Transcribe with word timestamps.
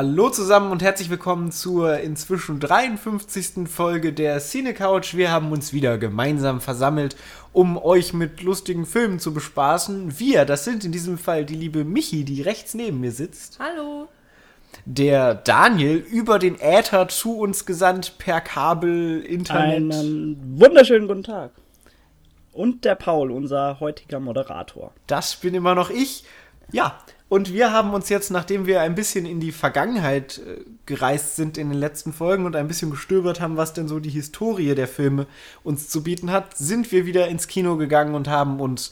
Hallo 0.00 0.30
zusammen 0.30 0.72
und 0.72 0.82
herzlich 0.82 1.10
willkommen 1.10 1.52
zur 1.52 1.98
inzwischen 1.98 2.58
53. 2.58 3.68
Folge 3.68 4.14
der 4.14 4.40
Cine 4.40 4.72
Couch. 4.72 5.14
Wir 5.14 5.30
haben 5.30 5.52
uns 5.52 5.74
wieder 5.74 5.98
gemeinsam 5.98 6.62
versammelt, 6.62 7.16
um 7.52 7.76
euch 7.76 8.14
mit 8.14 8.40
lustigen 8.40 8.86
Filmen 8.86 9.18
zu 9.18 9.34
bespaßen. 9.34 10.18
Wir, 10.18 10.46
das 10.46 10.64
sind 10.64 10.86
in 10.86 10.92
diesem 10.92 11.18
Fall 11.18 11.44
die 11.44 11.54
liebe 11.54 11.84
Michi, 11.84 12.24
die 12.24 12.40
rechts 12.40 12.72
neben 12.72 13.00
mir 13.00 13.12
sitzt. 13.12 13.58
Hallo. 13.58 14.08
Der 14.86 15.34
Daniel 15.34 15.96
über 15.96 16.38
den 16.38 16.58
Äther 16.58 17.08
zu 17.08 17.36
uns 17.36 17.66
gesandt 17.66 18.16
per 18.16 18.40
Kabel, 18.40 19.20
Internet. 19.20 19.92
Einen 19.92 20.58
wunderschönen 20.58 21.08
guten 21.08 21.24
Tag. 21.24 21.50
Und 22.54 22.86
der 22.86 22.94
Paul, 22.94 23.30
unser 23.30 23.80
heutiger 23.80 24.18
Moderator. 24.18 24.92
Das 25.06 25.36
bin 25.36 25.52
immer 25.52 25.74
noch 25.74 25.90
ich. 25.90 26.24
Ja, 26.72 26.98
und 27.30 27.52
wir 27.52 27.72
haben 27.72 27.94
uns 27.94 28.08
jetzt, 28.08 28.32
nachdem 28.32 28.66
wir 28.66 28.80
ein 28.80 28.96
bisschen 28.96 29.24
in 29.24 29.38
die 29.38 29.52
Vergangenheit 29.52 30.38
äh, 30.38 30.64
gereist 30.84 31.36
sind 31.36 31.58
in 31.58 31.70
den 31.70 31.78
letzten 31.78 32.12
Folgen 32.12 32.44
und 32.44 32.56
ein 32.56 32.66
bisschen 32.66 32.90
gestöbert 32.90 33.40
haben, 33.40 33.56
was 33.56 33.72
denn 33.72 33.86
so 33.86 34.00
die 34.00 34.10
Historie 34.10 34.74
der 34.74 34.88
Filme 34.88 35.28
uns 35.62 35.88
zu 35.88 36.02
bieten 36.02 36.32
hat, 36.32 36.56
sind 36.56 36.90
wir 36.90 37.06
wieder 37.06 37.28
ins 37.28 37.46
Kino 37.46 37.76
gegangen 37.76 38.16
und 38.16 38.26
haben 38.26 38.58
uns 38.58 38.90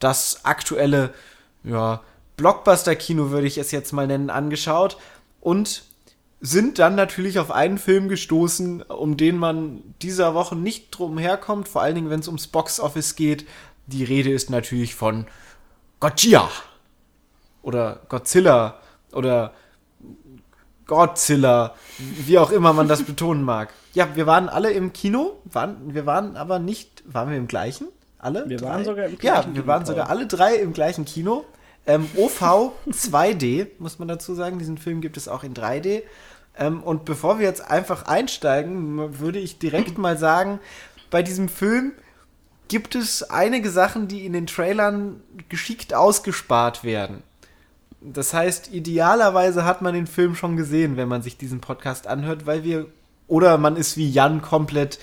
das 0.00 0.44
aktuelle, 0.44 1.14
ja, 1.62 2.02
Blockbuster-Kino 2.36 3.30
würde 3.30 3.46
ich 3.46 3.58
es 3.58 3.70
jetzt 3.70 3.92
mal 3.92 4.08
nennen, 4.08 4.30
angeschaut 4.30 4.98
und 5.40 5.84
sind 6.40 6.80
dann 6.80 6.96
natürlich 6.96 7.38
auf 7.38 7.52
einen 7.52 7.78
Film 7.78 8.08
gestoßen, 8.08 8.82
um 8.82 9.16
den 9.16 9.38
man 9.38 9.82
dieser 10.02 10.34
Woche 10.34 10.56
nicht 10.56 10.90
drum 10.90 11.16
herkommt, 11.16 11.68
vor 11.68 11.82
allen 11.82 11.94
Dingen, 11.94 12.10
wenn 12.10 12.20
es 12.20 12.28
ums 12.28 12.48
Box-Office 12.48 13.14
geht. 13.14 13.46
Die 13.86 14.02
Rede 14.02 14.32
ist 14.32 14.50
natürlich 14.50 14.96
von 14.96 15.26
Godzilla 16.00 16.50
oder 17.68 18.00
Godzilla 18.08 18.76
oder 19.12 19.52
Godzilla, 20.86 21.74
wie 21.98 22.38
auch 22.38 22.50
immer 22.50 22.72
man 22.72 22.88
das 22.88 23.02
betonen 23.02 23.42
mag. 23.44 23.68
Ja, 23.92 24.08
wir 24.16 24.26
waren 24.26 24.48
alle 24.48 24.70
im 24.72 24.94
Kino, 24.94 25.36
waren, 25.44 25.94
wir 25.94 26.06
waren 26.06 26.36
aber 26.36 26.58
nicht, 26.58 27.04
waren 27.06 27.30
wir 27.30 27.36
im 27.36 27.46
gleichen? 27.46 27.88
Alle? 28.18 28.48
Wir 28.48 28.56
drei? 28.56 28.68
waren 28.68 28.84
sogar 28.84 29.04
im 29.04 29.12
Ja, 29.20 29.34
gleichen 29.34 29.54
wir 29.54 29.62
Kino, 29.62 29.72
waren 29.72 29.84
sogar 29.84 30.08
alle 30.08 30.26
drei 30.26 30.56
im 30.56 30.72
gleichen 30.72 31.04
Kino. 31.04 31.44
Ähm, 31.86 32.08
OV 32.16 32.72
2D, 32.90 33.68
muss 33.78 33.98
man 33.98 34.08
dazu 34.08 34.34
sagen. 34.34 34.58
Diesen 34.58 34.78
Film 34.78 35.02
gibt 35.02 35.18
es 35.18 35.28
auch 35.28 35.44
in 35.44 35.54
3D. 35.54 36.02
Ähm, 36.56 36.82
und 36.82 37.04
bevor 37.04 37.38
wir 37.38 37.46
jetzt 37.46 37.70
einfach 37.70 38.06
einsteigen, 38.06 39.20
würde 39.20 39.38
ich 39.38 39.58
direkt 39.58 39.98
mal 39.98 40.16
sagen, 40.16 40.58
bei 41.10 41.22
diesem 41.22 41.48
Film 41.48 41.92
gibt 42.68 42.94
es 42.94 43.22
einige 43.22 43.70
Sachen, 43.70 44.08
die 44.08 44.24
in 44.24 44.32
den 44.32 44.46
Trailern 44.46 45.22
geschickt 45.48 45.94
ausgespart 45.94 46.82
werden. 46.82 47.22
Das 48.00 48.32
heißt, 48.32 48.72
idealerweise 48.72 49.64
hat 49.64 49.82
man 49.82 49.94
den 49.94 50.06
Film 50.06 50.34
schon 50.34 50.56
gesehen, 50.56 50.96
wenn 50.96 51.08
man 51.08 51.22
sich 51.22 51.36
diesen 51.36 51.60
Podcast 51.60 52.06
anhört, 52.06 52.46
weil 52.46 52.64
wir 52.64 52.86
oder 53.26 53.58
man 53.58 53.76
ist 53.76 53.96
wie 53.96 54.08
Jan 54.08 54.40
komplett 54.40 54.98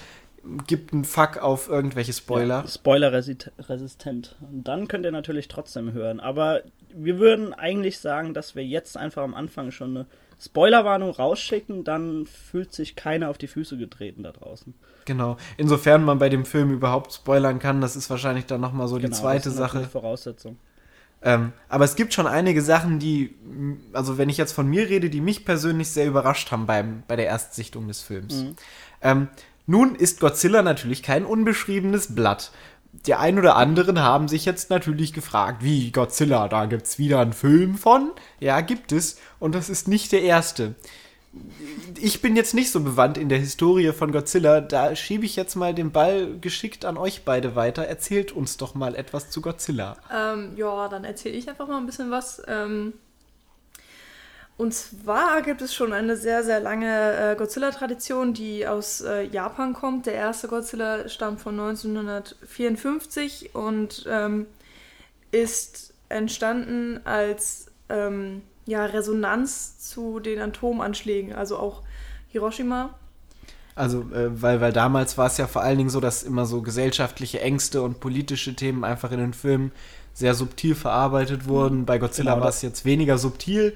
gibt 0.67 0.93
einen 0.93 1.05
Fuck 1.05 1.37
auf 1.37 1.69
irgendwelche 1.69 2.13
Spoiler. 2.13 2.61
Ja, 2.61 2.67
Spoiler-resistent. 2.67 4.35
Und 4.41 4.67
dann 4.67 4.87
könnt 4.87 5.05
ihr 5.05 5.11
natürlich 5.11 5.47
trotzdem 5.47 5.93
hören. 5.93 6.19
Aber 6.19 6.61
wir 6.93 7.19
würden 7.19 7.53
eigentlich 7.53 7.99
sagen, 7.99 8.33
dass 8.33 8.55
wir 8.55 8.63
jetzt 8.63 8.95
einfach 8.97 9.23
am 9.23 9.33
Anfang 9.33 9.71
schon 9.71 9.97
eine 9.97 10.05
Spoilerwarnung 10.39 11.11
rausschicken, 11.11 11.83
dann 11.83 12.25
fühlt 12.25 12.73
sich 12.73 12.95
keiner 12.95 13.29
auf 13.29 13.37
die 13.37 13.47
Füße 13.47 13.77
getreten 13.77 14.23
da 14.23 14.31
draußen. 14.31 14.73
Genau. 15.05 15.37
Insofern 15.57 16.03
man 16.03 16.19
bei 16.19 16.29
dem 16.29 16.45
Film 16.45 16.71
überhaupt 16.71 17.13
spoilern 17.13 17.59
kann, 17.59 17.81
das 17.81 17.95
ist 17.95 18.09
wahrscheinlich 18.09 18.45
dann 18.45 18.61
nochmal 18.61 18.87
so 18.87 18.97
die 18.97 19.03
Genau, 19.05 19.15
zweite 19.15 19.45
das 19.45 19.53
ist 19.53 19.59
Sache. 19.59 19.83
Voraussetzung. 19.85 20.57
Ähm, 21.21 21.53
aber 21.69 21.85
es 21.85 21.95
gibt 21.95 22.13
schon 22.13 22.27
einige 22.27 22.61
Sachen, 22.61 22.99
die, 22.99 23.33
also 23.93 24.17
wenn 24.17 24.29
ich 24.29 24.37
jetzt 24.37 24.51
von 24.51 24.67
mir 24.67 24.89
rede, 24.89 25.09
die 25.09 25.21
mich 25.21 25.43
persönlich 25.43 25.89
sehr 25.89 26.05
überrascht 26.05 26.51
haben 26.51 26.65
beim, 26.65 27.03
bei 27.07 27.15
der 27.15 27.27
Erstsichtung 27.27 27.87
des 27.87 28.01
Films. 28.01 28.35
Mhm. 28.35 28.55
Ähm, 29.01 29.27
nun 29.65 29.95
ist 29.95 30.19
Godzilla 30.19 30.61
natürlich 30.61 31.01
kein 31.01 31.25
unbeschriebenes 31.25 32.13
Blatt. 32.13 32.51
Die 33.05 33.15
ein 33.15 33.37
oder 33.37 33.55
anderen 33.55 33.99
haben 33.99 34.27
sich 34.27 34.45
jetzt 34.45 34.69
natürlich 34.69 35.13
gefragt, 35.13 35.63
wie 35.63 35.91
Godzilla, 35.91 36.47
da 36.47 36.65
gibt's 36.65 36.97
wieder 36.97 37.19
einen 37.19 37.33
Film 37.33 37.75
von? 37.75 38.11
Ja, 38.39 38.61
gibt 38.61 38.91
es. 38.91 39.17
Und 39.39 39.55
das 39.55 39.69
ist 39.69 39.87
nicht 39.87 40.11
der 40.11 40.21
erste. 40.21 40.75
Ich 41.99 42.21
bin 42.21 42.35
jetzt 42.35 42.53
nicht 42.53 42.71
so 42.71 42.81
bewandt 42.81 43.17
in 43.17 43.29
der 43.29 43.39
Historie 43.39 43.91
von 43.91 44.11
Godzilla, 44.11 44.61
da 44.61 44.95
schiebe 44.95 45.25
ich 45.25 45.35
jetzt 45.35 45.55
mal 45.55 45.73
den 45.73 45.91
Ball 45.91 46.37
geschickt 46.39 46.85
an 46.85 46.97
euch 46.97 47.23
beide 47.23 47.55
weiter. 47.55 47.85
Erzählt 47.85 48.31
uns 48.31 48.57
doch 48.57 48.75
mal 48.75 48.95
etwas 48.95 49.29
zu 49.29 49.41
Godzilla. 49.41 49.97
Ähm, 50.13 50.53
ja, 50.55 50.87
dann 50.87 51.03
erzähle 51.03 51.35
ich 51.35 51.49
einfach 51.49 51.67
mal 51.67 51.77
ein 51.77 51.85
bisschen 51.85 52.11
was. 52.11 52.41
Ähm, 52.47 52.93
und 54.57 54.73
zwar 54.73 55.41
gibt 55.41 55.61
es 55.61 55.73
schon 55.73 55.91
eine 55.91 56.15
sehr, 56.15 56.43
sehr 56.43 56.61
lange 56.61 57.31
äh, 57.31 57.35
Godzilla-Tradition, 57.35 58.33
die 58.33 58.65
aus 58.67 59.01
äh, 59.01 59.23
Japan 59.23 59.73
kommt. 59.73 60.05
Der 60.05 60.13
erste 60.13 60.47
Godzilla 60.47 61.09
stammt 61.09 61.41
von 61.41 61.59
1954 61.59 63.53
und 63.53 64.05
ähm, 64.09 64.45
ist 65.31 65.93
entstanden 66.07 67.01
als 67.03 67.65
ähm, 67.89 68.43
ja, 68.65 68.85
Resonanz 68.85 69.79
zu 69.79 70.19
den 70.19 70.39
Atomanschlägen, 70.39 71.33
also 71.33 71.57
auch 71.57 71.83
Hiroshima. 72.29 72.95
Also, 73.75 74.01
äh, 74.13 74.41
weil, 74.41 74.61
weil 74.61 74.71
damals 74.73 75.17
war 75.17 75.27
es 75.27 75.37
ja 75.37 75.47
vor 75.47 75.61
allen 75.61 75.77
Dingen 75.77 75.89
so, 75.89 75.99
dass 75.99 76.23
immer 76.23 76.45
so 76.45 76.61
gesellschaftliche 76.61 77.41
Ängste 77.41 77.81
und 77.81 77.99
politische 77.99 78.55
Themen 78.55 78.83
einfach 78.83 79.11
in 79.11 79.19
den 79.19 79.33
Filmen 79.33 79.71
sehr 80.13 80.33
subtil 80.33 80.75
verarbeitet 80.75 81.47
wurden. 81.47 81.85
Bei 81.85 81.97
Godzilla 81.97 82.31
Genau, 82.31 82.41
war 82.41 82.47
das- 82.47 82.57
es 82.57 82.61
jetzt 82.61 82.85
weniger 82.85 83.17
subtil. 83.17 83.75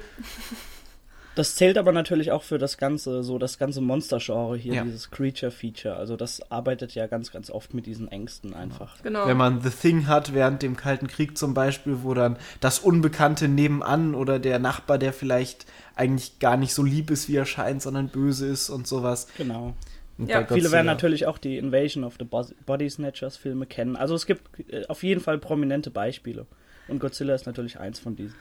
Das 1.36 1.56
zählt 1.56 1.78
aber 1.78 1.92
natürlich 1.92 2.32
auch 2.32 2.44
für 2.44 2.58
das 2.58 2.78
ganze, 2.78 3.24
so 3.24 3.38
das 3.38 3.58
ganze 3.60 3.82
Monster-Genre 3.82 4.58
hier, 4.58 4.74
Ja. 4.74 4.84
dieses 4.84 5.10
Creature-Feature. 5.12 5.96
Also 5.96 6.18
das 6.18 6.52
arbeitet 6.52 6.96
ja 6.96 7.08
ganz, 7.08 7.32
ganz 7.32 7.50
oft 7.50 7.74
mit 7.74 7.86
diesen 7.86 8.08
Ängsten 8.10 8.54
einfach. 8.54 9.02
Genau. 9.04 9.28
Wenn 9.28 9.38
man 9.38 9.62
The 9.62 9.70
Thing 9.70 10.08
hat 10.08 10.34
während 10.34 10.62
dem 10.62 10.76
Kalten 10.76 11.08
Krieg 11.08 11.38
zum 11.38 11.54
Beispiel, 11.54 12.04
wo 12.04 12.14
dann 12.14 12.38
das 12.60 12.80
Unbekannte 12.80 13.48
nebenan 13.48 14.16
oder 14.16 14.40
der 14.40 14.60
Nachbar, 14.60 14.98
der 14.98 15.14
vielleicht 15.14 15.66
eigentlich 15.96 16.40
gar 16.40 16.58
nicht 16.58 16.74
so 16.74 16.84
lieb 16.84 17.12
ist, 17.12 17.30
wie 17.30 17.36
er 17.36 17.46
scheint, 17.46 17.82
sondern 17.82 18.10
böse 18.10 18.48
ist 18.48 18.70
und 18.70 18.88
sowas. 18.88 19.28
Genau. 19.38 19.76
Und 20.18 20.30
Ja, 20.30 20.46
Viele 20.46 20.72
werden 20.72 20.88
natürlich 20.88 21.26
auch 21.28 21.38
die 21.38 21.58
Invasion 21.58 22.04
of 22.04 22.16
the 22.20 22.26
Body 22.66 22.90
Snatchers 22.90 23.38
Filme 23.38 23.66
kennen. 23.66 23.96
Also 23.96 24.16
es 24.16 24.26
gibt 24.26 24.60
äh, 24.70 24.86
auf 24.88 25.04
jeden 25.04 25.22
Fall 25.22 25.38
prominente 25.38 25.92
Beispiele. 25.92 26.46
Und 26.90 27.00
Godzilla 27.00 27.36
ist 27.36 27.46
natürlich 27.46 27.80
eins 27.80 28.00
von 28.00 28.16
diesen. 28.16 28.36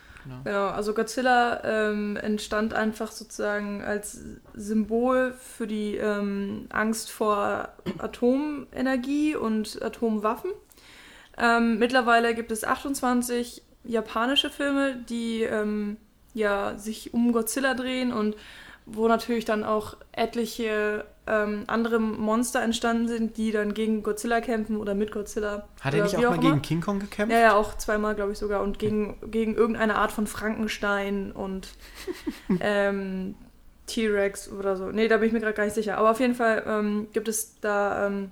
Genau, 0.44 0.68
also 0.68 0.94
Godzilla 0.94 1.62
ähm, 1.64 2.16
entstand 2.16 2.74
einfach 2.74 3.12
sozusagen 3.12 3.82
als 3.82 4.24
Symbol 4.54 5.32
für 5.32 5.66
die 5.66 5.96
ähm, 5.96 6.66
Angst 6.70 7.10
vor 7.10 7.68
Atomenergie 7.98 9.36
und 9.36 9.80
Atomwaffen. 9.82 10.50
Ähm, 11.38 11.78
mittlerweile 11.78 12.34
gibt 12.34 12.50
es 12.50 12.64
28 12.64 13.62
japanische 13.84 14.50
Filme, 14.50 14.96
die 15.08 15.42
ähm, 15.42 15.96
ja, 16.34 16.76
sich 16.76 17.14
um 17.14 17.32
Godzilla 17.32 17.74
drehen 17.74 18.12
und 18.12 18.36
wo 18.86 19.08
natürlich 19.08 19.44
dann 19.44 19.64
auch 19.64 19.96
etliche 20.12 21.04
ähm, 21.28 21.64
andere 21.66 21.98
Monster 22.00 22.62
entstanden 22.62 23.08
sind, 23.08 23.36
die 23.36 23.52
dann 23.52 23.74
gegen 23.74 24.02
Godzilla 24.02 24.40
kämpfen 24.40 24.76
oder 24.76 24.94
mit 24.94 25.12
Godzilla. 25.12 25.68
Hat 25.80 25.94
er 25.94 26.02
nicht 26.02 26.16
auch 26.16 26.20
wie 26.20 26.24
mal 26.24 26.34
immer. 26.34 26.42
gegen 26.42 26.62
King 26.62 26.80
Kong 26.80 26.98
gekämpft? 26.98 27.32
Ja, 27.32 27.40
ja, 27.40 27.54
auch 27.54 27.76
zweimal, 27.76 28.14
glaube 28.14 28.32
ich 28.32 28.38
sogar. 28.38 28.62
Und 28.62 28.78
gegen, 28.78 29.16
gegen 29.30 29.54
irgendeine 29.54 29.96
Art 29.96 30.12
von 30.12 30.26
Frankenstein 30.26 31.32
und 31.32 31.68
ähm, 32.60 33.34
T-Rex 33.86 34.50
oder 34.52 34.76
so. 34.76 34.90
Nee, 34.90 35.08
da 35.08 35.16
bin 35.18 35.26
ich 35.26 35.32
mir 35.32 35.40
gerade 35.40 35.54
gar 35.54 35.64
nicht 35.64 35.74
sicher. 35.74 35.98
Aber 35.98 36.10
auf 36.10 36.20
jeden 36.20 36.34
Fall 36.34 36.64
ähm, 36.66 37.08
gibt 37.12 37.28
es 37.28 37.60
da 37.60 38.06
ähm, 38.06 38.30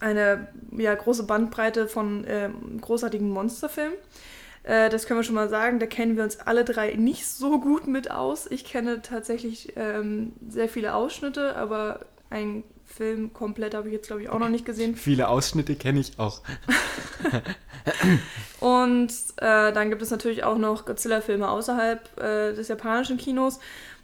eine 0.00 0.48
ja, 0.76 0.94
große 0.94 1.24
Bandbreite 1.24 1.88
von 1.88 2.24
ähm, 2.26 2.80
großartigen 2.80 3.28
Monsterfilmen. 3.28 3.96
Äh, 4.68 4.90
das 4.90 5.06
können 5.06 5.18
wir 5.18 5.24
schon 5.24 5.34
mal 5.34 5.48
sagen. 5.48 5.78
Da 5.78 5.86
kennen 5.86 6.16
wir 6.16 6.24
uns 6.24 6.40
alle 6.40 6.64
drei 6.64 6.94
nicht 6.94 7.26
so 7.26 7.58
gut 7.58 7.86
mit 7.86 8.10
aus. 8.10 8.46
Ich 8.50 8.64
kenne 8.64 9.00
tatsächlich 9.00 9.72
ähm, 9.76 10.32
sehr 10.46 10.68
viele 10.68 10.94
Ausschnitte, 10.94 11.56
aber 11.56 12.00
einen 12.28 12.64
Film 12.84 13.32
komplett 13.32 13.74
habe 13.74 13.88
ich 13.88 13.94
jetzt, 13.94 14.08
glaube 14.08 14.22
ich, 14.22 14.28
auch 14.28 14.38
noch 14.38 14.50
nicht 14.50 14.66
gesehen. 14.66 14.94
Viele 14.94 15.28
Ausschnitte 15.28 15.74
kenne 15.74 16.00
ich 16.00 16.18
auch. 16.18 16.42
Und 18.60 19.10
äh, 19.36 19.72
dann 19.72 19.88
gibt 19.88 20.02
es 20.02 20.10
natürlich 20.10 20.44
auch 20.44 20.58
noch 20.58 20.84
Godzilla-Filme 20.84 21.48
außerhalb 21.48 22.20
äh, 22.20 22.52
des 22.54 22.68
japanischen 22.68 23.16
Kinos. 23.16 23.60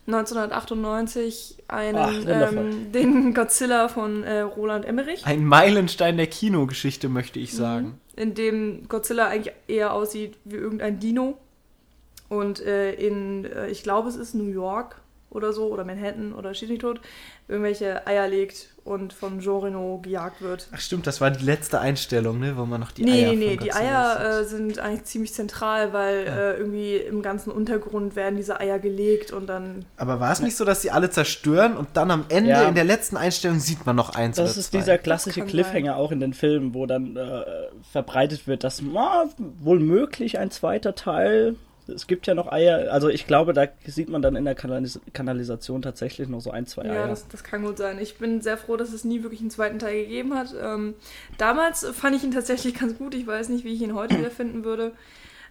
1998 0.06 1.64
einen, 1.68 1.98
Ach, 1.98 2.12
ähm, 2.26 2.92
den 2.92 3.32
Godzilla 3.34 3.88
von 3.88 4.22
äh, 4.22 4.40
Roland 4.40 4.84
Emmerich, 4.84 5.24
Ein 5.24 5.46
Meilenstein 5.46 6.18
der 6.18 6.26
Kinogeschichte, 6.26 7.08
möchte 7.08 7.38
Mhm. 7.38 7.44
ich 7.44 7.54
sagen. 7.54 8.00
In 8.16 8.34
dem 8.34 8.88
Godzilla 8.88 9.28
eigentlich 9.28 9.54
eher 9.66 9.92
aussieht 9.92 10.38
wie 10.44 10.56
irgendein 10.56 10.98
Dino. 10.98 11.38
Und 12.28 12.60
äh, 12.60 12.92
in, 12.94 13.44
äh, 13.44 13.68
ich 13.68 13.82
glaube, 13.82 14.08
es 14.08 14.16
ist 14.16 14.34
New 14.34 14.48
York 14.48 15.00
oder 15.34 15.52
so, 15.52 15.66
oder 15.66 15.84
Manhattan 15.84 16.32
oder 16.32 16.54
schieß 16.54 16.78
tot, 16.78 17.00
irgendwelche 17.48 18.06
Eier 18.06 18.26
legt 18.28 18.74
und 18.84 19.12
von 19.12 19.40
Jean 19.40 19.60
Reno 19.62 19.98
gejagt 20.02 20.40
wird. 20.42 20.68
Ach 20.72 20.80
stimmt, 20.80 21.06
das 21.06 21.20
war 21.20 21.30
die 21.30 21.44
letzte 21.44 21.80
Einstellung, 21.80 22.38
ne, 22.38 22.56
wo 22.56 22.64
man 22.66 22.80
noch 22.80 22.92
die 22.92 23.04
nee, 23.04 23.24
Eier 23.26 23.32
nee, 23.34 23.56
von 23.56 23.64
die 23.64 23.72
Eier 23.72 24.40
äh, 24.40 24.44
sind 24.44 24.78
eigentlich 24.78 25.04
ziemlich 25.04 25.32
zentral, 25.32 25.92
weil 25.92 26.24
Ja. 26.26 26.36
äh, 26.52 26.56
irgendwie 26.58 26.96
im 26.96 27.22
ganzen 27.22 27.50
Untergrund 27.50 28.14
werden 28.16 28.36
diese 28.36 28.60
Eier 28.60 28.78
gelegt 28.78 29.32
und 29.32 29.46
dann. 29.46 29.84
Aber 29.96 30.20
war 30.20 30.32
es 30.32 30.40
nicht 30.40 30.56
so, 30.56 30.64
dass 30.64 30.82
sie 30.82 30.90
alle 30.90 31.10
zerstören 31.10 31.76
und 31.76 31.88
dann 31.94 32.10
am 32.10 32.24
Ende 32.28 32.50
Ja. 32.50 32.68
in 32.68 32.74
der 32.74 32.84
letzten 32.84 33.16
Einstellung 33.16 33.58
sieht 33.60 33.84
man 33.86 33.96
noch 33.96 34.14
eins 34.14 34.36
Das 34.36 34.50
oder 34.52 34.60
ist 34.60 34.70
zwei? 34.70 34.78
dieser 34.78 34.98
klassische 34.98 35.42
Cliffhanger 35.42 35.96
auch 35.96 36.12
in 36.12 36.20
den 36.20 36.34
Filmen, 36.34 36.74
wo 36.74 36.86
dann 36.86 37.16
äh, 37.16 37.42
verbreitet 37.90 38.46
wird, 38.46 38.64
dass 38.64 38.82
na, 38.82 39.24
wohl 39.38 39.80
möglich 39.80 40.38
ein 40.38 40.50
zweiter 40.50 40.94
Teil. 40.94 41.56
Es 41.86 42.06
gibt 42.06 42.26
ja 42.26 42.34
noch 42.34 42.50
Eier, 42.50 42.90
also 42.92 43.08
ich 43.08 43.26
glaube, 43.26 43.52
da 43.52 43.66
sieht 43.86 44.08
man 44.08 44.22
dann 44.22 44.36
in 44.36 44.44
der 44.46 44.54
Kanalis 44.54 45.00
Kanalisation 45.12 45.82
tatsächlich 45.82 46.28
noch 46.28 46.40
so 46.40 46.50
ein, 46.50 46.66
zwei 46.66 46.84
Ja, 46.86 46.92
Eier. 46.92 47.08
das, 47.08 47.28
das 47.28 47.44
kann 47.44 47.62
gut 47.62 47.76
sein. 47.78 47.98
Ich 48.00 48.16
bin 48.16 48.40
sehr 48.40 48.56
froh, 48.56 48.76
dass 48.76 48.92
es 48.92 49.04
nie 49.04 49.22
wirklich 49.22 49.40
einen 49.40 49.50
zweiten 49.50 49.78
Teil 49.78 50.02
gegeben 50.02 50.34
hat. 50.34 50.54
Ähm, 50.60 50.94
damals 51.36 51.84
fand 51.88 52.16
ich 52.16 52.24
ihn 52.24 52.30
tatsächlich 52.30 52.74
ganz 52.80 52.96
gut. 52.96 53.14
Ich 53.14 53.26
weiß 53.26 53.50
nicht, 53.50 53.64
wie 53.64 53.74
ich 53.74 53.82
ihn 53.82 53.94
heute 53.94 54.16
wiederfinden 54.18 54.64
würde. 54.64 54.92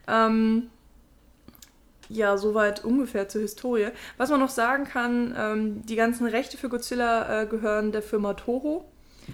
Ähm, 0.07 0.67
ja, 2.09 2.35
soweit 2.37 2.83
ungefähr 2.83 3.29
zur 3.29 3.41
Historie. 3.41 3.87
Was 4.17 4.29
man 4.29 4.39
noch 4.39 4.49
sagen 4.49 4.83
kann, 4.85 5.33
ähm, 5.37 5.85
die 5.85 5.95
ganzen 5.95 6.25
Rechte 6.27 6.57
für 6.57 6.69
Godzilla 6.69 7.43
äh, 7.43 7.45
gehören 7.45 7.91
der 7.91 8.01
Firma 8.01 8.33
Toho. 8.33 8.85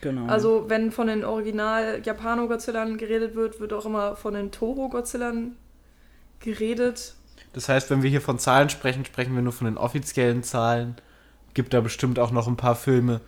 genau. 0.01 0.27
Also 0.27 0.65
wenn 0.67 0.91
von 0.91 1.07
den 1.07 1.23
Original 1.25 2.01
Japano-Godzillern 2.03 2.97
geredet 2.97 3.35
wird, 3.35 3.59
wird 3.59 3.73
auch 3.73 3.85
immer 3.85 4.15
von 4.15 4.33
den 4.33 4.51
Toho-Godzillern 4.51 5.55
geredet. 6.39 7.15
Das 7.53 7.67
heißt, 7.69 7.89
wenn 7.89 8.03
wir 8.03 8.09
hier 8.09 8.21
von 8.21 8.39
Zahlen 8.39 8.69
sprechen, 8.69 9.05
sprechen 9.05 9.35
wir 9.35 9.41
nur 9.41 9.53
von 9.53 9.65
den 9.65 9.77
offiziellen 9.77 10.43
Zahlen. 10.43 10.95
Gibt 11.53 11.73
da 11.73 11.81
bestimmt 11.81 12.19
auch 12.19 12.31
noch 12.31 12.47
ein 12.47 12.57
paar 12.57 12.75
Filme, 12.75 13.21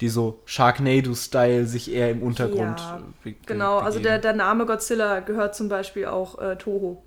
die 0.00 0.08
so 0.08 0.40
Sharknado-Style 0.46 1.66
sich 1.66 1.92
eher 1.92 2.10
im 2.10 2.22
Untergrund 2.22 2.80
Ja, 2.80 3.02
be- 3.22 3.34
Genau, 3.46 3.78
also 3.78 3.98
der, 3.98 4.18
begeben. 4.18 4.22
der 4.22 4.32
Name 4.34 4.66
Godzilla 4.66 5.20
gehört 5.20 5.54
zum 5.54 5.68
Beispiel 5.68 6.06
auch 6.06 6.38
äh, 6.38 6.56
Toho. 6.56 7.02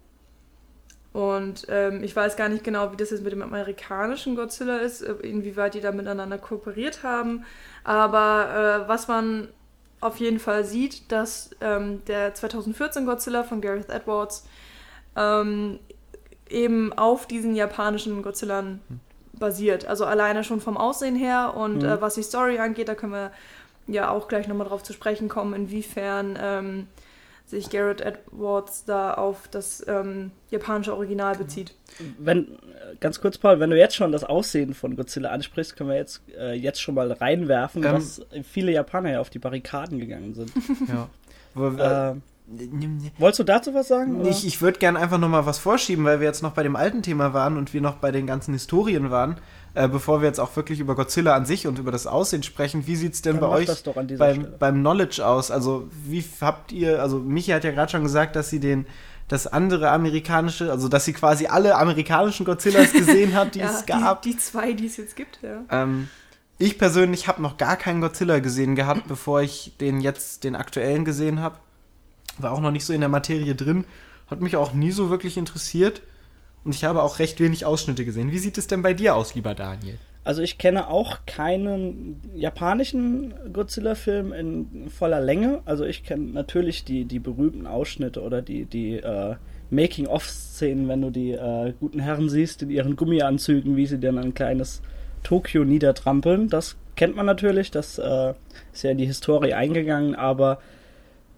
Und 1.11 1.65
ähm, 1.69 2.03
ich 2.03 2.15
weiß 2.15 2.35
gar 2.35 2.49
nicht 2.49 2.63
genau, 2.63 2.91
wie 2.91 2.97
das 2.97 3.09
jetzt 3.09 3.23
mit 3.23 3.31
dem 3.33 3.41
amerikanischen 3.41 4.35
Godzilla 4.35 4.77
ist, 4.77 5.01
äh, 5.01 5.13
inwieweit 5.23 5.73
die 5.73 5.81
da 5.81 5.91
miteinander 5.91 6.37
kooperiert 6.37 7.01
haben. 7.03 7.45
Aber 7.83 8.83
äh, 8.85 8.87
was 8.87 9.07
man 9.07 9.47
auf 10.01 10.17
jeden 10.17 10.39
Fall 10.39 10.63
sieht, 10.63 11.11
dass 11.11 11.49
ähm, 11.61 12.03
der 12.05 12.35
2014 12.35 13.05
Godzilla 13.05 13.43
von 13.43 13.59
Gareth 13.59 13.89
Edwards 13.89 14.45
ähm, 15.19 15.79
eben 16.49 16.93
auf 16.93 17.27
diesen 17.27 17.55
japanischen 17.55 18.21
Godzillern 18.23 18.79
basiert. 19.33 19.85
Also 19.85 20.05
alleine 20.05 20.43
schon 20.43 20.61
vom 20.61 20.77
Aussehen 20.77 21.15
her 21.15 21.53
und 21.55 21.83
Mhm. 21.83 21.85
äh, 21.89 22.01
was 22.01 22.15
die 22.15 22.23
Story 22.23 22.59
angeht, 22.59 22.87
da 22.87 22.95
können 22.95 23.13
wir 23.13 23.31
ja 23.87 24.09
auch 24.09 24.27
gleich 24.27 24.47
nochmal 24.47 24.67
drauf 24.67 24.83
zu 24.83 24.93
sprechen 24.93 25.29
kommen, 25.29 25.53
inwiefern 25.53 26.37
ähm, 26.41 26.87
sich 27.45 27.69
Garrett 27.71 28.01
Edwards 28.01 28.85
da 28.85 29.15
auf 29.15 29.47
das 29.49 29.83
ähm, 29.87 30.29
japanische 30.51 30.93
Original 30.93 31.35
bezieht. 31.35 31.73
wenn, 32.19 32.59
ganz 32.99 33.19
kurz, 33.21 33.39
Paul, 33.39 33.59
wenn 33.59 33.71
du 33.71 33.77
jetzt 33.77 33.95
schon 33.95 34.11
das 34.11 34.23
Aussehen 34.23 34.75
von 34.75 34.95
Godzilla 34.95 35.29
ansprichst, 35.31 35.75
können 35.75 35.89
wir 35.89 35.97
jetzt, 35.97 36.21
äh, 36.37 36.53
jetzt 36.53 36.79
schon 36.79 36.93
mal 36.95 37.11
reinwerfen, 37.11 37.83
Ähm. 37.83 37.93
dass 37.93 38.21
viele 38.43 38.71
Japaner 38.71 39.11
ja 39.13 39.19
auf 39.19 39.31
die 39.31 39.39
Barrikaden 39.39 39.97
gegangen 39.99 40.35
sind. 40.35 40.51
ja. 40.87 41.09
Wo, 41.55 41.69
äh, 41.69 42.11
äh, 42.11 42.15
wolltest 43.17 43.39
du 43.39 43.43
dazu 43.43 43.73
was 43.73 43.87
sagen? 43.87 44.21
oder? 44.21 44.29
Ich, 44.29 44.45
ich 44.45 44.61
würde 44.61 44.79
gerne 44.79 44.99
einfach 44.99 45.17
noch 45.17 45.29
mal 45.29 45.45
was 45.45 45.59
vorschieben, 45.59 46.05
weil 46.05 46.19
wir 46.19 46.27
jetzt 46.27 46.41
noch 46.41 46.53
bei 46.53 46.63
dem 46.63 46.75
alten 46.75 47.03
Thema 47.03 47.33
waren 47.33 47.57
und 47.57 47.73
wir 47.73 47.81
noch 47.81 47.95
bei 47.95 48.11
den 48.11 48.27
ganzen 48.27 48.53
Historien 48.53 49.11
waren. 49.11 49.37
Äh, 49.75 49.87
bevor 49.87 50.21
wir 50.21 50.27
jetzt 50.27 50.39
auch 50.39 50.55
wirklich 50.55 50.79
über 50.79 50.95
Godzilla 50.95 51.35
an 51.35 51.45
sich 51.45 51.67
und 51.67 51.77
über 51.77 51.91
das 51.91 52.07
Aussehen 52.07 52.41
sprechen, 52.41 52.87
wie 52.87 52.95
sieht 52.95 53.13
es 53.13 53.21
denn 53.21 53.39
Dann 53.39 53.49
bei 53.49 53.55
euch 53.55 53.83
beim, 54.17 54.47
beim 54.57 54.79
Knowledge 54.79 55.25
aus? 55.25 55.51
Also, 55.51 55.87
wie 56.05 56.23
habt 56.41 56.71
ihr, 56.71 57.01
also 57.01 57.19
Michi 57.19 57.51
hat 57.51 57.63
ja 57.63 57.71
gerade 57.71 57.91
schon 57.91 58.01
gesagt, 58.01 58.35
dass 58.35 58.49
sie 58.49 58.59
den, 58.59 58.87
das 59.27 59.45
andere 59.45 59.91
amerikanische, 59.91 60.71
also 60.71 60.87
dass 60.87 61.05
sie 61.05 61.13
quasi 61.13 61.45
alle 61.45 61.75
amerikanischen 61.75 62.45
Godzillas 62.45 62.91
gesehen 62.91 63.35
hat, 63.35 63.53
die 63.53 63.61
es 63.61 63.85
gab. 63.85 64.23
Die, 64.23 64.31
die 64.31 64.37
zwei, 64.37 64.73
die 64.73 64.87
es 64.87 64.97
jetzt 64.97 65.15
gibt, 65.15 65.39
ja. 65.43 65.61
Ähm, 65.69 66.09
ich 66.57 66.77
persönlich 66.77 67.27
habe 67.27 67.41
noch 67.41 67.57
gar 67.57 67.77
keinen 67.77 68.01
Godzilla 68.01 68.39
gesehen 68.39 68.75
gehabt, 68.75 69.07
bevor 69.07 69.41
ich 69.41 69.77
den 69.79 70.01
jetzt, 70.01 70.43
den 70.43 70.55
aktuellen 70.55 71.05
gesehen 71.05 71.41
habe. 71.41 71.55
War 72.39 72.51
auch 72.51 72.61
noch 72.61 72.71
nicht 72.71 72.85
so 72.85 72.93
in 72.93 73.01
der 73.01 73.09
Materie 73.09 73.55
drin. 73.55 73.85
Hat 74.27 74.41
mich 74.41 74.55
auch 74.55 74.73
nie 74.73 74.91
so 74.91 75.09
wirklich 75.09 75.37
interessiert. 75.37 76.01
Und 76.63 76.75
ich 76.75 76.83
habe 76.83 77.03
auch 77.03 77.19
recht 77.19 77.39
wenig 77.39 77.65
Ausschnitte 77.65 78.05
gesehen. 78.05 78.31
Wie 78.31 78.37
sieht 78.37 78.57
es 78.57 78.67
denn 78.67 78.81
bei 78.81 78.93
dir 78.93 79.15
aus, 79.15 79.35
lieber 79.35 79.55
Daniel? 79.55 79.97
Also 80.23 80.41
ich 80.41 80.57
kenne 80.57 80.89
auch 80.89 81.19
keinen 81.25 82.21
japanischen 82.35 83.33
Godzilla-Film 83.53 84.33
in 84.33 84.89
voller 84.89 85.21
Länge. 85.21 85.61
Also 85.65 85.85
ich 85.85 86.03
kenne 86.03 86.25
natürlich 86.25 86.83
die, 86.83 87.05
die 87.05 87.19
berühmten 87.19 87.65
Ausschnitte 87.65 88.21
oder 88.21 88.41
die, 88.41 88.65
die 88.65 88.97
äh, 88.97 89.35
Making-of-Szenen, 89.69 90.87
wenn 90.87 91.01
du 91.01 91.09
die 91.09 91.31
äh, 91.31 91.73
guten 91.79 91.99
Herren 91.99 92.29
siehst 92.29 92.61
in 92.61 92.69
ihren 92.69 92.95
Gummianzügen, 92.95 93.75
wie 93.77 93.85
sie 93.85 93.99
dann 93.99 94.17
ein 94.17 94.33
kleines 94.33 94.81
Tokio 95.23 95.63
niedertrampeln. 95.63 96.49
Das 96.49 96.75
kennt 96.95 97.15
man 97.15 97.25
natürlich, 97.25 97.71
das 97.71 97.97
äh, 97.97 98.33
ist 98.73 98.83
ja 98.83 98.91
in 98.91 98.97
die 98.97 99.05
Historie 99.05 99.53
eingegangen, 99.53 100.15
aber 100.15 100.59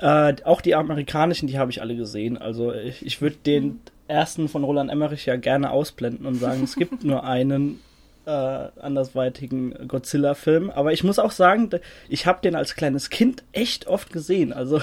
äh, 0.02 0.36
auch 0.44 0.62
die 0.62 0.76
amerikanischen, 0.76 1.48
die 1.48 1.58
habe 1.58 1.72
ich 1.72 1.82
alle 1.82 1.96
gesehen. 1.96 2.38
Also 2.38 2.74
ich, 2.74 3.06
ich 3.06 3.22
würde 3.22 3.38
den 3.46 3.80
ersten 4.08 4.50
von 4.50 4.64
Roland 4.64 4.92
Emmerich 4.92 5.26
ja 5.26 5.38
gerne 5.38 5.72
ausblenden 5.72 6.26
und 6.26 6.36
sagen, 6.36 6.64
es 6.64 6.76
gibt 6.76 7.04
nur 7.04 7.24
einen 7.24 7.80
äh, 8.26 8.32
andersweitigen 8.32 9.88
Godzilla-Film. 9.88 10.70
Aber 10.70 10.92
ich 10.92 11.04
muss 11.04 11.20
auch 11.20 11.32
sagen, 11.32 11.70
ich 12.10 12.26
habe 12.26 12.42
den 12.42 12.56
als 12.56 12.76
kleines 12.76 13.10
Kind 13.10 13.44
echt 13.54 13.88
oft 13.88 14.12
gesehen. 14.12 14.54
Also 14.54 14.82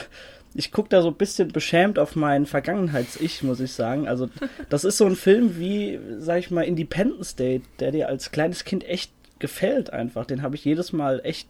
ich 0.54 0.72
gucke 0.72 0.88
da 0.88 1.02
so 1.02 1.08
ein 1.08 1.14
bisschen 1.14 1.48
beschämt 1.48 1.98
auf 1.98 2.16
mein 2.16 2.46
Vergangenheits-Ich, 2.46 3.42
muss 3.42 3.60
ich 3.60 3.72
sagen. 3.72 4.08
Also 4.08 4.30
das 4.68 4.84
ist 4.84 4.98
so 4.98 5.04
ein 5.04 5.16
Film 5.16 5.58
wie, 5.58 5.98
sag 6.18 6.38
ich 6.38 6.50
mal, 6.50 6.62
Independence 6.62 7.36
Day, 7.36 7.62
der 7.80 7.90
dir 7.90 8.08
als 8.08 8.30
kleines 8.30 8.64
Kind 8.64 8.88
echt 8.88 9.12
gefällt 9.40 9.92
einfach. 9.92 10.26
Den 10.26 10.42
habe 10.42 10.54
ich 10.54 10.64
jedes 10.64 10.92
Mal 10.92 11.20
echt 11.24 11.48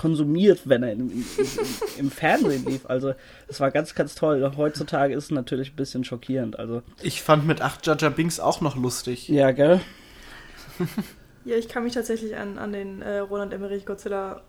konsumiert, 0.00 0.62
wenn 0.64 0.82
er 0.82 0.92
im, 0.92 1.10
im, 1.10 1.24
im, 1.36 1.46
im 1.98 2.10
Fernsehen 2.10 2.64
lief. 2.64 2.86
Also 2.86 3.12
das 3.48 3.60
war 3.60 3.70
ganz, 3.70 3.94
ganz 3.94 4.14
toll. 4.14 4.50
Heutzutage 4.56 5.12
ist 5.12 5.24
es 5.24 5.30
natürlich 5.30 5.72
ein 5.72 5.76
bisschen 5.76 6.04
schockierend. 6.04 6.58
Also 6.58 6.80
Ich 7.02 7.20
fand 7.20 7.46
mit 7.46 7.60
8 7.60 7.86
Jaja 7.86 8.08
Binks 8.08 8.40
auch 8.40 8.62
noch 8.62 8.76
lustig. 8.76 9.28
ja, 9.28 9.50
gell? 9.50 9.80
Ja, 11.44 11.56
ich 11.56 11.68
kann 11.68 11.84
mich 11.84 11.92
tatsächlich 11.92 12.34
an, 12.34 12.56
an 12.56 12.72
den 12.72 13.02
äh, 13.02 13.18
Roland 13.18 13.52
Emmerich 13.52 13.84
Godzilla 13.84 14.40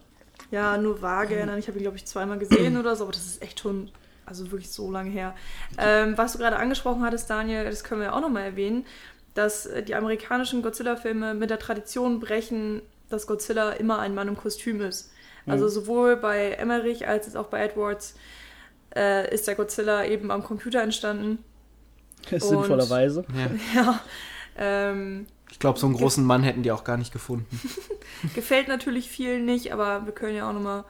ja 0.52 0.78
nur 0.78 1.02
vage 1.02 1.36
erinnern. 1.36 1.60
Ich 1.60 1.68
habe 1.68 1.78
ihn, 1.78 1.84
glaube 1.84 1.98
ich, 1.98 2.06
zweimal 2.06 2.38
gesehen 2.38 2.78
oder 2.78 2.96
so, 2.96 3.04
aber 3.04 3.12
das 3.12 3.26
ist 3.26 3.42
echt 3.42 3.60
schon, 3.60 3.92
also 4.26 4.52
wirklich 4.52 4.72
so 4.72 4.90
lange 4.90 5.10
her. 5.10 5.36
Ähm, 5.78 6.18
was 6.18 6.32
du 6.32 6.38
gerade 6.40 6.56
angesprochen 6.56 7.04
hattest, 7.04 7.30
Daniel, 7.30 7.66
das 7.66 7.84
können 7.84 8.00
wir 8.00 8.08
ja 8.08 8.14
auch 8.14 8.22
nochmal 8.22 8.44
erwähnen, 8.44 8.86
dass 9.34 9.66
äh, 9.66 9.84
die 9.84 9.96
amerikanischen 9.96 10.62
Godzilla-Filme 10.62 11.34
mit 11.34 11.50
der 11.50 11.60
Tradition 11.60 12.22
brechen, 12.22 12.82
dass 13.10 13.28
Godzilla 13.28 13.72
immer 13.72 14.00
ein 14.00 14.16
Mann 14.16 14.30
im 14.30 14.38
Kostüm 14.38 14.80
ist. 14.80 15.11
Also 15.48 15.68
sowohl 15.68 16.18
bei 16.18 16.52
Emmerich 16.52 17.08
als 17.08 17.26
jetzt 17.26 17.36
auch 17.36 17.48
bei 17.48 17.64
Edwards 17.64 18.16
äh, 18.96 19.34
ist 19.34 19.48
der 19.48 19.56
Godzilla 19.56 20.06
eben 20.06 20.32
am 20.32 20.44
Computer 20.44 20.82
entstanden. 20.82 21.40
Sinnvollerweise. 22.30 23.26
Ja. 23.36 23.52
Ja. 23.84 24.00
Ähm, 24.58 25.28
Ich 25.50 25.60
glaube, 25.60 25.80
so 25.80 25.88
einen 25.88 25.96
großen 25.96 26.24
Mann 26.24 26.44
hätten 26.44 26.62
die 26.64 26.72
auch 26.72 26.84
gar 26.84 26.98
nicht 26.98 27.12
gefunden. 27.14 27.48
Gefällt 28.36 28.68
natürlich 28.68 29.10
vielen 29.10 29.46
nicht, 29.46 29.74
aber 29.74 30.06
wir 30.06 30.14
können 30.14 30.36
ja 30.36 30.48
auch 30.50 30.54
nochmal 30.54 30.84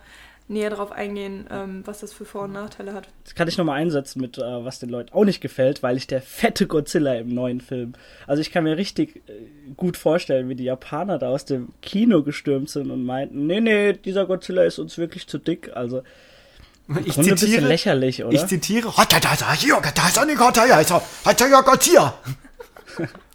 näher 0.48 0.70
darauf 0.70 0.92
eingehen, 0.92 1.48
ähm, 1.50 1.82
was 1.86 2.02
das 2.02 2.12
für 2.12 2.26
Vor- 2.26 2.44
und 2.44 2.52
Nachteile 2.54 2.94
hat. 2.94 3.08
Das 3.24 3.36
kann 3.36 3.48
ich 3.48 3.58
nochmal 3.58 3.80
einsetzen 3.80 4.22
mit, 4.22 4.38
äh, 4.38 4.42
was 4.42 4.80
den 4.80 4.90
Leuten 4.90 5.14
auch 5.14 5.24
nicht 5.24 5.40
gefällt, 5.42 5.82
weil 5.82 5.98
ich 5.98 6.08
der 6.08 6.22
fette 6.22 6.68
Godzilla 6.68 7.14
im 7.16 7.34
neuen 7.34 7.62
Film. 7.62 7.94
Also 8.28 8.42
ich 8.42 8.52
kann 8.52 8.64
mir 8.66 8.78
richtig 8.78 9.18
äh, 9.28 9.32
gut 9.78 9.98
vorstellen, 9.98 10.50
wie 10.50 10.56
die 10.56 10.66
Japaner 10.66 11.18
da 11.18 11.30
aus 11.30 11.46
dem 11.46 11.70
Kino 11.82 12.24
gestürmt 12.24 12.70
sind 12.70 12.92
und 12.92 13.06
meinten, 13.06 13.48
nee, 13.48 13.62
nee, 13.62 13.94
dieser 13.94 14.26
Godzilla 14.26 14.64
ist 14.64 14.80
uns 14.80 14.98
wirklich 14.98 15.28
zu 15.28 15.38
dick. 15.38 15.72
Also 15.76 16.04
Ich 16.88 16.88
Grunde 16.88 17.10
ein 17.10 17.14
bisschen 17.16 17.38
zitiere, 17.38 17.68
lächerlich, 17.68 18.24
oder? 18.24 18.34
ich 18.34 18.46
zitiere. 18.48 18.92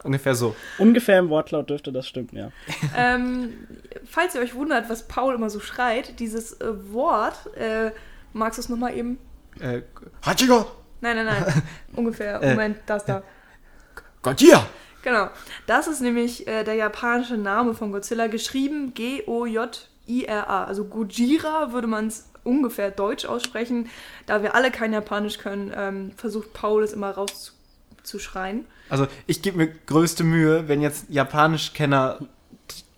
Ungefähr 0.07 0.35
so. 0.35 0.57
Ungefähr 0.79 1.19
im 1.19 1.29
Wortlaut 1.29 1.69
dürfte 1.69 1.93
das 1.93 2.07
stimmen, 2.07 2.31
ja. 2.33 2.51
ähm, 2.97 3.53
falls 4.05 4.35
ihr 4.35 4.41
euch 4.41 4.55
wundert, 4.55 4.89
was 4.89 5.07
Paul 5.07 5.35
immer 5.35 5.51
so 5.51 5.61
schreit, 5.61 6.19
dieses 6.21 6.61
äh, 6.61 6.93
Wort, 6.93 7.55
äh, 7.57 7.91
magst 8.33 8.59
du 8.59 8.63
es 8.63 8.69
nochmal 8.69 8.97
eben? 8.97 9.19
Äh, 9.61 9.83
Nein, 11.01 11.17
nein, 11.17 11.27
nein. 11.27 11.63
Ungefähr. 11.97 12.41
Äh, 12.43 12.51
Moment, 12.51 12.79
das 12.87 13.05
da. 13.05 13.23
Godzilla! 14.23 14.67
Genau. 15.03 15.29
Das 15.67 15.87
ist 15.87 16.01
nämlich 16.01 16.49
äh, 16.49 16.65
der 16.65 16.75
japanische 16.75 17.37
Name 17.37 17.75
von 17.75 17.93
Godzilla, 17.93 18.27
geschrieben 18.27 18.93
G-O-J-I-R-A. 18.95 20.65
Also 20.65 20.85
Gojira 20.85 21.73
würde 21.73 21.87
man 21.87 22.09
es 22.09 22.29
ungefähr 22.43 22.91
deutsch 22.91 23.25
aussprechen. 23.25 23.89
Da 24.27 24.43
wir 24.43 24.55
alle 24.55 24.71
kein 24.71 24.93
Japanisch 24.93 25.39
können, 25.39 25.73
ähm, 25.77 26.13
versucht 26.17 26.53
Paul 26.53 26.83
es 26.83 26.93
immer 26.93 27.11
rauszuschreien. 28.07 28.65
Also 28.89 29.07
ich 29.27 29.43
gebe 29.43 29.59
mir 29.59 29.69
größte 29.87 30.25
Mühe, 30.25 30.69
wenn 30.69 30.81
jetzt 30.81 31.07
Japanisch-Kenner 31.09 32.21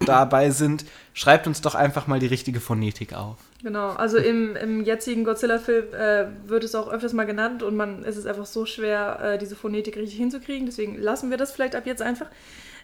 dabei 0.00 0.50
sind, 0.50 0.85
schreibt 1.12 1.47
uns 1.47 1.61
doch 1.61 1.75
einfach 1.75 2.07
mal 2.07 2.21
die 2.21 2.27
richtige 2.27 2.61
Phonetik 2.61 3.15
auf. 3.15 3.37
Genau, 3.62 3.88
also 3.91 4.19
im, 4.19 4.55
im 4.55 4.85
jetzigen 4.85 5.25
Godzilla-Film 5.25 5.93
äh, 5.93 6.27
wird 6.49 6.62
es 6.62 6.75
auch 6.77 6.88
öfters 6.88 7.12
mal 7.12 7.27
genannt 7.27 7.65
und 7.65 7.75
man 7.75 8.05
es 8.05 8.17
ist 8.17 8.27
einfach 8.27 8.47
so 8.47 8.67
schwer, 8.67 9.19
äh, 9.21 9.38
diese 9.38 9.57
Phonetik 9.57 9.97
richtig 9.97 10.17
hinzukriegen. 10.17 10.67
Deswegen 10.67 10.97
lassen 10.97 11.31
wir 11.31 11.37
das 11.37 11.50
vielleicht 11.50 11.75
ab 11.75 11.85
jetzt 11.87 12.03
einfach. 12.03 12.27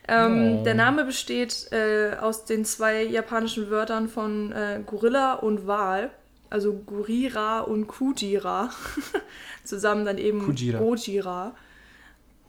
Ähm, 0.09 0.59
Oh. 0.61 0.65
Der 0.65 0.75
Name 0.75 1.05
besteht 1.05 1.69
äh, 1.71 2.17
aus 2.21 2.45
den 2.45 2.65
zwei 2.65 3.05
japanischen 3.05 3.71
Wörtern 3.71 4.09
von 4.09 4.53
äh, 4.53 4.81
Gorilla 4.85 5.35
und 5.35 5.67
Wal, 5.67 6.11
also 6.51 6.75
Gurira 6.75 7.61
und 7.61 7.87
Kujira. 7.87 8.71
Zusammen 9.65 10.05
dann 10.05 10.19
eben 10.19 10.41
Kujira. 10.45 10.79
Gojira. 10.79 11.55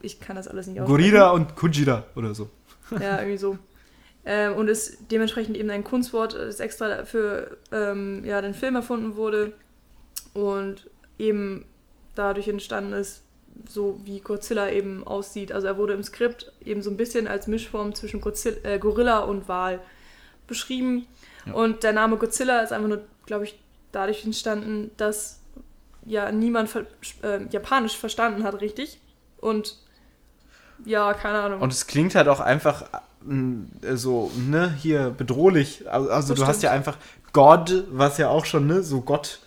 Ich 0.05 0.19
kann 0.19 0.35
das 0.35 0.47
alles 0.47 0.67
nicht 0.67 0.83
Gorilla 0.85 1.31
und 1.31 1.55
Kujira 1.55 2.05
oder 2.15 2.33
so. 2.35 2.49
ja, 2.91 3.19
irgendwie 3.19 3.37
so. 3.37 3.57
Ähm, 4.25 4.55
und 4.55 4.67
ist 4.67 5.11
dementsprechend 5.11 5.55
eben 5.57 5.69
ein 5.69 5.83
Kunstwort, 5.83 6.33
das 6.33 6.59
extra 6.59 7.05
für 7.05 7.57
ähm, 7.71 8.23
ja, 8.25 8.41
den 8.41 8.53
Film 8.53 8.75
erfunden 8.75 9.15
wurde 9.15 9.53
und 10.33 10.89
eben 11.19 11.65
dadurch 12.15 12.47
entstanden 12.47 12.93
ist, 12.93 13.23
so 13.69 13.99
wie 14.03 14.19
Godzilla 14.19 14.69
eben 14.69 15.05
aussieht. 15.05 15.51
Also 15.51 15.67
er 15.67 15.77
wurde 15.77 15.93
im 15.93 16.03
Skript 16.03 16.51
eben 16.63 16.81
so 16.81 16.89
ein 16.89 16.97
bisschen 16.97 17.27
als 17.27 17.47
Mischform 17.47 17.93
zwischen 17.93 18.19
Godzilla, 18.19 18.57
äh, 18.63 18.79
Gorilla 18.79 19.19
und 19.19 19.47
Wal 19.47 19.79
beschrieben. 20.47 21.05
Ja. 21.45 21.53
Und 21.53 21.83
der 21.83 21.93
Name 21.93 22.17
Godzilla 22.17 22.61
ist 22.61 22.73
einfach 22.73 22.89
nur, 22.89 23.01
glaube 23.25 23.45
ich, 23.45 23.59
dadurch 23.91 24.25
entstanden, 24.25 24.91
dass 24.97 25.39
ja 26.05 26.31
niemand 26.31 26.69
ver 26.69 26.85
äh, 27.23 27.45
Japanisch 27.49 27.97
verstanden 27.97 28.43
hat, 28.43 28.59
richtig. 28.61 28.99
Und 29.37 29.77
ja, 30.83 31.13
keine 31.13 31.39
Ahnung. 31.39 31.61
Und 31.61 31.71
es 31.71 31.87
klingt 31.87 32.15
halt 32.15 32.27
auch 32.27 32.39
einfach 32.39 32.83
äh, 33.27 33.95
so, 33.95 34.31
ne, 34.35 34.73
hier 34.77 35.11
bedrohlich. 35.11 35.89
Also, 35.89 36.33
Das 36.33 36.39
du 36.39 36.45
hast 36.45 36.63
ja 36.63 36.71
einfach 36.71 36.97
God, 37.33 37.85
was 37.91 38.17
ja 38.17 38.29
auch 38.29 38.45
schon, 38.45 38.67
ne, 38.67 38.83
so 38.83 39.01
Gott. 39.01 39.39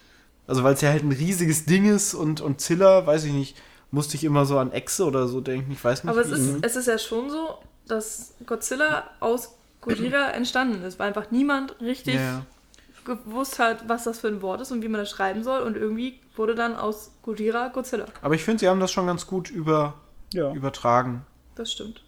Also 0.47 0.65
weil 0.65 0.75
es 0.75 0.81
ja 0.81 0.89
halt 0.89 1.05
ein 1.05 1.13
riesiges 1.13 1.67
Ding 1.67 1.85
ist 1.85 2.15
und, 2.15 2.41
und 2.41 2.61
Zilla, 2.61 3.07
weiß 3.07 3.25
ich 3.25 3.33
nicht, 3.33 3.57
musste 3.91 4.17
ich 4.17 4.25
immer 4.25 4.47
so 4.47 4.59
an 4.59 4.73
Echse 4.73 5.05
oder 5.05 5.29
so 5.29 5.41
denken, 5.43 5.73
ich 5.73 5.83
weiß 5.83 6.05
nicht. 6.05 6.11
Aber 6.11 6.23
es 6.23 6.31
ist, 6.31 6.57
es 6.63 6.77
ist 6.77 6.89
ja 6.89 6.99
schon 6.99 7.29
so, 7.29 7.59
dass 7.87 8.35
Godzilla 8.47 9.05
aus 9.21 9.55
Gojira 9.81 10.31
entstanden 10.31 10.83
ist, 10.83 10.99
weil 10.99 11.09
einfach 11.09 11.31
niemand 11.31 11.81
richtig 11.81 12.15
ja, 12.15 12.21
ja. 12.21 12.43
gewusst 13.05 13.59
hat, 13.59 13.89
was 13.89 14.05
das 14.05 14.21
für 14.21 14.29
ein 14.29 14.43
Wort 14.43 14.61
ist 14.61 14.73
und 14.73 14.83
wie 14.83 14.89
man 14.89 15.01
das 15.01 15.11
schreiben 15.11 15.43
soll. 15.45 15.63
Und 15.63 15.77
irgendwie 15.77 16.19
wurde 16.37 16.55
dann 16.55 16.77
aus 16.77 17.13
Gojira 17.23 17.69
Godzilla. 17.69 18.07
Aber 18.23 18.35
ich 18.35 18.43
finde, 18.43 18.61
sie 18.61 18.69
haben 18.69 18.81
das 18.81 18.91
schon 18.91 19.07
ganz 19.07 19.27
gut 19.27 19.51
über, 19.51 19.95
Ja. 20.35 20.53
übertragen. 20.53 21.25
Das 21.55 21.73
stimmt. 21.73 22.03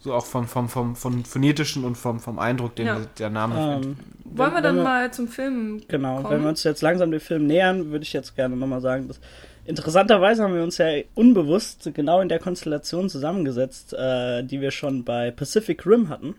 So 0.00 0.14
auch 0.14 0.24
vom, 0.24 0.48
vom, 0.48 0.68
vom, 0.68 0.96
vom 0.96 1.24
phonetischen 1.24 1.84
und 1.84 1.94
vom, 1.96 2.20
vom 2.20 2.38
Eindruck, 2.38 2.74
den 2.76 2.86
Ja. 2.86 3.00
der- 3.18 3.28
Name 3.30 3.54
Ähm, 3.84 3.96
Wollen 4.24 4.50
wir 4.52 4.56
wenn- 4.56 4.62
dann 4.62 4.76
wenn 4.76 4.82
mal 4.82 5.12
zum 5.12 5.28
Film 5.28 5.82
Genau, 5.88 6.22
kommen? 6.22 6.30
wenn 6.30 6.42
wir 6.42 6.48
uns 6.48 6.62
jetzt 6.64 6.80
langsam 6.80 7.10
dem 7.10 7.20
Film 7.20 7.46
nähern, 7.46 7.90
würde 7.90 8.02
ich 8.04 8.12
jetzt 8.14 8.34
gerne 8.34 8.56
nochmal 8.56 8.80
sagen, 8.80 9.08
dass 9.08 9.20
interessanterweise 9.66 10.42
haben 10.42 10.54
wir 10.54 10.62
uns 10.62 10.78
ja 10.78 10.86
unbewusst 11.14 11.90
genau 11.94 12.20
in 12.20 12.28
der 12.30 12.38
Konstellation 12.38 13.10
zusammengesetzt, 13.10 13.92
äh, 13.92 14.42
die 14.42 14.60
wir 14.62 14.70
schon 14.70 15.04
bei 15.04 15.30
Pacific 15.30 15.84
Rim 15.86 16.08
hatten. 16.08 16.34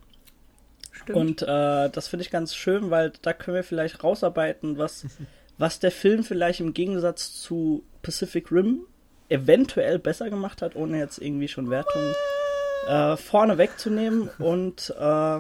Stimmt. 0.92 1.18
Und 1.18 1.42
äh, 1.44 1.90
das 1.90 2.08
finde 2.08 2.24
ich 2.26 2.32
ganz 2.32 2.56
schön, 2.56 2.90
weil 2.90 3.14
da 3.22 3.34
können 3.34 3.56
wir 3.56 3.64
vielleicht 3.64 4.04
rausarbeiten, 4.04 4.78
was, 4.80 5.06
was 5.60 5.80
der 5.80 5.92
Film 5.92 6.24
vielleicht 6.24 6.60
im 6.62 6.74
Gegensatz 6.74 7.40
zu 7.42 7.84
Pacific 8.02 8.52
Rim 8.52 8.82
eventuell 9.32 9.98
besser 10.00 10.30
gemacht 10.30 10.62
hat, 10.62 10.76
ohne 10.76 11.00
jetzt 11.00 11.20
irgendwie 11.20 11.48
schon 11.48 11.70
Wertungen 11.70 12.14
äh, 12.88 13.18
vorne 13.18 13.58
wegzunehmen. 13.58 14.30
Und 14.40 14.94
äh, 15.00 15.40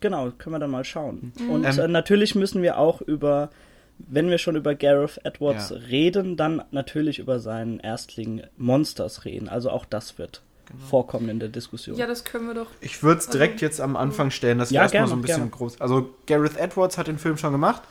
genau, 0.00 0.30
können 0.38 0.54
wir 0.54 0.58
dann 0.58 0.70
mal 0.70 0.84
schauen. 0.84 1.32
Und 1.48 1.64
Ähm, 1.64 1.78
äh, 1.78 1.88
natürlich 1.88 2.34
müssen 2.34 2.62
wir 2.62 2.78
auch 2.78 3.00
über, 3.00 3.50
wenn 3.98 4.28
wir 4.30 4.38
schon 4.38 4.56
über 4.56 4.74
Gareth 4.74 5.20
Edwards 5.24 5.70
Ja. 5.70 5.76
reden, 5.76 6.36
dann 6.36 6.62
natürlich 6.70 7.18
über 7.18 7.38
seinen 7.40 7.80
Erstling 7.80 8.42
Monsters 8.56 9.24
reden. 9.24 9.48
Also 9.48 9.70
auch 9.70 9.84
das 9.84 10.18
wird 10.18 10.42
vorkommen 10.88 11.28
in 11.28 11.40
der 11.40 11.48
Diskussion. 11.48 11.96
ja, 11.98 12.06
das 12.06 12.24
können 12.24 12.46
wir 12.46 12.54
doch. 12.54 12.68
Ich 12.80 13.02
würde 13.02 13.18
es 13.20 13.28
direkt 13.28 13.54
Also, 13.54 13.66
jetzt 13.66 13.80
am 13.80 13.96
Anfang 13.96 14.30
stellen, 14.30 14.58
dass 14.58 14.70
wir 14.70 14.76
Ja, 14.76 14.82
erstmal 14.82 15.00
gerne, 15.02 15.08
so 15.08 15.16
ein 15.16 15.22
bisschen 15.22 15.36
gerne. 15.38 15.50
groß. 15.50 15.80
Also 15.80 16.14
Gareth 16.26 16.56
Edwards 16.56 16.96
hat 16.96 17.08
den 17.08 17.18
Film 17.18 17.36
schon 17.38 17.50
gemacht. 17.50 17.82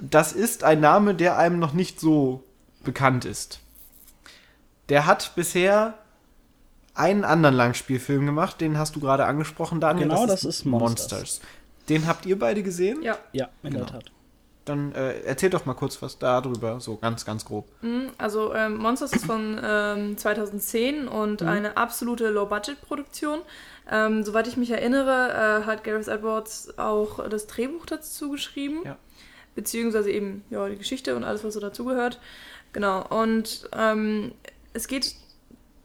Das 0.00 0.32
ist 0.32 0.62
ein 0.64 0.80
Name, 0.80 1.14
der 1.14 1.38
einem 1.38 1.58
noch 1.58 1.72
nicht 1.72 1.98
so 1.98 2.42
bekannt 2.84 3.24
ist. 3.24 3.60
Der 4.90 5.06
hat 5.06 5.32
bisher 5.34 5.94
einen 6.94 7.24
anderen 7.24 7.54
Langspielfilm 7.54 8.26
gemacht, 8.26 8.60
den 8.60 8.76
hast 8.76 8.96
du 8.96 9.00
gerade 9.00 9.24
angesprochen, 9.24 9.80
Daniel. 9.80 10.08
Genau, 10.08 10.26
das 10.26 10.44
ist 10.44 10.64
Monsters. 10.64 11.40
Den 11.88 12.06
habt 12.06 12.26
ihr 12.26 12.38
beide 12.38 12.62
gesehen? 12.62 13.02
Ja. 13.02 13.16
Ja, 13.32 13.48
in 13.62 13.72
Genau. 13.72 13.84
der 13.86 13.94
Tat. 13.94 14.12
Dann 14.66 14.92
äh, 14.92 15.20
erzähl 15.22 15.48
doch 15.50 15.64
mal 15.64 15.74
kurz 15.74 16.00
was 16.02 16.18
darüber, 16.18 16.80
so 16.80 16.96
ganz, 16.96 17.24
ganz 17.24 17.44
grob. 17.44 17.66
Mhm, 17.80 18.10
Also 18.18 18.54
ähm, 18.54 18.76
Monsters 18.76 19.12
ist 19.14 19.24
von 19.24 19.58
ähm, 19.64 20.18
2010 20.18 21.08
und 21.08 21.42
eine 21.42 21.76
absolute 21.76 22.28
Low-Budget-Produktion. 22.28 23.40
Ähm, 23.90 24.22
soweit 24.22 24.46
ich 24.46 24.56
mich 24.56 24.70
erinnere, 24.70 25.62
äh, 25.62 25.66
hat 25.66 25.82
Gareth 25.82 26.08
Edwards 26.08 26.76
auch 26.78 27.26
das 27.28 27.46
Drehbuch 27.46 27.86
dazu 27.86 28.30
geschrieben. 28.30 28.80
Ja. 28.84 28.96
Beziehungsweise 29.54 30.10
eben 30.12 30.44
ja, 30.50 30.68
die 30.68 30.76
Geschichte 30.76 31.16
und 31.16 31.24
alles, 31.24 31.42
was 31.42 31.54
so 31.54 31.60
dazugehört. 31.60 32.20
Genau. 32.72 33.04
Und 33.08 33.68
ähm, 33.76 34.32
es 34.72 34.88
geht 34.88 35.14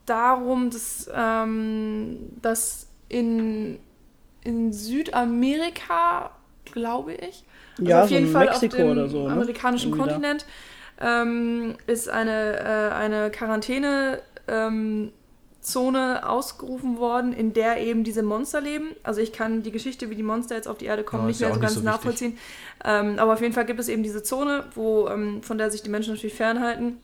darum, 0.06 0.70
dass, 0.70 1.10
ähm, 1.13 2.18
dass 2.42 2.88
in, 3.10 3.80
in 4.44 4.74
Südamerika, 4.74 6.32
glaube 6.65 7.13
ich, 7.13 7.44
also 7.77 7.89
Ja, 7.89 8.04
auf 8.04 8.10
so 8.10 8.15
jeden 8.15 8.27
in 8.27 8.34
Fall 8.34 8.46
Mexiko 8.46 8.75
auf 8.77 8.82
dem 8.82 8.89
oder 8.92 9.10
so, 9.10 9.27
ne? 9.27 9.34
amerikanischen 9.34 9.92
Irgendwie. 9.92 10.10
Kontinent 10.10 10.46
ähm, 11.00 11.75
ist 11.88 12.10
eine, 12.10 12.58
äh, 12.60 12.94
eine 12.94 13.32
Quarantäne 13.32 14.22
ähm, 14.48 15.12
Zone 15.60 16.27
ausgerufen 16.30 17.00
worden, 17.00 17.34
in 17.34 17.54
der 17.54 17.82
eben 17.82 18.04
diese 18.04 18.22
Monster 18.22 18.62
leben. 18.62 18.89
Also 19.01 19.20
ich 19.20 19.34
kann 19.34 19.63
die 19.63 19.72
Geschichte, 19.72 20.12
wie 20.12 20.15
die 20.15 20.24
Monster 20.24 20.56
jetzt 20.56 20.68
auf 20.68 20.77
die 20.77 20.86
Erde 20.86 21.04
kommen, 21.04 21.24
Ja, 21.24 21.27
nicht 21.27 21.39
mehr 21.42 21.54
so 21.54 21.60
ganz 21.60 21.74
so 21.74 21.82
nachvollziehen. 21.82 22.38
Ähm, 22.84 23.18
aber 23.18 23.34
auf 23.34 23.42
jeden 23.42 23.54
Fall 23.54 23.65
gibt 23.65 23.80
es 23.80 23.88
eben 23.89 24.04
diese 24.04 24.22
Zone, 24.22 24.65
wo, 24.75 25.08
ähm, 25.10 25.42
von 25.42 25.58
der 25.58 25.72
sich 25.72 25.82
die 25.82 25.89
Menschen 25.89 26.13
natürlich 26.13 26.36
fernhalten 26.36 26.98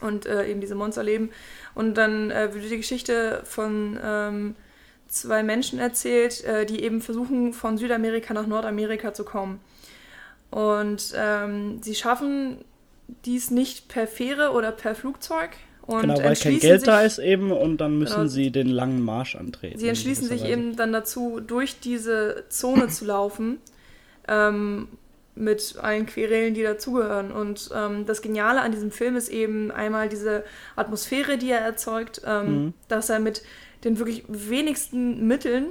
und 0.00 0.26
äh, 0.26 0.46
eben 0.48 0.60
diese 0.60 0.74
Monster 0.74 1.02
leben. 1.02 1.30
Und 1.74 1.94
dann 1.94 2.30
äh, 2.30 2.52
wird 2.54 2.70
die 2.70 2.76
Geschichte 2.76 3.42
von 3.44 3.98
ähm, 4.02 4.56
zwei 5.08 5.42
Menschen 5.42 5.78
erzählt, 5.78 6.44
äh, 6.44 6.66
die 6.66 6.82
eben 6.82 7.00
versuchen, 7.00 7.52
von 7.52 7.78
Südamerika 7.78 8.34
nach 8.34 8.46
Nordamerika 8.46 9.14
zu 9.14 9.24
kommen. 9.24 9.60
Und 10.50 11.12
ähm, 11.16 11.82
sie 11.82 11.94
schaffen 11.94 12.58
dies 13.24 13.50
nicht 13.50 13.88
per 13.88 14.06
Fähre 14.06 14.50
oder 14.52 14.72
per 14.72 14.94
Flugzeug. 14.94 15.50
Und 15.82 16.02
genau, 16.02 16.18
weil 16.18 16.34
kein 16.34 16.58
Geld 16.58 16.80
sich, 16.80 16.86
da 16.86 17.02
ist 17.02 17.18
eben 17.18 17.52
und 17.52 17.80
dann 17.80 17.98
müssen 17.98 18.16
Genau. 18.16 18.26
sie 18.26 18.50
den 18.50 18.66
langen 18.66 19.02
Marsch 19.04 19.36
antreten. 19.36 19.78
Sie 19.78 19.86
entschließen 19.86 20.26
sich 20.26 20.44
eben 20.44 20.74
dann 20.74 20.92
dazu, 20.92 21.40
durch 21.40 21.78
diese 21.78 22.44
Zone 22.48 22.88
zu 22.88 23.04
laufen, 23.04 23.58
ähm, 24.26 24.88
mit 25.36 25.76
allen 25.80 26.06
Querelen, 26.06 26.54
die 26.54 26.62
dazugehören. 26.62 27.30
Und 27.30 27.70
ähm, 27.74 28.06
das 28.06 28.22
Geniale 28.22 28.60
an 28.60 28.72
diesem 28.72 28.90
Film 28.90 29.16
ist 29.16 29.28
eben 29.28 29.70
einmal 29.70 30.08
diese 30.08 30.44
Atmosphäre, 30.74 31.38
die 31.38 31.50
er 31.50 31.60
erzeugt, 31.60 32.22
ähm, 32.26 32.46
Mhm. 32.46 32.74
dass 32.88 33.10
er 33.10 33.20
mit 33.20 33.42
den 33.84 33.98
wirklich 33.98 34.24
wenigsten 34.28 35.26
Mitteln 35.26 35.66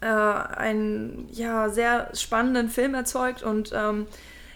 äh, 0.00 0.06
einen 0.06 1.28
ja, 1.32 1.68
sehr 1.68 2.10
spannenden 2.14 2.68
Film 2.68 2.94
erzeugt. 2.94 3.42
Und 3.42 3.70
ähm, 3.74 4.06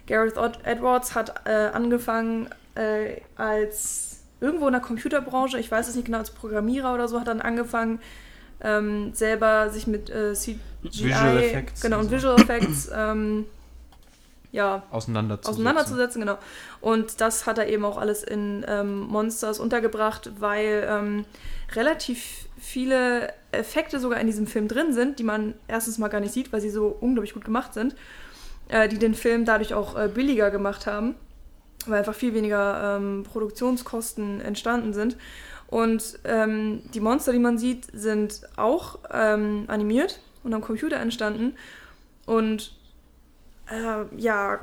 Gareth 0.07 0.37
Edwards 0.65 1.15
hat 1.15 1.47
äh, 1.47 1.69
angefangen 1.73 2.49
äh, 2.75 3.21
als 3.37 4.21
irgendwo 4.41 4.67
in 4.67 4.73
der 4.73 4.83
Computerbranche, 4.83 5.59
ich 5.59 5.71
weiß 5.71 5.89
es 5.89 5.95
nicht 5.95 6.07
genau, 6.07 6.19
als 6.19 6.31
Programmierer 6.31 6.93
oder 6.93 7.09
so, 7.09 7.21
hat 7.21 7.29
dann 7.29 7.41
angefangen, 7.41 8.01
ähm, 8.61 9.13
selber 9.15 9.71
sich 9.71 9.87
mit 9.87 10.11
äh, 10.11 10.33
CGI, 10.35 10.59
Visual 10.83 11.39
Effects 11.39 11.81
genau, 11.83 12.01
und. 12.01 12.11
Visual 12.11 12.41
Effects 12.41 12.91
ähm, 12.95 13.47
ja, 14.57 14.83
Auseinanderzusetzen. 14.91 15.53
auseinanderzusetzen, 15.53 16.21
genau. 16.23 16.39
Und 16.81 17.21
das 17.21 17.45
hat 17.45 17.59
er 17.59 17.69
eben 17.69 17.85
auch 17.85 17.99
alles 17.99 18.25
in 18.25 18.65
ähm, 18.67 19.01
Monsters 19.01 19.61
untergebracht, 19.61 20.31
weil 20.41 20.89
ähm, 20.89 21.27
relativ 21.75 22.49
viele 22.59 23.35
Effekte 23.53 24.01
sogar 24.01 24.19
in 24.19 24.27
diesem 24.27 24.47
Film 24.47 24.67
drin 24.67 24.95
sind, 24.95 25.19
die 25.19 25.25
man 25.25 25.53
erstens 25.69 25.99
mal 25.99 26.09
gar 26.09 26.21
nicht 26.21 26.33
sieht, 26.33 26.55
weil 26.55 26.63
sie 26.63 26.71
so 26.71 26.87
unglaublich 26.87 27.35
gut 27.35 27.45
gemacht 27.45 27.75
sind, 27.75 27.95
äh, 28.69 28.89
die 28.89 28.99
den 28.99 29.15
Film 29.15 29.45
dadurch 29.45 29.75
auch 29.75 29.95
äh, 29.95 30.09
billiger 30.09 30.51
gemacht 30.51 30.87
haben, 30.87 31.17
weil 31.87 31.99
einfach 31.99 32.15
viel 32.15 32.33
weniger 32.33 32.97
ähm, 32.97 33.25
Produktionskosten 33.25 34.41
entstanden 34.41 34.95
sind. 34.95 35.19
Und 35.69 36.19
ähm, 36.25 36.81
die 36.95 37.01
Monster, 37.01 37.33
die 37.33 37.41
man 37.41 37.59
sieht, 37.59 37.89
sind 37.93 38.41
auch 38.57 39.01
ähm, 39.13 39.65
animiert 39.67 40.21
und 40.45 40.55
am 40.55 40.63
Computer 40.63 40.97
entstanden. 40.97 41.57
Und 42.25 42.76
äh, 43.71 44.21
ja, 44.21 44.61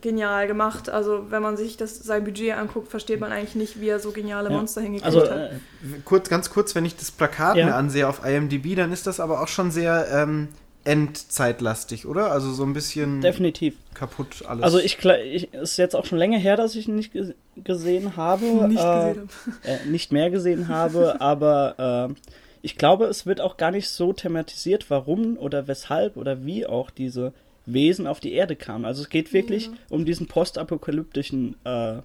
genial 0.00 0.46
gemacht. 0.48 0.88
Also 0.90 1.30
wenn 1.30 1.42
man 1.42 1.56
sich 1.56 1.76
das, 1.76 1.98
sein 2.00 2.24
Budget 2.24 2.54
anguckt, 2.56 2.88
versteht 2.88 3.20
man 3.20 3.30
eigentlich 3.32 3.54
nicht, 3.54 3.80
wie 3.80 3.88
er 3.88 4.00
so 4.00 4.10
geniale 4.10 4.50
Ja. 4.50 4.56
Monster 4.56 4.80
hingekriegt 4.80 5.06
Also, 5.06 5.30
hat. 5.30 5.52
äh, 5.52 5.58
Kurz, 6.04 6.28
ganz 6.28 6.50
kurz, 6.50 6.74
wenn 6.74 6.84
ich 6.84 6.96
das 6.96 7.10
Plakat 7.12 7.56
Ja. 7.56 7.66
mir 7.66 7.74
ansehe 7.74 8.08
auf 8.08 8.24
IMDb, 8.26 8.74
dann 8.76 8.92
ist 8.92 9.06
das 9.06 9.20
aber 9.20 9.40
auch 9.40 9.48
schon 9.48 9.70
sehr 9.70 10.08
ähm, 10.12 10.48
endzeitlastig, 10.82 12.06
oder? 12.06 12.30
Also 12.32 12.52
so 12.52 12.64
ein 12.64 12.72
bisschen 12.72 13.20
Definitiv. 13.20 13.74
kaputt 13.94 14.44
alles. 14.46 14.64
Also 14.64 14.78
ich, 14.78 14.98
ich 15.04 15.52
ist 15.54 15.76
jetzt 15.76 15.94
auch 15.96 16.04
schon 16.04 16.18
länger 16.18 16.38
her, 16.38 16.56
dass 16.56 16.74
ich 16.74 16.88
ihn 16.88 16.96
nicht 16.96 17.12
ge 17.12 17.34
gesehen 17.56 18.16
habe. 18.16 18.44
Nicht 18.68 18.82
äh, 18.84 19.14
gesehen 19.14 19.28
äh, 19.64 19.86
nicht 19.86 20.12
mehr 20.12 20.30
gesehen 20.30 20.68
habe, 20.68 21.20
aber 21.20 22.10
äh, 22.10 22.14
ich 22.62 22.76
glaube, 22.76 23.06
es 23.06 23.26
wird 23.26 23.40
auch 23.40 23.56
gar 23.56 23.70
nicht 23.70 23.88
so 23.88 24.12
thematisiert, 24.12 24.90
warum 24.90 25.36
oder 25.38 25.68
weshalb 25.68 26.16
oder 26.16 26.44
wie 26.44 26.66
auch 26.66 26.90
diese 26.90 27.32
Wesen 27.66 28.06
auf 28.06 28.20
die 28.20 28.32
Erde 28.32 28.56
kamen. 28.56 28.84
Also 28.84 29.02
es 29.02 29.08
geht 29.08 29.32
wirklich 29.32 29.70
um 29.88 30.04
diesen 30.04 30.26
postapokalyptischen 30.26 31.56
äh, 31.64 31.96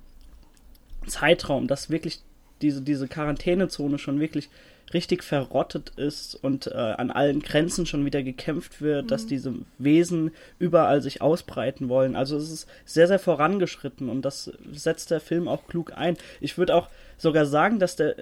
Zeitraum, 1.07 1.67
dass 1.67 1.89
wirklich 1.89 2.19
diese, 2.61 2.81
diese 2.81 3.07
Quarantänezone 3.07 3.97
schon 3.99 4.19
wirklich 4.19 4.49
richtig 4.93 5.23
verrottet 5.23 5.89
ist 5.97 6.35
und 6.35 6.67
äh, 6.67 6.73
an 6.73 7.11
allen 7.11 7.41
Grenzen 7.41 7.85
schon 7.85 8.05
wieder 8.05 8.23
gekämpft 8.23 8.81
wird, 8.81 9.11
dass 9.11 9.27
diese 9.27 9.53
Wesen 9.77 10.31
überall 10.57 11.01
sich 11.01 11.21
ausbreiten 11.21 11.89
wollen. 11.89 12.15
Also 12.15 12.37
es 12.37 12.49
ist 12.49 12.67
sehr, 12.85 13.07
sehr 13.07 13.19
vorangeschritten 13.19 14.09
und 14.09 14.23
das 14.23 14.51
setzt 14.73 15.11
der 15.11 15.19
Film 15.19 15.47
auch 15.47 15.67
klug 15.67 15.93
ein. 15.95 16.17
Ich 16.41 16.57
würde 16.57 16.75
auch 16.75 16.89
sogar 17.17 17.45
sagen, 17.45 17.79
dass 17.79 17.97
der, 17.97 18.15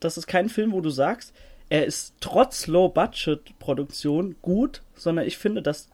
das 0.00 0.16
ist 0.16 0.26
kein 0.26 0.48
Film, 0.48 0.72
wo 0.72 0.80
du 0.80 0.90
sagst, 0.90 1.34
er 1.68 1.86
ist 1.86 2.14
trotz 2.20 2.66
Low-Budget-Produktion 2.66 4.36
gut, 4.42 4.82
sondern 4.94 5.26
ich 5.26 5.38
finde, 5.38 5.62
dass, 5.62 5.88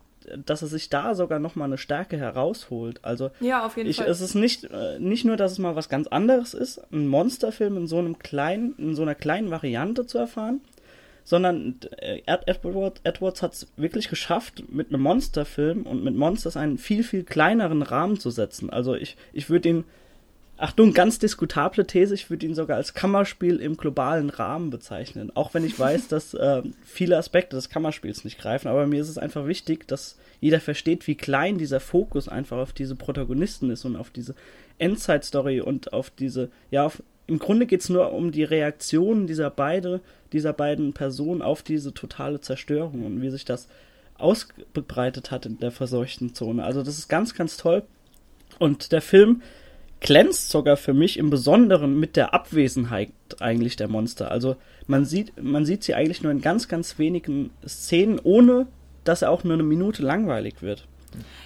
dass 0.45 0.63
er 0.63 0.69
sich 0.69 0.89
da 0.89 1.15
sogar 1.15 1.39
nochmal 1.39 1.69
eine 1.69 1.79
Stärke 1.79 2.17
herausholt. 2.17 3.01
Also 3.03 3.31
Ja, 3.41 3.65
auf 3.65 3.77
jeden 3.77 3.89
ich, 3.89 3.97
Fall. 3.97 4.07
es 4.07 4.21
ist 4.21 4.35
nicht, 4.35 4.65
äh, 4.65 4.99
nicht 4.99 5.25
nur, 5.25 5.37
dass 5.37 5.53
es 5.53 5.59
mal 5.59 5.77
was 5.77 5.89
ganz 5.89 6.07
anderes 6.09 6.55
ist, 6.55 6.81
einen 6.93 7.09
Monsterfilm 7.09 7.77
in 7.77 7.87
so 7.87 7.99
einem 7.99 8.19
kleinen, 8.19 8.75
in 8.79 8.95
so 8.95 9.03
einer 9.03 9.15
kleinen 9.15 9.51
Variante 9.51 10.07
zu 10.07 10.19
erfahren, 10.19 10.61
sondern 11.25 11.77
äh, 11.99 12.23
Ed 12.25 12.41
Edward, 12.47 13.01
Edwards 13.05 13.43
hat 13.43 13.53
es 13.53 13.67
wirklich 13.77 14.09
geschafft, 14.09 14.65
mit 14.71 14.89
einem 14.89 15.03
Monsterfilm 15.03 15.83
und 15.83 16.03
mit 16.03 16.15
Monsters 16.17 16.57
einen 16.57 16.79
viel, 16.79 17.05
viel 17.05 17.23
kleineren 17.23 17.83
Rahmen 17.83 18.19
zu 18.19 18.31
setzen. 18.31 18.71
Also 18.71 18.95
ich, 18.95 19.17
ich 19.35 19.51
würde 19.51 19.69
ihn, 19.69 19.85
Achtung, 20.61 20.93
ganz 20.93 21.21
diskutable 21.21 21.87
These, 21.87 22.15
ich 22.15 22.31
würde 22.31 22.45
ihn 22.45 22.55
sogar 22.57 22.79
als 22.79 22.93
Kammerspiel 22.93 23.59
im 23.61 23.77
globalen 23.77 24.29
Rahmen 24.29 24.71
bezeichnen. 24.71 25.31
Auch 25.37 25.55
wenn 25.55 25.65
ich 25.65 25.79
weiß, 25.79 26.09
dass 26.09 26.35
äh, 26.35 26.63
viele 26.85 27.17
Aspekte 27.17 27.55
des 27.55 27.69
Kammerspiels 27.69 28.25
nicht 28.25 28.41
greifen, 28.41 28.67
aber 28.67 28.87
mir 28.89 29.01
ist 29.01 29.09
es 29.09 29.19
einfach 29.19 29.47
wichtig, 29.47 29.87
dass 29.87 30.19
jeder 30.41 30.61
versteht, 30.61 31.07
wie 31.07 31.15
klein 31.15 31.59
dieser 31.59 31.79
Fokus 31.79 32.29
einfach 32.29 32.59
auf 32.59 32.73
diese 32.73 32.97
Protagonisten 32.97 33.71
ist 33.71 33.85
und 33.85 33.95
auf 33.95 34.11
diese 34.11 34.35
Endzeit-Story 34.79 35.61
und 35.61 35.93
auf 35.93 36.11
diese, 36.11 36.51
ja, 36.73 36.85
auf, 36.85 37.05
im 37.29 37.39
Grunde 37.39 37.67
geht 37.67 37.83
es 37.83 37.89
nur 37.89 38.13
um 38.13 38.33
die 38.33 38.45
Reaktionen 38.45 39.29
dieser 39.29 39.51
beide, 39.51 40.01
dieser 40.33 40.53
beiden 40.53 40.93
Personen 40.93 41.41
auf 41.41 41.63
diese 41.63 41.95
totale 41.95 42.41
Zerstörung 42.41 43.07
und 43.07 43.23
wie 43.23 43.31
sich 43.31 43.45
das 43.45 43.69
ausgebreitet 44.17 45.31
hat 45.31 45.47
in 45.47 45.61
der 45.61 45.71
verseuchten 45.71 46.35
Zone. 46.35 46.65
Also 46.65 46.83
das 46.83 46.99
ist 46.99 47.09
ganz, 47.09 47.35
ganz 47.35 47.57
toll. 47.57 47.85
Und 48.59 48.91
der 48.91 49.03
Film 49.03 49.43
glänzt 50.01 50.51
sogar 50.51 50.77
für 50.77 50.95
mich 50.95 51.19
im 51.19 51.31
Besonderen 51.31 51.99
mit 51.99 52.17
der 52.17 52.35
Abwesenheit 52.35 53.11
eigentlich 53.41 53.77
der 53.77 53.89
Monster. 53.89 54.31
Also 54.31 54.57
man 54.87 55.05
sieht, 55.05 55.33
man 55.43 55.65
sieht 55.67 55.83
sie 55.85 55.95
eigentlich 55.95 56.23
nur 56.23 56.33
in 56.33 56.41
ganz, 56.41 56.69
ganz 56.69 56.99
wenigen 56.99 57.51
Szenen, 57.67 58.21
ohne 58.23 58.67
dass 59.05 59.23
er 59.23 59.31
auch 59.31 59.45
nur 59.45 59.55
eine 59.55 59.63
Minute 59.63 60.03
langweilig 60.03 60.63
wird. 60.63 60.87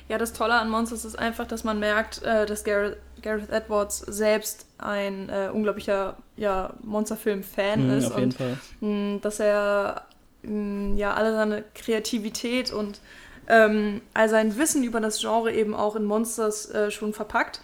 Ja, 0.09 0.18
das 0.18 0.32
Tolle 0.32 0.54
an 0.54 0.68
Monsters 0.68 1.04
ist 1.04 1.16
einfach, 1.18 1.47
dass 1.47 1.64
man 1.64 1.78
merkt, 1.78 2.23
äh, 2.25 2.44
dass 2.47 2.64
Gareth, 2.64 2.97
Gareth 3.23 3.49
Edwards 3.50 3.99
selbst 4.00 4.66
ein 4.78 5.28
äh, 5.28 5.49
unglaublicher 5.52 6.16
ja, 6.37 6.75
Monsterfilm-Fan 6.82 7.87
Mhm, 7.87 7.99
ist 7.99 8.06
auf 8.06 8.18
jeden 8.18 8.32
und 8.32 8.35
Fall. 8.35 8.59
mh, 8.80 9.18
dass 9.23 9.38
er 9.40 10.02
mh, 10.42 10.96
ja 10.96 11.14
alle 11.14 11.33
seine 11.33 11.64
Kreativität 11.74 12.72
und 12.72 13.00
ähm, 13.48 14.00
all 14.14 14.29
sein 14.29 14.57
Wissen 14.59 14.83
über 14.85 15.00
das 15.00 15.20
Genre 15.20 15.53
eben 15.53 15.74
auch 15.74 15.94
in 15.96 16.05
Monsters 16.05 16.70
äh, 16.70 16.90
schon 16.90 17.12
verpackt. 17.12 17.61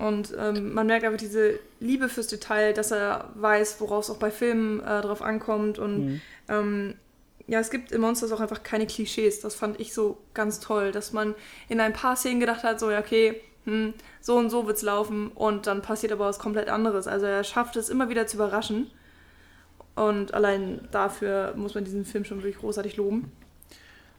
Und 0.00 0.34
ähm, 0.38 0.72
man 0.72 0.86
merkt 0.86 1.04
einfach 1.04 1.18
diese 1.18 1.58
Liebe 1.78 2.08
fürs 2.08 2.26
Detail, 2.26 2.72
dass 2.72 2.90
er 2.90 3.30
weiß, 3.34 3.80
worauf 3.80 4.04
es 4.04 4.10
auch 4.10 4.16
bei 4.16 4.30
Filmen 4.30 4.80
äh, 4.80 5.02
drauf 5.02 5.20
ankommt. 5.20 5.78
Und 5.78 6.06
Mhm. 6.06 6.20
ähm, 6.48 6.94
ja, 7.46 7.60
es 7.60 7.70
gibt 7.70 7.92
in 7.92 8.00
Monsters 8.00 8.32
auch 8.32 8.40
einfach 8.40 8.62
keine 8.62 8.86
Klischees. 8.86 9.40
Das 9.40 9.54
fand 9.54 9.78
ich 9.78 9.92
so 9.92 10.18
ganz 10.32 10.60
toll, 10.60 10.90
dass 10.92 11.12
man 11.12 11.34
in 11.68 11.80
ein 11.80 11.92
paar 11.92 12.16
Szenen 12.16 12.40
gedacht 12.40 12.62
hat, 12.62 12.80
so, 12.80 12.90
ja, 12.90 13.00
okay, 13.00 13.40
hm, 13.64 13.92
so 14.20 14.36
und 14.36 14.48
so 14.50 14.66
wird's 14.66 14.82
laufen. 14.82 15.28
Und 15.34 15.66
dann 15.66 15.82
passiert 15.82 16.12
aber 16.12 16.26
was 16.26 16.38
komplett 16.38 16.68
anderes. 16.68 17.06
Also 17.06 17.26
er 17.26 17.44
schafft 17.44 17.76
es 17.76 17.88
immer 17.90 18.08
wieder 18.08 18.26
zu 18.26 18.36
überraschen. 18.36 18.90
Und 19.96 20.32
allein 20.32 20.88
dafür 20.92 21.52
muss 21.56 21.74
man 21.74 21.84
diesen 21.84 22.04
Film 22.06 22.24
schon 22.24 22.38
wirklich 22.38 22.58
großartig 22.58 22.96
loben. 22.96 23.30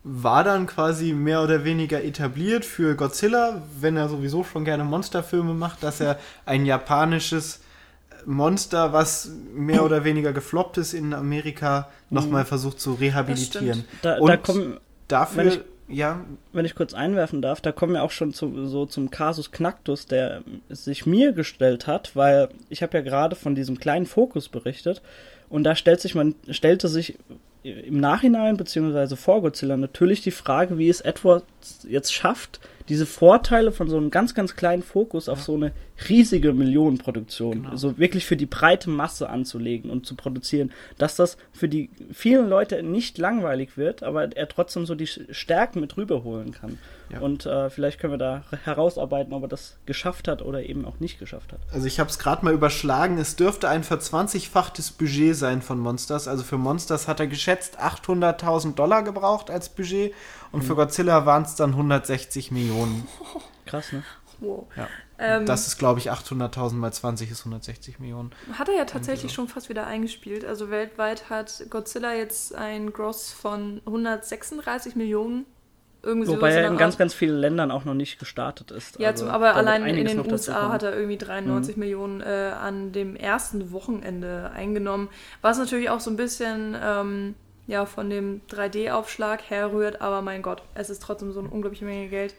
War 0.03 0.43
dann 0.43 0.65
quasi 0.65 1.13
mehr 1.13 1.43
oder 1.43 1.63
weniger 1.63 2.03
etabliert 2.03 2.65
für 2.65 2.95
Godzilla, 2.95 3.61
wenn 3.79 3.97
er 3.97 4.09
sowieso 4.09 4.43
schon 4.43 4.65
gerne 4.65 4.83
Monsterfilme 4.83 5.53
macht, 5.53 5.83
dass 5.83 5.99
er 6.01 6.17
ein 6.45 6.65
japanisches 6.65 7.61
Monster, 8.25 8.93
was 8.93 9.31
mehr 9.53 9.83
oder 9.83 10.03
weniger 10.03 10.31
gefloppt 10.33 10.77
ist 10.77 10.93
in 10.93 11.13
Amerika, 11.13 11.89
nochmal 12.09 12.45
versucht 12.45 12.79
zu 12.79 12.93
rehabilitieren. 12.93 13.83
Da, 14.01 14.17
Und 14.17 14.27
da 14.29 14.37
kommen, 14.37 14.77
Dafür, 15.07 15.37
Wenn 15.43 15.47
ich- 15.49 15.59
ja, 15.89 16.21
wenn 16.53 16.63
ich 16.63 16.73
kurz 16.73 16.93
einwerfen 16.93 17.41
darf, 17.41 17.59
da 17.59 17.73
kommen 17.73 17.93
wir 17.93 18.03
auch 18.03 18.11
schon 18.11 18.33
zu, 18.33 18.65
so 18.67 18.85
zum 18.85 19.11
Kasus 19.11 19.51
Knacktus, 19.51 20.05
der 20.05 20.41
sich 20.69 21.05
mir 21.05 21.33
gestellt 21.33 21.85
hat, 21.85 22.15
weil 22.15 22.47
ich 22.69 22.81
habe 22.81 22.97
ja 22.97 23.03
gerade 23.03 23.35
von 23.35 23.53
diesem 23.55 23.77
kleinen 23.77 24.05
Fokus 24.05 24.47
berichtet 24.47 25.01
und 25.49 25.65
da 25.65 25.75
stellt 25.75 25.99
sich 25.99 26.15
man, 26.15 26.35
stellte 26.49 26.87
sich 26.87 27.17
im 27.63 27.99
Nachhinein 27.99 28.57
beziehungsweise 28.57 29.15
vor 29.15 29.41
Godzilla 29.41 29.77
natürlich 29.77 30.21
die 30.21 30.31
Frage, 30.31 30.77
wie 30.77 30.89
es 30.89 31.01
Edwards 31.01 31.45
jetzt 31.87 32.11
schafft, 32.11 32.59
diese 32.89 33.05
Vorteile 33.05 33.71
von 33.71 33.87
so 33.87 33.97
einem 33.97 34.09
ganz, 34.09 34.33
ganz 34.33 34.55
kleinen 34.55 34.81
Fokus 34.81 35.29
auf 35.29 35.41
so 35.43 35.53
eine 35.53 35.71
riesige 36.09 36.53
Millionenproduktion, 36.53 37.63
Genau. 37.63 37.75
so 37.75 37.97
wirklich 37.99 38.25
für 38.25 38.35
die 38.35 38.47
breite 38.47 38.89
Masse 38.89 39.29
anzulegen 39.29 39.91
und 39.91 40.05
zu 40.07 40.15
produzieren, 40.15 40.71
dass 40.97 41.15
das 41.15 41.37
für 41.53 41.69
die 41.69 41.89
vielen 42.11 42.49
Leute 42.49 42.81
nicht 42.81 43.19
langweilig 43.19 43.77
wird, 43.77 44.01
aber 44.01 44.35
er 44.35 44.47
trotzdem 44.47 44.85
so 44.85 44.95
die 44.95 45.07
Stärken 45.07 45.79
mit 45.81 45.95
rüberholen 45.97 46.51
kann. 46.51 46.79
Ja. 47.11 47.19
Und 47.19 47.45
äh, 47.45 47.69
vielleicht 47.69 47.99
können 47.99 48.13
wir 48.13 48.17
da 48.17 48.43
herausarbeiten, 48.63 49.33
ob 49.33 49.43
er 49.43 49.47
das 49.49 49.77
geschafft 49.85 50.27
hat 50.27 50.41
oder 50.41 50.63
eben 50.63 50.85
auch 50.85 50.99
nicht 50.99 51.19
geschafft 51.19 51.51
hat. 51.51 51.59
also 51.71 51.85
ich 51.85 51.99
habe 51.99 52.09
es 52.09 52.19
gerade 52.19 52.45
mal 52.45 52.53
überschlagen, 52.53 53.17
es 53.17 53.35
dürfte 53.35 53.67
ein 53.67 53.83
verzwanzigfachtes 53.83 54.91
Budget 54.91 55.35
sein 55.35 55.61
von 55.61 55.79
Monsters. 55.79 56.27
Also 56.27 56.43
für 56.43 56.57
Monsters 56.57 57.07
hat 57.07 57.19
er 57.19 57.27
geschätzt 57.27 57.79
800.000 57.79 58.75
Dollar 58.75 59.03
gebraucht 59.03 59.49
als 59.49 59.69
Budget 59.69 60.13
und 60.51 60.63
für 60.63 60.75
Godzilla 60.75 61.25
waren 61.25 61.43
es 61.43 61.55
dann 61.55 61.71
160 61.71 62.51
Millionen. 62.51 63.07
Krass, 63.65 63.91
ne? 63.91 64.03
Wow. 64.39 64.65
Ja. 64.75 64.87
Ähm, 65.19 65.45
Das 65.45 65.67
ist, 65.67 65.77
glaube 65.77 65.99
ich, 65.99 66.11
800.000 66.11 66.73
mal 66.73 66.91
20 66.91 67.29
ist 67.29 67.41
160 67.41 67.99
Millionen. 67.99 68.31
Hat 68.53 68.69
er 68.69 68.75
ja 68.75 68.85
tatsächlich 68.85 69.31
schon 69.31 69.47
fast 69.47 69.69
wieder 69.69 69.85
eingespielt. 69.85 70.43
Also 70.45 70.69
weltweit 70.71 71.29
hat 71.29 71.63
Godzilla 71.69 72.13
jetzt 72.15 72.55
ein 72.55 72.91
Gross 72.91 73.31
von 73.31 73.81
136 73.85 74.95
Millionen. 74.95 75.45
Irgendwie 76.03 76.29
Wobei 76.29 76.51
er 76.51 76.65
in 76.65 76.71
Art. 76.71 76.79
ganz, 76.79 76.97
ganz 76.97 77.13
vielen 77.13 77.37
Ländern 77.37 77.69
auch 77.69 77.85
noch 77.85 77.93
nicht 77.93 78.17
gestartet 78.17 78.71
ist. 78.71 78.99
Ja, 78.99 79.09
Also 79.09 79.27
aber 79.27 79.55
allein 79.55 79.85
in 79.85 80.05
den 80.05 80.31
USA 80.31 80.69
hat 80.69 80.81
er 80.81 80.95
irgendwie 80.95 81.17
93 81.17 81.77
Millionen 81.77 82.21
äh, 82.21 82.51
an 82.59 82.91
dem 82.91 83.15
ersten 83.15 83.71
Wochenende 83.71 84.51
eingenommen. 84.53 85.09
Was 85.41 85.59
natürlich 85.59 85.91
auch 85.91 85.99
so 85.99 86.09
ein 86.09 86.17
bisschen 86.17 86.75
ähm, 86.81 87.35
ja, 87.67 87.85
von 87.85 88.09
dem 88.09 88.41
3D-Aufschlag 88.49 89.43
herrührt, 89.47 90.01
aber 90.01 90.21
mein 90.21 90.41
Gott, 90.41 90.63
es 90.73 90.89
ist 90.89 91.03
trotzdem 91.03 91.31
so 91.31 91.39
eine 91.39 91.49
unglaubliche 91.49 91.85
Menge 91.85 92.07
Geld. 92.07 92.33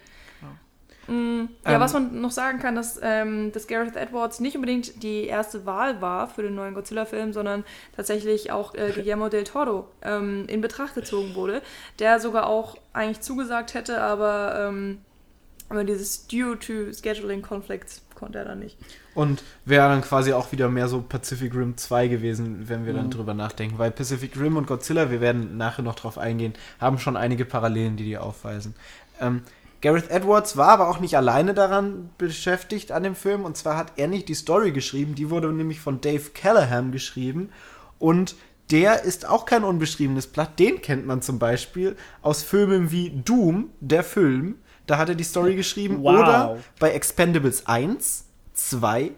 Ja, 1.09 1.15
Ähm, 1.75 1.81
was 1.81 1.93
man 1.93 2.21
noch 2.21 2.31
sagen 2.31 2.59
kann, 2.61 2.75
dass, 2.77 2.99
ähm, 3.03 3.53
dass 3.53 3.67
Gareth 3.67 3.97
Edwards 3.97 4.41
nicht 4.41 4.55
unbedingt 4.57 5.03
die 5.03 5.25
erste 5.27 5.67
Wahl 5.67 6.01
war 6.01 6.29
für 6.29 6.43
den 6.43 6.55
neuen 6.55 6.75
Godzilla-Film, 6.75 7.33
sondern 7.33 7.65
tatsächlich 7.95 8.51
auch 8.53 8.75
äh, 8.75 8.93
Guillermo 8.95 9.29
del 9.29 9.45
Toro 9.45 9.89
ähm, 10.03 10.45
in 10.49 10.61
Betracht 10.61 10.95
gezogen 10.95 11.35
wurde, 11.35 11.63
der 11.99 12.21
sogar 12.21 12.47
auch 12.47 12.77
eigentlich 12.93 13.21
zugesagt 13.21 13.75
hätte, 13.75 14.01
aber, 14.01 14.69
ähm, 14.69 15.05
aber 15.69 15.85
dieses 15.85 16.27
Due 16.29 16.59
to 16.59 16.93
Scheduling 16.93 17.43
Conflicts 17.43 18.03
konnte 18.15 18.39
er 18.39 18.45
dann 18.45 18.61
nicht. 18.61 18.79
Und 19.15 19.45
wäre 19.65 19.89
dann 19.89 20.01
quasi 20.03 20.33
auch 20.33 20.53
wieder 20.53 20.69
mehr 20.71 20.89
so 20.89 21.03
Pacific 21.03 21.55
Rim 21.55 21.77
2 21.77 22.09
gewesen, 22.09 22.69
wenn 22.69 22.87
wir 22.87 22.95
dann 22.95 23.07
Mhm. 23.07 23.11
drüber 23.11 23.35
nachdenken. 23.35 23.79
Weil 23.79 23.91
Pacific 23.91 24.39
Rim 24.39 24.57
und 24.57 24.67
Godzilla, 24.67 25.11
wir 25.11 25.21
werden 25.21 25.57
nachher 25.59 25.83
noch 25.83 25.95
drauf 25.97 26.17
eingehen, 26.19 26.55
haben 26.81 26.99
schon 26.99 27.17
einige 27.17 27.45
Parallelen, 27.45 27.97
die 27.97 28.05
die 28.05 28.17
aufweisen. 28.19 28.75
Ähm, 29.21 29.43
Gareth 29.83 30.11
Edwards 30.11 30.57
war 30.57 30.69
aber 30.69 30.89
auch 30.89 31.01
nicht 31.01 31.17
alleine 31.17 31.55
daran 31.55 32.11
beschäftigt 32.17 32.93
an 32.93 33.03
dem 33.03 33.15
Film. 33.15 33.45
Und 33.45 33.57
zwar 33.57 33.77
hat 33.77 33.93
er 33.97 34.07
nicht 34.09 34.29
die 34.29 34.35
Story 34.35 34.73
geschrieben, 34.73 35.15
die 35.15 35.29
wurde 35.29 35.53
nämlich 35.53 35.81
von 35.81 36.01
Dave 36.01 36.31
Callahan 36.33 36.93
geschrieben. 36.93 37.51
Und 37.99 38.37
der 38.71 39.03
ist 39.03 39.29
auch 39.29 39.45
kein 39.45 39.65
unbeschriebenes 39.65 40.29
Blatt. 40.29 40.59
Den 40.59 40.81
kennt 40.81 41.05
man 41.07 41.21
zum 41.21 41.39
Beispiel 41.39 41.97
aus 42.23 42.43
Filmen 42.43 42.91
wie 42.91 43.11
Doom, 43.11 43.71
der 43.81 44.05
Film. 44.05 44.55
Da 44.87 44.99
hat 44.99 45.09
er 45.09 45.15
die 45.15 45.25
Story 45.25 45.57
geschrieben. 45.57 45.99
Wow. 46.03 46.15
Oder 46.21 46.57
bei 46.79 46.91
Expendables 46.93 47.67
1, 47.67 48.25
2, 48.55 49.11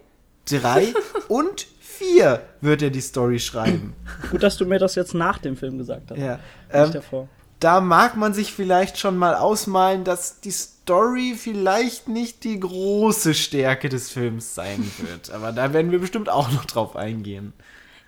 3 0.47 0.95
und 1.29 1.67
4 1.81 2.41
wird 2.61 2.83
er 2.83 2.91
die 2.91 3.01
Story 3.01 3.39
schreiben. 3.39 3.95
Gut, 4.31 4.43
dass 4.43 4.57
du 4.57 4.67
mir 4.67 4.79
das 4.79 4.95
jetzt 4.95 5.15
nach 5.15 5.39
dem 5.39 5.57
Film 5.57 5.79
gesagt 5.79 6.11
hast. 6.11 6.19
ja. 6.19 6.35
Nicht 6.37 6.41
Ähm, 6.73 6.93
davor. 6.93 7.29
Da 7.65 7.81
mag 7.81 8.15
man 8.17 8.35
sich 8.35 8.53
vielleicht 8.53 8.99
schon 8.99 9.17
mal 9.17 9.35
ausmalen, 9.37 10.05
dass 10.05 10.41
die 10.41 10.51
Story 10.51 11.35
vielleicht 11.35 12.09
nicht 12.09 12.45
die 12.45 12.61
große 12.61 13.33
Stärke 13.33 13.89
des 13.89 14.11
Films 14.11 14.55
sein 14.55 14.85
wird. 14.99 15.31
Aber 15.31 15.51
da 15.51 15.73
werden 15.73 15.91
wir 15.91 15.99
bestimmt 15.99 16.29
auch 16.29 16.53
noch 16.53 16.67
drauf 16.67 16.95
eingehen. 16.95 17.55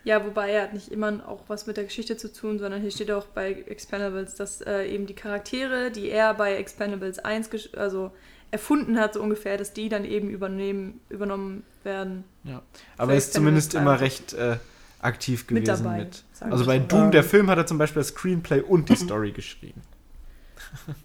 Ja, 0.04 0.24
wobei 0.24 0.50
er 0.50 0.62
hat 0.64 0.74
nicht 0.74 0.92
immer 0.92 1.26
auch 1.26 1.40
was 1.48 1.66
mit 1.66 1.78
der 1.78 1.84
Geschichte 1.84 2.18
zu 2.18 2.30
tun, 2.30 2.58
sondern 2.58 2.82
hier 2.82 2.90
steht 2.90 3.10
auch 3.10 3.24
bei 3.26 3.52
Expendables, 3.66 4.34
dass 4.34 4.60
äh, 4.60 4.84
eben 4.84 5.06
die 5.06 5.14
Charaktere, 5.14 5.90
die 5.90 6.10
er 6.10 6.34
bei 6.34 6.54
Expendables 6.56 7.18
1 7.18 7.50
gesch- 7.50 7.76
also 7.76 8.12
erfunden 8.50 9.00
hat, 9.00 9.14
so 9.14 9.22
ungefähr, 9.22 9.56
dass 9.56 9.72
die 9.72 9.88
dann 9.88 10.04
eben 10.04 10.28
übernehmen, 10.28 11.00
übernommen 11.08 11.64
werden. 11.82 12.24
Ja. 12.44 12.60
Aber 12.98 13.12
er 13.12 13.18
ist 13.18 13.32
zumindest 13.32 13.74
immer 13.74 14.00
recht 14.00 14.34
äh, 14.34 14.58
aktiv 15.00 15.46
Mit 15.50 15.64
gewesen 15.64 15.84
dabei, 15.84 15.98
mit. 15.98 16.24
Also 16.40 16.64
bei 16.66 16.78
so. 16.78 16.84
Doom, 16.86 17.04
Ähm. 17.04 17.10
der 17.10 17.24
Film, 17.24 17.50
hat 17.50 17.58
er 17.58 17.66
zum 17.66 17.78
Beispiel 17.78 18.00
das 18.00 18.08
Screenplay 18.08 18.60
und 18.60 18.88
die 18.88 18.96
Story 18.96 19.32
geschrieben. 19.32 19.82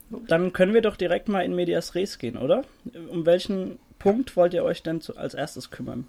Dann 0.28 0.54
können 0.54 0.74
wir 0.74 0.82
doch 0.82 0.96
direkt 0.96 1.28
mal 1.30 1.42
in 1.42 1.56
Medias 1.56 1.96
Res 1.96 2.18
gehen, 2.18 2.38
oder? 2.38 2.64
Um 3.10 3.26
welchen 3.26 3.80
Punkt 4.00 4.36
wollt 4.36 4.54
ihr 4.54 4.64
euch 4.64 4.84
denn 4.84 5.02
zu, 5.02 5.16
als 5.18 5.34
erstes 5.34 5.70
kümmern? 5.72 6.08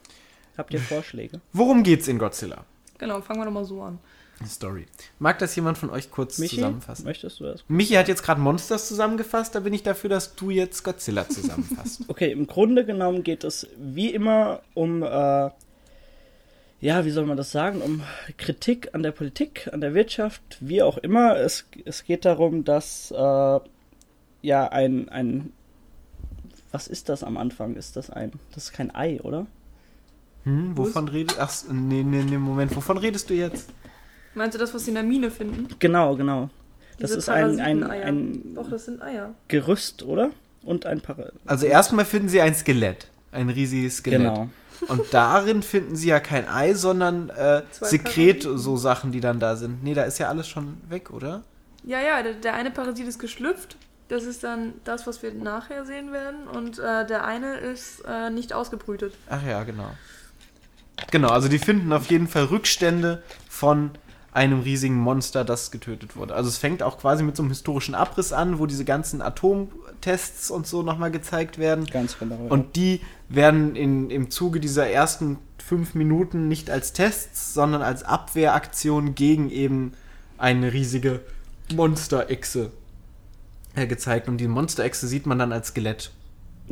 Habt 0.56 0.72
ihr 0.74 0.80
Vorschläge? 0.80 1.40
Worum 1.52 1.82
geht's 1.82 2.08
in 2.08 2.18
Godzilla? 2.18 2.64
Genau, 2.98 3.20
fangen 3.20 3.40
wir 3.40 3.44
nochmal 3.46 3.64
so 3.64 3.82
an. 3.82 3.98
Story. 4.46 4.86
Mag 5.20 5.38
das 5.38 5.54
jemand 5.54 5.78
von 5.78 5.90
euch 5.90 6.10
kurz 6.10 6.38
Michi, 6.38 6.56
zusammenfassen? 6.56 7.04
möchtest 7.04 7.38
du 7.38 7.44
das? 7.44 7.64
Michi 7.68 7.94
hat 7.94 8.08
jetzt 8.08 8.22
gerade 8.24 8.40
Monsters 8.40 8.88
zusammengefasst, 8.88 9.54
da 9.54 9.60
bin 9.60 9.72
ich 9.72 9.82
dafür, 9.84 10.10
dass 10.10 10.34
du 10.34 10.50
jetzt 10.50 10.82
Godzilla 10.82 11.28
zusammenfasst. 11.28 12.02
Okay, 12.08 12.32
im 12.32 12.46
Grunde 12.46 12.84
genommen 12.84 13.22
geht 13.22 13.44
es 13.44 13.68
wie 13.78 14.10
immer 14.12 14.62
um, 14.74 15.02
äh, 15.04 15.50
ja, 16.82 17.04
wie 17.06 17.10
soll 17.10 17.24
man 17.26 17.36
das 17.38 17.50
sagen, 17.52 17.80
um 17.80 18.02
Kritik 18.36 18.90
an 18.92 19.02
der 19.02 19.12
Politik, 19.12 19.70
an 19.72 19.80
der 19.80 19.94
Wirtschaft, 19.94 20.42
wie 20.60 20.82
auch 20.82 20.98
immer. 20.98 21.36
Es, 21.38 21.64
es 21.86 22.04
geht 22.04 22.24
darum, 22.26 22.64
dass, 22.64 23.10
äh, 23.12 23.60
ja, 24.42 24.68
ein, 24.68 25.08
ein, 25.08 25.52
was 26.72 26.88
ist 26.88 27.08
das 27.08 27.22
am 27.22 27.36
Anfang? 27.36 27.76
Ist 27.76 27.96
das 27.96 28.10
ein, 28.10 28.32
das 28.52 28.64
ist 28.64 28.72
kein 28.72 28.94
Ei, 28.94 29.20
oder? 29.22 29.46
Hm, 30.44 30.76
wovon 30.76 31.06
redest 31.08 31.38
Ach, 31.40 31.48
s- 31.48 31.66
nee, 31.70 32.02
nee, 32.02 32.24
nee, 32.24 32.36
Moment. 32.36 32.74
Wovon 32.74 32.98
redest 32.98 33.30
du 33.30 33.34
jetzt? 33.34 33.70
Meinst 34.34 34.54
du 34.54 34.58
das, 34.58 34.74
was 34.74 34.84
sie 34.84 34.90
in 34.90 34.94
der 34.96 35.04
Mine 35.04 35.30
finden? 35.30 35.68
Genau, 35.78 36.16
genau. 36.16 36.50
Das 36.98 37.10
Diese 37.10 37.18
ist 37.18 37.28
ein, 37.28 37.60
ein, 37.60 37.84
ein 37.84 38.54
Doch, 38.54 38.68
das 38.68 38.86
sind 38.86 39.00
Eier. 39.02 39.34
Gerüst, 39.48 40.02
oder? 40.02 40.30
Und 40.62 40.84
ein 40.86 41.00
Para 41.00 41.30
Also 41.46 41.66
erstmal 41.66 42.04
finden 42.04 42.28
sie 42.28 42.40
ein 42.40 42.54
Skelett. 42.54 43.08
Ein 43.30 43.50
riesiges 43.50 43.98
Skelett. 43.98 44.20
Genau. 44.20 44.48
Und 44.88 45.02
darin 45.12 45.62
finden 45.62 45.96
sie 45.96 46.08
ja 46.08 46.20
kein 46.20 46.48
Ei, 46.48 46.74
sondern 46.74 47.30
äh, 47.30 47.62
Sekret, 47.70 48.40
Parasiten. 48.40 48.58
so 48.58 48.76
Sachen, 48.76 49.12
die 49.12 49.20
dann 49.20 49.40
da 49.40 49.56
sind. 49.56 49.82
Nee, 49.82 49.94
da 49.94 50.04
ist 50.04 50.18
ja 50.18 50.28
alles 50.28 50.48
schon 50.48 50.78
weg, 50.88 51.10
oder? 51.10 51.42
Ja, 51.84 52.00
ja, 52.00 52.22
der, 52.22 52.34
der 52.34 52.54
eine 52.54 52.70
Parasit 52.70 53.06
ist 53.06 53.18
geschlüpft. 53.18 53.76
Das 54.08 54.24
ist 54.24 54.44
dann 54.44 54.74
das, 54.84 55.06
was 55.06 55.22
wir 55.22 55.32
nachher 55.32 55.84
sehen 55.84 56.12
werden. 56.12 56.46
Und 56.46 56.78
äh, 56.78 57.06
der 57.06 57.24
eine 57.24 57.56
ist 57.56 58.02
äh, 58.06 58.30
nicht 58.30 58.52
ausgebrütet. 58.52 59.14
Ach 59.28 59.42
ja, 59.46 59.62
genau. 59.64 59.90
Genau, 61.10 61.28
also 61.28 61.48
die 61.48 61.58
finden 61.58 61.92
auf 61.92 62.10
jeden 62.10 62.28
Fall 62.28 62.44
Rückstände 62.44 63.22
von 63.48 63.90
einem 64.32 64.60
riesigen 64.60 64.96
Monster, 64.96 65.44
das 65.44 65.70
getötet 65.70 66.16
wurde. 66.16 66.34
Also 66.34 66.48
es 66.48 66.58
fängt 66.58 66.82
auch 66.82 66.98
quasi 66.98 67.22
mit 67.22 67.36
so 67.36 67.42
einem 67.42 67.50
historischen 67.50 67.94
Abriss 67.94 68.32
an, 68.32 68.58
wo 68.58 68.66
diese 68.66 68.84
ganzen 68.84 69.20
Atomtests 70.02 70.50
und 70.50 70.66
so 70.66 70.82
nochmal 70.82 71.10
gezeigt 71.10 71.58
werden. 71.58 71.86
Ganz 71.86 72.18
genau. 72.18 72.36
ja. 72.44 72.50
Und 72.50 72.76
die 72.76 73.00
werden 73.28 73.76
in, 73.76 74.10
im 74.10 74.30
Zuge 74.30 74.60
dieser 74.60 74.88
ersten 74.88 75.38
fünf 75.58 75.94
Minuten 75.94 76.48
nicht 76.48 76.70
als 76.70 76.92
Tests, 76.92 77.54
sondern 77.54 77.82
als 77.82 78.02
Abwehraktion 78.02 79.14
gegen 79.14 79.50
eben 79.50 79.92
eine 80.38 80.72
riesige 80.72 81.20
Monsterechse 81.74 82.72
äh, 83.74 83.86
gezeigt. 83.86 84.28
Und 84.28 84.38
die 84.38 84.48
Monsterechse 84.48 85.06
sieht 85.06 85.26
man 85.26 85.38
dann 85.38 85.52
als 85.52 85.68
Skelett. 85.68 86.10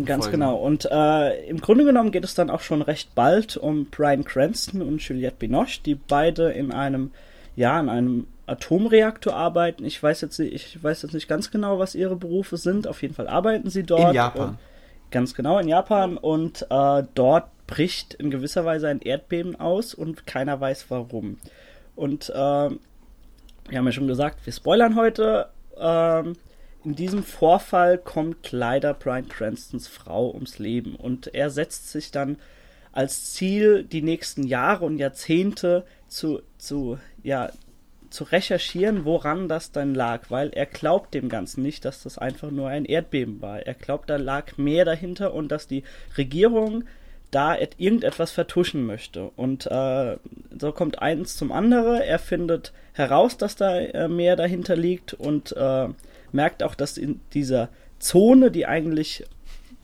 Ganz 0.04 0.24
Folgen. 0.24 0.40
genau. 0.40 0.56
Und 0.56 0.86
äh, 0.90 1.46
im 1.46 1.60
Grunde 1.60 1.84
genommen 1.84 2.10
geht 2.10 2.24
es 2.24 2.34
dann 2.34 2.50
auch 2.50 2.60
schon 2.60 2.82
recht 2.82 3.14
bald 3.14 3.56
um 3.56 3.86
Brian 3.86 4.24
Cranston 4.24 4.82
und 4.82 5.00
Juliette 5.02 5.36
Binoche, 5.38 5.80
die 5.84 5.94
beide 5.94 6.50
in 6.50 6.72
einem, 6.72 7.10
ja, 7.56 7.78
in 7.80 7.88
einem 7.88 8.26
Atomreaktor 8.50 9.34
arbeiten. 9.34 9.84
Ich 9.84 10.02
weiß 10.02 10.20
jetzt 10.20 10.38
nicht, 10.38 10.52
ich 10.52 10.82
weiß 10.82 11.02
jetzt 11.02 11.14
nicht 11.14 11.28
ganz 11.28 11.50
genau, 11.50 11.78
was 11.78 11.94
ihre 11.94 12.16
Berufe 12.16 12.56
sind. 12.56 12.86
Auf 12.86 13.02
jeden 13.02 13.14
Fall 13.14 13.28
arbeiten 13.28 13.70
sie 13.70 13.84
dort. 13.84 14.10
In 14.10 14.14
Japan. 14.14 14.58
Ganz 15.10 15.34
genau, 15.34 15.58
in 15.58 15.68
Japan. 15.68 16.16
Und 16.16 16.66
äh, 16.70 17.02
dort 17.14 17.48
bricht 17.66 18.14
in 18.14 18.30
gewisser 18.30 18.64
Weise 18.64 18.88
ein 18.88 19.00
Erdbeben 19.00 19.58
aus 19.58 19.94
und 19.94 20.26
keiner 20.26 20.60
weiß 20.60 20.86
warum. 20.88 21.38
Und 21.94 22.30
äh, 22.30 22.34
wir 22.34 23.78
haben 23.78 23.86
ja 23.86 23.92
schon 23.92 24.08
gesagt, 24.08 24.44
wir 24.44 24.52
spoilern 24.52 24.96
heute. 24.96 25.48
Ähm, 25.78 26.34
in 26.84 26.94
diesem 26.94 27.22
Vorfall 27.22 27.98
kommt 27.98 28.52
leider 28.52 28.94
Brian 28.94 29.28
Cranstons 29.28 29.86
Frau 29.86 30.30
ums 30.32 30.58
Leben 30.58 30.96
und 30.96 31.34
er 31.34 31.50
setzt 31.50 31.90
sich 31.90 32.10
dann 32.10 32.38
als 32.92 33.34
Ziel, 33.34 33.84
die 33.84 34.02
nächsten 34.02 34.44
Jahre 34.44 34.86
und 34.86 34.98
Jahrzehnte 34.98 35.84
zu, 36.08 36.40
zu, 36.58 36.98
ja, 37.22 37.50
zu 38.10 38.24
recherchieren, 38.24 39.04
woran 39.04 39.48
das 39.48 39.72
dann 39.72 39.94
lag, 39.94 40.30
weil 40.30 40.50
er 40.50 40.66
glaubt 40.66 41.14
dem 41.14 41.28
Ganzen 41.28 41.62
nicht, 41.62 41.84
dass 41.84 42.02
das 42.02 42.18
einfach 42.18 42.50
nur 42.50 42.68
ein 42.68 42.84
Erdbeben 42.84 43.40
war. 43.40 43.60
Er 43.60 43.74
glaubt, 43.74 44.10
da 44.10 44.16
lag 44.16 44.56
mehr 44.58 44.84
dahinter 44.84 45.32
und 45.32 45.50
dass 45.52 45.66
die 45.66 45.84
Regierung 46.18 46.84
da 47.30 47.56
et- 47.56 47.76
irgendetwas 47.78 48.32
vertuschen 48.32 48.84
möchte. 48.84 49.30
Und 49.36 49.66
äh, 49.66 50.16
so 50.58 50.72
kommt 50.72 51.00
eins 51.00 51.36
zum 51.36 51.52
anderen. 51.52 52.00
Er 52.00 52.18
findet 52.18 52.72
heraus, 52.92 53.36
dass 53.36 53.54
da 53.54 53.78
äh, 53.78 54.08
mehr 54.08 54.34
dahinter 54.34 54.74
liegt 54.74 55.14
und 55.14 55.52
äh, 55.56 55.88
merkt 56.32 56.64
auch, 56.64 56.74
dass 56.74 56.98
in 56.98 57.20
dieser 57.32 57.68
Zone, 58.00 58.50
die 58.50 58.66
eigentlich 58.66 59.24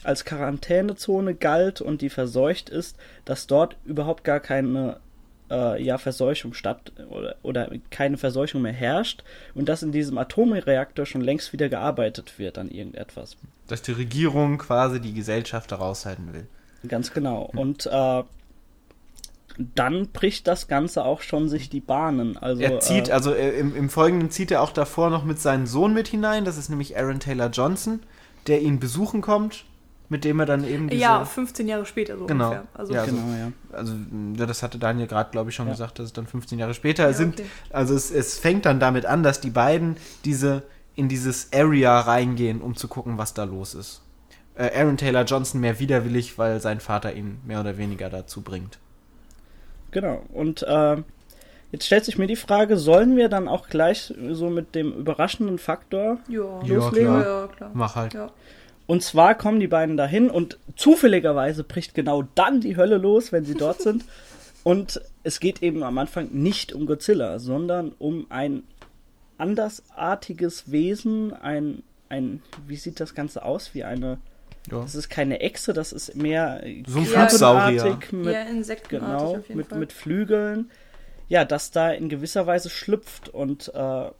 als 0.02 0.24
Quarantänezone 0.24 1.34
galt 1.34 1.80
und 1.80 2.00
die 2.02 2.10
verseucht 2.10 2.68
ist, 2.68 2.96
dass 3.24 3.46
dort 3.46 3.76
überhaupt 3.84 4.24
gar 4.24 4.40
keine 4.40 4.98
äh, 5.50 5.82
ja, 5.82 5.98
Verseuchung 5.98 6.54
statt 6.54 6.92
oder, 7.08 7.36
oder 7.42 7.70
keine 7.90 8.16
Verseuchung 8.16 8.62
mehr 8.62 8.72
herrscht 8.72 9.22
und 9.54 9.68
dass 9.68 9.82
in 9.82 9.92
diesem 9.92 10.18
Atomreaktor 10.18 11.06
schon 11.06 11.20
längst 11.20 11.52
wieder 11.52 11.68
gearbeitet 11.68 12.38
wird 12.38 12.58
an 12.58 12.70
irgendetwas. 12.70 13.36
Dass 13.68 13.82
die 13.82 13.92
Regierung 13.92 14.58
quasi 14.58 15.00
die 15.00 15.14
Gesellschaft 15.14 15.72
da 15.72 15.76
raushalten 15.76 16.32
will. 16.32 16.46
Ganz 16.88 17.12
genau. 17.12 17.50
Und 17.54 17.86
äh, 17.86 18.22
dann 19.74 20.08
bricht 20.08 20.46
das 20.46 20.68
Ganze 20.68 21.04
auch 21.04 21.22
schon 21.22 21.48
sich 21.48 21.70
die 21.70 21.80
Bahnen. 21.80 22.36
Also, 22.36 22.62
er 22.62 22.80
zieht, 22.80 23.08
äh, 23.08 23.12
also 23.12 23.32
äh, 23.32 23.58
im, 23.58 23.74
im 23.74 23.88
Folgenden 23.88 24.30
zieht 24.30 24.50
er 24.50 24.62
auch 24.62 24.72
davor 24.72 25.10
noch 25.10 25.24
mit 25.24 25.40
seinem 25.40 25.66
Sohn 25.66 25.94
mit 25.94 26.08
hinein. 26.08 26.44
Das 26.44 26.58
ist 26.58 26.68
nämlich 26.68 26.96
Aaron 26.96 27.20
Taylor 27.20 27.48
Johnson, 27.48 28.00
der 28.46 28.60
ihn 28.60 28.78
besuchen 28.78 29.22
kommt, 29.22 29.64
mit 30.08 30.24
dem 30.24 30.38
er 30.40 30.46
dann 30.46 30.64
eben 30.64 30.88
diese... 30.88 31.02
Ja, 31.02 31.24
15 31.24 31.66
Jahre 31.68 31.86
später 31.86 32.16
so 32.18 32.26
Genau. 32.26 32.46
ungefähr. 32.50 32.66
Also, 32.74 32.92
Ja, 32.94 33.00
also- 33.02 33.14
genau, 33.16 33.36
ja. 33.36 33.52
Also, 33.72 33.94
ja, 34.36 34.46
das 34.46 34.62
hatte 34.62 34.78
Daniel 34.78 35.06
gerade, 35.06 35.30
glaube 35.30 35.50
ich, 35.50 35.56
schon 35.56 35.66
Ja. 35.66 35.72
gesagt, 35.72 35.98
dass 35.98 36.06
es 36.06 36.12
dann 36.12 36.26
15 36.26 36.58
Jahre 36.58 36.74
später 36.74 37.04
Ja, 37.04 37.12
sind. 37.12 37.40
okay. 37.40 37.48
Also 37.70 37.94
es, 37.94 38.10
es 38.10 38.38
fängt 38.38 38.66
dann 38.66 38.80
damit 38.80 39.06
an, 39.06 39.22
dass 39.22 39.40
die 39.40 39.50
beiden 39.50 39.96
diese 40.24 40.62
in 40.94 41.08
dieses 41.08 41.52
Area 41.52 42.00
reingehen, 42.00 42.60
um 42.62 42.74
zu 42.76 42.88
gucken, 42.88 43.18
was 43.18 43.34
da 43.34 43.44
los 43.44 43.74
ist. 43.74 44.00
Äh, 44.54 44.70
Aaron 44.80 44.96
Taylor 44.96 45.24
Johnson 45.24 45.60
mehr 45.60 45.78
widerwillig, 45.78 46.38
weil 46.38 46.60
sein 46.60 46.80
Vater 46.80 47.12
ihn 47.14 47.38
mehr 47.44 47.60
oder 47.60 47.76
weniger 47.76 48.08
dazu 48.08 48.40
bringt. 48.40 48.78
Genau. 49.90 50.22
Und 50.32 50.62
äh, 50.62 50.96
jetzt 51.72 51.84
stellt 51.86 52.04
sich 52.06 52.16
mir 52.16 52.26
die 52.26 52.36
Frage, 52.36 52.76
sollen 52.78 53.16
wir 53.16 53.28
dann 53.28 53.48
auch 53.48 53.68
gleich 53.68 54.14
so 54.30 54.48
mit 54.48 54.74
dem 54.74 54.92
überraschenden 54.92 55.58
Faktor 55.58 56.18
ja. 56.28 56.40
Ja, 56.64 56.74
loslegen? 56.76 57.08
klar. 57.08 57.22
Ja, 57.24 57.40
ja, 57.42 57.46
klar. 57.48 57.70
Mach 57.74 57.94
halt. 57.96 58.14
Ja. 58.14 58.30
Und 58.86 59.02
zwar 59.02 59.34
kommen 59.34 59.58
die 59.60 59.66
beiden 59.66 59.96
dahin 59.96 60.30
und 60.30 60.58
zufälligerweise 60.76 61.64
bricht 61.64 61.94
genau 61.94 62.22
dann 62.34 62.60
die 62.60 62.76
Hölle 62.76 62.98
los, 62.98 63.32
wenn 63.32 63.44
sie 63.44 63.54
dort 63.54 63.80
sind. 63.82 64.04
Und 64.62 65.00
es 65.22 65.38
geht 65.38 65.62
eben 65.62 65.84
am 65.84 65.96
Anfang 65.96 66.28
nicht 66.32 66.72
um 66.72 66.86
Godzilla, 66.86 67.38
sondern 67.38 67.92
um 68.00 68.26
ein 68.30 68.64
andersartiges 69.38 70.70
Wesen, 70.70 71.32
ein, 71.32 71.82
ein, 72.08 72.42
wie 72.66 72.76
sieht 72.76 72.98
das 73.00 73.14
Ganze 73.14 73.44
aus? 73.44 73.74
Wie 73.74 73.84
eine, 73.84 74.18
Ja. 74.70 74.80
das 74.82 74.94
ist 74.96 75.08
keine 75.08 75.40
Echse, 75.40 75.72
das 75.72 75.92
ist 75.92 76.16
mehr 76.16 76.60
So 76.86 76.98
ein 76.98 77.04
Ja, 77.04 77.28
Flugsaurier. 77.28 77.98
mit, 78.12 78.36
insektenartig 78.50 78.88
genau, 78.88 79.36
auf 79.36 79.48
jeden 79.48 79.58
mit, 79.58 79.66
Fall. 79.68 79.78
mit 79.78 79.92
Flügeln. 79.92 80.70
Ja, 81.28 81.44
das 81.44 81.70
da 81.70 81.90
in 81.92 82.08
gewisser 82.08 82.46
Weise 82.46 82.70
schlüpft 82.70 83.28
und 83.28 83.72
äh, 83.74 84.10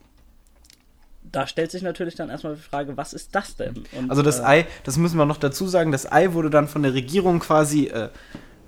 da 1.31 1.47
stellt 1.47 1.71
sich 1.71 1.81
natürlich 1.81 2.15
dann 2.15 2.29
erstmal 2.29 2.55
die 2.55 2.61
Frage, 2.61 2.97
was 2.97 3.13
ist 3.13 3.33
das 3.35 3.55
denn? 3.55 3.83
Und, 3.97 4.09
Also 4.09 4.21
das 4.21 4.39
äh, 4.39 4.43
Ei, 4.43 4.67
das 4.83 4.97
müssen 4.97 5.17
wir 5.17 5.25
noch 5.25 5.37
dazu 5.37 5.67
sagen, 5.67 5.91
das 5.91 6.11
Ei 6.11 6.33
wurde 6.33 6.49
dann 6.49 6.67
von 6.67 6.83
der 6.83 6.93
Regierung 6.93 7.39
quasi 7.39 7.87
äh, 7.87 8.09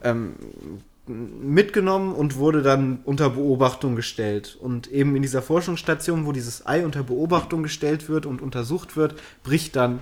ähm, 0.03 0.35
mitgenommen 1.07 2.13
und 2.13 2.35
wurde 2.35 2.61
dann 2.61 2.99
unter 3.03 3.31
Beobachtung 3.31 3.95
gestellt. 3.95 4.57
Und 4.59 4.87
eben 4.91 5.15
in 5.15 5.21
dieser 5.21 5.41
Forschungsstation, 5.41 6.25
wo 6.25 6.31
dieses 6.31 6.65
Ei 6.67 6.85
unter 6.85 7.03
Beobachtung 7.03 7.63
gestellt 7.63 8.09
wird 8.09 8.25
und 8.25 8.41
untersucht 8.41 8.95
wird, 8.95 9.15
bricht 9.43 9.75
dann 9.75 10.01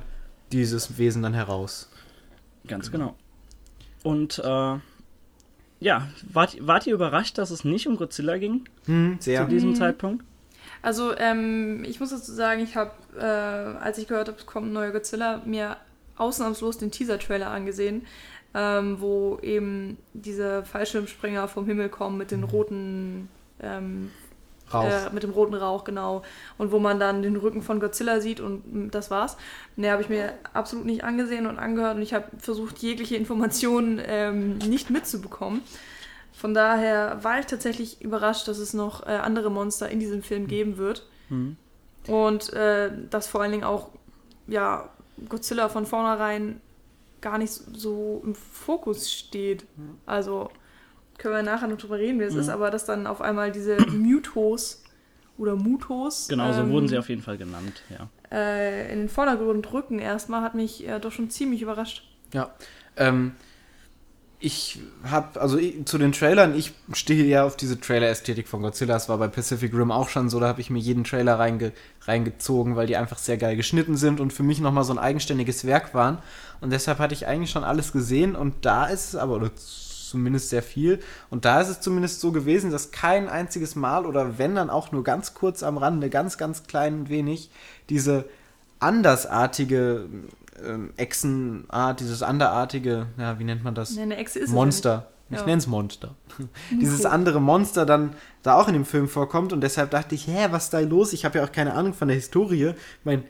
dieses 0.52 0.98
Wesen 0.98 1.24
dann 1.24 1.34
heraus. 1.34 1.90
Ganz 2.68 2.92
genau. 2.92 3.16
Und 4.04 4.40
äh, 4.40 4.76
ja, 5.80 6.08
wart, 6.32 6.58
wart 6.60 6.88
ihr 6.88 6.94
überrascht, 6.94 7.38
dass 7.38 7.52
es 7.52 7.64
nicht 7.64 7.88
um 7.88 7.98
Godzilla 7.98 8.38
ging 8.38 8.66
Hm, 8.86 9.18
sehr. 9.20 9.44
zu 9.44 9.50
diesem 9.50 9.76
Zeitpunkt? 9.76 10.26
Also, 10.88 11.14
ähm, 11.18 11.84
ich 11.84 12.00
muss 12.00 12.12
dazu 12.12 12.32
sagen, 12.32 12.62
ich 12.62 12.78
habe, 12.78 12.92
äh, 13.20 13.84
als 13.84 13.98
ich 13.98 14.08
gehört 14.08 14.30
habe, 14.30 14.38
es 14.38 14.46
kommt 14.46 14.68
ein 14.68 14.72
neuer 14.72 14.92
Godzilla, 14.92 15.42
mir 15.44 15.76
ausnahmslos 16.16 16.78
den 16.78 16.92
Teaser-Trailer 16.92 17.50
angesehen, 17.50 18.08
ähm, 18.54 19.02
wo 19.02 19.38
eben 19.42 19.98
diese 20.14 20.64
Fallschirmspringer 20.64 21.50
vom 21.50 21.66
Himmel 21.66 21.90
kommen 21.90 22.18
mit 22.18 22.32
den 22.32 22.46
roten 22.46 23.28
ähm, 23.60 24.12
Rauch. 24.74 24.86
Äh, 24.86 25.10
mit 25.12 25.24
dem 25.24 25.32
roten 25.32 25.56
Rauch, 25.56 25.84
genau. 25.84 26.24
Und 26.58 26.72
wo 26.72 26.80
man 26.80 27.02
dann 27.02 27.22
den 27.22 27.36
Rücken 27.36 27.64
von 27.64 27.82
Godzilla 27.82 28.22
sieht 28.22 28.40
und 28.40 28.92
das 28.92 29.12
war's. 29.12 29.36
Ne, 29.76 29.92
habe 29.92 30.04
ich 30.04 30.08
mir 30.08 30.36
absolut 30.54 30.86
nicht 30.86 31.04
angesehen 31.04 31.48
und 31.48 31.60
angehört 31.60 31.98
und 31.98 32.02
ich 32.02 32.14
habe 32.14 32.28
versucht, 32.40 32.78
jegliche 32.78 33.18
Informationen 33.18 34.02
ähm, 34.08 34.58
nicht 34.60 34.90
mitzubekommen. 34.90 35.64
Von 36.38 36.54
daher 36.54 37.24
war 37.24 37.40
ich 37.40 37.48
tatsächlich 37.48 38.00
überrascht, 38.02 38.48
dass 38.48 38.60
es 38.60 38.74
noch 38.74 39.06
äh, 39.08 39.10
andere 39.10 39.50
Monster 39.50 39.90
in 39.90 40.00
diesem 40.00 40.22
Film 40.22 40.46
geben 40.48 40.78
wird. 40.78 41.08
Mhm. 41.30 41.58
Und 42.08 42.54
äh, 42.54 42.92
dass 43.10 43.28
vor 43.28 43.42
allen 43.42 43.52
Dingen 43.52 43.64
auch, 43.64 43.90
ja, 44.48 44.90
Godzilla 45.30 45.68
von 45.68 45.88
vornherein 45.88 46.62
gar 47.22 47.40
nicht 47.40 47.52
so 47.52 48.22
im 48.24 48.36
Fokus 48.36 49.12
steht. 49.12 49.66
Also 50.06 50.52
können 51.18 51.34
wir 51.34 51.42
nachher 51.42 51.68
noch 51.68 51.80
drüber 51.80 51.98
reden, 51.98 52.20
wie 52.20 52.26
es 52.26 52.36
Mhm. 52.36 52.40
ist, 52.42 52.50
aber 52.50 52.70
dass 52.70 52.86
dann 52.86 53.08
auf 53.08 53.20
einmal 53.20 53.52
diese 53.52 53.78
Mutos 53.92 54.84
oder 55.40 55.56
Mutos 55.56 56.28
Genau, 56.28 56.54
so 56.54 56.62
ähm, 56.62 56.70
wurden 56.72 56.88
sie 56.88 57.00
auf 57.00 57.10
jeden 57.10 57.24
Fall 57.24 57.40
genannt, 57.40 57.82
ja. 57.90 58.08
äh, 58.32 58.94
in 58.94 59.00
den 59.00 59.10
Vordergrund 59.10 59.74
rücken 59.74 59.98
erstmal, 59.98 60.42
hat 60.44 60.54
mich 60.54 60.88
äh, 60.88 61.00
doch 61.00 61.12
schon 61.12 61.32
ziemlich 61.32 61.64
überrascht. 61.64 62.08
Ja. 62.34 62.52
Ähm, 62.96 63.32
ich 64.40 64.80
habe, 65.04 65.42
also 65.42 65.58
ich, 65.58 65.86
zu 65.86 65.98
den 65.98 66.12
Trailern, 66.12 66.56
ich 66.56 66.74
stehe 66.94 67.26
ja 67.26 67.44
auf 67.44 67.58
diese 67.58 67.80
Trailer-Ästhetik 67.80 68.48
von 68.48 68.62
Godzilla. 68.62 68.94
Das 68.94 69.10
war 69.10 69.18
bei 69.18 69.28
Pacific 69.28 69.74
Rim 69.74 69.92
auch 69.92 70.10
schon 70.10 70.30
so, 70.30 70.40
da 70.40 70.48
habe 70.48 70.62
ich 70.62 70.70
mir 70.70 70.78
jeden 70.80 71.04
Trailer 71.04 71.40
reinge, 71.40 71.72
reingezogen, 72.02 72.76
weil 72.76 72.86
die 72.86 72.98
einfach 72.98 73.18
sehr 73.18 73.38
geil 73.38 73.56
geschnitten 73.56 73.98
sind 73.98 74.20
und 74.20 74.34
für 74.34 74.44
mich 74.44 74.60
nochmal 74.60 74.84
so 74.84 74.94
ein 74.94 75.00
eigenständiges 75.00 75.66
Werk 75.66 75.96
waren. 75.96 76.20
Und 76.62 76.72
deshalb 76.72 77.00
hatte 77.00 77.16
ich 77.16 77.26
eigentlich 77.26 77.50
schon 77.50 77.64
alles 77.64 77.92
gesehen 77.92 78.36
und 78.36 78.54
da 78.62 78.86
ist 78.86 79.10
es 79.10 79.16
aber, 79.16 79.36
oder 79.36 79.52
zumindest 79.56 80.50
sehr 80.50 80.64
viel, 80.64 81.00
und 81.30 81.44
da 81.44 81.60
ist 81.60 81.70
es 81.70 81.82
zumindest 81.82 82.22
so 82.22 82.32
gewesen, 82.32 82.72
dass 82.72 82.92
kein 82.92 83.28
einziges 83.30 83.76
Mal 83.76 84.06
oder 84.06 84.38
wenn 84.38 84.56
dann 84.56 84.70
auch 84.70 84.92
nur 84.92 85.04
ganz 85.04 85.34
kurz 85.34 85.64
am 85.64 85.78
Rande, 85.78 86.10
ganz, 86.10 86.38
ganz 86.38 86.64
klein 86.64 87.10
wenig, 87.10 87.50
diese 87.90 88.26
andersartige 88.80 90.08
ähm, 90.66 90.92
Echsenart, 90.98 92.00
dieses 92.00 92.24
anderartige, 92.24 93.08
ja, 93.18 93.40
wie 93.40 93.44
nennt 93.44 93.64
man 93.64 93.76
das? 93.76 93.92
Ne, 93.96 94.04
eine 94.04 94.18
Echse 94.18 94.40
ist 94.40 94.52
Monster. 94.52 95.08
Ich 95.30 95.38
Ja. 95.38 95.46
nenne 95.46 95.58
es 95.58 95.68
Monster. 95.68 96.16
Dieses 96.72 97.06
andere 97.06 97.42
Monster 97.42 97.86
dann 97.86 98.14
da 98.44 98.56
auch 98.56 98.68
in 98.70 98.74
dem 98.74 98.86
Film 98.86 99.10
vorkommt 99.10 99.52
und 99.52 99.60
deshalb 99.62 99.92
dachte 99.92 100.16
ich, 100.16 100.28
hä, 100.28 100.48
was 100.52 100.66
ist 100.66 100.74
da 100.74 100.80
los? 100.80 101.12
Ich 101.14 101.26
habe 101.26 101.40
ja 101.40 101.44
auch 101.46 101.52
keine 101.52 101.74
Ahnung 101.74 101.94
von 101.94 102.08
der 102.08 102.16
Historie. 102.16 102.74
Mein 103.04 103.24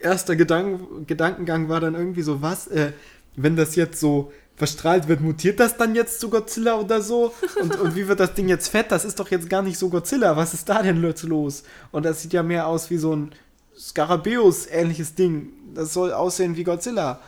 erster 0.00 0.34
Gedank 0.34 1.06
Gedankengang 1.06 1.68
war 1.68 1.80
dann 1.80 1.94
irgendwie 1.94 2.22
so, 2.22 2.42
was, 2.42 2.66
äh, 2.66 2.92
wenn 3.36 3.54
das 3.56 3.76
jetzt 3.76 4.00
so 4.00 4.32
verstrahlt 4.56 5.08
wird, 5.08 5.20
mutiert 5.20 5.58
das 5.60 5.76
dann 5.76 5.94
jetzt 5.94 6.20
zu 6.20 6.28
Godzilla 6.30 6.74
oder 6.78 7.00
so? 7.02 7.32
Und, 7.60 7.76
und 7.80 7.96
wie 7.96 8.06
wird 8.08 8.20
das 8.20 8.34
Ding 8.34 8.48
jetzt 8.48 8.68
fett? 8.68 8.90
Das 8.90 9.04
ist 9.04 9.18
doch 9.20 9.30
jetzt 9.30 9.48
gar 9.48 9.62
nicht 9.62 9.78
so 9.78 9.88
Godzilla. 9.88 10.36
Was 10.36 10.54
ist 10.54 10.68
da 10.68 10.82
denn 10.82 11.00
los? 11.02 11.62
Und 11.92 12.04
das 12.04 12.22
sieht 12.22 12.32
ja 12.32 12.42
mehr 12.42 12.66
aus 12.66 12.90
wie 12.90 12.98
so 12.98 13.14
ein 13.14 13.32
Skarabäus-ähnliches 13.76 15.14
Ding. 15.14 15.48
Das 15.74 15.92
soll 15.92 16.12
aussehen 16.12 16.56
wie 16.56 16.64
Godzilla. 16.64 17.20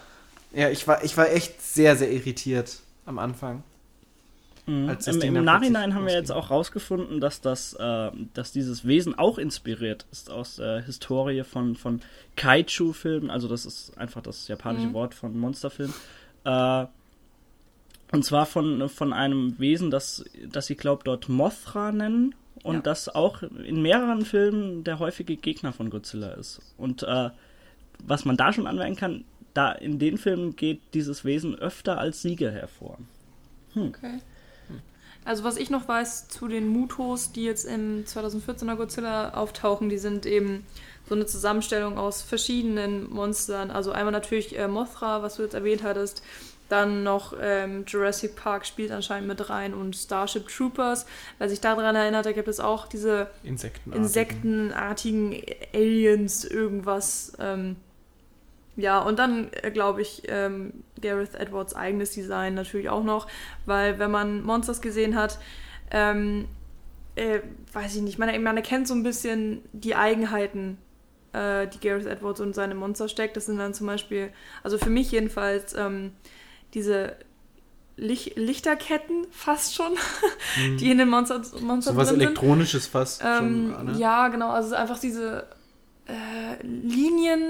Ja, 0.53 0.71
ich 0.71 0.87
war, 0.89 1.05
ich 1.05 1.17
war 1.17 1.31
echt 1.31 1.61
sehr, 1.61 1.97
sehr 1.97 2.11
irritiert 2.11 2.79
am 3.05 3.19
Anfang. 3.19 3.63
Mhm. 4.67 4.97
Im, 5.07 5.37
im 5.37 5.45
Nachhinein 5.45 5.95
haben 5.95 6.07
wir 6.07 6.15
jetzt 6.15 6.33
auch 6.33 6.51
rausgefunden, 6.51 7.21
dass, 7.21 7.41
das, 7.41 7.75
äh, 7.75 8.11
dass 8.35 8.51
dieses 8.53 8.85
Wesen 8.85 9.17
auch 9.17 9.39
inspiriert 9.39 10.07
ist 10.11 10.29
aus 10.31 10.57
der 10.57 10.83
Historie 10.83 11.45
von, 11.45 11.77
von 11.77 12.01
Kaiju-Filmen. 12.37 13.31
Also 13.31 13.47
das 13.47 13.65
ist 13.65 13.97
einfach 13.97 14.23
das 14.23 14.49
japanische 14.49 14.89
Mhm. 14.89 14.95
Wort 14.95 15.15
von 15.15 15.39
Monsterfilm. 15.39 15.93
Äh, 16.45 16.87
und 18.13 18.25
zwar 18.25 18.47
von, 18.47 18.89
von 18.89 19.13
einem 19.13 19.57
Wesen, 19.59 19.91
das, 19.91 20.25
das 20.51 20.67
sie 20.67 20.77
glaubt 20.77 21.07
dort 21.07 21.29
Mothra 21.29 21.93
nennen. 21.93 22.35
Und 22.63 22.77
Ja. 22.77 22.81
das 22.81 23.09
auch 23.09 23.43
in 23.43 23.83
mehreren 23.83 24.25
Filmen 24.25 24.83
der 24.83 24.99
häufige 24.99 25.37
Gegner 25.37 25.73
von 25.73 25.91
Godzilla 25.91 26.31
ist. 26.31 26.61
Und 26.77 27.05
äh, 27.05 27.31
was 28.05 28.25
man 28.25 28.37
da 28.37 28.53
schon 28.53 28.67
anmerken 28.67 28.97
kann, 28.97 29.25
da 29.55 29.73
in 29.73 29.99
den 29.99 30.19
Filmen 30.19 30.57
geht 30.57 30.81
dieses 30.95 31.25
Wesen 31.25 31.55
öfter 31.55 31.99
als 31.99 32.23
Sieger 32.23 32.51
hervor. 32.51 32.99
Okay. 33.75 34.21
Also 35.25 35.43
was 35.43 35.57
ich 35.57 35.71
noch 35.71 35.89
weiß 35.89 36.29
zu 36.29 36.47
den 36.47 36.69
Mutos, 36.69 37.33
die 37.33 37.45
jetzt 37.45 37.65
im 37.65 38.05
2014er 38.05 38.77
Godzilla 38.77 39.35
auftauchen, 39.35 39.89
die 39.89 39.99
sind 39.99 40.25
eben 40.25 40.65
so 41.09 41.17
eine 41.17 41.27
Zusammenstellung 41.27 41.99
aus 41.99 42.23
verschiedenen 42.23 43.11
Monstern. 43.11 43.73
Also 43.73 43.91
einmal 43.91 44.13
natürlich 44.13 44.57
äh, 44.57 44.69
Mothra, 44.69 45.23
was 45.23 45.37
du 45.37 45.43
jetzt 45.43 45.55
erwähnt 45.55 45.83
hattest. 45.83 46.23
Dann 46.69 47.03
noch 47.03 47.35
ähm, 47.41 47.85
Jurassic 47.87 48.37
Park 48.37 48.67
spielt 48.67 48.93
anscheinend 48.93 49.29
mit 49.29 49.51
rein 49.51 49.75
und 49.75 49.97
Starship 49.97 50.49
Troopers. 50.49 51.07
Wer 51.39 51.49
sich 51.49 51.61
daran 51.61 51.95
erinnert, 51.95 52.27
da 52.27 52.33
gibt 52.33 52.49
es 52.49 52.61
auch 52.61 52.87
diese 52.87 53.29
Insekten. 53.43 53.93
insektenartigen 53.93 55.41
Aliens, 55.73 56.45
irgendwas. 56.45 57.33
Ähm, 57.39 57.77
ja, 58.77 58.99
und 59.01 59.19
dann 59.19 59.49
äh, 59.62 59.71
glaube 59.71 60.03
ich 60.03 60.23
ähm, 60.29 60.73
Gareth 61.01 61.35
Edwards 61.35 61.75
eigenes 61.75 62.12
Design 62.12 62.55
natürlich 62.55 62.89
auch 62.89 63.05
noch, 63.05 63.27
weil 63.65 63.99
wenn 63.99 64.11
man 64.11 64.43
Monsters 64.43 64.81
gesehen 64.81 65.17
hat, 65.17 65.39
ähm, 65.91 66.47
äh, 67.15 67.41
weiß 67.73 67.97
ich 67.97 68.03
nicht, 68.03 68.19
man, 68.19 68.43
man 68.43 68.57
erkennt 68.57 68.87
so 68.87 68.95
ein 68.95 69.03
bisschen 69.03 69.62
die 69.73 69.95
Eigenheiten, 69.95 70.77
äh, 71.33 71.67
die 71.67 71.81
Gareth 71.81 72.07
Edwards 72.07 72.41
und 72.41 72.55
seine 72.55 72.75
Monster 72.75 73.09
steckt. 73.09 73.37
Das 73.37 73.47
sind 73.47 73.59
dann 73.59 73.73
zum 73.73 73.87
Beispiel, 73.87 74.31
also 74.62 74.77
für 74.77 74.91
mich 74.91 75.11
jedenfalls, 75.11 75.75
ähm, 75.75 76.12
diese 76.75 77.17
Lich 77.99 78.35
Lichterketten 78.37 79.27
fast 79.31 79.75
schon, 79.75 79.93
die 80.79 80.91
in 80.91 80.99
den 80.99 81.09
Monster, 81.09 81.41
Monster 81.61 81.93
So 81.93 81.97
was 81.97 82.09
drin 82.09 82.21
sind. 82.21 82.27
Elektronisches 82.29 82.87
fast. 82.87 83.23
Ähm, 83.25 83.73
schon, 83.75 83.87
ne? 83.87 83.99
Ja, 83.99 84.29
genau. 84.29 84.51
Also 84.51 84.75
einfach 84.75 84.99
diese 84.99 85.47
äh, 86.07 86.64
Linien, 86.66 87.42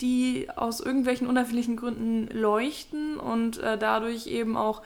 die 0.00 0.48
aus 0.54 0.80
irgendwelchen 0.80 1.26
unerfindlichen 1.26 1.76
Gründen 1.76 2.28
leuchten 2.28 3.18
und 3.18 3.58
äh, 3.58 3.78
dadurch 3.78 4.26
eben 4.26 4.56
auch 4.56 4.82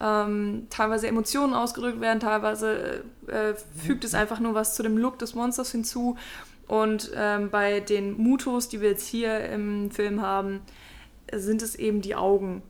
ähm, 0.00 0.66
teilweise 0.70 1.06
Emotionen 1.06 1.54
ausgedrückt 1.54 2.00
werden, 2.00 2.20
teilweise 2.20 3.04
äh, 3.28 3.54
fügt 3.86 4.04
es 4.04 4.14
einfach 4.14 4.40
nur 4.40 4.54
was 4.54 4.74
zu 4.74 4.82
dem 4.82 4.98
Look 4.98 5.18
des 5.18 5.34
Monsters 5.34 5.70
hinzu. 5.70 6.16
Und 6.66 7.10
ähm, 7.14 7.50
bei 7.50 7.80
den 7.80 8.16
Mutos, 8.16 8.68
die 8.68 8.80
wir 8.80 8.90
jetzt 8.90 9.06
hier 9.06 9.48
im 9.50 9.90
Film 9.90 10.22
haben, 10.22 10.60
sind 11.32 11.62
es 11.62 11.74
eben 11.74 12.00
die 12.00 12.14
Augen. 12.14 12.62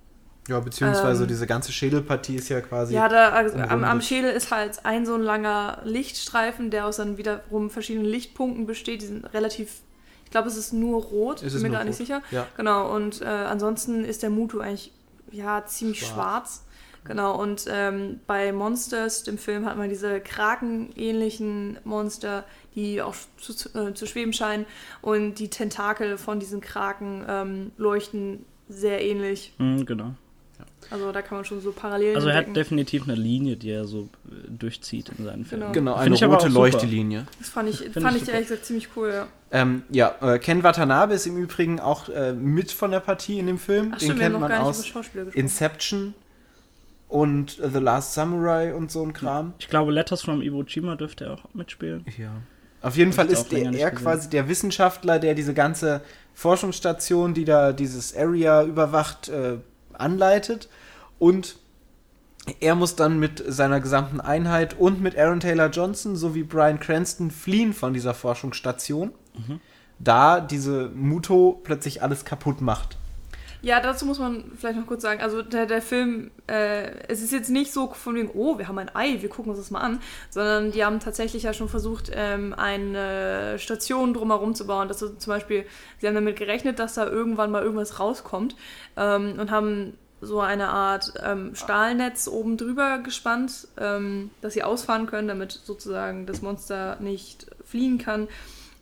Ja, 0.48 0.58
beziehungsweise 0.58 1.22
ähm, 1.22 1.28
diese 1.28 1.46
ganze 1.46 1.72
Schädelpartie 1.72 2.34
ist 2.34 2.48
ja 2.48 2.60
quasi. 2.60 2.94
Ja, 2.94 3.08
da, 3.08 3.28
also 3.30 3.56
am, 3.56 3.84
am 3.84 4.00
Schädel 4.00 4.32
ist 4.32 4.50
halt 4.50 4.84
ein 4.84 5.06
so 5.06 5.14
ein 5.14 5.22
langer 5.22 5.78
Lichtstreifen, 5.84 6.70
der 6.70 6.86
aus 6.86 6.96
dann 6.96 7.16
wiederum 7.16 7.70
verschiedenen 7.70 8.06
Lichtpunkten 8.06 8.66
besteht. 8.66 9.02
Die 9.02 9.06
sind 9.06 9.24
relativ, 9.32 9.82
glaube, 10.32 10.48
es 10.48 10.56
ist 10.56 10.72
nur 10.72 11.00
rot, 11.02 11.36
Es 11.36 11.42
bin 11.42 11.56
ist 11.56 11.62
mir 11.62 11.70
gar 11.70 11.84
nicht 11.84 11.92
rot, 12.00 12.06
sicher. 12.06 12.22
ja. 12.32 12.46
Genau, 12.56 12.92
und 12.94 13.20
äh, 13.22 13.26
ansonsten 13.26 14.04
ist 14.04 14.22
der 14.24 14.30
Mutu 14.30 14.58
eigentlich 14.60 14.92
ja 15.30 15.64
ziemlich 15.64 16.00
Schwarz. 16.00 16.12
schwarz. 16.14 16.64
Genau, 17.04 17.40
und 17.40 17.64
ähm, 17.68 18.20
bei 18.28 18.52
Monsters, 18.52 19.24
dem 19.24 19.36
Film, 19.36 19.66
hat 19.66 19.76
man 19.76 19.88
diese 19.88 20.20
krakenähnlichen 20.20 21.78
Monster, 21.84 22.44
die 22.74 23.02
auch 23.02 23.14
zu, 23.38 23.54
zu, 23.54 23.68
äh, 23.78 23.94
zu 23.94 24.06
schweben 24.06 24.32
scheinen. 24.32 24.66
Und 25.00 25.34
die 25.40 25.48
Tentakel 25.48 26.16
von 26.18 26.38
diesen 26.40 26.60
Kraken 26.60 27.24
ähm, 27.28 27.72
leuchten 27.76 28.44
sehr 28.68 29.02
ähnlich. 29.02 29.52
Mhm, 29.58 29.84
genau. 29.84 30.14
Also 30.92 31.10
da 31.10 31.22
kann 31.22 31.38
man 31.38 31.44
schon 31.44 31.60
so 31.60 31.72
Parallelen 31.72 32.16
Also 32.16 32.28
er 32.28 32.36
hat 32.36 32.54
definitiv 32.54 33.04
eine 33.04 33.14
Linie, 33.14 33.56
die 33.56 33.70
er 33.70 33.86
so 33.86 34.08
äh, 34.26 34.48
durchzieht 34.48 35.10
in 35.16 35.24
seinen 35.24 35.44
Filmen. 35.44 35.72
Genau. 35.72 35.94
Genau, 35.94 35.94
eine 35.94 36.26
rote. 36.26 36.48
Leuchtelinie. 36.48 37.26
Das 37.38 37.48
fand 37.48 37.70
ich, 37.70 37.78
Find 37.78 38.00
fand 38.00 38.16
ich 38.16 38.28
ehrlich 38.28 38.48
gesagt 38.48 38.66
ziemlich 38.66 38.88
cool, 38.96 39.10
ja. 39.10 39.26
Ähm, 39.50 39.82
ja, 39.90 40.14
äh, 40.20 40.38
Ken 40.38 40.62
Watanabe 40.62 41.14
ist 41.14 41.26
im 41.26 41.36
Übrigen 41.36 41.80
auch 41.80 42.08
äh, 42.08 42.32
mit 42.32 42.72
von 42.72 42.90
der 42.90 43.00
Partie 43.00 43.38
in 43.38 43.46
dem 43.46 43.58
Film. 43.58 43.92
Ach 43.94 43.98
Den 43.98 44.04
stimmt, 44.04 44.18
wir 44.18 44.26
haben 44.26 44.32
kennt 44.32 44.42
noch 44.42 44.48
man 44.48 44.50
gar 44.50 44.68
nicht 44.68 45.26
aus. 45.26 45.34
Inception 45.34 46.14
und 47.08 47.58
The 47.62 47.78
Last 47.78 48.14
Samurai 48.14 48.74
und 48.74 48.90
so 48.90 49.02
ein 49.02 49.12
Kram. 49.12 49.54
Ich 49.58 49.68
glaube, 49.68 49.92
Letters 49.92 50.22
from 50.22 50.42
Iwo 50.42 50.62
Jima 50.62 50.96
dürfte 50.96 51.24
er 51.24 51.32
auch 51.34 51.54
mitspielen. 51.54 52.04
Ja. 52.18 52.32
Auf 52.82 52.96
jeden 52.96 53.12
Fall 53.12 53.26
ist 53.26 53.52
der, 53.52 53.72
er 53.72 53.90
quasi 53.92 54.28
der 54.28 54.48
Wissenschaftler, 54.48 55.18
der 55.18 55.34
diese 55.34 55.54
ganze 55.54 56.00
Forschungsstation, 56.34 57.32
die 57.32 57.44
da 57.44 57.72
dieses 57.72 58.16
Area 58.16 58.64
überwacht, 58.64 59.28
äh, 59.28 59.58
anleitet. 59.92 60.68
Und 61.22 61.54
er 62.58 62.74
muss 62.74 62.96
dann 62.96 63.20
mit 63.20 63.44
seiner 63.46 63.78
gesamten 63.78 64.20
Einheit 64.20 64.76
und 64.76 65.00
mit 65.00 65.16
Aaron 65.16 65.38
Taylor 65.38 65.70
Johnson 65.70 66.16
sowie 66.16 66.42
Brian 66.42 66.80
Cranston 66.80 67.30
fliehen 67.30 67.72
von 67.72 67.94
dieser 67.94 68.12
Forschungsstation, 68.12 69.12
Mhm. 69.36 69.60
da 70.00 70.40
diese 70.40 70.90
Muto 70.92 71.60
plötzlich 71.62 72.02
alles 72.02 72.24
kaputt 72.24 72.60
macht. 72.60 72.98
Ja, 73.64 73.78
dazu 73.78 74.04
muss 74.04 74.18
man 74.18 74.50
vielleicht 74.58 74.76
noch 74.76 74.88
kurz 74.88 75.02
sagen, 75.02 75.20
also 75.20 75.40
der, 75.42 75.66
der 75.66 75.80
Film, 75.80 76.32
äh, 76.48 76.90
es 77.06 77.22
ist 77.22 77.30
jetzt 77.30 77.48
nicht 77.50 77.72
so 77.72 77.92
von 77.92 78.16
wegen, 78.16 78.30
oh, 78.34 78.58
wir 78.58 78.66
haben 78.66 78.78
ein 78.78 78.90
Ei, 78.92 79.18
wir 79.20 79.28
gucken 79.28 79.50
uns 79.50 79.60
das 79.60 79.70
mal 79.70 79.78
an, 79.78 80.00
sondern 80.30 80.72
die 80.72 80.84
haben 80.84 80.98
tatsächlich 80.98 81.44
ja 81.44 81.52
schon 81.52 81.68
versucht, 81.68 82.10
ähm, 82.12 82.52
eine 82.56 83.60
Station 83.60 84.12
drumherum 84.14 84.56
zu 84.56 84.66
bauen. 84.66 84.88
Dass 84.88 84.98
so 84.98 85.10
zum 85.10 85.30
Beispiel, 85.32 85.64
sie 86.00 86.08
haben 86.08 86.16
damit 86.16 86.34
gerechnet, 86.34 86.80
dass 86.80 86.94
da 86.94 87.06
irgendwann 87.06 87.52
mal 87.52 87.62
irgendwas 87.62 88.00
rauskommt 88.00 88.56
ähm, 88.96 89.38
und 89.38 89.52
haben 89.52 89.96
so 90.22 90.40
eine 90.40 90.68
Art 90.68 91.14
ähm, 91.22 91.54
Stahlnetz 91.56 92.28
oben 92.28 92.56
drüber 92.56 92.98
gespannt, 92.98 93.66
ähm, 93.76 94.30
dass 94.40 94.54
sie 94.54 94.62
ausfahren 94.62 95.06
können, 95.06 95.26
damit 95.26 95.50
sozusagen 95.52 96.26
das 96.26 96.42
Monster 96.42 96.96
nicht 97.00 97.46
fliehen 97.64 97.98
kann. 97.98 98.28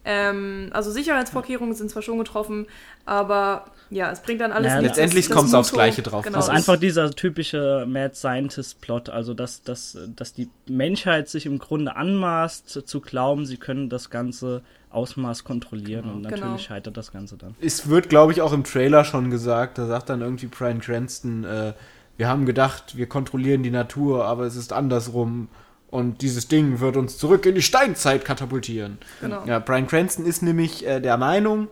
Ähm, 0.05 0.71
also 0.73 0.91
Sicherheitsvorkehrungen 0.91 1.75
sind 1.75 1.91
zwar 1.91 2.01
schon 2.03 2.19
getroffen, 2.19 2.67
aber 3.05 3.67
ja, 3.91 4.11
es 4.11 4.21
bringt 4.23 4.41
dann 4.41 4.51
alles 4.53 4.73
Ja, 4.73 4.81
nichts. 4.81 4.97
letztendlich 4.97 5.29
das 5.29 5.37
kommt's 5.37 5.53
aufs 5.53 5.73
Gleiche 5.73 6.03
drauf 6.03 6.25
Genau, 6.25 6.37
Das 6.39 6.47
ist 6.47 6.51
einfach 6.55 6.77
dieser 6.79 7.11
typische 7.11 7.85
Mad 7.87 8.15
Scientist-Plot, 8.15 9.11
also 9.11 9.35
dass, 9.35 9.63
dass, 9.63 9.99
dass 10.17 10.33
die 10.33 10.49
Menschheit 10.67 11.29
sich 11.29 11.45
im 11.45 11.59
Grunde 11.59 11.97
anmaßt 11.97 12.71
zu 12.87 13.01
glauben, 13.01 13.45
sie 13.45 13.57
können 13.59 13.91
das 13.91 14.09
ganze 14.11 14.63
Ausmaß 14.91 15.45
kontrollieren 15.45 16.07
und 16.11 16.23
natürlich 16.23 16.43
Genau. 16.45 16.59
scheitert 16.59 16.97
das 16.97 17.13
Ganze 17.13 17.37
dann. 17.37 17.55
Es 17.61 17.89
wird, 17.89 18.09
glaube 18.09 18.33
ich, 18.33 18.41
auch 18.43 18.53
im 18.53 18.65
Trailer 18.65 19.05
schon 19.05 19.31
gesagt, 19.31 19.77
da 19.79 19.87
sagt 19.87 20.09
dann 20.09 20.21
irgendwie 20.23 20.47
Brian 20.47 20.81
Cranston, 20.81 21.45
äh, 21.45 21.75
wir 22.17 22.29
haben 22.29 22.47
gedacht, 22.47 22.97
wir 22.97 23.07
kontrollieren 23.09 23.63
die 23.63 23.71
Natur, 23.71 24.25
aber 24.25 24.45
es 24.45 24.57
ist 24.57 24.73
andersrum. 24.73 25.49
Und 25.91 26.23
dieses 26.23 26.47
Ding 26.47 26.81
wird 26.81 26.97
uns 26.97 27.19
zurück 27.19 27.45
in 27.47 27.57
die 27.57 27.63
Steinzeit 27.63 28.25
katapultieren. 28.25 28.99
Genau. 29.21 29.45
Ja, 29.45 29.59
Brian 29.59 29.89
Cranston 29.89 30.25
ist 30.25 30.43
nämlich 30.43 30.87
äh, 30.87 31.01
der 31.01 31.17
Meinung, 31.17 31.69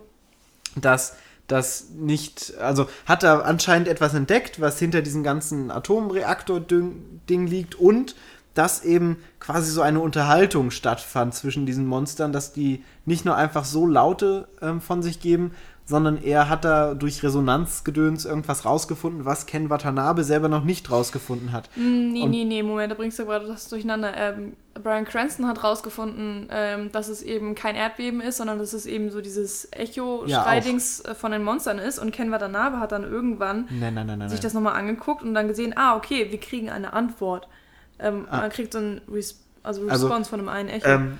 dass 0.75 1.15
das 1.47 1.89
nicht, 1.97 2.53
also 2.59 2.87
hat 3.05 3.23
er 3.23 3.45
anscheinend 3.45 3.87
etwas 3.87 4.13
entdeckt, 4.13 4.61
was 4.61 4.77
hinter 4.77 5.01
diesem 5.01 5.23
ganzen 5.23 5.71
Atomreaktor-Ding 5.71 7.47
liegt 7.47 7.75
und 7.75 8.15
dass 8.53 8.83
eben 8.83 9.17
quasi 9.39 9.71
so 9.71 9.81
eine 9.81 9.99
Unterhaltung 9.99 10.71
stattfand 10.71 11.33
zwischen 11.33 11.65
diesen 11.65 11.85
Monstern, 11.85 12.33
dass 12.33 12.51
die 12.51 12.83
nicht 13.05 13.23
nur 13.23 13.35
einfach 13.35 13.63
so 13.63 13.85
Laute 13.85 14.47
ähm, 14.61 14.81
von 14.81 15.01
sich 15.01 15.21
geben, 15.21 15.51
sondern 15.89 16.21
er 16.21 16.47
hat 16.49 16.63
da 16.63 16.93
durch 16.93 17.23
Resonanzgedöns 17.23 18.23
irgendwas 18.25 18.63
rausgefunden, 18.63 19.25
was 19.25 19.45
Ken 19.47 19.69
Watanabe 19.69 20.23
selber 20.23 20.47
noch 20.47 20.63
nicht 20.63 20.89
rausgefunden 20.91 21.51
hat. 21.51 21.69
Mm, 21.75 22.11
Nee, 22.11 22.21
Und- 22.23 22.29
nee, 22.31 22.45
nee, 22.45 22.63
Moment, 22.63 22.91
da 22.91 22.95
bringst 22.95 23.19
du 23.19 23.25
gerade 23.25 23.47
das 23.47 23.67
durcheinander. 23.69 24.15
Ähm, 24.15 24.53
Brian 24.81 25.03
Cranston 25.03 25.47
hat 25.47 25.63
rausgefunden, 25.63 26.47
ähm, 26.51 26.91
dass 26.91 27.09
es 27.09 27.21
eben 27.21 27.55
kein 27.55 27.75
Erdbeben 27.75 28.21
ist, 28.21 28.37
sondern 28.37 28.59
dass 28.59 28.71
es 28.73 28.85
eben 28.85 29.09
so 29.11 29.19
dieses 29.19 29.67
Ja, 29.73 29.79
Echo-Schreidings 29.79 31.01
äh, 31.01 31.15
von 31.15 31.31
den 31.31 31.43
Monstern 31.43 31.79
ist. 31.79 31.99
Und 31.99 32.11
Ken 32.11 32.31
Watanabe 32.31 32.79
hat 32.79 32.91
dann 32.91 33.03
irgendwann 33.03 33.67
Nein, 33.69 33.93
nein, 33.95 34.07
nein, 34.07 34.29
sich 34.29 34.39
das 34.39 34.53
nochmal 34.53 34.75
angeguckt 34.75 35.23
und 35.23 35.33
dann 35.33 35.47
gesehen, 35.47 35.73
ah, 35.75 35.95
okay, 35.97 36.27
wir 36.31 36.39
kriegen 36.39 36.69
eine 36.69 36.93
Antwort. 36.93 37.47
Ähm, 37.99 38.27
Ah. 38.29 38.37
Man 38.41 38.49
kriegt 38.51 38.71
so 38.73 38.79
ein 38.79 39.01
Res 39.11 39.43
also 39.69 39.87
Also, 39.89 40.07
Response 40.07 40.29
von 40.29 40.39
einem 40.39 40.49
einen 40.49 40.69
Echo. 40.69 40.87
Ähm, 40.87 41.17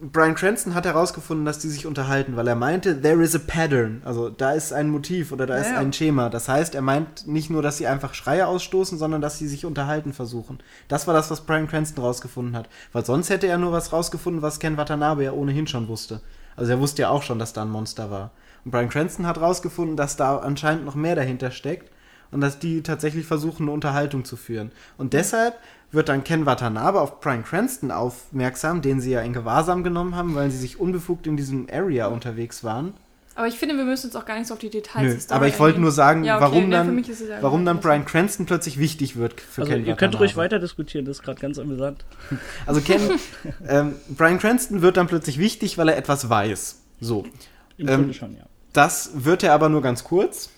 Brian 0.00 0.34
Cranston 0.34 0.74
hat 0.74 0.84
herausgefunden, 0.84 1.46
dass 1.46 1.60
die 1.60 1.68
sich 1.68 1.86
unterhalten, 1.86 2.36
weil 2.36 2.48
er 2.48 2.56
meinte, 2.56 3.00
there 3.00 3.22
is 3.22 3.34
a 3.34 3.38
pattern. 3.38 4.02
Also 4.04 4.28
da 4.28 4.52
ist 4.52 4.72
ein 4.72 4.90
Motiv 4.90 5.32
oder 5.32 5.46
da 5.46 5.54
Ja, 5.54 5.60
ist 5.62 5.70
ja. 5.70 5.78
ein 5.78 5.92
Schema. 5.92 6.28
Das 6.28 6.48
heißt, 6.48 6.74
er 6.74 6.82
meint 6.82 7.26
nicht 7.26 7.48
nur, 7.48 7.62
dass 7.62 7.78
sie 7.78 7.86
einfach 7.86 8.12
Schreie 8.12 8.46
ausstoßen, 8.46 8.98
sondern 8.98 9.22
dass 9.22 9.38
sie 9.38 9.48
sich 9.48 9.64
unterhalten 9.64 10.12
versuchen. 10.12 10.58
Das 10.88 11.06
war 11.06 11.14
das, 11.14 11.30
was 11.30 11.42
Brian 11.42 11.68
Cranston 11.68 12.02
rausgefunden 12.04 12.56
hat. 12.56 12.68
Weil 12.92 13.04
sonst 13.06 13.30
hätte 13.30 13.46
er 13.46 13.56
nur 13.56 13.72
was 13.72 13.92
rausgefunden, 13.92 14.42
was 14.42 14.58
Ken 14.58 14.76
Watanabe 14.76 15.24
ja 15.24 15.32
ohnehin 15.32 15.66
schon 15.66 15.88
wusste. 15.88 16.20
Also 16.56 16.72
er 16.72 16.80
wusste 16.80 17.02
ja 17.02 17.08
auch 17.10 17.22
schon, 17.22 17.38
dass 17.38 17.52
da 17.52 17.62
ein 17.62 17.70
Monster 17.70 18.10
war. 18.10 18.32
Und 18.64 18.72
Brian 18.72 18.88
Cranston 18.88 19.26
hat 19.26 19.40
rausgefunden, 19.40 19.96
dass 19.96 20.16
da 20.16 20.38
anscheinend 20.38 20.84
noch 20.84 20.94
mehr 20.96 21.14
dahinter 21.14 21.50
steckt 21.50 21.90
und 22.30 22.40
dass 22.40 22.58
die 22.58 22.82
tatsächlich 22.82 23.26
versuchen, 23.26 23.62
eine 23.64 23.72
Unterhaltung 23.72 24.24
zu 24.24 24.36
führen. 24.36 24.72
Und 24.98 25.12
deshalb 25.12 25.54
wird 25.94 26.08
dann 26.08 26.24
Ken 26.24 26.46
Watanabe 26.46 27.00
auf 27.00 27.20
Brian 27.20 27.44
Cranston 27.44 27.90
aufmerksam, 27.90 28.82
den 28.82 29.00
sie 29.00 29.10
ja 29.12 29.20
in 29.22 29.32
Gewahrsam 29.32 29.82
genommen 29.84 30.14
haben, 30.16 30.34
weil 30.34 30.50
sie 30.50 30.58
sich 30.58 30.78
unbefugt 30.80 31.26
in 31.26 31.36
diesem 31.36 31.66
Area 31.72 32.06
unterwegs 32.08 32.62
waren. 32.64 32.94
aber 33.36 33.46
ich 33.48 33.58
finde, 33.58 33.76
wir 33.76 33.84
müssen 33.84 34.06
jetzt 34.06 34.16
auch 34.16 34.26
gar 34.26 34.38
nicht 34.38 34.46
so 34.48 34.54
auf 34.54 34.60
die 34.60 34.70
Details 34.70 35.28
Nö, 35.28 35.34
aber 35.34 35.48
ich 35.48 35.58
wollte 35.58 35.80
nur 35.80 35.90
sagen, 35.92 36.24
Ja, 36.24 36.36
okay, 36.36 36.44
warum, 36.44 36.64
für 36.64 36.70
dann, 36.70 36.98
ja 37.04 37.38
warum 37.40 37.64
dann. 37.64 37.80
Brian 37.80 38.04
Cranston 38.04 38.46
plötzlich 38.46 38.78
wichtig 38.78 39.16
wird 39.16 39.40
für 39.40 39.62
Also 39.62 39.72
Ken 39.72 39.84
ihr 39.86 39.96
könnt 39.96 40.18
ruhig 40.20 40.36
weiter 40.36 40.58
diskutieren, 40.58 41.04
das 41.04 41.18
ist 41.18 41.22
gerade 41.22 41.40
ganz 41.40 41.58
amüsant. 41.58 42.04
Also 42.66 42.80
Ken, 42.80 43.00
ähm, 43.68 43.94
Brian 44.10 44.38
Cranston 44.38 44.82
wird 44.82 44.96
dann 44.96 45.06
plötzlich 45.06 45.38
wichtig, 45.38 45.78
weil 45.78 45.88
er 45.88 45.96
etwas 45.96 46.28
weiß. 46.28 46.80
So. 47.00 47.24
Im 47.76 47.88
Ähm, 47.88 47.94
Grunde 48.02 48.14
schon, 48.14 48.36
ja. 48.36 48.44
Das 48.72 49.10
wird 49.24 49.42
er 49.42 49.52
aber 49.52 49.68
nur 49.68 49.82
ganz 49.82 50.04
kurz. 50.04 50.50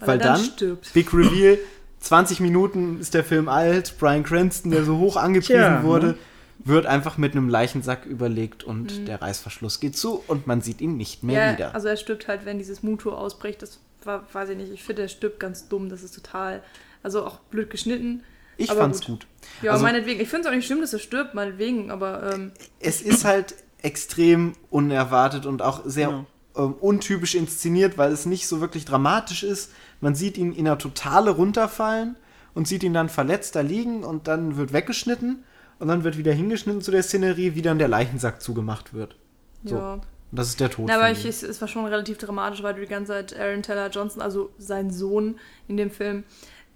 Weil, 0.00 0.08
weil 0.08 0.20
er 0.20 0.24
dann, 0.26 0.36
dann- 0.36 0.44
stirbt. 0.44 0.92
Big 0.92 1.12
Reveal, 1.14 1.58
20 2.04 2.40
Minuten 2.40 3.00
ist 3.00 3.14
der 3.14 3.24
Film 3.24 3.48
alt, 3.48 3.94
Brian 3.98 4.22
Cranston, 4.24 4.70
der 4.70 4.84
so 4.84 4.98
hoch 4.98 5.16
angepriesen 5.16 5.54
Tja, 5.56 5.82
wurde, 5.82 6.06
ne? 6.08 6.14
wird 6.58 6.86
einfach 6.86 7.18
mit 7.18 7.32
einem 7.32 7.48
Leichensack 7.48 8.06
überlegt 8.06 8.62
und 8.64 9.08
der 9.08 9.20
Reißverschluss 9.22 9.80
geht 9.80 9.96
zu 9.96 10.22
und 10.26 10.46
man 10.46 10.60
sieht 10.60 10.80
ihn 10.80 10.96
nicht 10.96 11.22
mehr 11.22 11.40
Mhm. 11.40 11.50
ja, 11.50 11.56
wieder. 11.56 11.74
also 11.74 11.88
er 11.88 11.96
stirbt 11.96 12.28
halt, 12.28 12.44
wenn 12.44 12.58
dieses 12.58 12.82
Muto 12.82 13.10
ausbricht. 13.12 13.60
Das 13.62 13.80
war, 14.04 14.24
weiß 14.32 14.50
ich 14.50 14.56
nicht, 14.56 14.72
ich 14.72 14.82
finde, 14.82 15.02
er 15.02 15.08
stirbt 15.08 15.40
ganz 15.40 15.68
dumm. 15.68 15.88
Das 15.88 16.02
ist 16.02 16.14
total, 16.14 16.62
also 17.02 17.24
auch 17.26 17.38
blöd 17.50 17.70
geschnitten. 17.70 18.22
ich 18.56 18.70
aber 18.70 18.80
fand's 18.82 19.00
gut. 19.00 19.06
gut. 19.20 19.26
Ja, 19.62 19.72
Also- 19.72 19.82
meinetwegen. 19.84 20.20
Ich 20.20 20.28
finde 20.28 20.42
es 20.42 20.46
auch 20.52 20.54
nicht 20.56 20.66
schlimm, 20.66 20.80
dass 20.80 20.92
er 20.92 20.98
stirbt, 21.00 21.34
meinetwegen, 21.34 21.90
aber 21.90 22.32
ähm, 22.34 22.52
Es 22.80 23.00
ist 23.02 23.24
halt 23.24 23.54
extrem 23.82 24.52
unerwartet 24.70 25.44
und 25.46 25.60
auch 25.60 25.82
sehr 25.84 26.08
Ja. 26.10 26.26
Ähm, 26.56 26.74
untypisch 26.74 27.34
inszeniert, 27.34 27.98
weil 27.98 28.12
es 28.12 28.26
nicht 28.26 28.46
so 28.46 28.60
wirklich 28.60 28.84
dramatisch 28.84 29.42
ist. 29.42 29.72
Man 30.00 30.14
sieht 30.14 30.38
ihn 30.38 30.52
in 30.52 30.66
einer 30.66 30.78
Totale 30.78 31.30
runterfallen 31.30 32.16
und 32.54 32.68
sieht 32.68 32.82
ihn 32.82 32.94
dann 32.94 33.08
verletzt 33.08 33.56
da 33.56 33.60
liegen 33.60 34.04
und 34.04 34.28
dann 34.28 34.56
wird 34.56 34.72
weggeschnitten 34.72 35.44
und 35.78 35.88
dann 35.88 36.04
wird 36.04 36.16
wieder 36.16 36.32
hingeschnitten 36.32 36.82
zu 36.82 36.90
der 36.90 37.02
Szenerie, 37.02 37.54
wie 37.54 37.62
dann 37.62 37.78
der 37.78 37.88
Leichensack 37.88 38.40
zugemacht 38.40 38.94
wird. 38.94 39.16
So. 39.64 39.76
ja. 39.76 39.94
Und 39.94 40.38
das 40.38 40.48
ist 40.48 40.58
der 40.58 40.70
Tod. 40.70 40.86
Na, 40.88 40.96
aber 40.96 41.12
ich, 41.12 41.24
es, 41.24 41.44
es 41.44 41.60
war 41.60 41.68
schon 41.68 41.84
relativ 41.84 42.18
dramatisch, 42.18 42.62
weil 42.64 42.74
du 42.74 42.80
die 42.80 42.88
ganze 42.88 43.12
Zeit 43.12 43.38
Aaron 43.38 43.62
Taylor 43.62 43.88
Johnson, 43.88 44.20
also 44.20 44.50
sein 44.58 44.90
Sohn 44.90 45.38
in 45.68 45.76
dem 45.76 45.92
Film, 45.92 46.24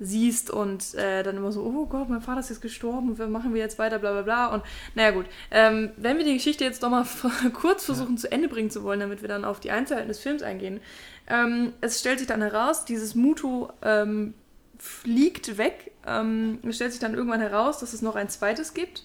siehst 0.01 0.51
und 0.51 0.95
äh, 0.95 1.23
dann 1.23 1.37
immer 1.37 1.53
so, 1.53 1.63
oh 1.63 1.87
Gott, 1.87 2.09
mein 2.09 2.21
Vater 2.21 2.41
ist 2.41 2.51
jetzt 2.51 2.63
gestorben, 2.63 3.11
und 3.11 3.19
was 3.19 3.29
machen 3.29 3.55
wir 3.55 3.61
jetzt 3.61 3.79
weiter, 3.79 3.99
bla 3.99 4.13
bla 4.13 4.23
bla. 4.23 4.47
Und 4.47 4.63
naja 4.95 5.11
gut, 5.11 5.27
ähm, 5.51 5.91
wenn 5.97 6.19
wir 6.19 6.25
die 6.25 6.35
Geschichte 6.35 6.65
jetzt 6.65 6.83
nochmal 6.83 7.05
kurz 7.53 7.85
versuchen 7.85 8.17
zu 8.17 8.31
Ende 8.31 8.49
bringen 8.49 8.71
zu 8.71 8.85
wollen, 8.85 9.01
damit 9.01 9.23
wir 9.23 9.29
dann 9.29 9.45
auf 9.45 9.61
die 9.61 9.71
Einzelheiten 9.71 10.09
des 10.09 10.21
Films 10.21 10.43
eingehen. 10.43 10.81
Ähm, 11.29 11.73
es 11.81 12.01
stellt 12.01 12.19
sich 12.19 12.29
dann 12.29 12.43
heraus, 12.43 12.85
dieses 12.85 13.15
Mutu 13.15 13.69
ähm, 13.83 14.35
fliegt 14.79 15.59
weg. 15.59 15.93
Ähm, 16.07 16.61
es 16.67 16.77
stellt 16.77 16.93
sich 16.93 17.01
dann 17.01 17.15
irgendwann 17.15 17.41
heraus, 17.41 17.79
dass 17.79 17.93
es 17.93 18.03
noch 18.03 18.17
ein 18.17 18.29
zweites 18.29 18.75
gibt. 18.75 19.05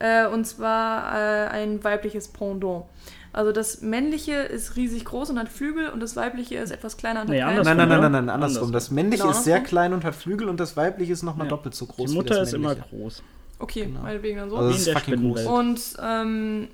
Äh, 0.00 0.26
und 0.26 0.44
zwar 0.44 1.14
äh, 1.14 1.48
ein 1.48 1.84
weibliches 1.84 2.28
Pendant. 2.28 2.86
Also 3.34 3.52
das 3.52 3.80
männliche 3.82 4.32
ist 4.34 4.76
riesig 4.76 5.04
groß 5.04 5.30
und 5.30 5.38
hat 5.38 5.48
Flügel 5.48 5.88
und 5.90 6.00
das 6.00 6.16
weibliche 6.16 6.56
ist 6.56 6.70
etwas 6.70 6.96
kleiner 6.96 7.22
und 7.22 7.28
Nee, 7.30 7.42
hat 7.42 7.50
keine 7.50 7.62
Nein, 7.64 7.76
nein, 7.76 7.88
nein, 7.88 7.98
oder? 7.98 8.08
nein, 8.08 8.12
nein, 8.26 8.34
andersrum. 8.34 8.56
Andersrum. 8.68 8.72
Das 8.72 8.90
männliche 8.90 9.22
Genau, 9.24 9.32
ist 9.36 9.44
sehr 9.44 9.60
klein 9.60 9.92
und 9.92 10.04
hat 10.04 10.14
Flügel 10.14 10.48
und 10.48 10.60
das 10.60 10.76
weibliche 10.76 11.12
ist 11.12 11.22
nochmal 11.22 11.46
Ja. 11.46 11.50
doppelt 11.50 11.74
so 11.74 11.86
groß. 11.86 12.06
Die 12.06 12.12
wie 12.12 12.16
Mutter 12.16 12.34
das 12.36 12.48
ist 12.48 12.54
immer 12.54 12.68
männliche. 12.68 12.88
groß. 12.96 13.22
Okay, 13.58 13.84
Genau. 13.86 14.00
meinetwegen 14.00 14.38
dann 14.38 14.50
so. 14.50 14.56
Also 14.56 14.70
das 14.70 14.86
ist 14.86 14.90
fucking 14.90 15.20
groß. 15.32 15.46
Und 15.46 15.80
ähm, 16.02 16.68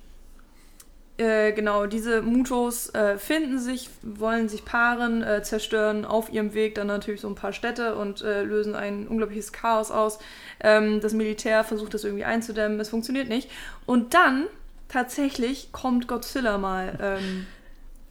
äh, 1.19 1.53
genau, 1.53 1.85
diese 1.87 2.23
Mutos 2.23 2.89
äh, 2.95 3.19
finden 3.19 3.59
sich, 3.59 3.91
wollen 4.03 4.49
sich 4.49 4.65
paaren, 4.65 5.23
äh, 5.23 5.43
zerstören 5.43 6.05
auf 6.07 6.33
ihrem 6.33 6.55
Weg 6.55 6.75
dann 6.77 6.87
natürlich 6.87 7.21
so 7.21 7.29
ein 7.29 7.35
paar 7.35 7.53
Städte 7.53 7.95
und 7.97 8.23
äh, 8.23 8.43
lösen 8.43 8.75
ein 8.75 9.07
unglaubliches 9.07 9.53
Chaos 9.53 9.91
aus. 9.91 10.19
Ähm, 10.61 11.01
das 11.01 11.13
Militär 11.13 11.63
versucht 11.65 11.93
das 11.93 12.05
irgendwie 12.05 12.25
einzudämmen, 12.25 12.81
es 12.81 12.89
funktioniert 12.89 13.29
nicht. 13.29 13.51
Und 13.85 14.15
dann 14.15 14.47
tatsächlich 14.93 15.73
kommt 15.73 16.09
Godzilla 16.09 16.59
mal 16.59 16.99
ähm, 17.01 17.47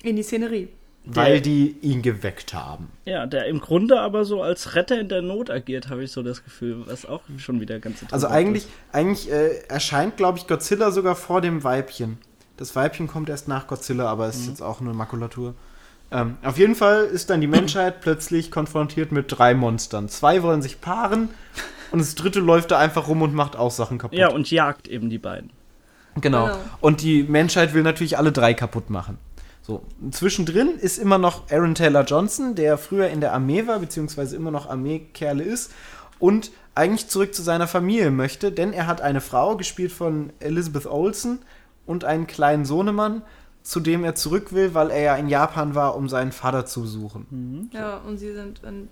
in 0.03 0.15
die 0.15 0.23
Szenerie. 0.23 0.69
Weil 1.05 1.41
die 1.41 1.75
ihn 1.81 2.01
geweckt 2.01 2.53
haben. 2.53 2.89
Ja, 3.05 3.25
der 3.25 3.45
im 3.47 3.61
Grunde 3.61 3.99
aber 3.99 4.25
so 4.25 4.43
als 4.43 4.75
Retter 4.75 4.99
in 4.99 5.09
der 5.09 5.21
Not 5.21 5.49
agiert, 5.49 5.89
habe 5.89 6.03
ich 6.03 6.11
so 6.11 6.21
das 6.21 6.43
Gefühl, 6.43 6.83
was 6.85 7.05
auch 7.05 7.21
schon 7.37 7.61
wieder 7.61 7.79
ganz 7.79 8.01
interessant 8.01 8.13
Also 8.13 8.27
eigentlich, 8.27 8.67
eigentlich 8.91 9.31
äh, 9.31 9.61
erscheint, 9.69 10.17
glaube 10.17 10.37
ich, 10.37 10.45
Godzilla 10.45 10.91
sogar 10.91 11.15
vor 11.15 11.41
dem 11.41 11.63
Weibchen. 11.63 12.17
Das 12.57 12.75
Weibchen 12.75 13.07
kommt 13.07 13.29
erst 13.29 13.47
nach 13.47 13.65
Godzilla, 13.65 14.05
aber 14.07 14.25
Mhm. 14.25 14.31
ist 14.31 14.47
jetzt 14.47 14.61
auch 14.61 14.81
nur 14.81 14.93
Makulatur. 14.93 15.55
Ähm, 16.11 16.37
auf 16.43 16.57
jeden 16.57 16.75
Fall 16.75 17.05
ist 17.05 17.29
dann 17.29 17.41
die 17.41 17.47
Menschheit 17.47 18.01
plötzlich 18.01 18.51
konfrontiert 18.51 19.11
mit 19.11 19.25
drei 19.29 19.55
Monstern. 19.55 20.09
Zwei 20.09 20.43
wollen 20.43 20.61
sich 20.61 20.81
paaren 20.81 21.29
und 21.91 21.99
das 21.99 22.13
dritte 22.15 22.39
läuft 22.39 22.71
da 22.71 22.77
einfach 22.77 23.07
rum 23.07 23.21
und 23.23 23.33
macht 23.33 23.55
auch 23.55 23.71
Sachen 23.71 23.97
kaputt. 23.97 24.17
Ja, 24.19 24.29
und 24.29 24.51
jagt 24.51 24.87
eben 24.87 25.09
die 25.09 25.17
beiden. 25.17 25.49
Genau. 26.15 26.45
Genau. 26.45 26.57
Und 26.81 27.01
die 27.01 27.23
Menschheit 27.23 27.73
will 27.73 27.83
natürlich 27.83 28.17
alle 28.17 28.31
drei 28.31 28.53
kaputt 28.53 28.89
machen. 28.89 29.17
So, 29.61 29.83
zwischendrin 30.11 30.79
ist 30.79 30.97
immer 30.97 31.17
noch 31.17 31.51
Aaron 31.51 31.75
Taylor 31.75 32.03
Johnson, 32.03 32.55
der 32.55 32.77
früher 32.77 33.09
in 33.09 33.21
der 33.21 33.33
Armee 33.33 33.67
war, 33.67 33.79
beziehungsweise 33.79 34.35
immer 34.35 34.51
noch 34.51 34.67
Armeekerle 34.69 35.43
ist 35.43 35.71
und 36.17 36.51
eigentlich 36.73 37.07
zurück 37.07 37.35
zu 37.35 37.43
seiner 37.43 37.67
Familie 37.67 38.09
möchte, 38.09 38.51
denn 38.51 38.73
er 38.73 38.87
hat 38.87 39.01
eine 39.01 39.21
Frau, 39.21 39.57
gespielt 39.57 39.91
von 39.91 40.31
Elizabeth 40.39 40.87
Olsen, 40.87 41.39
und 41.89 42.05
einen 42.05 42.27
kleinen 42.27 42.65
Sohnemann, 42.65 43.23
zu 43.63 43.79
dem 43.79 44.03
er 44.03 44.13
zurück 44.13 44.53
will, 44.53 44.75
weil 44.75 44.91
er 44.91 45.01
ja 45.01 45.15
in 45.15 45.27
Japan 45.27 45.73
war, 45.73 45.95
um 45.95 46.07
seinen 46.07 46.31
Vater 46.31 46.67
zu 46.67 46.83
besuchen. 46.83 47.25
Mhm. 47.31 47.69
Ja, 47.73 47.97
und 47.97 48.17
sie 48.19 48.31
sind 48.31 48.61
in 48.63 48.89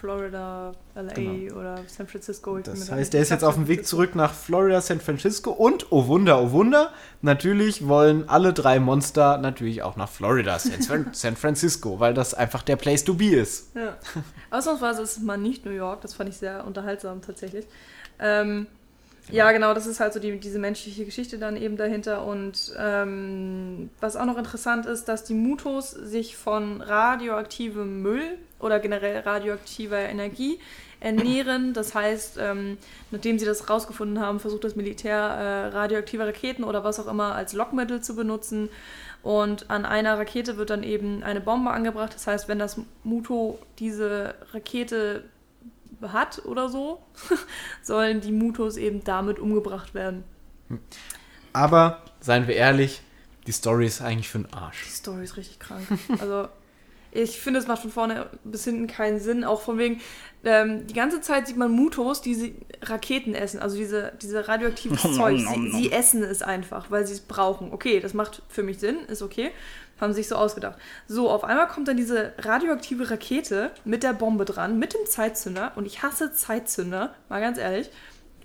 Florida, 0.00 0.72
LA 0.94 1.12
Genau. 1.12 1.56
oder 1.56 1.78
San 1.86 2.06
Francisco. 2.08 2.56
Ich 2.58 2.64
Das 2.64 2.90
heißt, 2.90 3.14
er 3.14 3.20
ist 3.20 3.28
jetzt 3.28 3.44
auf 3.44 3.54
dem 3.54 3.68
Weg 3.68 3.86
zurück 3.86 4.14
nach 4.14 4.32
Florida, 4.32 4.80
San 4.80 4.98
Francisco 4.98 5.50
und, 5.50 5.92
oh 5.92 6.06
Wunder, 6.06 6.40
oh 6.40 6.52
Wunder, 6.52 6.90
natürlich 7.20 7.86
wollen 7.86 8.26
alle 8.28 8.54
drei 8.54 8.80
Monster 8.80 9.36
natürlich 9.36 9.82
auch 9.82 9.96
nach 9.96 10.08
Florida, 10.08 10.58
San 10.58 11.36
Francisco, 11.36 12.00
weil 12.00 12.14
das 12.14 12.32
einfach 12.32 12.62
der 12.62 12.76
Place 12.76 13.04
to 13.04 13.12
be 13.14 13.26
ist. 13.36 13.76
Ja. 13.76 13.98
Ausnahmsweise 14.50 15.02
ist 15.02 15.18
es 15.18 15.22
mal 15.22 15.36
nicht 15.36 15.66
New 15.66 15.70
York, 15.70 16.00
das 16.00 16.14
fand 16.14 16.30
ich 16.30 16.38
sehr 16.38 16.66
unterhaltsam 16.66 17.20
tatsächlich. 17.20 17.66
Ähm, 18.18 18.66
ja, 19.28 19.52
genau, 19.52 19.74
das 19.74 19.86
ist 19.86 20.00
halt 20.00 20.12
so 20.12 20.20
die, 20.20 20.38
diese 20.38 20.58
menschliche 20.58 21.04
Geschichte 21.04 21.38
dann 21.38 21.56
eben 21.56 21.76
dahinter. 21.76 22.24
Und 22.24 22.72
ähm, 22.78 23.90
was 24.00 24.16
auch 24.16 24.24
noch 24.24 24.38
interessant 24.38 24.86
ist, 24.86 25.04
dass 25.04 25.24
die 25.24 25.34
Mutos 25.34 25.90
sich 25.90 26.36
von 26.36 26.80
radioaktivem 26.80 28.02
Müll 28.02 28.38
oder 28.58 28.80
generell 28.80 29.20
radioaktiver 29.20 29.98
Energie 29.98 30.58
ernähren. 31.00 31.72
Das 31.72 31.94
heißt, 31.94 32.38
ähm, 32.40 32.78
nachdem 33.10 33.38
sie 33.38 33.46
das 33.46 33.68
rausgefunden 33.68 34.20
haben, 34.20 34.40
versucht 34.40 34.64
das 34.64 34.76
Militär 34.76 35.16
äh, 35.16 35.66
radioaktive 35.68 36.26
Raketen 36.26 36.64
oder 36.64 36.84
was 36.84 37.00
auch 37.00 37.08
immer 37.08 37.34
als 37.34 37.52
Lockmittel 37.52 38.02
zu 38.02 38.14
benutzen. 38.14 38.68
Und 39.22 39.70
an 39.70 39.84
einer 39.84 40.18
Rakete 40.18 40.56
wird 40.56 40.70
dann 40.70 40.82
eben 40.82 41.22
eine 41.22 41.40
Bombe 41.40 41.70
angebracht. 41.70 42.14
Das 42.14 42.26
heißt, 42.26 42.48
wenn 42.48 42.58
das 42.58 42.78
Muto 43.04 43.58
diese 43.78 44.34
Rakete 44.52 45.24
hat 46.02 46.44
oder 46.44 46.68
so, 46.68 47.02
sollen 47.82 48.20
die 48.20 48.32
Mutos 48.32 48.76
eben 48.76 49.04
damit 49.04 49.38
umgebracht 49.38 49.94
werden. 49.94 50.24
Aber, 51.52 52.02
seien 52.20 52.46
wir 52.46 52.54
ehrlich, 52.54 53.02
die 53.46 53.52
Story 53.52 53.86
ist 53.86 54.00
eigentlich 54.00 54.28
für 54.28 54.38
den 54.38 54.48
Die 54.48 54.54
Arsch. 54.54 54.86
Story 54.88 55.24
ist 55.24 55.36
richtig 55.36 55.58
krank. 55.58 55.86
Also, 56.20 56.48
ich 57.12 57.40
finde, 57.40 57.58
es 57.58 57.66
macht 57.66 57.82
von 57.82 57.90
vorne 57.90 58.26
bis 58.44 58.64
hinten 58.64 58.86
keinen 58.86 59.18
Sinn. 59.18 59.42
Auch 59.42 59.60
von 59.62 59.78
wegen, 59.78 60.00
ähm, 60.44 60.86
die 60.86 60.94
ganze 60.94 61.20
Zeit 61.20 61.48
sieht 61.48 61.56
man 61.56 61.72
Mutos, 61.72 62.20
die 62.20 62.34
sie 62.34 62.54
Raketen 62.82 63.34
essen, 63.34 63.60
also 63.60 63.76
diese, 63.76 64.12
diese 64.22 64.46
radioaktives 64.46 65.02
Zeug. 65.16 65.38
Sie, 65.38 65.70
sie 65.72 65.92
essen 65.92 66.22
es 66.22 66.42
einfach, 66.42 66.90
weil 66.90 67.06
sie 67.06 67.14
es 67.14 67.20
brauchen. 67.20 67.72
Okay, 67.72 68.00
das 68.00 68.14
macht 68.14 68.42
für 68.48 68.62
mich 68.62 68.78
Sinn, 68.78 69.00
ist 69.08 69.22
okay. 69.22 69.50
Haben 70.00 70.12
sich 70.12 70.28
so 70.28 70.36
ausgedacht. 70.36 70.78
So, 71.06 71.28
auf 71.30 71.44
einmal 71.44 71.68
kommt 71.68 71.88
dann 71.88 71.96
diese 71.96 72.32
radioaktive 72.38 73.10
Rakete 73.10 73.70
mit 73.84 74.02
der 74.02 74.12
Bombe 74.12 74.44
dran, 74.44 74.78
mit 74.78 74.94
dem 74.94 75.06
Zeitzünder. 75.06 75.72
Und 75.76 75.86
ich 75.86 76.02
hasse 76.02 76.32
Zeitzünder, 76.32 77.14
mal 77.28 77.40
ganz 77.40 77.58
ehrlich. 77.58 77.90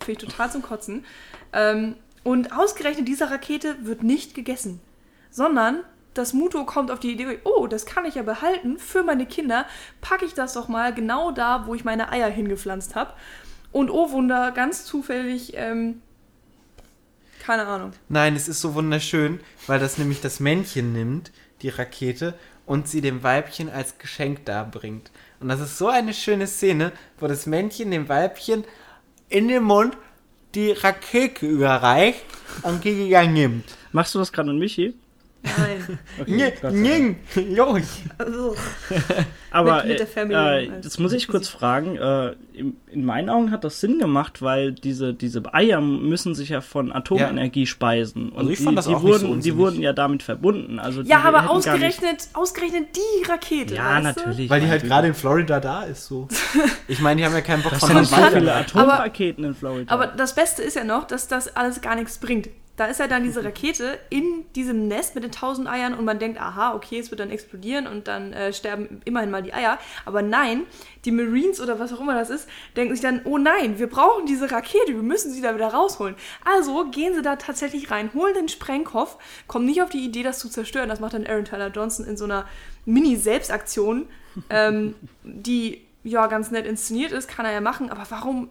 Finde 0.04 0.12
ich 0.12 0.30
total 0.30 0.52
zum 0.52 0.62
Kotzen. 0.62 1.06
Ähm, 1.54 1.96
und 2.24 2.52
ausgerechnet 2.52 3.08
diese 3.08 3.32
Rakete 3.32 3.76
wird 3.86 4.04
nicht 4.04 4.36
gegessen 4.36 4.82
sondern 5.36 5.84
das 6.14 6.32
Muto 6.34 6.66
kommt 6.66 6.92
auf 6.92 7.02
die 7.02 7.12
Idee, 7.12 7.40
oh, 7.44 7.68
das 7.68 7.86
kann 7.86 8.06
ich 8.06 8.16
ja 8.16 8.24
behalten 8.24 8.80
für 8.80 9.04
meine 9.04 9.26
Kinder, 9.26 9.66
packe 10.00 10.24
ich 10.24 10.34
das 10.34 10.54
doch 10.54 10.70
mal 10.70 10.94
genau 10.94 11.32
da, 11.32 11.68
wo 11.68 11.76
ich 11.76 11.84
meine 11.84 12.10
Eier 12.10 12.30
hingepflanzt 12.30 12.96
habe. 12.96 13.12
Und 13.74 13.90
oh 13.90 14.12
Wunder, 14.12 14.54
ganz 14.54 14.86
zufällig, 14.86 15.52
ähm, 15.56 16.02
keine 17.44 17.68
Ahnung. 17.68 17.92
Nein, 18.08 18.34
es 18.38 18.48
ist 18.48 18.62
so 18.62 18.76
wunderschön, 18.76 19.42
weil 19.68 19.78
das 19.78 19.98
nämlich 19.98 20.22
das 20.22 20.40
Männchen 20.40 20.94
nimmt, 20.94 21.34
die 21.62 21.70
Rakete, 21.70 22.36
und 22.66 22.88
sie 22.88 23.02
dem 23.02 23.24
Weibchen 23.24 23.70
als 23.70 23.98
Geschenk 23.98 24.46
darbringt. 24.46 25.12
Und 25.40 25.50
das 25.50 25.60
ist 25.60 25.78
so 25.78 25.88
eine 25.88 26.14
schöne 26.14 26.48
Szene, 26.48 26.92
wo 27.20 27.28
das 27.28 27.46
Männchen 27.46 27.92
dem 27.92 28.10
Weibchen 28.10 28.64
in 29.30 29.48
den 29.48 29.64
Mund 29.64 29.98
die 30.56 30.72
Rakete 30.72 31.46
überreicht 31.46 32.26
und 32.64 32.84
dann 32.86 33.34
nimmt. 33.34 33.78
Machst 33.92 34.16
du 34.16 34.20
das 34.20 34.32
gerade 34.32 34.50
mit 34.52 34.60
Michi? 34.60 34.96
Nein. 35.58 36.00
Nye, 36.74 37.16
jo. 37.50 37.78
Also, 38.18 38.56
Aber 39.52 39.78
Mit- 39.78 39.86
mit 39.88 40.00
der 40.00 40.06
äh, 40.06 40.10
Fernbedienung 40.10 40.74
äh, 40.74 40.84
jetzt 40.84 41.00
muss 41.00 41.14
ich 41.14 41.28
kurz 41.28 41.48
fragen, 41.48 41.96
äh, 41.96 42.34
in, 42.54 42.76
in 42.92 43.06
meinen 43.06 43.30
Augen 43.30 43.52
hat 43.52 43.64
das 43.64 43.80
Sinn 43.80 44.00
gemacht, 44.00 44.42
weil 44.42 44.74
diese, 44.74 45.14
diese 45.14 45.42
Eier 45.54 45.80
müssen 45.80 46.36
sich 46.36 46.50
ja 46.50 46.60
von 46.62 46.92
Atomenergie 46.92 47.66
speisen. 47.66 48.30
Und 48.30 48.38
Also 48.40 48.50
ich 48.52 48.58
die, 48.58 48.64
fand 48.66 48.78
das 48.78 48.88
die 48.88 48.96
auch 48.96 49.04
nicht 49.04 49.20
so 49.20 49.28
wurden, 49.30 49.42
Die 49.42 49.56
wurden 49.58 49.82
ja 49.82 49.94
damit 49.94 50.24
verbunden. 50.24 50.80
Also 50.80 51.02
ja, 51.02 51.22
aber 51.22 51.50
ausgerechnet, 51.50 52.28
ausgerechnet 52.34 52.88
die 52.96 53.30
Rakete. 53.30 53.76
Ja, 53.76 54.00
natürlich. 54.02 54.50
Weil 54.50 54.62
die 54.62 54.68
halt 54.68 54.84
gerade 54.84 55.08
in 55.08 55.14
Florida 55.14 55.60
da 55.60 55.84
ist, 55.84 56.06
so. 56.06 56.28
Ich 56.88 57.00
meine, 57.00 57.20
die 57.22 57.26
haben 57.26 57.34
ja 57.34 57.42
keinen 57.42 57.64
Bock 57.64 57.72
Das 57.74 57.80
von 57.80 58.06
sind 58.06 58.08
viele. 58.32 58.54
Atomraketen 58.54 59.44
in 59.44 59.56
Florida. 59.56 59.92
Aber 59.94 60.08
das 60.08 60.36
Beste 60.36 60.62
ist 60.62 60.76
ja 60.76 60.84
noch, 60.84 61.06
dass 61.06 61.28
das 61.28 61.56
alles 61.56 61.82
gar 61.82 61.96
nichts 61.96 62.18
bringt. 62.18 62.50
Da 62.78 62.86
ist 62.86 63.00
ja 63.00 63.08
dann 63.08 63.24
diese 63.24 63.44
Rakete 63.44 63.98
in 64.10 64.46
diesem 64.54 64.88
Nest 64.88 65.16
mit 65.16 65.24
den 65.24 65.32
tausend 65.32 65.68
Eiern 65.68 65.94
und 65.94 66.06
man 66.06 66.20
denkt, 66.20 66.40
aha, 66.40 66.74
okay, 66.74 67.00
es 67.00 67.10
wird 67.10 67.20
dann 67.20 67.30
explodieren 67.30 67.88
und 67.88 68.08
dann 68.08 68.34
äh, 68.34 68.52
sterben 68.52 69.02
immerhin 69.06 69.32
mal 69.32 69.44
die 69.44 69.54
Eier. 69.54 69.80
Aber 70.06 70.22
nein, 70.22 70.64
die 71.06 71.12
Marines 71.12 71.62
oder 71.62 71.80
was 71.80 71.94
auch 71.94 72.02
immer 72.02 72.14
das 72.14 72.30
ist, 72.30 72.50
denken 72.76 72.94
sich 72.94 73.02
dann, 73.02 73.22
oh 73.24 73.38
nein, 73.38 73.80
wir 73.80 73.88
brauchen 73.88 74.26
diese 74.26 74.52
Rakete, 74.52 74.94
wir 74.94 75.04
müssen 75.04 75.32
sie 75.32 75.42
da 75.42 75.56
wieder 75.56 75.68
rausholen. 75.68 76.16
Also 76.44 76.86
gehen 76.86 77.14
sie 77.14 77.22
da 77.22 77.38
tatsächlich 77.38 77.92
rein, 77.92 78.12
holen 78.14 78.34
den 78.34 78.50
Sprengkopf, 78.50 79.18
kommen 79.48 79.66
nicht 79.66 79.82
auf 79.82 79.90
die 79.90 80.04
Idee, 80.04 80.24
das 80.24 80.40
zu 80.40 80.50
zerstören. 80.50 80.90
Das 80.90 81.00
macht 81.00 81.14
dann 81.14 81.26
Aaron 81.26 81.46
Tyler 81.46 81.70
Johnson 81.70 82.06
in 82.06 82.18
so 82.18 82.26
einer 82.26 82.46
Mini-Selbstaktion, 82.86 84.08
ähm, 84.50 84.96
die 85.24 85.82
ja 86.04 86.28
ganz 86.28 86.52
nett 86.52 86.66
inszeniert 86.66 87.12
ist, 87.12 87.28
kann 87.28 87.46
er 87.46 87.52
ja 87.52 87.62
machen, 87.62 87.90
aber 87.90 88.04
warum 88.10 88.50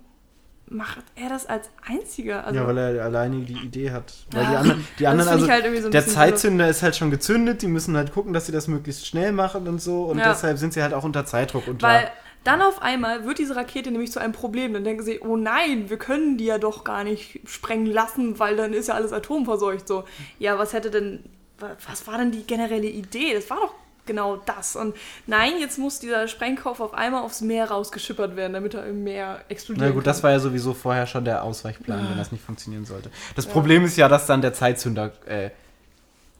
macht 0.68 1.04
er 1.14 1.28
das 1.28 1.46
als 1.46 1.68
einziger? 1.86 2.44
Also, 2.46 2.58
Ja, 2.60 2.66
weil 2.66 2.78
er 2.78 3.04
alleine 3.04 3.40
die 3.44 3.52
Idee 3.64 3.90
hat. 3.90 4.12
Weil 4.32 4.42
Ja. 4.42 4.50
die 4.50 4.56
anderen, 4.56 4.86
die 4.98 5.06
anderen 5.06 5.30
also, 5.32 5.48
halt 5.48 5.82
so 5.82 5.90
der 5.90 6.06
Zeitzünder 6.06 6.68
ist 6.68 6.82
halt 6.82 6.96
schon 6.96 7.10
gezündet, 7.10 7.62
die 7.62 7.66
müssen 7.68 7.96
halt 7.96 8.12
gucken, 8.12 8.32
dass 8.32 8.46
sie 8.46 8.52
das 8.52 8.66
möglichst 8.68 9.06
schnell 9.06 9.32
machen 9.32 9.68
und 9.68 9.80
so 9.80 10.04
und 10.04 10.18
Ja. 10.18 10.28
deshalb 10.30 10.58
sind 10.58 10.72
sie 10.72 10.82
halt 10.82 10.94
auch 10.94 11.04
unter 11.04 11.26
Zeitdruck. 11.26 11.68
Und 11.68 11.82
Weil 11.82 12.10
dann 12.44 12.60
auf 12.62 12.82
einmal 12.82 13.24
wird 13.24 13.38
diese 13.38 13.56
Rakete 13.56 13.90
nämlich 13.90 14.12
zu 14.12 14.20
einem 14.20 14.32
Problem. 14.32 14.72
Dann 14.74 14.84
denken 14.84 15.02
sie, 15.02 15.20
oh 15.20 15.36
nein, 15.36 15.88
wir 15.90 15.96
können 15.98 16.36
die 16.38 16.44
ja 16.46 16.58
doch 16.58 16.84
gar 16.84 17.02
nicht 17.04 17.40
sprengen 17.46 17.86
lassen, 17.86 18.38
weil 18.38 18.56
dann 18.56 18.72
ist 18.74 18.88
ja 18.88 18.94
alles 18.94 19.12
atomverseucht. 19.12 19.86
So, 19.88 20.04
ja, 20.38 20.58
was 20.58 20.72
hätte 20.74 20.90
denn, 20.90 21.24
wa- 21.58 21.76
was 21.88 22.06
war 22.06 22.18
denn 22.18 22.32
die 22.32 22.42
generelle 22.46 22.86
Idee? 22.88 23.34
Das 23.34 23.48
war 23.48 23.58
doch 23.60 23.74
genau 24.06 24.36
das. 24.36 24.76
Und 24.76 24.94
nein, 25.26 25.52
jetzt 25.60 25.78
muss 25.78 25.98
dieser 25.98 26.28
Sprengkopf 26.28 26.80
auf 26.80 26.94
einmal 26.94 27.22
aufs 27.22 27.40
Meer 27.40 27.70
rausgeschippert 27.70 28.36
werden, 28.36 28.52
damit 28.52 28.74
er 28.74 28.86
im 28.86 29.04
Meer 29.04 29.40
explodiert. 29.48 29.86
Na 29.88 29.92
gut, 29.94 30.06
das 30.06 30.22
war 30.22 30.30
ja 30.30 30.38
sowieso 30.38 30.74
vorher 30.74 31.06
schon 31.06 31.24
der 31.24 31.42
Ausweichplan, 31.44 32.00
Ah. 32.06 32.10
wenn 32.10 32.18
das 32.18 32.32
nicht 32.32 32.44
funktionieren 32.44 32.84
sollte. 32.84 33.10
Das 33.36 33.46
Problem 33.46 33.84
ist 33.84 33.96
ja, 33.96 34.08
dass 34.08 34.26
dann 34.26 34.40
der 34.42 34.52
Zeitzünder 34.52 35.12
äh, 35.26 35.50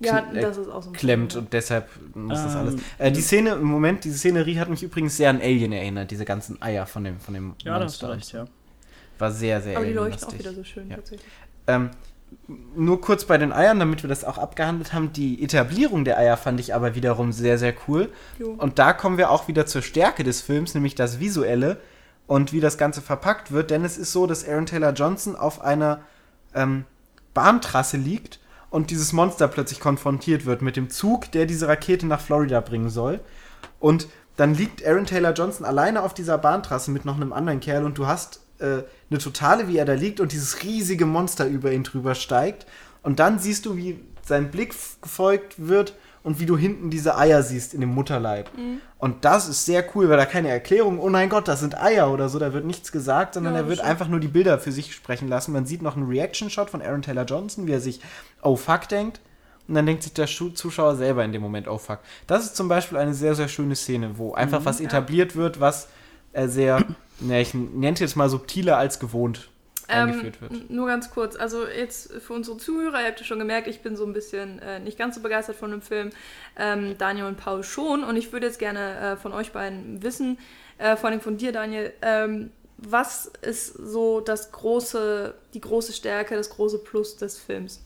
ja, 0.00 0.18
äh, 0.32 0.40
das 0.40 0.56
ist 0.58 0.68
auch 0.68 0.82
so 0.82 0.90
ein 0.90 0.92
klemmt 0.92 1.28
Problem, 1.32 1.44
und 1.44 1.52
deshalb 1.52 1.88
muss 2.14 2.42
das 2.42 2.54
Ähm, 2.54 2.60
alles. 2.60 2.74
Äh, 2.98 3.12
die 3.12 3.20
Szene 3.22 3.50
im 3.50 3.62
Moment, 3.64 4.04
diese 4.04 4.18
Szenerie 4.18 4.58
hat 4.58 4.68
mich 4.68 4.82
übrigens 4.82 5.16
sehr 5.16 5.30
an 5.30 5.40
Alien 5.40 5.72
erinnert, 5.72 6.10
diese 6.10 6.24
ganzen 6.24 6.60
Eier 6.60 6.84
von 6.86 7.04
dem, 7.04 7.20
von 7.20 7.32
dem 7.32 7.54
ja, 7.62 7.78
das 7.78 8.00
Monster. 8.02 8.08
hast 8.08 8.32
du 8.32 8.36
recht, 8.38 8.48
ja. 8.48 8.54
War 9.18 9.30
sehr, 9.30 9.60
sehr 9.62 9.72
ja. 9.74 9.78
Aber 9.78 9.86
die 9.86 9.92
leuchten 9.92 10.28
auch 10.28 10.38
wieder 10.38 10.52
so 10.52 10.64
schön 10.64 10.90
Ja. 10.90 10.96
tatsächlich. 10.96 11.26
Ähm, 11.68 11.90
nur 12.48 13.00
kurz 13.00 13.24
bei 13.24 13.38
den 13.38 13.52
Eiern, 13.52 13.78
damit 13.78 14.02
wir 14.02 14.08
das 14.08 14.24
auch 14.24 14.38
abgehandelt 14.38 14.92
haben. 14.92 15.12
Die 15.12 15.42
Etablierung 15.42 16.04
der 16.04 16.18
Eier 16.18 16.36
fand 16.36 16.60
ich 16.60 16.74
aber 16.74 16.94
wiederum 16.94 17.32
sehr, 17.32 17.58
sehr 17.58 17.74
cool. 17.88 18.10
Jo. 18.38 18.54
Und 18.58 18.78
da 18.78 18.92
kommen 18.92 19.18
wir 19.18 19.30
auch 19.30 19.48
wieder 19.48 19.66
zur 19.66 19.82
Stärke 19.82 20.24
des 20.24 20.40
Films, 20.40 20.74
nämlich 20.74 20.94
das 20.94 21.20
Visuelle 21.20 21.80
und 22.26 22.52
wie 22.52 22.60
das 22.60 22.78
Ganze 22.78 23.02
verpackt 23.02 23.52
wird. 23.52 23.70
Denn 23.70 23.84
es 23.84 23.98
ist 23.98 24.12
so, 24.12 24.26
dass 24.26 24.48
Aaron 24.48 24.66
Taylor 24.66 24.92
Johnson 24.92 25.36
auf 25.36 25.60
einer 25.60 26.00
ähm, 26.54 26.84
Bahntrasse 27.34 27.96
liegt 27.96 28.40
und 28.70 28.90
dieses 28.90 29.12
Monster 29.12 29.48
plötzlich 29.48 29.80
konfrontiert 29.80 30.46
wird 30.46 30.62
mit 30.62 30.76
dem 30.76 30.90
Zug, 30.90 31.30
der 31.32 31.46
diese 31.46 31.68
Rakete 31.68 32.06
nach 32.06 32.20
Florida 32.20 32.60
bringen 32.60 32.90
soll. 32.90 33.20
Und 33.80 34.08
dann 34.36 34.54
liegt 34.54 34.84
Aaron 34.84 35.06
Taylor 35.06 35.32
Johnson 35.32 35.64
alleine 35.64 36.02
auf 36.02 36.14
dieser 36.14 36.38
Bahntrasse 36.38 36.90
mit 36.90 37.04
noch 37.04 37.16
einem 37.16 37.32
anderen 37.32 37.60
Kerl 37.60 37.84
und 37.84 37.98
du 37.98 38.06
hast 38.06 38.43
äh, 38.58 38.82
eine 39.10 39.18
Totale, 39.18 39.68
wie 39.68 39.78
er 39.78 39.84
da 39.84 39.94
liegt 39.94 40.20
und 40.20 40.32
dieses 40.32 40.62
riesige 40.62 41.06
Monster 41.06 41.46
über 41.46 41.72
ihn 41.72 41.82
drüber 41.84 42.14
steigt. 42.14 42.66
Und 43.02 43.18
dann 43.20 43.38
siehst 43.38 43.66
du, 43.66 43.76
wie 43.76 44.00
sein 44.26 44.50
Blick 44.50 44.74
gefolgt 45.02 45.54
wird 45.68 45.94
und 46.22 46.40
wie 46.40 46.46
du 46.46 46.56
hinten 46.56 46.88
diese 46.88 47.18
Eier 47.18 47.42
siehst 47.42 47.74
in 47.74 47.80
dem 47.82 47.90
Mutterleib. 47.90 48.50
Und 48.96 49.26
das 49.26 49.46
ist 49.46 49.66
sehr 49.66 49.84
cool, 49.94 50.08
weil 50.08 50.16
da 50.16 50.24
keine 50.24 50.48
Erklärung, 50.48 50.98
oh 50.98 51.10
mein 51.10 51.28
Gott, 51.28 51.46
das 51.48 51.60
sind 51.60 51.78
Eier 51.78 52.10
oder 52.10 52.30
so, 52.30 52.38
da 52.38 52.54
wird 52.54 52.64
nichts 52.64 52.90
gesagt, 52.92 53.34
sondern 53.34 53.52
Ja, 53.52 53.60
er 53.60 53.66
wird 53.68 53.78
stimmt. 53.80 53.90
einfach 53.90 54.08
nur 54.08 54.20
die 54.20 54.28
Bilder 54.28 54.58
für 54.58 54.72
sich 54.72 54.94
sprechen 54.94 55.28
lassen. 55.28 55.52
Man 55.52 55.66
sieht 55.66 55.82
noch 55.82 55.96
einen 55.96 56.08
Reaction-Shot 56.08 56.70
von 56.70 56.80
Aaron 56.80 57.02
Taylor 57.02 57.24
Johnson, 57.26 57.66
wie 57.66 57.72
er 57.72 57.80
sich, 57.80 58.00
oh 58.42 58.56
fuck, 58.56 58.88
denkt. 58.88 59.20
Und 59.68 59.74
dann 59.74 59.84
denkt 59.84 60.02
sich 60.02 60.14
der 60.14 60.26
Zuschauer 60.26 60.96
selber 60.96 61.24
in 61.24 61.32
dem 61.32 61.42
Moment, 61.42 61.68
oh 61.68 61.76
fuck. 61.78 61.98
Das 62.26 62.44
ist 62.44 62.56
zum 62.56 62.68
Beispiel 62.68 62.96
eine 62.96 63.12
sehr, 63.12 63.34
sehr 63.34 63.48
schöne 63.48 63.76
Szene, 63.76 64.12
wo 64.16 64.32
einfach 64.32 64.60
Mhm, 64.60 64.64
was 64.64 64.80
etabliert 64.80 65.36
wird, 65.36 65.60
was 65.60 65.88
äh, 66.32 66.48
sehr, 66.48 66.82
ja, 67.20 67.38
ich 67.38 67.54
nenne 67.54 67.94
es 67.94 68.00
jetzt 68.00 68.16
mal 68.16 68.28
subtiler 68.28 68.76
als 68.76 68.98
gewohnt 68.98 69.48
Ähm, 69.88 70.08
eingeführt 70.08 70.40
wird. 70.40 70.70
nur 70.70 70.86
ganz 70.86 71.10
kurz, 71.10 71.36
also 71.36 71.66
jetzt 71.66 72.12
für 72.14 72.32
unsere 72.32 72.56
Zuhörer, 72.56 73.00
ihr 73.00 73.08
habt 73.08 73.20
ja 73.20 73.26
schon 73.26 73.38
gemerkt, 73.38 73.68
ich 73.68 73.80
bin 73.80 73.96
so 73.96 74.04
ein 74.04 74.12
bisschen 74.12 74.58
äh, 74.60 74.80
nicht 74.80 74.98
ganz 74.98 75.14
so 75.14 75.22
begeistert 75.22 75.56
von 75.56 75.70
dem 75.70 75.82
Film. 75.82 76.10
Ähm, 76.56 76.96
Daniel 76.98 77.26
und 77.26 77.36
Paul 77.36 77.62
schon. 77.62 78.04
Und 78.04 78.16
ich 78.16 78.32
würde 78.32 78.46
jetzt 78.46 78.58
gerne 78.58 78.98
äh, 78.98 79.16
von 79.16 79.32
euch 79.32 79.52
beiden 79.52 80.02
wissen, 80.02 80.38
äh, 80.78 80.96
vor 80.96 81.10
allem 81.10 81.20
von 81.20 81.36
dir, 81.36 81.52
Daniel, 81.52 81.92
ähm, 82.02 82.50
was 82.78 83.26
ist 83.42 83.74
so 83.74 84.20
das 84.20 84.52
große, 84.52 85.34
die 85.54 85.60
große 85.60 85.92
Stärke, 85.92 86.34
das 86.34 86.50
große 86.50 86.78
Plus 86.78 87.16
des 87.16 87.38
Films? 87.38 87.82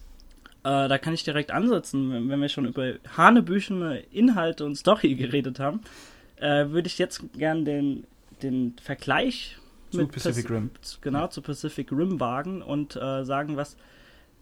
Äh, 0.65 0.89
da 0.89 0.99
kann 0.99 1.15
ich 1.15 1.25
direkt 1.25 1.51
ansetzen, 1.51 2.29
wenn, 2.29 2.41
wir 2.41 2.49
schon 2.49 2.67
über 2.67 2.95
hanebüchene 3.17 4.01
Inhalte 4.11 4.65
und 4.65 4.77
Story 4.77 5.15
geredet 5.17 5.61
haben. 5.61 5.81
Äh, 6.37 6.71
würde 6.71 6.89
ich 6.89 6.99
jetzt 6.99 7.23
gern 7.35 7.65
den, 7.65 8.05
den 8.43 8.77
Vergleich 8.83 9.59
zu 9.91 10.07
Pacific 10.07 10.51
Rim. 10.51 10.71
Genau, 11.01 11.27
zu 11.29 11.43
Pacific 11.43 11.91
Rim 11.93 12.21
wagen 12.21 12.63
und 12.63 12.97
äh, 12.97 13.25
sagen, 13.25 13.57
was 13.57 13.77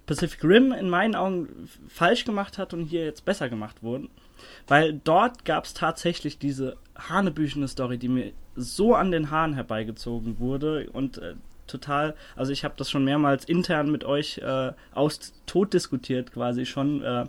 Pacific 0.07 0.43
Rim 0.45 0.73
in 0.73 0.89
meinen 0.89 1.15
Augen 1.15 1.69
falsch 1.89 2.25
gemacht 2.25 2.59
hat 2.59 2.73
und 2.73 2.85
hier 2.85 3.05
jetzt 3.05 3.25
besser 3.25 3.49
gemacht 3.49 3.83
wurde. 3.83 4.09
Weil 4.67 5.01
dort 5.05 5.45
gab 5.45 5.65
es 5.65 5.75
tatsächlich 5.75 6.39
diese 6.39 6.77
hanebüchene 6.97 7.69
Story, 7.69 7.99
die 7.99 8.09
mir 8.09 8.33
so 8.55 8.95
an 8.95 9.11
den 9.11 9.31
Haaren 9.31 9.55
herbeigezogen 9.55 10.39
wurde 10.39 10.89
und 10.93 11.19
äh, 11.19 11.35
total, 11.67 12.15
also 12.37 12.53
ich 12.53 12.65
habe 12.65 12.75
das 12.77 12.91
schon 12.91 13.05
mehrmals 13.05 13.45
intern 13.45 13.91
mit 13.91 14.05
euch 14.05 14.39
äh, 14.39 14.73
aus 14.95 15.33
tot 15.47 15.75
diskutiert 15.75 16.33
quasi 16.33 16.67
schon 16.67 17.03
äh, 17.03 17.27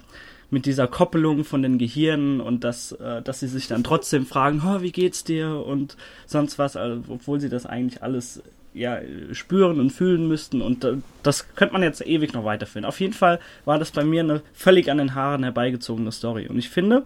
mit 0.50 0.66
dieser 0.66 0.88
Koppelung 0.88 1.44
von 1.44 1.62
den 1.62 1.78
Gehirnen 1.78 2.40
und 2.40 2.64
dass, 2.64 2.94
äh, 2.94 3.22
dass 3.22 3.42
sie 3.42 3.48
sich 3.48 3.68
dann 3.68 3.84
trotzdem 3.84 4.26
fragen, 4.26 4.62
oh, 4.66 4.82
wie 4.82 4.92
geht's 4.92 5.24
dir 5.24 5.64
und 5.66 5.98
sonst 6.26 6.58
was, 6.58 6.76
also, 6.76 7.04
obwohl 7.10 7.40
sie 7.40 7.50
das 7.50 7.66
eigentlich 7.66 8.02
alles 8.02 8.42
ja, 8.74 9.00
spüren 9.32 9.80
und 9.80 9.92
fühlen 9.92 10.28
müssten 10.28 10.62
und 10.62 10.84
äh, 10.84 10.98
das 11.24 11.54
könnte 11.56 11.74
man 11.74 11.84
jetzt 11.84 12.06
ewig 12.06 12.34
noch 12.34 12.46
weiterführen. 12.46 12.86
Auf 12.86 13.00
jeden 13.00 13.14
Fall 13.14 13.40
war 13.66 13.80
das 13.80 13.92
bei 13.92 14.04
mir 14.04 14.22
eine 14.22 14.42
völlig 14.54 14.90
an 14.90 15.00
den 15.00 15.16
Haaren 15.16 15.44
herbeigezogene 15.44 16.12
Story 16.12 16.48
und 16.48 16.58
ich 16.58 16.70
finde, 16.70 17.06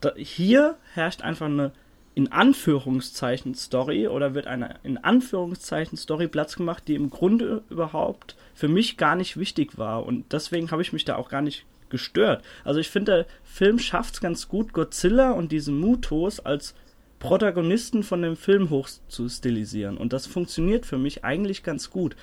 da, 0.00 0.14
hier 0.14 0.76
herrscht 0.94 1.22
einfach 1.22 1.46
eine 1.46 1.72
in 2.14 2.30
Anführungszeichen 2.32 3.54
Story 3.54 4.08
oder 4.08 4.34
wird 4.34 4.48
eine 4.48 4.76
in 4.82 4.98
Anführungszeichen 4.98 5.96
Story 5.96 6.28
Platz 6.28 6.56
gemacht, 6.56 6.84
die 6.86 6.94
im 6.94 7.10
Grunde 7.10 7.62
überhaupt 7.70 8.36
für 8.54 8.68
mich 8.68 8.96
gar 8.96 9.16
nicht 9.16 9.36
wichtig 9.36 9.78
war 9.78 10.04
und 10.04 10.32
deswegen 10.32 10.70
habe 10.70 10.82
ich 10.82 10.92
mich 10.92 11.04
da 11.04 11.16
auch 11.16 11.28
gar 11.28 11.42
nicht 11.42 11.64
gestört. 11.90 12.44
Also 12.64 12.80
ich 12.80 12.88
finde, 12.88 13.12
der 13.12 13.26
Film 13.44 13.78
schafft 13.78 14.14
es 14.14 14.20
ganz 14.20 14.48
gut, 14.48 14.72
Godzilla 14.72 15.32
und 15.32 15.52
diese 15.52 15.72
Mutos 15.72 16.40
als 16.40 16.74
Protagonisten 17.18 18.02
von 18.02 18.22
dem 18.22 18.36
Film 18.36 18.70
hoch 18.70 18.88
zu 19.08 19.28
stilisieren. 19.28 19.96
Und 19.96 20.12
das 20.12 20.26
funktioniert 20.26 20.86
für 20.86 20.98
mich 20.98 21.24
eigentlich 21.24 21.62
ganz 21.62 21.90
gut. 21.90 22.16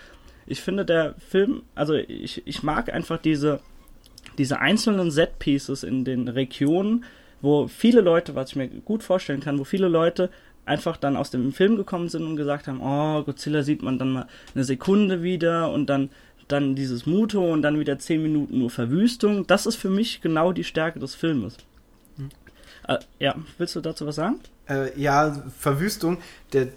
Ich 0.48 0.62
finde, 0.62 0.86
der 0.86 1.16
Film, 1.16 1.64
also 1.74 1.96
ich, 1.96 2.46
ich 2.46 2.64
mag 2.64 2.94
einfach 2.94 3.18
diese, 3.18 3.60
diese 4.38 4.60
einzelnen 4.60 5.12
Set-Pieces 5.12 5.84
in 5.84 6.06
den 6.06 6.28
Regionen, 6.28 7.04
wo 7.42 7.68
viele 7.68 8.02
Leute, 8.02 8.36
was 8.36 8.52
ich 8.52 8.56
mir 8.56 8.68
gut 8.68 9.04
vorstellen 9.04 9.42
kann, 9.42 9.60
wo 9.60 9.64
viele 9.64 9.88
Leute 9.88 10.30
einfach 10.66 10.98
dann 10.98 11.16
aus 11.16 11.30
dem 11.30 11.52
Film 11.52 11.76
gekommen 11.76 12.10
sind 12.10 12.24
und 12.24 12.36
gesagt 12.38 12.68
haben, 12.68 12.82
oh, 12.82 13.24
Godzilla 13.24 13.64
sieht 13.64 13.84
man 13.84 14.00
dann 14.00 14.12
mal 14.14 14.28
eine 14.54 14.64
Sekunde 14.64 15.22
wieder 15.22 15.72
und 15.72 15.88
dann 15.88 16.10
dann 16.48 16.76
dieses 16.76 17.06
Muto 17.06 17.52
und 17.52 17.62
dann 17.62 17.80
wieder 17.80 17.98
10 17.98 18.22
Minuten 18.22 18.60
nur 18.60 18.70
Verwüstung. 18.70 19.48
Das 19.48 19.66
ist 19.66 19.76
für 19.76 19.90
mich 19.90 20.22
genau 20.22 20.52
die 20.52 20.64
Stärke 20.64 21.00
des 21.00 21.16
Filmes. 21.16 21.58
Hm. 22.18 22.30
Äh, 22.88 23.00
ja, 23.20 23.36
willst 23.58 23.76
du 23.76 23.82
dazu 23.82 24.06
was 24.06 24.16
sagen? 24.16 24.40
Äh, 24.68 25.00
ja, 25.00 25.44
Verwüstung. 25.60 26.18
Der, 26.54 26.68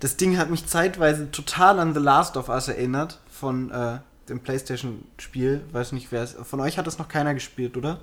das 0.00 0.16
Ding 0.16 0.38
hat 0.38 0.50
mich 0.50 0.66
zeitweise 0.66 1.30
total 1.30 1.78
an 1.80 1.94
The 1.94 2.00
Last 2.00 2.36
of 2.36 2.48
Us 2.48 2.68
erinnert 2.68 3.20
von 3.30 3.70
äh, 3.70 3.98
dem 4.28 4.40
PlayStation-Spiel. 4.40 5.62
Weiß 5.72 5.92
nicht, 5.92 6.12
wer 6.12 6.22
es. 6.22 6.36
Von 6.42 6.60
euch 6.60 6.78
hat 6.78 6.86
das 6.86 6.98
noch 6.98 7.08
keiner 7.08 7.34
gespielt, 7.34 7.76
oder? 7.76 8.00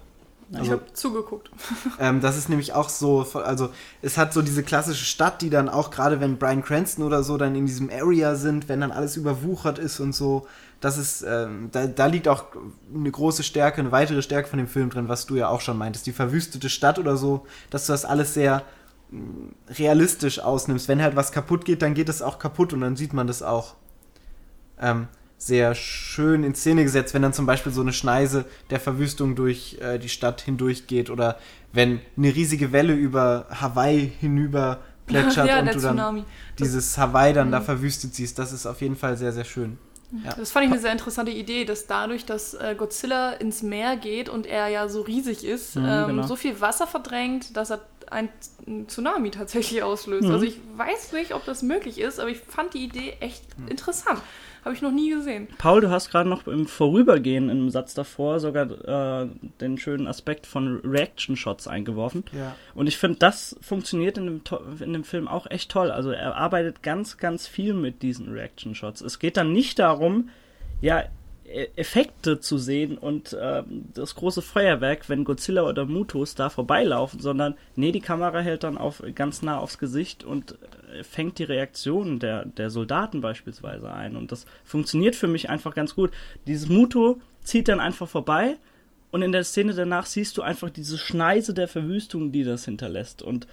Also, 0.51 0.65
ich 0.65 0.71
habe 0.71 0.93
zugeguckt. 0.93 1.49
Ähm, 1.99 2.21
das 2.21 2.37
ist 2.37 2.49
nämlich 2.49 2.73
auch 2.73 2.89
so, 2.89 3.25
also 3.33 3.69
es 4.01 4.17
hat 4.17 4.33
so 4.33 4.41
diese 4.41 4.63
klassische 4.63 5.05
Stadt, 5.05 5.41
die 5.41 5.49
dann 5.49 5.69
auch 5.69 5.91
gerade 5.91 6.19
wenn 6.19 6.37
Brian 6.37 6.63
Cranston 6.63 7.05
oder 7.05 7.23
so 7.23 7.37
dann 7.37 7.55
in 7.55 7.65
diesem 7.65 7.89
Area 7.89 8.35
sind, 8.35 8.67
wenn 8.67 8.81
dann 8.81 8.91
alles 8.91 9.15
überwuchert 9.15 9.77
ist 9.79 9.99
und 9.99 10.13
so, 10.13 10.47
das 10.83 10.97
ist, 10.97 11.23
ähm, 11.25 11.69
da, 11.71 11.87
da 11.87 12.07
liegt 12.07 12.27
auch 12.27 12.45
eine 12.93 13.09
große 13.09 13.43
Stärke, 13.43 13.79
eine 13.79 13.91
weitere 13.91 14.21
Stärke 14.21 14.49
von 14.49 14.57
dem 14.57 14.67
Film 14.67 14.89
drin, 14.89 15.07
was 15.07 15.25
du 15.25 15.35
ja 15.35 15.47
auch 15.47 15.61
schon 15.61 15.77
meintest, 15.77 16.05
die 16.07 16.11
verwüstete 16.11 16.69
Stadt 16.69 16.99
oder 16.99 17.15
so, 17.15 17.45
dass 17.69 17.85
du 17.85 17.93
das 17.93 18.03
alles 18.03 18.33
sehr 18.33 18.63
mm, 19.11 19.49
realistisch 19.77 20.39
ausnimmst. 20.39 20.89
Wenn 20.89 21.01
halt 21.01 21.15
was 21.15 21.31
kaputt 21.31 21.63
geht, 21.63 21.81
dann 21.81 21.93
geht 21.93 22.09
es 22.09 22.21
auch 22.21 22.37
kaputt 22.37 22.73
und 22.73 22.81
dann 22.81 22.97
sieht 22.97 23.13
man 23.13 23.27
das 23.27 23.41
auch. 23.41 23.75
Ähm, 24.81 25.07
sehr 25.45 25.75
schön 25.75 26.43
in 26.43 26.55
Szene 26.55 26.83
gesetzt, 26.83 27.13
wenn 27.13 27.21
dann 27.21 27.33
zum 27.33 27.45
Beispiel 27.45 27.71
so 27.71 27.81
eine 27.81 27.93
Schneise 27.93 28.45
der 28.69 28.79
Verwüstung 28.79 29.35
durch 29.35 29.77
äh, 29.81 29.97
die 29.99 30.09
Stadt 30.09 30.41
hindurchgeht 30.41 31.09
oder 31.09 31.37
wenn 31.73 31.99
eine 32.17 32.33
riesige 32.33 32.71
Welle 32.71 32.93
über 32.93 33.47
Hawaii 33.49 34.11
hinüber 34.19 34.79
plätschert 35.05 35.47
ja, 35.49 35.59
und 35.59 35.67
du 35.67 35.71
dann 35.71 35.79
Tsunami. 35.79 36.23
dieses 36.59 36.97
Hawaii 36.97 37.33
dann 37.33 37.47
mhm. 37.47 37.53
da 37.53 37.61
verwüstet 37.61 38.15
siehst. 38.15 38.39
Das 38.39 38.53
ist 38.53 38.65
auf 38.65 38.81
jeden 38.81 38.95
Fall 38.95 39.17
sehr, 39.17 39.33
sehr 39.33 39.43
schön. 39.43 39.77
Ja. 40.23 40.33
Das 40.35 40.51
fand 40.51 40.65
ich 40.65 40.71
eine 40.71 40.79
sehr 40.79 40.91
interessante 40.91 41.31
Idee, 41.31 41.65
dass 41.65 41.87
dadurch, 41.87 42.25
dass 42.25 42.53
äh, 42.53 42.75
Godzilla 42.77 43.31
ins 43.31 43.63
Meer 43.63 43.97
geht 43.97 44.29
und 44.29 44.45
er 44.45 44.67
ja 44.67 44.87
so 44.87 45.01
riesig 45.01 45.43
ist, 45.43 45.75
mhm, 45.75 45.85
ähm, 45.85 46.07
genau. 46.07 46.27
so 46.27 46.35
viel 46.35 46.61
Wasser 46.61 46.85
verdrängt, 46.85 47.57
dass 47.57 47.71
er 47.71 47.81
ein 48.11 48.29
Tsunami 48.87 49.31
tatsächlich 49.31 49.81
auslöst. 49.81 50.27
Mhm. 50.27 50.33
Also 50.33 50.45
ich 50.45 50.59
weiß 50.75 51.13
nicht, 51.13 51.33
ob 51.33 51.45
das 51.45 51.63
möglich 51.63 51.99
ist, 51.99 52.19
aber 52.19 52.29
ich 52.29 52.39
fand 52.39 52.75
die 52.75 52.83
Idee 52.83 53.17
echt 53.19 53.57
mhm. 53.57 53.69
interessant. 53.69 54.21
Habe 54.63 54.75
ich 54.75 54.81
noch 54.81 54.91
nie 54.91 55.09
gesehen. 55.09 55.47
Paul, 55.57 55.81
du 55.81 55.89
hast 55.89 56.09
gerade 56.09 56.29
noch 56.29 56.47
im 56.47 56.67
Vorübergehen 56.67 57.49
im 57.49 57.69
Satz 57.69 57.93
davor 57.93 58.39
sogar 58.39 59.23
äh, 59.23 59.27
den 59.59 59.77
schönen 59.77 60.07
Aspekt 60.07 60.47
von 60.47 60.79
Reaction-Shots 60.85 61.67
eingeworfen. 61.67 62.23
Ja. 62.31 62.55
Und 62.73 62.87
ich 62.87 62.97
finde, 62.97 63.19
das 63.19 63.57
funktioniert 63.61 64.17
in 64.17 64.25
dem, 64.25 64.41
in 64.79 64.93
dem 64.93 65.03
Film 65.03 65.27
auch 65.27 65.49
echt 65.49 65.69
toll. 65.69 65.91
Also 65.91 66.11
er 66.11 66.37
arbeitet 66.37 66.81
ganz, 66.81 67.17
ganz 67.17 67.45
viel 67.45 67.73
mit 67.73 68.01
diesen 68.01 68.31
Reaction-Shots. 68.31 69.01
Es 69.01 69.19
geht 69.19 69.35
dann 69.35 69.51
nicht 69.51 69.79
darum, 69.79 70.29
ja, 70.81 71.03
Effekte 71.53 72.39
zu 72.39 72.57
sehen 72.57 72.97
und 72.97 73.33
äh, 73.33 73.63
das 73.93 74.15
große 74.15 74.41
Feuerwerk, 74.41 75.07
wenn 75.07 75.23
Godzilla 75.23 75.63
oder 75.63 75.85
Mutos 75.85 76.35
da 76.35 76.49
vorbeilaufen, 76.49 77.19
sondern 77.19 77.55
nee, 77.75 77.91
die 77.91 78.01
Kamera 78.01 78.39
hält 78.39 78.63
dann 78.63 78.77
auf, 78.77 79.03
ganz 79.13 79.41
nah 79.41 79.59
aufs 79.59 79.77
Gesicht 79.77 80.23
und 80.23 80.57
äh, 80.91 81.03
fängt 81.03 81.37
die 81.37 81.43
Reaktionen 81.43 82.19
der, 82.19 82.45
der 82.45 82.69
Soldaten 82.69 83.21
beispielsweise 83.21 83.91
ein. 83.91 84.15
Und 84.15 84.31
das 84.31 84.45
funktioniert 84.63 85.15
für 85.15 85.27
mich 85.27 85.49
einfach 85.49 85.75
ganz 85.75 85.95
gut. 85.95 86.11
Dieses 86.47 86.69
Muto 86.69 87.19
zieht 87.43 87.67
dann 87.67 87.79
einfach 87.79 88.07
vorbei 88.07 88.57
und 89.11 89.21
in 89.21 89.31
der 89.31 89.43
Szene 89.43 89.75
danach 89.75 90.07
siehst 90.07 90.37
du 90.37 90.41
einfach 90.41 90.71
diese 90.71 90.97
Schneise 90.97 91.53
der 91.53 91.67
Verwüstung, 91.67 92.31
die 92.31 92.43
das 92.43 92.65
hinterlässt. 92.65 93.21
Und 93.21 93.47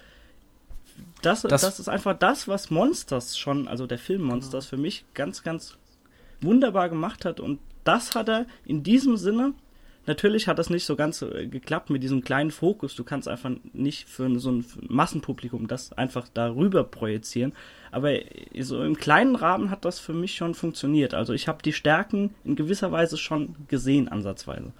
das, 1.21 1.43
das, 1.43 1.61
das 1.61 1.79
ist 1.79 1.87
einfach 1.87 2.17
das, 2.17 2.47
was 2.47 2.71
Monsters 2.71 3.37
schon, 3.37 3.67
also 3.67 3.85
der 3.85 3.99
Film 3.99 4.23
Monsters, 4.23 4.65
genau. 4.65 4.77
für 4.77 4.81
mich 4.81 5.05
ganz, 5.13 5.43
ganz 5.43 5.77
wunderbar 6.41 6.89
gemacht 6.89 7.25
hat 7.25 7.39
und 7.39 7.59
das 7.83 8.15
hat 8.15 8.29
er 8.29 8.45
in 8.65 8.83
diesem 8.83 9.17
Sinne. 9.17 9.53
Natürlich 10.07 10.47
hat 10.47 10.57
das 10.57 10.71
nicht 10.71 10.85
so 10.85 10.95
ganz 10.95 11.21
äh, 11.21 11.45
geklappt 11.47 11.91
mit 11.91 12.01
diesem 12.01 12.23
kleinen 12.23 12.51
Fokus. 12.51 12.95
Du 12.95 13.03
kannst 13.03 13.27
einfach 13.27 13.51
nicht 13.73 14.09
für 14.09 14.39
so 14.39 14.51
ein 14.51 14.65
Massenpublikum 14.87 15.67
das 15.67 15.93
einfach 15.93 16.27
darüber 16.33 16.83
projizieren. 16.83 17.53
Aber 17.91 18.11
so 18.59 18.83
im 18.83 18.97
kleinen 18.97 19.35
Rahmen 19.35 19.69
hat 19.69 19.85
das 19.85 19.99
für 19.99 20.13
mich 20.13 20.35
schon 20.35 20.55
funktioniert. 20.55 21.13
Also 21.13 21.33
ich 21.33 21.47
habe 21.47 21.61
die 21.61 21.73
Stärken 21.73 22.33
in 22.43 22.55
gewisser 22.55 22.91
Weise 22.91 23.17
schon 23.17 23.55
gesehen, 23.67 24.07
ansatzweise. 24.07 24.71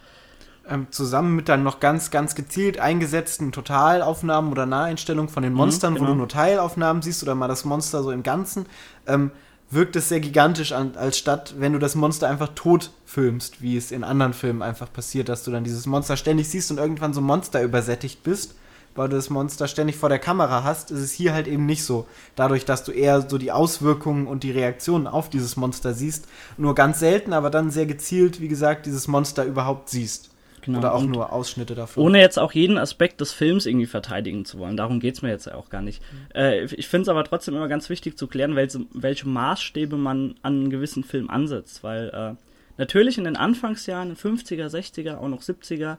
Ähm, 0.67 0.87
zusammen 0.91 1.35
mit 1.35 1.49
dann 1.49 1.63
noch 1.63 1.79
ganz, 1.79 2.11
ganz 2.11 2.35
gezielt 2.35 2.79
eingesetzten 2.79 3.51
Totalaufnahmen 3.51 4.51
oder 4.51 4.65
Naheinstellungen 4.65 5.29
von 5.29 5.43
den 5.43 5.53
mhm, 5.53 5.57
Monstern, 5.57 5.93
mhm, 5.93 5.97
genau. 5.97 6.07
wo 6.07 6.13
du 6.13 6.17
nur 6.19 6.27
Teilaufnahmen 6.29 7.01
siehst 7.01 7.23
oder 7.23 7.35
mal 7.35 7.47
das 7.47 7.65
Monster 7.65 8.03
so 8.03 8.11
im 8.11 8.23
Ganzen. 8.23 8.67
Ähm, 9.07 9.31
wirkt 9.71 9.95
es 9.95 10.09
sehr 10.09 10.19
gigantisch 10.19 10.73
an, 10.73 10.95
als 10.95 11.17
statt, 11.17 11.55
wenn 11.57 11.73
du 11.73 11.79
das 11.79 11.95
Monster 11.95 12.29
einfach 12.29 12.49
tot 12.55 12.91
filmst, 13.05 13.61
wie 13.61 13.77
es 13.77 13.91
in 13.91 14.03
anderen 14.03 14.33
Filmen 14.33 14.61
einfach 14.61 14.91
passiert, 14.91 15.29
dass 15.29 15.43
du 15.43 15.51
dann 15.51 15.63
dieses 15.63 15.85
Monster 15.85 16.17
ständig 16.17 16.49
siehst 16.49 16.71
und 16.71 16.77
irgendwann 16.77 17.13
so 17.13 17.21
Monster 17.21 17.63
übersättigt 17.63 18.21
bist, 18.21 18.55
weil 18.95 19.07
du 19.07 19.15
das 19.15 19.29
Monster 19.29 19.69
ständig 19.69 19.95
vor 19.95 20.09
der 20.09 20.19
Kamera 20.19 20.63
hast, 20.63 20.91
ist 20.91 20.99
es 20.99 21.13
hier 21.13 21.33
halt 21.33 21.47
eben 21.47 21.65
nicht 21.65 21.85
so. 21.85 22.05
Dadurch, 22.35 22.65
dass 22.65 22.83
du 22.83 22.91
eher 22.91 23.27
so 23.27 23.37
die 23.37 23.53
Auswirkungen 23.53 24.27
und 24.27 24.43
die 24.43 24.51
Reaktionen 24.51 25.07
auf 25.07 25.29
dieses 25.29 25.55
Monster 25.55 25.93
siehst, 25.93 26.27
nur 26.57 26.75
ganz 26.75 26.99
selten, 26.99 27.31
aber 27.31 27.49
dann 27.49 27.71
sehr 27.71 27.85
gezielt, 27.85 28.41
wie 28.41 28.49
gesagt, 28.49 28.85
dieses 28.85 29.07
Monster 29.07 29.45
überhaupt 29.45 29.89
siehst. 29.89 30.30
Genau. 30.61 30.79
Oder 30.79 30.93
auch 30.93 31.01
und 31.01 31.11
nur 31.11 31.31
Ausschnitte 31.31 31.75
davon. 31.75 32.03
Ohne 32.03 32.19
jetzt 32.19 32.37
auch 32.37 32.53
jeden 32.53 32.77
Aspekt 32.77 33.21
des 33.21 33.33
Films 33.33 33.65
irgendwie 33.65 33.87
verteidigen 33.87 34.45
zu 34.45 34.59
wollen. 34.59 34.77
Darum 34.77 34.99
geht 34.99 35.15
es 35.15 35.21
mir 35.21 35.29
jetzt 35.29 35.51
auch 35.51 35.69
gar 35.69 35.81
nicht. 35.81 36.01
Mhm. 36.01 36.35
Äh, 36.35 36.65
ich 36.65 36.87
finde 36.87 37.03
es 37.03 37.09
aber 37.09 37.23
trotzdem 37.23 37.55
immer 37.55 37.67
ganz 37.67 37.89
wichtig 37.89 38.17
zu 38.17 38.27
klären, 38.27 38.55
welche, 38.55 38.85
welche 38.93 39.27
Maßstäbe 39.27 39.97
man 39.97 40.35
an 40.41 40.53
einen 40.53 40.69
gewissen 40.69 41.03
Film 41.03 41.29
ansetzt. 41.29 41.83
Weil 41.83 42.09
äh, 42.09 42.35
natürlich 42.77 43.17
in 43.17 43.23
den 43.23 43.35
Anfangsjahren, 43.35 44.15
50er, 44.15 44.67
60er, 44.67 45.17
auch 45.17 45.27
noch 45.27 45.41
70er, 45.41 45.97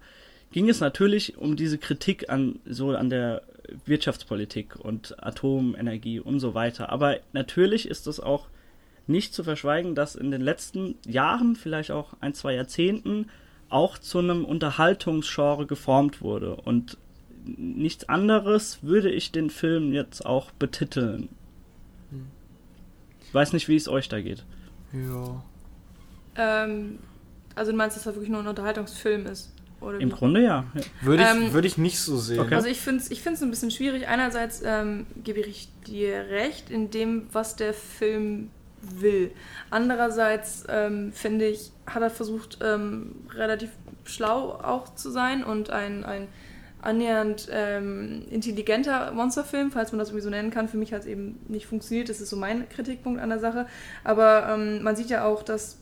ging 0.53 0.69
es 0.69 0.81
natürlich 0.81 1.39
um 1.39 1.57
diese 1.57 1.79
Kritik 1.79 2.31
an 2.31 2.61
so 2.67 2.91
an 2.91 3.11
der 3.11 3.43
Wirtschaftspolitik 3.87 4.77
und 4.77 5.23
Atomenergie 5.23 6.21
und 6.21 6.41
so 6.41 6.55
weiter. 6.55 6.91
Aber 6.91 7.19
natürlich 7.33 7.89
ist 7.89 8.07
es 8.07 8.21
auch 8.21 8.49
nicht 9.07 9.35
zu 9.35 9.45
verschweigen, 9.45 9.95
dass 9.95 10.15
in 10.15 10.31
den 10.31 10.41
letzten 10.41 10.97
Jahren, 11.07 11.57
vielleicht 11.57 11.91
auch 11.91 12.15
ein, 12.21 12.35
zwei 12.35 12.55
Jahrzehnten, 12.55 13.27
auch 13.73 13.99
zu 13.99 14.19
einem 14.19 14.45
Unterhaltungsgenre 14.45 15.67
geformt 15.67 16.21
wurde. 16.21 16.57
Und 16.57 16.99
nichts 17.45 18.09
anderes 18.09 18.83
würde 18.83 19.11
ich 19.11 19.33
den 19.33 19.51
Film 19.51 19.93
jetzt 19.93 20.25
auch 20.25 20.51
betiteln. 20.53 21.29
Ich 23.27 23.35
weiß 23.35 23.53
nicht, 23.53 23.69
wie 23.69 23.77
es 23.77 23.89
euch 23.89 24.09
da 24.09 24.21
geht. 24.21 24.45
Ja. 24.93 25.43
Ähm, 26.37 26.99
also 27.55 27.73
du 27.73 27.77
meinst, 27.77 27.97
dass 27.97 28.05
das 28.05 28.15
wirklich 28.15 28.31
nur 28.31 28.41
ein 28.41 28.47
Unterhaltungsfilm 28.47 29.27
ist? 29.27 29.53
Oder 29.81 29.99
Im 29.99 30.11
wie? 30.11 30.15
Grunde 30.15 30.43
ja. 30.43 30.65
ja. 30.75 30.83
Würde 31.01 31.23
ich, 31.23 31.29
Ähm, 31.29 31.53
würde 31.53 31.67
ich 31.67 31.79
nicht 31.79 31.99
so 31.99 32.17
sehen. 32.17 32.41
Okay. 32.41 32.55
Also 32.55 32.69
ich 32.69 32.81
finde 32.81 33.03
es 33.03 33.11
ich 33.11 33.21
find's 33.23 33.43
ein 33.43 33.51
bisschen 33.51 33.71
schwierig. 33.71 34.07
Einerseits 34.07 34.63
ähm, 34.65 35.07
gebe 35.25 35.41
ich 35.41 35.69
dir 35.87 36.27
recht 36.31 36.71
in 36.71 36.91
dem, 36.91 37.27
was 37.33 37.57
der 37.57 37.75
Film 37.75 38.51
will. 38.83 39.31
Andererseits 39.71 40.65
ähm, 40.69 41.13
finde 41.13 41.47
ich, 41.47 41.73
hat 41.87 42.03
er 42.03 42.11
versucht, 42.11 42.59
ähm, 42.63 43.15
relativ 43.35 43.71
schlau 44.05 44.51
auch 44.51 44.95
zu 44.95 45.11
sein 45.11 45.45
und 45.45 45.71
ein, 45.71 46.05
ein 46.05 46.29
annähernd 46.81 47.49
ähm, 47.53 48.25
intelligenter 48.29 49.13
Monsterfilm, 49.13 49.71
falls 49.71 49.93
man 49.93 50.01
das 50.01 50.09
irgendwie 50.09 50.25
so 50.25 50.31
nennen 50.31 50.51
kann. 50.51 50.69
Für 50.69 50.77
mich 50.77 50.93
hat 50.93 51.03
es 51.03 51.07
eben 51.07 51.39
nicht 51.49 51.67
funktioniert. 51.67 52.09
Das 52.09 52.21
ist 52.21 52.29
so 52.29 52.37
mein 52.37 52.69
Kritikpunkt 52.69 53.21
an 53.21 53.29
der 53.29 53.39
Sache. 53.39 53.67
Aber 54.03 54.49
ähm, 54.49 54.83
man 54.83 54.97
sieht 54.97 55.09
ja 55.09 55.25
auch, 55.25 55.45
dass, 55.45 55.79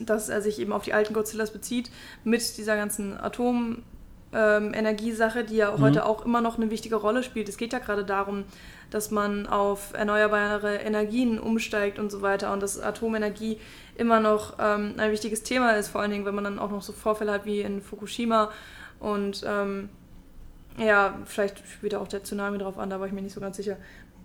dass 0.00 0.28
er 0.28 0.42
sich 0.42 0.58
eben 0.58 0.72
auf 0.72 0.82
die 0.82 0.92
alten 0.92 1.14
Godzillas 1.14 1.52
bezieht 1.52 1.90
mit 2.24 2.58
dieser 2.58 2.76
ganzen 2.76 3.16
Atom 3.16 3.84
ähm, 4.32 4.74
Energiesache, 4.74 5.44
die 5.44 5.56
ja 5.56 5.70
Mhm. 5.76 5.80
heute 5.80 6.04
auch 6.04 6.26
immer 6.26 6.40
noch 6.40 6.56
eine 6.56 6.70
wichtige 6.70 6.96
Rolle 6.96 7.22
spielt. 7.22 7.48
Es 7.48 7.56
geht 7.56 7.72
ja 7.72 7.78
gerade 7.78 8.04
darum, 8.04 8.44
dass 8.96 9.10
man 9.10 9.46
auf 9.46 9.92
erneuerbare 9.92 10.76
Energien 10.76 11.38
umsteigt 11.38 11.98
und 11.98 12.10
so 12.10 12.22
weiter 12.22 12.50
und 12.54 12.62
dass 12.62 12.80
Atomenergie 12.80 13.58
immer 13.94 14.20
noch 14.20 14.54
ähm, 14.58 14.94
ein 14.96 15.12
wichtiges 15.12 15.42
Thema 15.42 15.72
ist, 15.72 15.88
vor 15.88 16.00
allen 16.00 16.10
Dingen, 16.10 16.24
wenn 16.24 16.34
man 16.34 16.44
dann 16.44 16.58
auch 16.58 16.70
noch 16.70 16.80
so 16.80 16.94
Vorfälle 16.94 17.30
hat 17.32 17.44
wie 17.44 17.60
in 17.60 17.82
Fukushima 17.82 18.50
und 18.98 19.44
ähm, 19.46 19.90
ja, 20.78 21.18
vielleicht 21.26 21.62
spielt 21.68 21.94
auch 21.94 22.08
der 22.08 22.24
Tsunami 22.24 22.56
drauf 22.56 22.78
an, 22.78 22.88
da 22.88 22.98
war 22.98 23.06
ich 23.06 23.12
mir 23.12 23.20
nicht 23.20 23.34
so 23.34 23.40
ganz 23.40 23.58
sicher, 23.58 23.76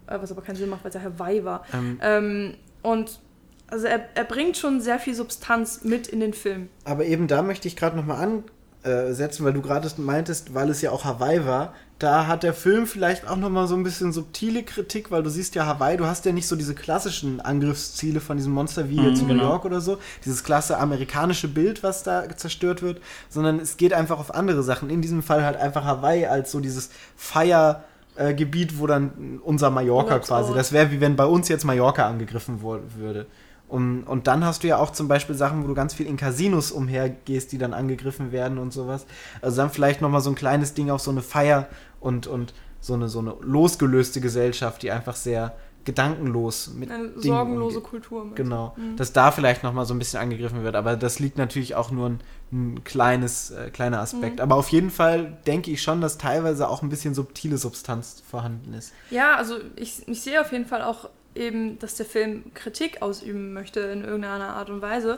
äh, 0.08 0.18
was 0.22 0.32
aber 0.32 0.42
keinen 0.42 0.56
Sinn 0.56 0.70
macht, 0.70 0.86
weil 0.86 0.90
es 0.90 0.96
ja 0.96 1.02
Hawaii 1.04 1.44
war. 1.44 1.66
Ähm, 1.74 2.00
Ähm, 2.02 2.54
und 2.82 3.20
also 3.68 3.88
er, 3.88 4.06
er 4.16 4.24
bringt 4.24 4.56
schon 4.56 4.80
sehr 4.80 5.00
viel 5.00 5.16
Substanz 5.16 5.84
mit 5.84 6.08
in 6.08 6.22
den 6.22 6.34
Film. 6.34 6.70
Aber 6.86 7.04
eben 7.04 7.28
da 7.28 7.42
möchte 7.42 7.68
ich 7.68 7.76
gerade 7.76 7.98
nochmal 7.98 8.42
ansetzen, 8.84 9.46
weil 9.46 9.54
du 9.54 9.62
gerade 9.62 9.90
meintest, 9.98 10.54
weil 10.54 10.70
es 10.70 10.82
ja 10.82 10.92
auch 10.92 11.04
Hawaii 11.04 11.46
war. 11.46 11.74
Da 12.02 12.26
hat 12.26 12.42
der 12.42 12.56
Film 12.56 12.88
vielleicht 12.88 13.28
auch 13.28 13.36
nochmal 13.36 13.68
so 13.68 13.76
ein 13.76 13.84
bisschen 13.84 14.12
subtile 14.12 14.64
Kritik, 14.64 15.12
weil 15.12 15.22
du 15.22 15.30
siehst 15.30 15.54
ja 15.54 15.68
Hawaii, 15.68 15.98
du 15.98 16.08
hast 16.08 16.26
ja 16.26 16.32
nicht 16.32 16.48
so 16.48 16.56
diese 16.56 16.74
klassischen 16.74 17.40
Angriffsziele 17.40 18.20
von 18.20 18.38
diesem 18.38 18.54
Monster 18.54 18.90
wie 18.90 18.96
jetzt 18.96 19.22
in 19.22 19.28
New 19.28 19.36
genau. 19.36 19.50
York 19.50 19.66
oder 19.66 19.82
so, 19.82 20.00
dieses 20.26 20.44
klasse 20.44 20.80
amerikanische 20.80 21.48
Bild, 21.48 21.84
was 21.84 22.02
da 22.02 22.24
zerstört 22.36 22.82
wird, 22.82 23.02
sondern 23.30 23.60
es 23.60 23.78
geht 23.78 23.94
einfach 23.94 24.18
auf 24.18 24.34
andere 24.34 24.64
Sachen. 24.64 24.90
In 24.90 25.04
diesem 25.04 25.22
Fall 25.22 25.46
halt 25.46 25.58
einfach 25.58 25.84
Hawaii 25.84 26.26
als 26.26 26.52
so 26.52 26.60
dieses 26.60 26.90
Feier. 27.16 27.84
äh, 28.16 28.34
Gebiet, 28.34 28.80
wo 28.80 28.88
dann 28.88 29.40
unser 29.44 29.70
Mallorca 29.70 30.16
Urlaubsort. 30.16 30.42
quasi, 30.42 30.54
das 30.56 30.72
wäre 30.72 30.92
wie 30.92 31.02
wenn 31.02 31.16
bei 31.16 31.26
uns 31.26 31.50
jetzt 31.50 31.66
Mallorca 31.66 32.08
angegriffen 32.08 32.62
würde. 32.62 33.28
Und, 33.72 34.04
und 34.04 34.28
dann 34.28 34.44
hast 34.44 34.64
du 34.64 34.68
ja 34.68 34.80
auch 34.80 34.92
zum 34.92 35.08
Beispiel 35.08 35.34
Sachen, 35.34 35.64
wo 35.64 35.68
du 35.68 35.74
ganz 35.74 35.94
viel 35.94 36.06
in 36.06 36.18
Casinos 36.18 36.74
umhergehst, 36.74 37.54
die 37.54 37.58
dann 37.58 37.74
angegriffen 37.74 38.34
werden 38.34 38.58
und 38.58 38.74
sowas. 38.74 39.06
Also 39.42 39.56
dann 39.56 39.70
vielleicht 39.70 40.02
nochmal 40.02 40.20
so 40.20 40.30
ein 40.30 40.36
kleines 40.36 40.74
Ding 40.74 40.90
auf 40.90 41.00
so 41.00 41.10
eine 41.10 41.22
Feier 41.22 41.70
und, 42.02 42.28
und 42.28 42.54
so, 42.82 42.94
eine, 42.96 43.08
so 43.08 43.20
eine 43.20 43.34
losgelöste 43.42 44.20
Gesellschaft, 44.20 44.82
die 44.84 44.92
einfach 44.92 45.16
sehr 45.16 45.56
gedankenlos 45.84 46.72
mit 46.76 46.92
Eine 46.92 47.08
Dingen 47.10 47.22
sorgenlose 47.22 47.78
umgeht. 47.78 47.90
Kultur. 47.90 48.26
mit. 48.26 48.36
Genau, 48.36 48.74
Mhm. 48.78 48.98
dass 48.98 49.14
da 49.14 49.32
vielleicht 49.32 49.64
nochmal 49.64 49.86
so 49.86 49.96
ein 49.96 50.00
bisschen 50.00 50.20
angegriffen 50.20 50.64
wird, 50.64 50.76
aber 50.76 50.96
das 50.96 51.18
liegt 51.20 51.38
natürlich 51.40 51.74
auch 51.76 51.90
nur 51.90 52.08
ein, 52.10 52.20
ein 52.52 52.84
kleines, 52.84 53.50
äh, 53.52 53.72
kleiner 53.72 54.00
Aspekt. 54.00 54.36
Mhm. 54.36 54.42
Aber 54.42 54.56
auf 54.58 54.70
jeden 54.70 54.92
Fall 54.92 55.38
denke 55.48 55.72
ich 55.72 55.82
schon, 55.82 56.00
dass 56.02 56.18
teilweise 56.20 56.68
auch 56.70 56.84
ein 56.84 56.90
bisschen 56.90 57.16
subtile 57.16 57.58
Substanz 57.58 58.22
vorhanden 58.30 58.74
ist. 58.76 58.94
Ja, 59.10 59.36
also 59.38 59.56
ich, 59.76 60.08
ich 60.08 60.22
sehe 60.22 60.40
auf 60.42 60.52
jeden 60.52 60.66
Fall 60.68 60.84
auch 60.84 61.10
eben, 61.34 61.80
dass 61.80 61.96
der 61.96 62.06
Film 62.06 62.44
Kritik 62.54 63.02
ausüben 63.02 63.54
möchte 63.54 63.80
in 63.80 64.04
irgendeiner 64.04 64.50
Art 64.56 64.70
und 64.70 64.82
Weise. 64.84 65.18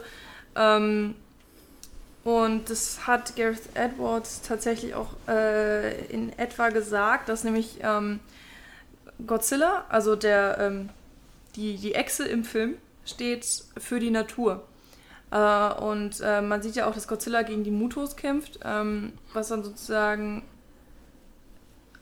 Ähm, 0.56 1.16
und 2.24 2.70
das 2.70 3.06
hat 3.06 3.36
Gareth 3.36 3.76
Edwards 3.76 4.42
tatsächlich 4.42 4.96
auch 4.96 5.10
äh, 5.28 6.06
in 6.06 6.38
etwa 6.38 6.70
gesagt, 6.70 7.30
dass 7.30 7.44
nämlich 7.44 7.80
ähm, 7.82 8.20
Godzilla, 9.28 9.86
also 9.90 10.16
der, 10.16 10.58
ähm, 10.60 10.90
die, 11.56 11.78
die 11.78 11.96
Echse 11.96 12.26
im 12.26 12.44
Film, 12.44 12.76
steht 13.06 13.46
für 13.78 14.00
die 14.00 14.12
Natur. 14.12 14.64
Äh, 15.32 15.74
und 15.74 16.22
äh, 16.22 16.42
man 16.42 16.62
sieht 16.62 16.76
ja 16.76 16.88
auch, 16.88 16.94
dass 16.94 17.08
Godzilla 17.08 17.42
gegen 17.42 17.64
die 17.64 17.72
Mutos 17.72 18.16
kämpft, 18.16 18.60
ähm, 18.64 19.14
was 19.34 19.50
dann 19.50 19.64
sozusagen 19.64 20.44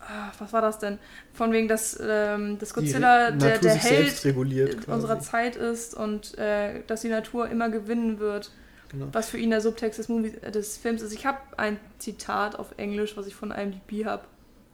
Ah, 0.08 0.32
was 0.40 0.52
war 0.52 0.62
das 0.62 0.80
denn? 0.80 0.98
Von 1.34 1.52
wegen, 1.52 1.68
dass, 1.68 1.98
ähm, 2.02 2.58
dass 2.58 2.74
Godzilla 2.74 3.32
der, 3.32 3.60
der 3.60 3.76
Held 3.76 4.26
unserer. 4.88 5.20
Zeit 5.20 5.56
ist 5.56 5.94
und 5.94 6.38
äh, 6.38 6.82
dass 6.88 7.02
die 7.02 7.10
Natur 7.10 7.50
immer 7.50 7.70
gewinnen 7.70 8.20
wird, 8.20 8.52
Genau. 8.92 9.08
was 9.14 9.30
für 9.30 9.38
ihn 9.38 9.52
der 9.52 9.62
Subtext 9.62 10.00
des, 10.00 10.10
Movie, 10.10 10.34
äh, 10.42 10.52
des 10.52 10.78
Films 10.78 11.02
ist. 11.02 11.14
Ich 11.14 11.26
habe 11.26 11.40
ein 11.56 11.80
Zitat 11.98 12.58
auf 12.58 12.74
Englisch, 12.78 13.16
was 13.16 13.26
ich 13.26 13.36
von 13.36 13.52
IMDb 13.52 14.06
habe. 14.06 14.24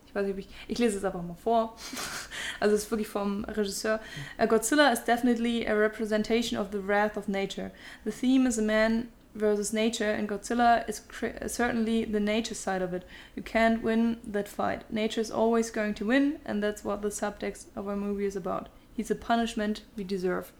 Ich 0.07 0.15
weiß 0.15 0.25
nicht, 0.25 0.33
ob 0.33 0.39
ich. 0.39 0.49
Ich 0.67 0.79
lese 0.79 0.97
es 0.97 1.05
einfach 1.05 1.21
mal 1.21 1.35
vor. 1.35 1.75
also 2.59 2.75
es 2.75 2.83
ist 2.83 2.91
wirklich 2.91 3.07
vom 3.07 3.45
Regisseur. 3.45 3.99
Uh, 4.39 4.47
Godzilla 4.47 4.91
is 4.91 5.03
definitely 5.03 5.67
a 5.67 5.75
representation 5.75 6.57
of 6.57 6.69
the 6.71 6.79
wrath 6.79 7.15
of 7.15 7.27
nature. 7.27 7.71
The 8.05 8.11
theme 8.11 8.47
is 8.47 8.57
a 8.57 8.63
man 8.63 9.09
versus 9.35 9.71
nature, 9.71 10.11
and 10.11 10.27
Godzilla 10.27 10.87
is 10.87 11.03
certainly 11.45 12.03
the 12.03 12.19
nature 12.19 12.55
side 12.55 12.81
of 12.81 12.93
it. 12.93 13.03
You 13.35 13.43
can't 13.43 13.83
win 13.83 14.17
that 14.25 14.47
fight. 14.47 14.91
Nature 14.91 15.21
is 15.21 15.29
always 15.29 15.69
going 15.69 15.93
to 15.95 16.05
win, 16.05 16.39
and 16.43 16.63
that's 16.63 16.83
what 16.83 17.03
the 17.03 17.09
subtext 17.09 17.67
of 17.75 17.87
our 17.87 17.95
movie 17.95 18.25
is 18.25 18.35
about. 18.35 18.69
He's 18.95 19.11
a 19.11 19.15
punishment 19.15 19.83
we 19.95 20.03
deserve. 20.03 20.51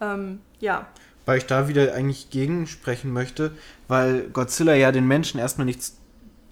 Ähm, 0.00 0.40
ja, 0.60 0.86
Weil 1.26 1.38
ich 1.38 1.46
da 1.46 1.68
wieder 1.68 1.94
eigentlich 1.94 2.30
gegensprechen 2.30 3.12
möchte, 3.12 3.52
weil 3.88 4.28
Godzilla 4.32 4.74
ja 4.74 4.92
den 4.92 5.06
Menschen 5.06 5.40
erstmal 5.40 5.64
nichts 5.64 5.96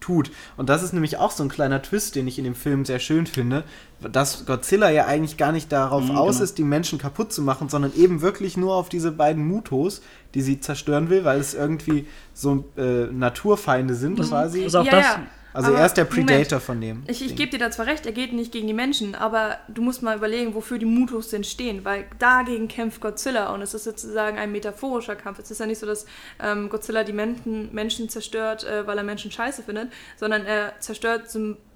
tut. 0.00 0.30
Und 0.56 0.68
das 0.68 0.82
ist 0.82 0.92
nämlich 0.92 1.16
auch 1.18 1.30
so 1.30 1.44
ein 1.44 1.48
kleiner 1.48 1.80
Twist, 1.80 2.16
den 2.16 2.26
ich 2.26 2.36
in 2.38 2.44
dem 2.44 2.54
Film 2.56 2.84
sehr 2.84 2.98
schön 2.98 3.26
finde, 3.26 3.62
dass 4.00 4.46
Godzilla 4.46 4.90
ja 4.90 5.06
eigentlich 5.06 5.36
gar 5.36 5.52
nicht 5.52 5.70
darauf 5.70 6.04
Mhm, 6.04 6.16
aus 6.16 6.34
genau. 6.36 6.44
ist, 6.44 6.58
die 6.58 6.64
Menschen 6.64 6.98
kaputt 6.98 7.32
zu 7.32 7.40
machen, 7.42 7.68
sondern 7.68 7.92
eben 7.94 8.20
wirklich 8.20 8.56
nur 8.56 8.74
auf 8.74 8.88
diese 8.88 9.12
beiden 9.12 9.46
Mutos, 9.46 10.02
die 10.34 10.42
sie 10.42 10.58
zerstören 10.58 11.08
will, 11.08 11.24
weil 11.24 11.38
es 11.38 11.54
irgendwie 11.54 12.06
so 12.34 12.64
äh, 12.76 13.06
Naturfeinde 13.12 13.94
sind 13.94 14.18
quasi. 14.18 14.64
Also 14.64 14.80
auch 14.80 14.84
Ja, 14.86 14.90
das, 14.90 15.04
ja. 15.04 15.26
Also 15.52 15.68
Aber 15.68 15.78
er 15.78 15.86
ist 15.86 15.94
der 15.94 16.04
Moment. 16.04 16.26
Predator 16.28 16.60
von 16.60 16.80
dem. 16.80 17.02
Ich, 17.06 17.24
ich 17.24 17.36
gebe 17.36 17.50
dir 17.50 17.58
da 17.58 17.70
zwar 17.70 17.86
recht, 17.86 18.06
er 18.06 18.12
geht 18.12 18.32
nicht 18.32 18.52
gegen 18.52 18.66
die 18.66 18.74
Menschen, 18.74 19.14
aber 19.14 19.58
du 19.68 19.82
musst 19.82 20.02
mal 20.02 20.16
überlegen, 20.16 20.54
wofür 20.54 20.78
die 20.78 20.86
Mutos 20.86 21.28
denn 21.28 21.44
stehen, 21.44 21.84
weil 21.84 22.06
dagegen 22.18 22.68
kämpft 22.68 23.00
Godzilla 23.00 23.52
und 23.52 23.62
es 23.62 23.74
ist 23.74 23.84
sozusagen 23.84 24.38
ein 24.38 24.52
metaphorischer 24.52 25.16
Kampf. 25.16 25.38
Es 25.38 25.50
ist 25.50 25.60
ja 25.60 25.66
nicht 25.66 25.78
so, 25.78 25.86
dass 25.86 26.06
ähm, 26.42 26.68
Godzilla 26.68 27.04
die 27.04 27.12
Menschen, 27.12 27.72
Menschen 27.72 28.08
zerstört, 28.08 28.64
äh, 28.64 28.86
weil 28.86 28.96
er 28.96 29.04
Menschen 29.04 29.30
scheiße 29.30 29.62
findet, 29.62 29.92
sondern 30.16 30.44
er 30.46 30.74
zerstört 30.80 31.24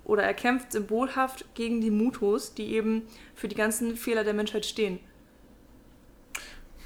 oder 0.05 0.23
er 0.23 0.35
kämpft 0.35 0.73
symbolhaft 0.73 1.45
gegen 1.55 1.81
die 1.81 1.91
Mutos, 1.91 2.55
die 2.55 2.73
eben 2.75 3.03
für 3.35 3.49
die 3.49 3.57
ganzen 3.57 3.97
Fehler 3.97 4.25
der 4.25 4.35
Menschheit 4.35 4.65
stehen. 4.65 5.01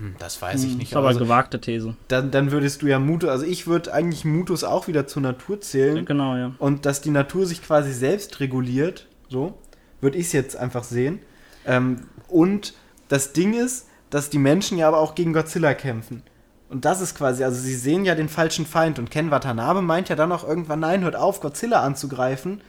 Hm, 0.00 0.14
das 0.18 0.40
weiß 0.42 0.64
ich 0.64 0.72
Hm, 0.72 0.78
nicht. 0.78 0.90
ist 0.92 0.96
aber 0.96 1.08
Also, 1.08 1.20
gewagte 1.20 1.60
These. 1.60 1.94
dann, 2.08 2.30
dann 2.30 2.50
würdest 2.50 2.82
du 2.82 2.86
ja 2.86 2.98
Mutos, 2.98 3.30
also 3.30 3.44
ich 3.44 3.66
würde 3.66 3.92
eigentlich 3.92 4.24
Mutos 4.24 4.64
auch 4.64 4.88
wieder 4.88 5.06
zur 5.06 5.22
Natur 5.22 5.60
zählen. 5.60 6.04
Genau, 6.04 6.36
ja. 6.36 6.52
und 6.58 6.86
dass 6.86 7.00
die 7.00 7.10
Natur 7.10 7.46
sich 7.46 7.62
quasi 7.62 7.92
selbst 7.92 8.40
reguliert, 8.40 9.06
so 9.28 9.54
würde 10.00 10.16
ich 10.18 10.26
es 10.26 10.32
jetzt 10.32 10.56
einfach 10.56 10.82
sehen. 10.84 11.20
Ähm, 11.66 12.02
und 12.28 12.74
das 13.08 13.32
Ding 13.32 13.54
ist, 13.54 13.86
dass 14.08 14.30
die 14.30 14.38
Menschen 14.38 14.78
ja 14.78 14.88
aber 14.88 14.98
auch 14.98 15.14
gegen 15.14 15.32
Godzilla 15.32 15.74
kämpfen. 15.74 16.22
Und 16.68 16.84
das 16.84 17.00
ist 17.00 17.16
quasi, 17.16 17.44
also 17.44 17.60
sie 17.60 17.74
sehen 17.74 18.04
ja 18.04 18.14
den 18.14 18.28
falschen 18.28 18.64
Feind. 18.64 18.98
Und 18.98 19.10
Ken 19.10 19.30
Watanabe 19.30 19.82
meint 19.82 20.08
ja 20.08 20.16
dann 20.16 20.32
auch 20.32 20.46
irgendwann, 20.46 20.80
nein, 20.80 21.02
hört 21.02 21.16
auf, 21.16 21.40
Godzilla 21.40 21.82
anzugreifen, 21.82 22.60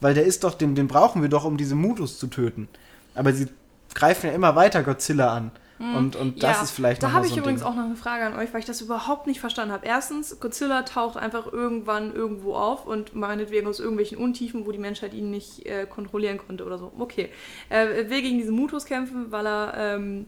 weil 0.00 0.14
der 0.14 0.24
ist 0.24 0.44
doch, 0.44 0.54
den, 0.54 0.74
den 0.74 0.88
brauchen 0.88 1.22
wir 1.22 1.28
doch, 1.30 1.44
um 1.44 1.56
diese 1.56 1.74
Mutus 1.74 2.18
zu 2.18 2.26
töten. 2.28 2.68
Aber 3.14 3.32
sie 3.32 3.48
greifen 3.94 4.26
ja 4.26 4.32
immer 4.32 4.54
weiter 4.56 4.82
Godzilla 4.82 5.34
an. 5.34 5.50
Und, 5.78 6.16
und 6.16 6.42
das 6.42 6.62
ist 6.62 6.70
vielleicht 6.70 7.02
Da 7.02 7.12
habe 7.12 7.26
ich 7.26 7.32
so 7.32 7.36
ein 7.36 7.42
übrigens 7.42 7.60
Ding. 7.60 7.70
auch 7.70 7.76
noch 7.76 7.84
eine 7.84 7.96
Frage 7.96 8.24
an 8.24 8.34
euch, 8.34 8.52
weil 8.52 8.60
ich 8.60 8.66
das 8.66 8.80
überhaupt 8.80 9.26
nicht 9.26 9.40
verstanden 9.40 9.72
habe. 9.74 9.86
Erstens, 9.86 10.40
Godzilla 10.40 10.82
taucht 10.82 11.18
einfach 11.18 11.52
irgendwann 11.52 12.14
irgendwo 12.14 12.54
auf 12.54 12.86
und 12.86 13.14
meinetwegen 13.14 13.66
aus 13.66 13.78
irgendwelchen 13.78 14.16
Untiefen, 14.16 14.66
wo 14.66 14.72
die 14.72 14.78
Menschheit 14.78 15.12
ihn 15.12 15.30
nicht 15.30 15.66
äh, 15.66 15.86
kontrollieren 15.86 16.38
konnte 16.38 16.64
oder 16.64 16.78
so. 16.78 16.92
Okay. 16.98 17.28
Er 17.68 18.08
will 18.08 18.22
gegen 18.22 18.38
diese 18.38 18.52
Mutos 18.52 18.86
kämpfen, 18.86 19.30
weil 19.30 19.46
er, 19.46 19.74
ähm, 19.76 20.26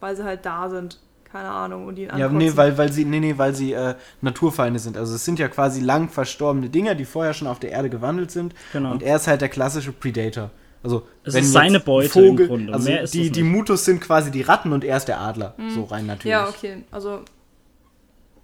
weil 0.00 0.14
sie 0.14 0.24
halt 0.24 0.44
da 0.44 0.68
sind. 0.68 1.00
Keine 1.24 1.48
Ahnung. 1.48 1.86
Und 1.86 1.98
ihn 1.98 2.10
Ja, 2.16 2.28
nee, 2.28 2.52
weil, 2.54 2.78
weil 2.78 2.92
sie, 2.92 3.04
nee, 3.04 3.18
nee, 3.18 3.36
weil 3.36 3.54
sie 3.54 3.72
äh, 3.72 3.94
Naturfeinde 4.20 4.78
sind. 4.78 4.96
Also 4.96 5.16
es 5.16 5.24
sind 5.24 5.38
ja 5.38 5.48
quasi 5.48 5.80
lang 5.80 6.08
verstorbene 6.08 6.68
Dinger, 6.68 6.94
die 6.94 7.04
vorher 7.04 7.34
schon 7.34 7.48
auf 7.48 7.58
der 7.58 7.72
Erde 7.72 7.90
gewandelt 7.90 8.30
sind. 8.30 8.54
Genau. 8.72 8.92
Und 8.92 9.02
er 9.02 9.16
ist 9.16 9.26
halt 9.26 9.40
der 9.40 9.48
klassische 9.48 9.90
Predator. 9.90 10.50
Also 10.84 11.08
Es 11.24 11.34
wenn 11.34 11.44
ist 11.44 11.52
seine 11.52 11.80
Beute 11.80 12.20
im 12.20 12.36
Grunde. 12.36 12.72
Also 12.72 12.88
Mehr 12.88 13.02
ist 13.02 13.14
die, 13.14 13.30
die. 13.30 13.42
Mutus 13.42 13.84
sind 13.86 14.00
quasi 14.00 14.30
die 14.30 14.42
Ratten 14.42 14.72
und 14.72 14.84
er 14.84 14.98
ist 14.98 15.08
der 15.08 15.18
Adler. 15.20 15.54
So 15.74 15.84
rein 15.84 16.06
natürlich. 16.06 16.30
Ja, 16.30 16.46
okay. 16.48 16.84
Also, 16.90 17.22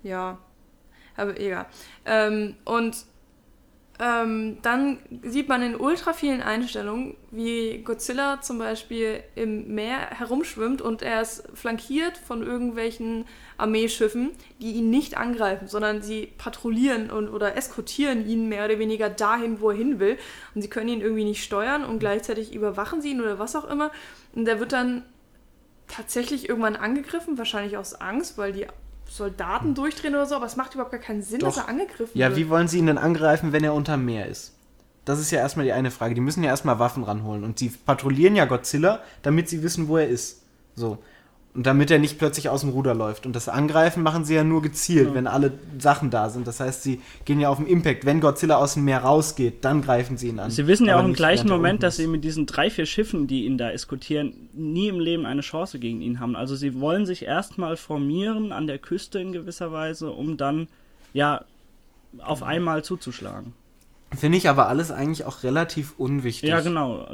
ja. 0.02 0.38
Aber 1.16 1.38
egal. 1.38 1.66
Ähm, 2.06 2.54
und 2.64 2.96
ähm, 4.02 4.56
dann 4.62 4.96
sieht 5.22 5.50
man 5.50 5.60
in 5.60 5.76
ultra 5.76 6.14
vielen 6.14 6.40
Einstellungen, 6.40 7.18
wie 7.30 7.82
Godzilla 7.84 8.40
zum 8.40 8.58
Beispiel 8.58 9.22
im 9.34 9.74
Meer 9.74 9.98
herumschwimmt 9.98 10.80
und 10.80 11.02
er 11.02 11.20
ist 11.20 11.46
flankiert 11.52 12.16
von 12.16 12.42
irgendwelchen 12.42 13.26
Armeeschiffen, 13.58 14.30
die 14.58 14.72
ihn 14.72 14.88
nicht 14.88 15.18
angreifen, 15.18 15.68
sondern 15.68 16.00
sie 16.00 16.32
patrouillieren 16.38 17.10
und, 17.10 17.28
oder 17.28 17.58
eskortieren 17.58 18.26
ihn 18.26 18.48
mehr 18.48 18.64
oder 18.64 18.78
weniger 18.78 19.10
dahin, 19.10 19.60
wo 19.60 19.68
er 19.68 19.76
hin 19.76 20.00
will. 20.00 20.16
Und 20.54 20.62
sie 20.62 20.70
können 20.70 20.88
ihn 20.88 21.02
irgendwie 21.02 21.24
nicht 21.24 21.44
steuern 21.44 21.84
und 21.84 21.98
gleichzeitig 21.98 22.54
überwachen 22.54 23.02
sie 23.02 23.10
ihn 23.10 23.20
oder 23.20 23.38
was 23.38 23.54
auch 23.54 23.68
immer. 23.68 23.90
Und 24.34 24.48
er 24.48 24.60
wird 24.60 24.72
dann 24.72 25.04
tatsächlich 25.88 26.48
irgendwann 26.48 26.76
angegriffen, 26.76 27.36
wahrscheinlich 27.36 27.76
aus 27.76 27.94
Angst, 27.94 28.38
weil 28.38 28.52
die 28.52 28.66
Soldaten 29.10 29.74
durchdrehen 29.74 30.14
oder 30.14 30.26
so, 30.26 30.36
aber 30.36 30.46
es 30.46 30.54
macht 30.56 30.74
überhaupt 30.74 30.92
gar 30.92 31.00
keinen 31.00 31.22
Sinn, 31.22 31.40
Doch. 31.40 31.48
dass 31.48 31.56
er 31.56 31.68
angegriffen 31.68 32.16
Ja, 32.16 32.28
wird. 32.28 32.38
wie 32.38 32.48
wollen 32.48 32.68
sie 32.68 32.78
ihn 32.78 32.86
denn 32.86 32.96
angreifen, 32.96 33.52
wenn 33.52 33.64
er 33.64 33.74
unter 33.74 33.96
Meer 33.96 34.26
ist? 34.26 34.54
Das 35.04 35.18
ist 35.18 35.32
ja 35.32 35.40
erstmal 35.40 35.66
die 35.66 35.72
eine 35.72 35.90
Frage. 35.90 36.14
Die 36.14 36.20
müssen 36.20 36.44
ja 36.44 36.50
erstmal 36.50 36.78
Waffen 36.78 37.02
ranholen. 37.02 37.42
Und 37.42 37.58
sie 37.58 37.70
patrouillieren 37.70 38.36
ja 38.36 38.44
Godzilla, 38.44 39.00
damit 39.22 39.48
sie 39.48 39.62
wissen, 39.64 39.88
wo 39.88 39.96
er 39.96 40.06
ist. 40.06 40.42
So. 40.76 40.98
Und 41.52 41.66
damit 41.66 41.90
er 41.90 41.98
nicht 41.98 42.16
plötzlich 42.18 42.48
aus 42.48 42.60
dem 42.60 42.70
Ruder 42.70 42.94
läuft. 42.94 43.26
Und 43.26 43.34
das 43.34 43.48
Angreifen 43.48 44.04
machen 44.04 44.24
sie 44.24 44.36
ja 44.36 44.44
nur 44.44 44.62
gezielt, 44.62 45.14
wenn 45.14 45.26
alle 45.26 45.52
Sachen 45.80 46.10
da 46.10 46.30
sind. 46.30 46.46
Das 46.46 46.60
heißt, 46.60 46.84
sie 46.84 47.00
gehen 47.24 47.40
ja 47.40 47.48
auf 47.48 47.56
den 47.56 47.66
Impact. 47.66 48.04
Wenn 48.06 48.20
Godzilla 48.20 48.56
aus 48.56 48.74
dem 48.74 48.84
Meer 48.84 49.00
rausgeht, 49.00 49.64
dann 49.64 49.82
greifen 49.82 50.16
sie 50.16 50.28
ihn 50.28 50.38
an. 50.38 50.52
Sie 50.52 50.68
wissen 50.68 50.86
ja 50.86 51.00
auch 51.00 51.04
im 51.04 51.12
gleichen 51.12 51.48
Moment, 51.48 51.82
dass 51.82 51.96
sie 51.96 52.06
mit 52.06 52.22
diesen 52.22 52.46
drei, 52.46 52.70
vier 52.70 52.86
Schiffen, 52.86 53.26
die 53.26 53.46
ihn 53.46 53.58
da 53.58 53.70
eskortieren, 53.70 54.48
nie 54.52 54.86
im 54.86 55.00
Leben 55.00 55.26
eine 55.26 55.40
Chance 55.40 55.80
gegen 55.80 56.00
ihn 56.02 56.20
haben. 56.20 56.36
Also 56.36 56.54
sie 56.54 56.78
wollen 56.80 57.04
sich 57.04 57.24
erstmal 57.24 57.76
formieren 57.76 58.52
an 58.52 58.68
der 58.68 58.78
Küste 58.78 59.18
in 59.18 59.32
gewisser 59.32 59.72
Weise, 59.72 60.12
um 60.12 60.36
dann 60.36 60.68
ja 61.12 61.44
auf 62.18 62.44
einmal 62.44 62.84
zuzuschlagen. 62.84 63.54
Finde 64.16 64.38
ich 64.38 64.48
aber 64.48 64.68
alles 64.68 64.90
eigentlich 64.90 65.24
auch 65.24 65.44
relativ 65.44 65.94
unwichtig. 65.96 66.48
Ja, 66.48 66.60
genau. 66.60 67.06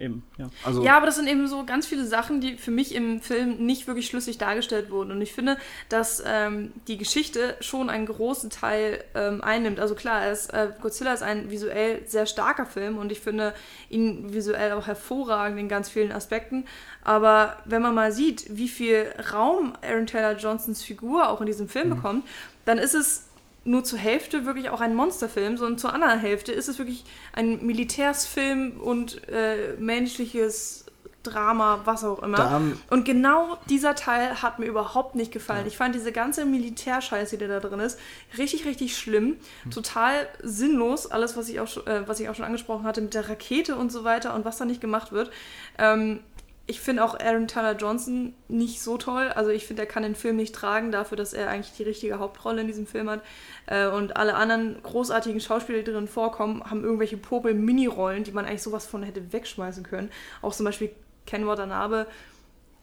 Eben, 0.00 0.22
ja. 0.38 0.48
Also, 0.64 0.82
Ja, 0.84 0.96
aber 0.96 1.06
das 1.06 1.16
sind 1.16 1.28
eben 1.28 1.48
so 1.48 1.64
ganz 1.64 1.86
viele 1.86 2.04
Sachen, 2.06 2.40
die 2.40 2.56
für 2.56 2.70
mich 2.70 2.94
im 2.94 3.20
Film 3.20 3.66
nicht 3.66 3.86
wirklich 3.88 4.06
schlüssig 4.06 4.38
dargestellt 4.38 4.90
wurden. 4.90 5.10
Und 5.10 5.20
ich 5.20 5.32
finde, 5.32 5.56
dass 5.88 6.22
ähm, 6.24 6.72
die 6.86 6.98
Geschichte 6.98 7.56
schon 7.60 7.90
einen 7.90 8.06
großen 8.06 8.50
Teil 8.50 9.02
ähm, 9.14 9.42
einnimmt. 9.42 9.80
Also 9.80 9.96
klar, 9.96 10.30
ist, 10.30 10.52
äh, 10.52 10.68
Godzilla 10.80 11.12
ist 11.12 11.22
ein 11.22 11.50
visuell 11.50 12.02
sehr 12.06 12.26
starker 12.26 12.66
Film 12.66 12.98
und 12.98 13.10
ich 13.10 13.20
finde 13.20 13.54
ihn 13.90 14.32
visuell 14.32 14.72
auch 14.72 14.86
hervorragend 14.86 15.58
in 15.58 15.68
ganz 15.68 15.88
vielen 15.88 16.12
Aspekten. 16.12 16.64
Aber 17.02 17.56
wenn 17.64 17.82
man 17.82 17.94
mal 17.94 18.12
sieht, 18.12 18.44
wie 18.50 18.68
viel 18.68 19.12
Raum 19.32 19.72
Aaron 19.82 20.06
Taylor 20.06 20.36
Johnsons 20.36 20.82
Figur 20.82 21.28
auch 21.28 21.40
in 21.40 21.46
diesem 21.46 21.68
Film 21.68 21.90
bekommt, 21.90 22.24
dann 22.66 22.78
ist 22.78 22.94
es 22.94 23.27
nur 23.68 23.84
zur 23.84 23.98
Hälfte 23.98 24.46
wirklich 24.46 24.70
auch 24.70 24.80
ein 24.80 24.94
Monsterfilm, 24.94 25.56
sondern 25.56 25.78
zur 25.78 25.92
anderen 25.92 26.18
Hälfte 26.18 26.52
ist 26.52 26.68
es 26.68 26.78
wirklich 26.78 27.04
ein 27.32 27.64
Militärsfilm 27.64 28.80
und 28.80 29.28
äh, 29.28 29.74
menschliches 29.78 30.84
Drama, 31.24 31.80
was 31.84 32.04
auch 32.04 32.22
immer. 32.22 32.36
Da- 32.36 32.60
und 32.90 33.04
genau 33.04 33.58
dieser 33.68 33.94
Teil 33.94 34.40
hat 34.40 34.58
mir 34.58 34.66
überhaupt 34.66 35.14
nicht 35.16 35.32
gefallen. 35.32 35.66
Ich 35.66 35.76
fand 35.76 35.94
diese 35.94 36.12
ganze 36.12 36.46
Militärscheiße, 36.46 37.36
die 37.36 37.46
da 37.46 37.60
drin 37.60 37.80
ist, 37.80 37.98
richtig, 38.38 38.64
richtig 38.64 38.96
schlimm. 38.96 39.36
Total 39.70 40.26
sinnlos, 40.42 41.10
alles, 41.10 41.36
was 41.36 41.48
ich, 41.48 41.60
auch, 41.60 41.66
schon- 41.68 41.86
äh, 41.86 42.06
was 42.08 42.20
ich 42.20 42.28
auch 42.28 42.34
schon 42.34 42.44
angesprochen 42.46 42.84
hatte 42.84 43.00
mit 43.02 43.12
der 43.14 43.28
Rakete 43.28 43.76
und 43.76 43.90
so 43.92 44.04
weiter 44.04 44.34
und 44.34 44.44
was 44.44 44.56
da 44.58 44.64
nicht 44.64 44.80
gemacht 44.80 45.12
wird. 45.12 45.30
Ähm, 45.76 46.20
ich 46.68 46.80
finde 46.80 47.02
auch 47.02 47.18
Aaron 47.18 47.48
Tyler 47.48 47.74
Johnson 47.74 48.34
nicht 48.46 48.82
so 48.82 48.98
toll. 48.98 49.28
Also 49.34 49.50
ich 49.50 49.66
finde, 49.66 49.82
er 49.82 49.88
kann 49.88 50.02
den 50.02 50.14
Film 50.14 50.36
nicht 50.36 50.54
tragen 50.54 50.92
dafür, 50.92 51.16
dass 51.16 51.32
er 51.32 51.48
eigentlich 51.48 51.74
die 51.74 51.82
richtige 51.82 52.18
Hauptrolle 52.18 52.60
in 52.60 52.66
diesem 52.66 52.86
Film 52.86 53.08
hat. 53.08 53.22
Äh, 53.64 53.88
und 53.88 54.18
alle 54.18 54.34
anderen 54.34 54.76
großartigen 54.82 55.40
Schauspieler, 55.40 55.78
die 55.78 55.90
drin 55.90 56.06
vorkommen, 56.06 56.62
haben 56.62 56.84
irgendwelche 56.84 57.16
Popel-Mini-Rollen, 57.16 58.24
die 58.24 58.32
man 58.32 58.44
eigentlich 58.44 58.62
sowas 58.62 58.86
von 58.86 59.02
hätte 59.02 59.32
wegschmeißen 59.32 59.82
können. 59.82 60.10
Auch 60.42 60.54
zum 60.54 60.66
Beispiel 60.66 60.90
Ken 61.26 61.46
Watanabe 61.46 62.06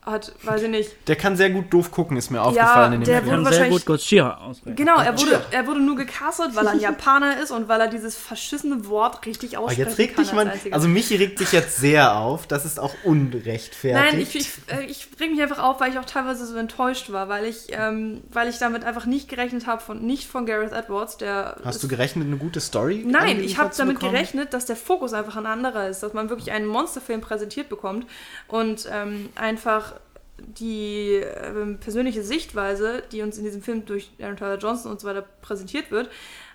hat, 0.06 0.34
weiß 0.44 0.64
ich 0.64 0.70
nicht, 0.70 1.08
der 1.08 1.16
kann 1.16 1.36
sehr 1.36 1.50
gut 1.50 1.74
doof 1.74 1.92
gucken, 1.92 2.18
ist 2.18 2.30
mir 2.30 2.42
aufgefallen 2.42 2.94
in 2.94 3.02
dem 3.02 3.06
der 3.06 3.24
Film. 3.24 3.38
wurde 3.40 3.44
Kann 3.44 3.54
sehr 3.54 3.70
gut 3.70 3.86
Godzilla 3.86 4.38
aussprechen. 4.38 4.76
Genau, 4.76 5.00
er 5.00 5.20
wurde, 5.20 5.42
er 5.52 5.68
wurde 5.68 5.80
nur 5.80 5.96
gecastet, 5.96 6.56
weil 6.56 6.68
er 6.68 6.72
ein 6.74 6.80
Japaner 6.80 7.42
ist 7.42 7.52
und 7.52 7.68
weil 7.68 7.82
er 7.82 7.88
dieses 7.88 8.16
verschissene 8.16 8.88
Wort 8.88 9.26
richtig 9.26 9.58
Aber 9.58 9.66
aussprechen 9.66 9.90
jetzt 9.90 9.98
regt 9.98 10.16
kann 10.16 10.26
dich 10.26 10.34
man, 10.34 10.52
also 10.72 10.88
mich 10.88 11.10
regt 11.12 11.40
sich 11.40 11.52
jetzt 11.52 11.78
sehr 11.78 12.18
auf, 12.18 12.48
das 12.48 12.66
ist 12.66 12.80
auch 12.80 12.94
unrechtfertigt. 13.04 14.14
Nein, 14.14 14.22
ich, 14.22 14.36
ich, 14.36 14.50
äh, 14.68 14.86
ich 14.86 15.08
reg 15.20 15.32
mich 15.32 15.42
einfach 15.42 15.60
auf, 15.60 15.80
weil 15.80 15.92
ich 15.92 16.00
auch 16.00 16.06
teilweise 16.06 16.46
so 16.46 16.56
enttäuscht 16.56 17.12
war, 17.12 17.30
weil 17.30 17.46
ich, 17.46 17.68
ähm, 17.72 18.22
weil 18.32 18.48
ich 18.48 18.58
damit 18.60 18.84
einfach 18.84 19.06
nicht 19.06 19.28
gerechnet 19.30 19.68
habe, 19.68 19.82
von, 19.82 20.06
nicht 20.06 20.28
von 20.28 20.46
Gareth 20.46 20.72
Edwards, 20.72 21.18
der... 21.18 21.58
Hast 21.64 21.84
du 21.84 21.88
gerechnet, 21.88 22.28
eine 22.28 22.38
gute 22.38 22.60
Story? 22.60 23.04
Nein, 23.06 23.44
ich 23.44 23.58
habe 23.58 23.74
damit 23.76 23.96
bekommen? 23.96 24.14
gerechnet, 24.14 24.54
dass 24.54 24.66
der 24.66 24.76
Fokus 24.76 25.14
einfach 25.14 25.36
ein 25.36 25.46
anderer 25.46 25.88
ist, 25.88 26.04
dass 26.04 26.14
man 26.14 26.30
wirklich 26.30 26.52
einen 26.52 26.68
Monsterfilm 26.68 27.22
präsentiert 27.22 27.70
bekommt 27.70 28.06
und 28.48 28.88
ähm, 28.92 29.30
einfach 29.36 29.95
die 30.38 31.22
ähm, 31.44 31.80
persönliche 31.80 32.24
Sichtweise, 32.24 33.04
die 33.12 33.22
uns 33.22 33.38
in 33.38 33.44
diesem 33.44 33.62
Film 33.62 33.86
durch 33.86 34.12
Aaron 34.22 34.38
Tyler 34.38 34.58
Johnson 34.58 34.92
und 34.92 35.00
so 35.00 35.08
weiter 35.08 35.26
präsentiert 35.42 35.92
wird, 35.92 36.10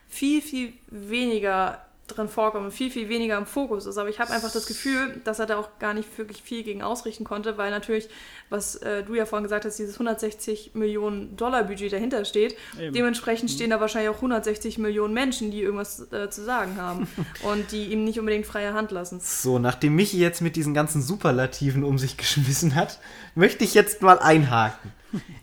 viel, 0.08 0.42
viel 0.42 0.72
weniger 0.88 1.84
drin 2.16 2.28
vorkommt 2.28 2.66
und 2.66 2.70
viel, 2.72 2.90
viel 2.90 3.08
weniger 3.08 3.36
im 3.38 3.46
Fokus 3.46 3.86
ist. 3.86 3.98
Aber 3.98 4.08
ich 4.08 4.20
habe 4.20 4.32
einfach 4.32 4.50
das 4.50 4.66
Gefühl, 4.66 5.20
dass 5.24 5.38
er 5.38 5.46
da 5.46 5.58
auch 5.58 5.78
gar 5.78 5.94
nicht 5.94 6.16
wirklich 6.18 6.42
viel 6.42 6.62
gegen 6.62 6.82
ausrichten 6.82 7.24
konnte, 7.24 7.58
weil 7.58 7.70
natürlich, 7.70 8.08
was 8.48 8.76
äh, 8.76 9.02
du 9.02 9.14
ja 9.14 9.26
vorhin 9.26 9.44
gesagt 9.44 9.64
hast, 9.64 9.78
dieses 9.78 9.94
160 9.94 10.74
Millionen 10.74 11.36
Dollar 11.36 11.64
Budget 11.64 11.92
dahinter 11.92 12.24
steht. 12.24 12.56
Eben. 12.78 12.94
Dementsprechend 12.94 13.50
stehen 13.50 13.70
da 13.70 13.80
wahrscheinlich 13.80 14.10
auch 14.10 14.16
160 14.16 14.78
Millionen 14.78 15.14
Menschen, 15.14 15.50
die 15.50 15.62
irgendwas 15.62 16.12
äh, 16.12 16.30
zu 16.30 16.44
sagen 16.44 16.76
haben 16.76 17.08
und 17.42 17.72
die 17.72 17.86
ihm 17.86 18.04
nicht 18.04 18.18
unbedingt 18.18 18.46
freie 18.46 18.74
Hand 18.74 18.90
lassen. 18.90 19.20
So, 19.20 19.58
nachdem 19.58 19.94
Michi 19.96 20.18
jetzt 20.18 20.40
mit 20.40 20.56
diesen 20.56 20.74
ganzen 20.74 21.02
Superlativen 21.02 21.84
um 21.84 21.98
sich 21.98 22.16
geschmissen 22.16 22.74
hat, 22.74 22.98
möchte 23.34 23.64
ich 23.64 23.74
jetzt 23.74 24.02
mal 24.02 24.18
einhaken. 24.18 24.92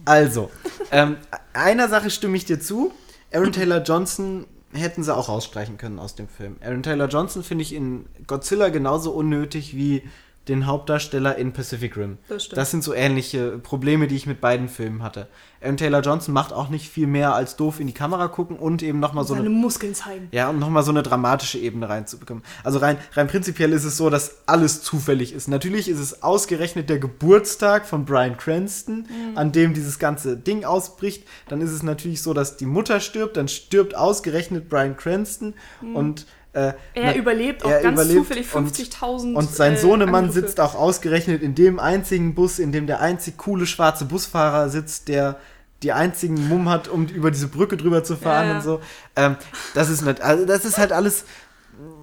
Also, 0.05 0.49
ähm, 0.91 1.18
einer 1.53 1.89
Sache 1.89 2.09
stimme 2.09 2.38
ich 2.38 2.45
dir 2.45 2.59
zu. 2.59 2.93
Aaron 3.34 3.51
Taylor 3.51 3.84
Johnson 3.84 4.45
hätten 4.74 5.03
sie 5.03 5.15
auch 5.15 5.30
rausstreichen 5.30 5.78
können 5.78 5.99
aus 5.99 6.15
dem 6.15 6.28
Film. 6.28 6.57
Aaron 6.61 6.84
Taylor 6.84 7.07
Johnson 7.07 7.43
finde 7.43 7.63
ich 7.63 7.74
in 7.74 8.05
Godzilla 8.28 8.70
genauso 8.70 9.11
unnötig 9.11 9.76
wie 9.76 10.03
den 10.50 10.66
Hauptdarsteller 10.66 11.36
in 11.36 11.54
Pacific 11.54 11.95
Rim. 11.98 12.18
Das 12.30 12.45
stimmt. 12.45 12.58
Das 12.58 12.72
sind 12.72 12.84
so 12.84 12.93
ähnliche 12.93 13.58
Probleme, 13.58 14.08
die 14.08 14.16
ich 14.16 14.26
mit 14.28 14.41
beiden 14.41 14.70
Filmen 14.70 15.04
hatte. 15.04 15.28
Aaron 15.60 15.78
Taylor 15.78 16.02
Johnson 16.02 16.34
macht 16.36 16.54
auch 16.54 16.70
nicht 16.70 16.88
viel 16.88 17.08
mehr 17.08 17.34
als 17.34 17.56
doof 17.56 17.80
in 17.80 17.88
die 17.88 17.93
Kamera 17.93 18.28
gucken 18.28 18.58
und 18.58 18.84
eben 18.84 19.00
nochmal 19.00 19.24
so 19.26 19.34
eine 19.34 19.50
Muskeln 19.50 19.95
zeigen. 19.95 20.28
ja, 20.32 20.50
um 20.50 20.60
nochmal 20.60 20.84
so 20.84 20.91
eine 20.91 21.02
dramatische 21.02 21.58
Ebene 21.58 21.89
reinzubekommen. 21.89 22.43
Also 22.64 22.78
rein, 22.78 22.98
rein 23.14 23.28
prinzipiell 23.28 23.74
ist 23.74 23.84
es 23.84 23.98
so, 23.98 24.12
dass 24.12 24.38
alles 24.45 24.84
zufällig 24.84 25.34
ist. 25.34 25.48
Natürlich 25.48 25.89
ist 25.89 26.00
es 26.00 26.22
ausgerechnet 26.22 26.89
der 26.89 27.00
Geburtstag 27.00 27.88
von 27.88 28.06
Brian 28.06 28.38
Cranston, 28.38 29.08
Mhm. 29.10 29.38
an 29.38 29.52
dem 29.52 29.74
dieses 29.74 29.98
ganze 29.98 30.38
Ding 30.38 30.64
ausbricht. 30.64 31.28
Dann 31.50 31.62
ist 31.62 31.72
es 31.72 31.82
natürlich 31.82 32.22
so, 32.22 32.34
dass 32.36 32.58
die 32.58 32.68
Mutter 32.68 33.00
stirbt, 33.00 33.36
dann 33.38 33.48
stirbt 33.48 33.95
ausgerechnet 33.95 34.70
Brian 34.70 34.95
Cranston 34.95 35.56
und 35.95 36.28
äh. 36.54 36.60
Er 36.60 36.76
na- 36.95 37.16
überlebt 37.16 37.64
auch 37.66 37.70
er 37.70 37.82
ganz 37.82 37.93
überlebt 38.00 38.20
zufällig 38.28 38.54
und- 38.56 38.68
50.000. 38.76 39.36
und 39.36 39.50
sein 39.52 39.74
äh, 39.74 39.78
Sohnemann 39.78 40.26
Angriffe. 40.26 40.41
sitzt 40.48 40.60
auch 40.60 40.76
ausgerechnet 40.76 41.41
in 41.41 41.56
dem 41.56 41.80
einzigen 41.80 42.34
Bus, 42.36 42.60
in 42.60 42.72
dem 42.72 42.88
der 42.88 43.00
einzig 43.02 43.38
coole 43.38 43.66
schwarze 43.66 44.06
Busfahrer 44.06 44.70
sitzt, 44.70 45.08
der 45.08 45.38
die 45.84 45.91
einzigen 45.91 46.48
Mumm 46.48 46.70
hat, 46.70 46.88
um 46.88 47.06
über 47.06 47.30
diese 47.30 47.48
Brücke 47.48 47.78
drüber 47.78 48.04
zu 48.04 48.16
fahren 48.16 48.45
Ja, 48.48 48.52
ja. 48.52 48.58
und 48.58 48.64
so. 48.64 48.82
Ähm, 49.16 49.36
das 49.76 49.89
ist 49.89 50.02
nicht, 50.02 50.22
also 50.22 50.45
das 50.45 50.66
ist 50.66 50.78
halt 50.80 50.91
alles 50.91 51.24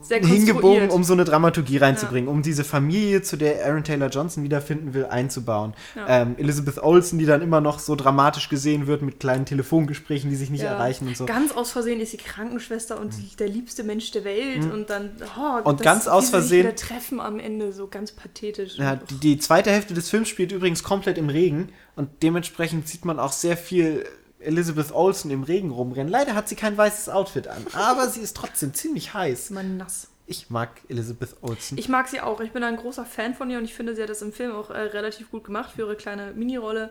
hingebogen, 0.08 0.60
konstruiert. 0.60 0.92
um 0.92 1.04
so 1.04 1.12
eine 1.12 1.24
Dramaturgie 1.24 1.76
reinzubringen, 1.78 2.28
um 2.28 2.42
diese 2.42 2.64
Familie, 2.64 3.22
zu 3.22 3.36
der 3.36 3.64
Aaron 3.66 3.84
Taylor 3.84 4.08
Johnson 4.08 4.44
wiederfinden 4.44 4.94
will, 4.94 5.06
einzubauen. 5.06 5.74
Ja. 5.94 6.22
Ähm, 6.22 6.34
Elizabeth 6.38 6.78
Olsen, 6.82 7.18
die 7.18 7.26
dann 7.26 7.42
immer 7.42 7.60
noch 7.60 7.78
so 7.78 7.94
dramatisch 7.96 8.48
gesehen 8.48 8.86
wird 8.86 9.02
mit 9.02 9.20
kleinen 9.20 9.46
Telefongesprächen, 9.46 10.30
die 10.30 10.36
sich 10.36 10.50
nicht 10.50 10.62
Ja. 10.62 10.70
erreichen 10.72 11.08
und 11.08 11.16
so. 11.16 11.26
Ganz 11.26 11.52
aus 11.52 11.70
Versehen 11.72 12.00
ist 12.00 12.10
sie 12.12 12.16
Krankenschwester 12.18 13.00
und 13.00 13.14
die, 13.16 13.36
der 13.36 13.48
liebste 13.48 13.84
Mensch 13.84 14.10
der 14.10 14.24
Welt 14.24 14.64
und 14.72 14.90
dann 14.90 15.10
oh, 15.38 15.60
Mhm. 15.60 15.66
Und 15.66 15.82
ganz 15.82 16.06
aus 16.08 16.30
Versehen- 16.30 16.66
wieder 16.66 16.74
treffen 16.76 17.20
am 17.20 17.38
Ende 17.38 17.72
so 17.72 17.86
ganz 17.88 18.12
pathetisch. 18.12 18.78
Ja, 18.78 18.96
die, 18.96 19.14
die 19.16 19.38
zweite 19.38 19.70
Hälfte 19.70 19.94
des 19.94 20.10
Films 20.10 20.28
spielt 20.28 20.52
übrigens 20.52 20.82
komplett 20.82 21.18
im 21.18 21.28
Regen 21.28 21.68
und 21.96 22.08
dementsprechend 22.22 22.88
sieht 22.88 23.04
man 23.04 23.18
auch 23.18 23.32
sehr 23.32 23.56
viel 23.56 24.04
Elizabeth 24.44 24.92
Olsen 24.92 25.30
im 25.30 25.42
Regen 25.42 25.70
rumrennen. 25.70 26.10
Leider 26.10 26.34
hat 26.34 26.48
sie 26.48 26.56
kein 26.56 26.76
weißes 26.76 27.08
Outfit 27.08 27.48
an, 27.48 27.66
aber 27.72 28.08
sie 28.08 28.20
ist 28.20 28.36
trotzdem 28.36 28.74
ziemlich 28.74 29.14
heiß. 29.14 29.50
man 29.50 29.76
nass. 29.76 30.08
Ich 30.26 30.48
mag 30.48 30.80
Elizabeth 30.88 31.36
Olsen. 31.42 31.76
Ich 31.76 31.88
mag 31.88 32.08
sie 32.08 32.20
auch. 32.20 32.40
Ich 32.40 32.52
bin 32.52 32.62
ein 32.62 32.76
großer 32.76 33.04
Fan 33.04 33.34
von 33.34 33.50
ihr 33.50 33.58
und 33.58 33.64
ich 33.64 33.74
finde, 33.74 33.94
sie 33.94 34.02
hat 34.02 34.08
das 34.08 34.22
im 34.22 34.32
Film 34.32 34.52
auch 34.52 34.70
äh, 34.70 34.78
relativ 34.78 35.30
gut 35.30 35.44
gemacht 35.44 35.72
für 35.72 35.82
ihre 35.82 35.96
kleine 35.96 36.32
Mini-Rolle. 36.32 36.90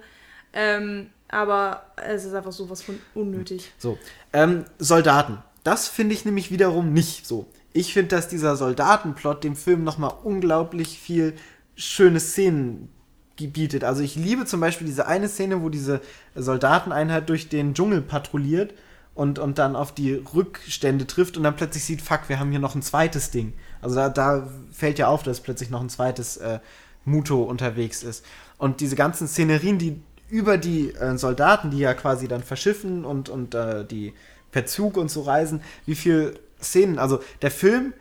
Ähm, 0.53 1.09
aber 1.29 1.87
es 1.95 2.25
ist 2.25 2.33
einfach 2.35 2.51
sowas 2.51 2.83
von 2.83 2.99
unnötig. 3.15 3.71
So, 3.79 3.97
ähm, 4.33 4.65
Soldaten. 4.77 5.39
Das 5.63 5.87
finde 5.87 6.13
ich 6.13 6.25
nämlich 6.25 6.51
wiederum 6.51 6.93
nicht 6.93 7.25
so. 7.25 7.47
Ich 7.71 7.93
finde, 7.93 8.15
dass 8.15 8.27
dieser 8.27 8.55
Soldatenplot 8.55 9.43
dem 9.43 9.55
Film 9.55 9.83
nochmal 9.83 10.13
unglaublich 10.23 10.99
viel 10.99 11.33
schöne 11.75 12.19
Szenen 12.19 12.89
gebietet. 13.35 13.83
Also 13.83 14.03
ich 14.03 14.15
liebe 14.15 14.45
zum 14.45 14.59
Beispiel 14.59 14.87
diese 14.87 15.07
eine 15.07 15.27
Szene, 15.27 15.61
wo 15.61 15.69
diese 15.69 16.01
Soldateneinheit 16.35 17.29
durch 17.29 17.49
den 17.49 17.73
Dschungel 17.73 18.01
patrouilliert 18.01 18.73
und, 19.15 19.39
und 19.39 19.57
dann 19.57 19.75
auf 19.75 19.93
die 19.93 20.13
Rückstände 20.13 21.07
trifft 21.07 21.37
und 21.37 21.43
dann 21.43 21.55
plötzlich 21.55 21.83
sieht, 21.83 22.01
fuck, 22.01 22.29
wir 22.29 22.39
haben 22.39 22.51
hier 22.51 22.59
noch 22.59 22.75
ein 22.75 22.81
zweites 22.81 23.31
Ding. 23.31 23.53
Also 23.81 23.95
da, 23.95 24.09
da 24.09 24.47
fällt 24.71 24.99
ja 24.99 25.07
auf, 25.07 25.23
dass 25.23 25.41
plötzlich 25.41 25.69
noch 25.69 25.81
ein 25.81 25.89
zweites 25.89 26.37
äh, 26.37 26.59
Muto 27.05 27.43
unterwegs 27.43 28.03
ist. 28.03 28.25
Und 28.57 28.79
diese 28.79 28.95
ganzen 28.95 29.27
Szenerien, 29.27 29.77
die 29.77 29.99
über 30.29 30.57
die 30.57 30.91
äh, 30.93 31.17
Soldaten, 31.17 31.69
die 31.69 31.79
ja 31.79 31.93
quasi 31.93 32.27
dann 32.27 32.43
verschiffen 32.43 33.05
und, 33.05 33.29
und 33.29 33.53
äh, 33.55 33.85
die 33.85 34.13
per 34.51 34.65
Zug 34.65 34.97
und 34.97 35.11
so 35.11 35.21
reisen, 35.21 35.61
wie 35.85 35.95
viel 35.95 36.39
Szenen, 36.61 36.97
also 36.97 37.19
der 37.41 37.51
Film 37.51 37.93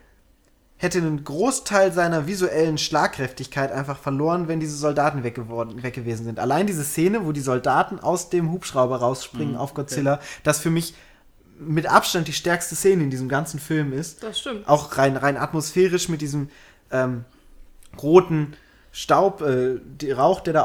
hätte 0.82 0.98
einen 0.98 1.22
Großteil 1.22 1.92
seiner 1.92 2.26
visuellen 2.26 2.76
Schlagkräftigkeit 2.76 3.70
einfach 3.70 3.98
verloren, 3.98 4.48
wenn 4.48 4.58
diese 4.58 4.76
Soldaten 4.76 5.22
weg, 5.22 5.36
geworden, 5.36 5.80
weg 5.84 5.94
gewesen 5.94 6.24
sind. 6.24 6.40
Allein 6.40 6.66
diese 6.66 6.82
Szene, 6.82 7.24
wo 7.24 7.30
die 7.30 7.40
Soldaten 7.40 8.00
aus 8.00 8.30
dem 8.30 8.50
Hubschrauber 8.50 8.96
rausspringen 8.96 9.52
Mhm, 9.52 9.58
auf 9.58 9.74
Godzilla, 9.74 10.18
das 10.42 10.58
für 10.58 10.70
mich 10.70 10.94
mit 11.60 11.86
Abstand 11.86 12.26
die 12.26 12.32
stärkste 12.32 12.74
Szene 12.74 13.04
in 13.04 13.10
diesem 13.10 13.28
ganzen 13.28 13.60
Film 13.60 13.92
ist. 13.92 14.24
Das 14.24 14.40
stimmt. 14.40 14.68
Auch 14.68 14.98
rein, 14.98 15.16
rein 15.16 15.36
atmosphärisch 15.36 16.08
mit 16.08 16.20
diesem 16.20 16.48
ähm, 16.90 17.24
roten 18.02 18.54
Staub, 18.90 19.40
äh, 19.40 19.78
die 19.84 20.10
Rauch, 20.10 20.40
der 20.40 20.52
da 20.52 20.62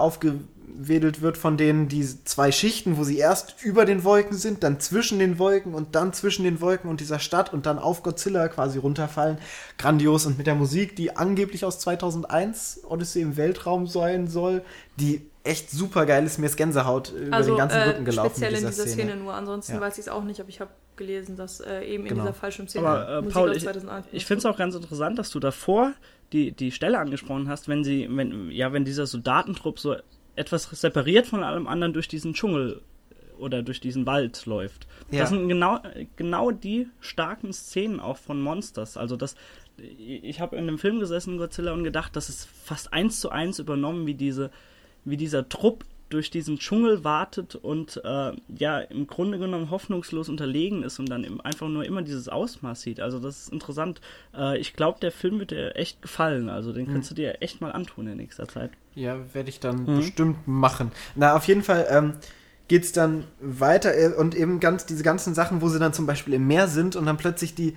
aufgewedelt 0.77 1.21
wird 1.21 1.37
von 1.37 1.57
denen, 1.57 1.87
die 1.87 2.05
zwei 2.23 2.51
Schichten, 2.51 2.97
wo 2.97 3.03
sie 3.03 3.17
erst 3.17 3.55
über 3.63 3.85
den 3.85 4.03
Wolken 4.03 4.37
sind, 4.37 4.63
dann 4.63 4.79
zwischen 4.79 5.19
den 5.19 5.39
Wolken 5.39 5.73
und 5.73 5.95
dann 5.95 6.13
zwischen 6.13 6.43
den 6.43 6.61
Wolken 6.61 6.89
und 6.89 6.99
dieser 6.99 7.19
Stadt 7.19 7.53
und 7.53 7.65
dann 7.65 7.79
auf 7.79 8.03
Godzilla 8.03 8.47
quasi 8.47 8.77
runterfallen. 8.79 9.37
Grandios 9.77 10.25
und 10.25 10.37
mit 10.37 10.47
der 10.47 10.55
Musik, 10.55 10.95
die 10.95 11.15
angeblich 11.15 11.65
aus 11.65 11.79
2001 11.79 12.81
Odyssey 12.87 13.21
im 13.21 13.37
Weltraum 13.37 13.87
sein 13.87 14.27
soll, 14.27 14.61
die 14.99 15.21
echt 15.43 15.71
super 15.71 16.05
geil 16.05 16.25
ist. 16.25 16.37
Mir 16.39 16.47
ist 16.47 16.57
Gänsehaut 16.57 17.11
über 17.13 17.37
Also 17.37 17.51
den 17.51 17.57
ganzen 17.57 17.77
äh, 17.77 17.89
Rücken 17.89 18.05
gelaufen 18.05 18.29
speziell 18.31 18.49
in 18.51 18.55
dieser 18.57 18.69
dieser 18.69 18.83
Szene. 18.87 19.09
Szene, 19.11 19.15
nur. 19.23 19.33
Ansonsten 19.33 19.73
Ja. 19.75 19.81
weiß 19.81 19.93
ich 19.93 19.99
es 20.05 20.09
auch 20.09 20.23
nicht, 20.23 20.39
aber 20.39 20.49
ich 20.49 20.59
habe 20.59 20.71
gelesen, 20.97 21.37
dass 21.37 21.61
äh, 21.61 21.83
eben 21.85 22.03
in 22.03 22.09
Genau. 22.09 22.23
dieser 22.23 22.33
Fallschirmszene 22.33 22.85
Aber 22.85 23.09
äh, 23.09 23.15
Musik 23.21 23.33
Paul, 23.33 23.49
aus 23.51 23.55
ich, 23.57 23.63
2001 23.63 24.05
ich 24.11 24.25
finde 24.25 24.39
es 24.39 24.45
auch 24.45 24.57
ganz 24.57 24.75
interessant, 24.75 25.17
dass 25.17 25.29
du 25.29 25.39
davor 25.39 25.93
die, 26.33 26.51
die 26.51 26.71
Stelle 26.71 26.99
angesprochen 26.99 27.47
hast, 27.47 27.69
wenn 27.69 27.83
sie, 27.85 28.07
wenn, 28.11 28.51
ja, 28.51 28.73
wenn 28.73 28.83
dieser 28.83 29.07
Soldatentrupp 29.07 29.79
so 29.79 29.95
etwas 30.37 30.63
separiert 30.63 31.27
von 31.27 31.43
allem 31.43 31.67
anderen 31.67 31.93
durch 31.93 32.07
diesen 32.07 32.33
Dschungel 32.33 32.81
oder 33.37 33.61
durch 33.61 33.79
diesen 33.79 34.05
Wald 34.05 34.45
läuft. 34.45 34.87
Ja. 35.11 35.21
Das 35.21 35.29
sind 35.29 35.47
genau, 35.47 35.79
genau 36.15 36.51
die 36.51 36.87
starken 36.99 37.53
Szenen 37.53 37.99
auch 37.99 38.17
von 38.17 38.41
Monsters. 38.41 38.97
Also 38.97 39.15
das, 39.15 39.35
ich 39.77 40.39
habe 40.39 40.55
in 40.55 40.63
einem 40.63 40.79
Film 40.79 40.99
gesessen, 40.99 41.37
Godzilla, 41.37 41.73
und 41.73 41.83
gedacht, 41.83 42.15
das 42.15 42.29
ist 42.29 42.45
fast 42.45 42.93
eins 42.93 43.19
zu 43.19 43.29
eins 43.29 43.59
übernommen, 43.59 44.07
wie 44.07 44.15
diese, 44.15 44.51
wie 45.05 45.17
dieser 45.17 45.49
Trupp 45.49 45.85
durch 46.09 46.29
diesen 46.29 46.57
Dschungel 46.57 47.03
wartet 47.03 47.55
und 47.55 48.01
äh, 48.03 48.31
ja 48.57 48.79
im 48.79 49.07
Grunde 49.07 49.37
genommen 49.39 49.71
hoffnungslos 49.71 50.29
unterlegen 50.29 50.83
ist 50.83 50.99
und 50.99 51.09
dann 51.09 51.23
eben 51.23 51.41
einfach 51.41 51.67
nur 51.67 51.83
immer 51.85 52.01
dieses 52.01 52.29
Ausmaß 52.29 52.81
sieht. 52.81 52.99
Also 52.99 53.19
das 53.19 53.43
ist 53.43 53.53
interessant. 53.53 53.99
Äh, 54.35 54.57
ich 54.57 54.73
glaube, 54.73 54.99
der 55.01 55.11
Film 55.11 55.39
wird 55.39 55.51
dir 55.51 55.75
echt 55.75 56.01
gefallen. 56.01 56.49
Also 56.49 56.71
den 56.73 56.87
kannst 56.87 57.11
du 57.11 57.15
dir 57.15 57.41
echt 57.41 57.61
mal 57.61 57.71
antun 57.71 58.07
in 58.07 58.17
nächster 58.17 58.47
Zeit. 58.47 58.71
Ja, 58.95 59.17
werde 59.33 59.49
ich 59.49 59.59
dann 59.59 59.83
Mhm. 59.83 59.97
bestimmt 59.97 60.47
machen. 60.47 60.91
Na, 61.15 61.35
auf 61.35 61.45
jeden 61.47 61.61
Fall 61.63 61.85
ähm, 61.89 62.13
geht 62.67 62.83
es 62.83 62.91
dann 62.93 63.25
weiter 63.39 63.95
äh, 63.97 64.13
und 64.13 64.33
eben 64.35 64.59
ganz 64.59 64.85
diese 64.85 65.03
ganzen 65.03 65.33
Sachen, 65.33 65.61
wo 65.61 65.69
sie 65.69 65.79
dann 65.79 65.93
zum 65.93 66.05
Beispiel 66.05 66.33
im 66.33 66.47
Meer 66.47 66.67
sind 66.67 66.95
und 66.95 67.05
dann 67.05 67.17
plötzlich 67.17 67.53
die. 67.55 67.75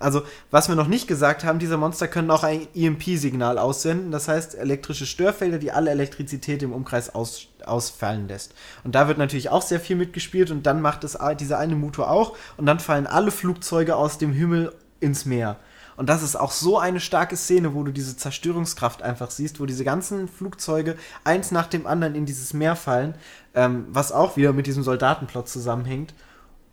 Also, 0.00 0.22
was 0.50 0.68
wir 0.68 0.76
noch 0.76 0.88
nicht 0.88 1.06
gesagt 1.06 1.44
haben, 1.44 1.58
diese 1.58 1.76
Monster 1.76 2.08
können 2.08 2.30
auch 2.30 2.42
ein 2.42 2.66
EMP-Signal 2.74 3.58
aussenden. 3.58 4.10
Das 4.10 4.28
heißt, 4.28 4.56
elektrische 4.56 5.06
Störfelder, 5.06 5.58
die 5.58 5.72
alle 5.72 5.90
Elektrizität 5.90 6.62
im 6.62 6.72
Umkreis 6.72 7.14
aus, 7.14 7.48
ausfallen 7.64 8.26
lässt. 8.26 8.54
Und 8.82 8.94
da 8.94 9.08
wird 9.08 9.18
natürlich 9.18 9.50
auch 9.50 9.62
sehr 9.62 9.80
viel 9.80 9.96
mitgespielt 9.96 10.50
und 10.50 10.64
dann 10.64 10.80
macht 10.80 11.04
es 11.04 11.18
dieser 11.38 11.58
eine 11.58 11.76
Motor 11.76 12.10
auch 12.10 12.36
und 12.56 12.66
dann 12.66 12.80
fallen 12.80 13.06
alle 13.06 13.30
Flugzeuge 13.30 13.94
aus 13.94 14.18
dem 14.18 14.32
Himmel 14.32 14.72
ins 15.00 15.24
Meer. 15.24 15.56
Und 15.96 16.08
das 16.08 16.22
ist 16.22 16.34
auch 16.34 16.50
so 16.50 16.78
eine 16.78 16.98
starke 16.98 17.36
Szene, 17.36 17.74
wo 17.74 17.82
du 17.82 17.92
diese 17.92 18.16
Zerstörungskraft 18.16 19.02
einfach 19.02 19.30
siehst, 19.30 19.60
wo 19.60 19.66
diese 19.66 19.84
ganzen 19.84 20.28
Flugzeuge 20.28 20.96
eins 21.24 21.50
nach 21.50 21.66
dem 21.66 21.86
anderen 21.86 22.14
in 22.14 22.24
dieses 22.24 22.54
Meer 22.54 22.74
fallen, 22.74 23.14
ähm, 23.54 23.84
was 23.90 24.10
auch 24.10 24.38
wieder 24.38 24.54
mit 24.54 24.66
diesem 24.66 24.82
Soldatenplot 24.82 25.46
zusammenhängt. 25.46 26.14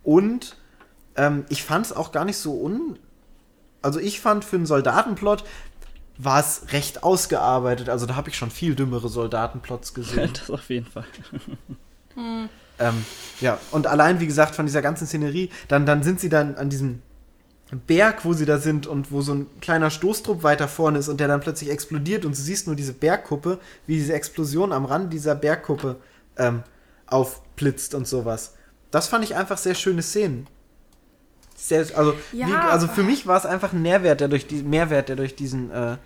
Und 0.02 0.56
ähm, 1.16 1.44
ich 1.50 1.62
fand 1.62 1.84
es 1.84 1.92
auch 1.92 2.10
gar 2.10 2.24
nicht 2.24 2.38
so 2.38 2.58
un. 2.58 2.98
Also 3.82 4.00
ich 4.00 4.20
fand 4.20 4.44
für 4.44 4.56
einen 4.56 4.66
Soldatenplot 4.66 5.44
war 6.18 6.40
es 6.40 6.72
recht 6.72 7.04
ausgearbeitet. 7.04 7.88
Also 7.88 8.06
da 8.06 8.16
habe 8.16 8.28
ich 8.28 8.36
schon 8.36 8.50
viel 8.50 8.74
dümmere 8.74 9.08
Soldatenplots 9.08 9.94
gesehen. 9.94 10.32
das 10.38 10.50
auf 10.50 10.68
jeden 10.68 10.86
Fall. 10.86 11.06
Ähm, 12.80 13.04
ja, 13.40 13.58
und 13.70 13.86
allein, 13.86 14.20
wie 14.20 14.26
gesagt, 14.26 14.54
von 14.54 14.66
dieser 14.66 14.82
ganzen 14.82 15.06
Szenerie, 15.06 15.50
dann, 15.66 15.86
dann 15.86 16.02
sind 16.02 16.20
sie 16.20 16.28
dann 16.28 16.54
an 16.54 16.70
diesem 16.70 17.02
Berg, 17.86 18.24
wo 18.24 18.32
sie 18.32 18.46
da 18.46 18.58
sind 18.58 18.86
und 18.86 19.12
wo 19.12 19.20
so 19.20 19.34
ein 19.34 19.46
kleiner 19.60 19.90
Stoßtrupp 19.90 20.42
weiter 20.42 20.68
vorne 20.68 20.98
ist 20.98 21.08
und 21.08 21.20
der 21.20 21.28
dann 21.28 21.40
plötzlich 21.40 21.70
explodiert 21.70 22.24
und 22.24 22.36
du 22.36 22.40
siehst 22.40 22.66
nur 22.66 22.76
diese 22.76 22.94
Bergkuppe, 22.94 23.58
wie 23.86 23.96
diese 23.96 24.14
Explosion 24.14 24.72
am 24.72 24.86
Rand 24.86 25.12
dieser 25.12 25.34
Bergkuppe 25.34 25.96
ähm, 26.38 26.62
aufblitzt 27.06 27.94
und 27.94 28.06
sowas. 28.06 28.54
Das 28.90 29.08
fand 29.08 29.24
ich 29.24 29.36
einfach 29.36 29.58
sehr 29.58 29.74
schöne 29.74 30.02
Szenen. 30.02 30.46
Sehr, 31.60 31.80
also, 31.96 32.14
Ja, 32.32 32.46
wie, 32.46 32.52
also 32.52 32.86
für 32.86 33.02
mich 33.02 33.26
war 33.26 33.36
es 33.36 33.44
einfach 33.44 33.72
ein 33.72 33.82
Nährwert, 33.82 34.20
der 34.20 34.28
durch 34.28 34.46
die, 34.46 34.62
Mehrwert, 34.62 35.08
der 35.08 35.16
durch 35.16 35.34
diesen 35.34 35.72
äh, 35.72 35.96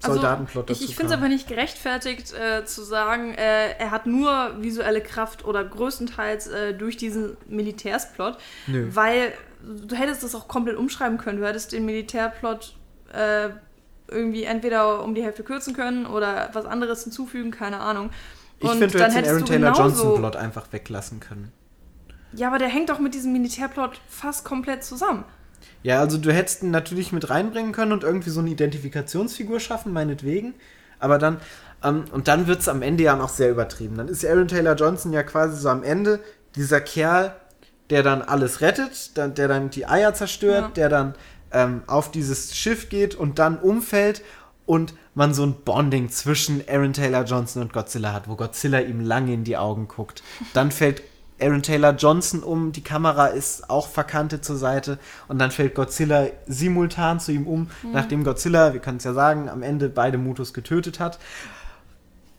Soldatenplot 0.00 0.68
Also, 0.68 0.74
dazu 0.74 0.84
ich 0.84 0.90
ich 0.90 0.96
finde 0.96 1.12
es 1.12 1.18
aber 1.18 1.28
nicht 1.28 1.48
gerechtfertigt 1.48 2.32
äh, 2.32 2.64
zu 2.64 2.82
sagen, 2.84 3.34
äh, 3.34 3.72
er 3.78 3.90
hat 3.90 4.06
nur 4.06 4.54
visuelle 4.60 5.00
Kraft 5.00 5.44
oder 5.44 5.64
größtenteils 5.64 6.46
äh, 6.46 6.74
durch 6.74 6.96
diesen 6.96 7.36
Militärsplot, 7.48 8.38
Nö. 8.68 8.88
weil 8.92 9.32
du 9.62 9.96
hättest 9.96 10.22
das 10.22 10.36
auch 10.36 10.46
komplett 10.46 10.76
umschreiben 10.76 11.18
können. 11.18 11.40
Du 11.40 11.46
hättest 11.46 11.72
den 11.72 11.84
Militärplot 11.84 12.76
äh, 13.12 13.48
irgendwie 14.08 14.44
entweder 14.44 15.02
um 15.02 15.16
die 15.16 15.24
Hälfte 15.24 15.42
kürzen 15.42 15.74
können 15.74 16.06
oder 16.06 16.50
was 16.52 16.66
anderes 16.66 17.02
hinzufügen, 17.02 17.50
keine 17.50 17.80
Ahnung. 17.80 18.10
Ich 18.60 18.70
finde, 18.70 18.86
du 18.86 18.98
hättest 19.00 19.16
den 19.16 19.24
Aaron 19.26 19.44
Taylor 19.44 19.72
genauso- 19.72 20.02
Johnson-Plot 20.04 20.36
einfach 20.36 20.72
weglassen 20.72 21.18
können. 21.18 21.52
Ja, 22.36 22.48
aber 22.48 22.58
der 22.58 22.68
hängt 22.68 22.90
doch 22.90 22.98
mit 22.98 23.14
diesem 23.14 23.32
Militärplot 23.32 24.00
fast 24.08 24.44
komplett 24.44 24.84
zusammen. 24.84 25.24
Ja, 25.82 26.00
also 26.00 26.18
du 26.18 26.32
hättest 26.32 26.62
ihn 26.62 26.70
natürlich 26.70 27.12
mit 27.12 27.30
reinbringen 27.30 27.72
können 27.72 27.92
und 27.92 28.02
irgendwie 28.04 28.30
so 28.30 28.40
eine 28.40 28.50
Identifikationsfigur 28.50 29.60
schaffen, 29.60 29.92
meinetwegen. 29.92 30.54
Aber 30.98 31.18
dann, 31.18 31.38
ähm, 31.84 32.04
und 32.12 32.28
dann 32.28 32.46
wird 32.46 32.60
es 32.60 32.68
am 32.68 32.82
Ende 32.82 33.04
ja 33.04 33.16
noch 33.16 33.28
sehr 33.28 33.50
übertrieben. 33.50 33.96
Dann 33.96 34.08
ist 34.08 34.24
Aaron 34.24 34.48
Taylor 34.48 34.74
Johnson 34.74 35.12
ja 35.12 35.22
quasi 35.22 35.56
so 35.60 35.68
am 35.68 35.82
Ende 35.82 36.20
dieser 36.56 36.80
Kerl, 36.80 37.34
der 37.90 38.02
dann 38.02 38.22
alles 38.22 38.60
rettet, 38.60 39.16
dann, 39.16 39.34
der 39.34 39.48
dann 39.48 39.70
die 39.70 39.86
Eier 39.86 40.12
zerstört, 40.14 40.62
Ja. 40.62 40.68
der 40.68 40.88
dann 40.88 41.14
ähm, 41.52 41.82
auf 41.86 42.10
dieses 42.10 42.56
Schiff 42.56 42.88
geht 42.88 43.14
und 43.14 43.38
dann 43.38 43.58
umfällt 43.58 44.22
und 44.64 44.94
man 45.14 45.32
so 45.32 45.44
ein 45.44 45.54
Bonding 45.64 46.08
zwischen 46.08 46.62
Aaron 46.68 46.92
Taylor 46.92 47.24
Johnson 47.24 47.62
und 47.62 47.72
Godzilla 47.72 48.12
hat, 48.12 48.28
wo 48.28 48.34
Godzilla 48.34 48.80
ihm 48.80 49.00
lange 49.00 49.32
in 49.32 49.44
die 49.44 49.56
Augen 49.56 49.86
guckt. 49.86 50.22
Dann 50.54 50.72
fällt 50.72 51.02
Aaron 51.40 51.62
Taylor 51.62 51.92
Johnson 51.92 52.42
um, 52.42 52.72
die 52.72 52.82
Kamera 52.82 53.26
ist 53.26 53.68
auch 53.68 53.88
verkantet 53.88 54.44
zur 54.44 54.56
Seite 54.56 54.98
und 55.28 55.38
dann 55.38 55.50
fällt 55.50 55.74
Godzilla 55.74 56.26
simultan 56.46 57.20
zu 57.20 57.32
ihm 57.32 57.46
um, 57.46 57.68
nachdem 57.92 58.24
Godzilla, 58.24 58.72
wir 58.72 58.80
können 58.80 58.98
es 58.98 59.04
ja 59.04 59.12
sagen, 59.12 59.48
am 59.48 59.62
Ende 59.62 59.88
beide 59.88 60.18
Mutos 60.18 60.54
getötet 60.54 60.98
hat. 60.98 61.18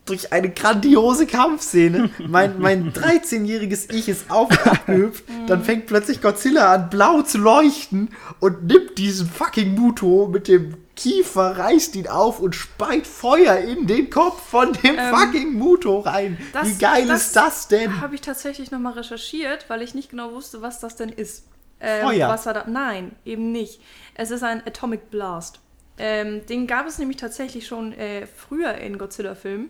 Durch 0.05 0.31
eine 0.31 0.49
grandiose 0.49 1.27
Kampfszene. 1.27 2.09
Mein, 2.27 2.59
mein 2.59 2.93
13-jähriges 2.93 3.93
Ich 3.93 4.07
ist 4.07 4.31
auf 4.31 4.49
und 4.49 4.67
abgehüpft. 4.67 5.25
Dann 5.47 5.63
fängt 5.63 5.87
plötzlich 5.87 6.21
Godzilla 6.21 6.73
an, 6.73 6.89
blau 6.89 7.23
zu 7.23 7.37
leuchten 7.37 8.09
und 8.39 8.63
nimmt 8.63 8.97
diesen 8.97 9.27
fucking 9.27 9.75
Muto 9.75 10.29
mit 10.31 10.47
dem 10.47 10.75
Kiefer, 10.97 11.57
reißt 11.57 11.95
ihn 11.95 12.07
auf 12.07 12.41
und 12.41 12.53
speit 12.55 13.07
Feuer 13.07 13.55
in 13.57 13.87
den 13.87 14.09
Kopf 14.09 14.41
von 14.49 14.73
dem 14.73 14.97
Ähm, 14.99 15.15
fucking 15.15 15.53
Muto 15.53 15.99
rein. 15.99 16.37
das- 16.51 16.67
Wie 16.67 16.77
geil 16.77 17.07
das 17.07 17.27
ist 17.27 17.35
das 17.37 17.67
denn? 17.69 18.01
Habe 18.01 18.15
ich 18.15 18.21
tatsächlich 18.21 18.71
nochmal 18.71 18.93
recherchiert, 18.93 19.69
weil 19.69 19.81
ich 19.81 19.95
nicht 19.95 20.09
genau 20.09 20.33
wusste, 20.33 20.61
was 20.61 20.79
das 20.81 20.95
denn 20.97 21.09
ist. 21.09 21.47
Ähm, 21.79 22.05
Feuer. 22.07 22.27
Was 22.27 22.45
er 22.47 22.53
da, 22.55 22.65
nein, 22.67 23.15
eben 23.23 23.51
nicht. 23.51 23.79
Es 24.15 24.31
ist 24.31 24.43
ein 24.43 24.61
Atomic 24.65 25.09
Blast. 25.11 25.59
Ähm, 25.99 26.45
den 26.47 26.67
gab 26.67 26.87
es 26.87 26.97
nämlich 26.97 27.17
tatsächlich 27.17 27.65
schon 27.67 27.93
äh, 27.93 28.25
früher 28.27 28.73
in 28.75 28.97
Godzilla-Filmen, 28.97 29.69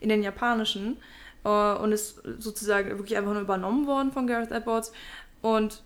in 0.00 0.08
den 0.08 0.22
japanischen. 0.22 0.96
Äh, 1.44 1.48
und 1.74 1.92
ist 1.92 2.22
sozusagen 2.38 2.88
wirklich 2.98 3.16
einfach 3.18 3.32
nur 3.32 3.42
übernommen 3.42 3.86
worden 3.86 4.12
von 4.12 4.26
Gareth 4.26 4.50
Edwards. 4.50 4.92
Und 5.42 5.82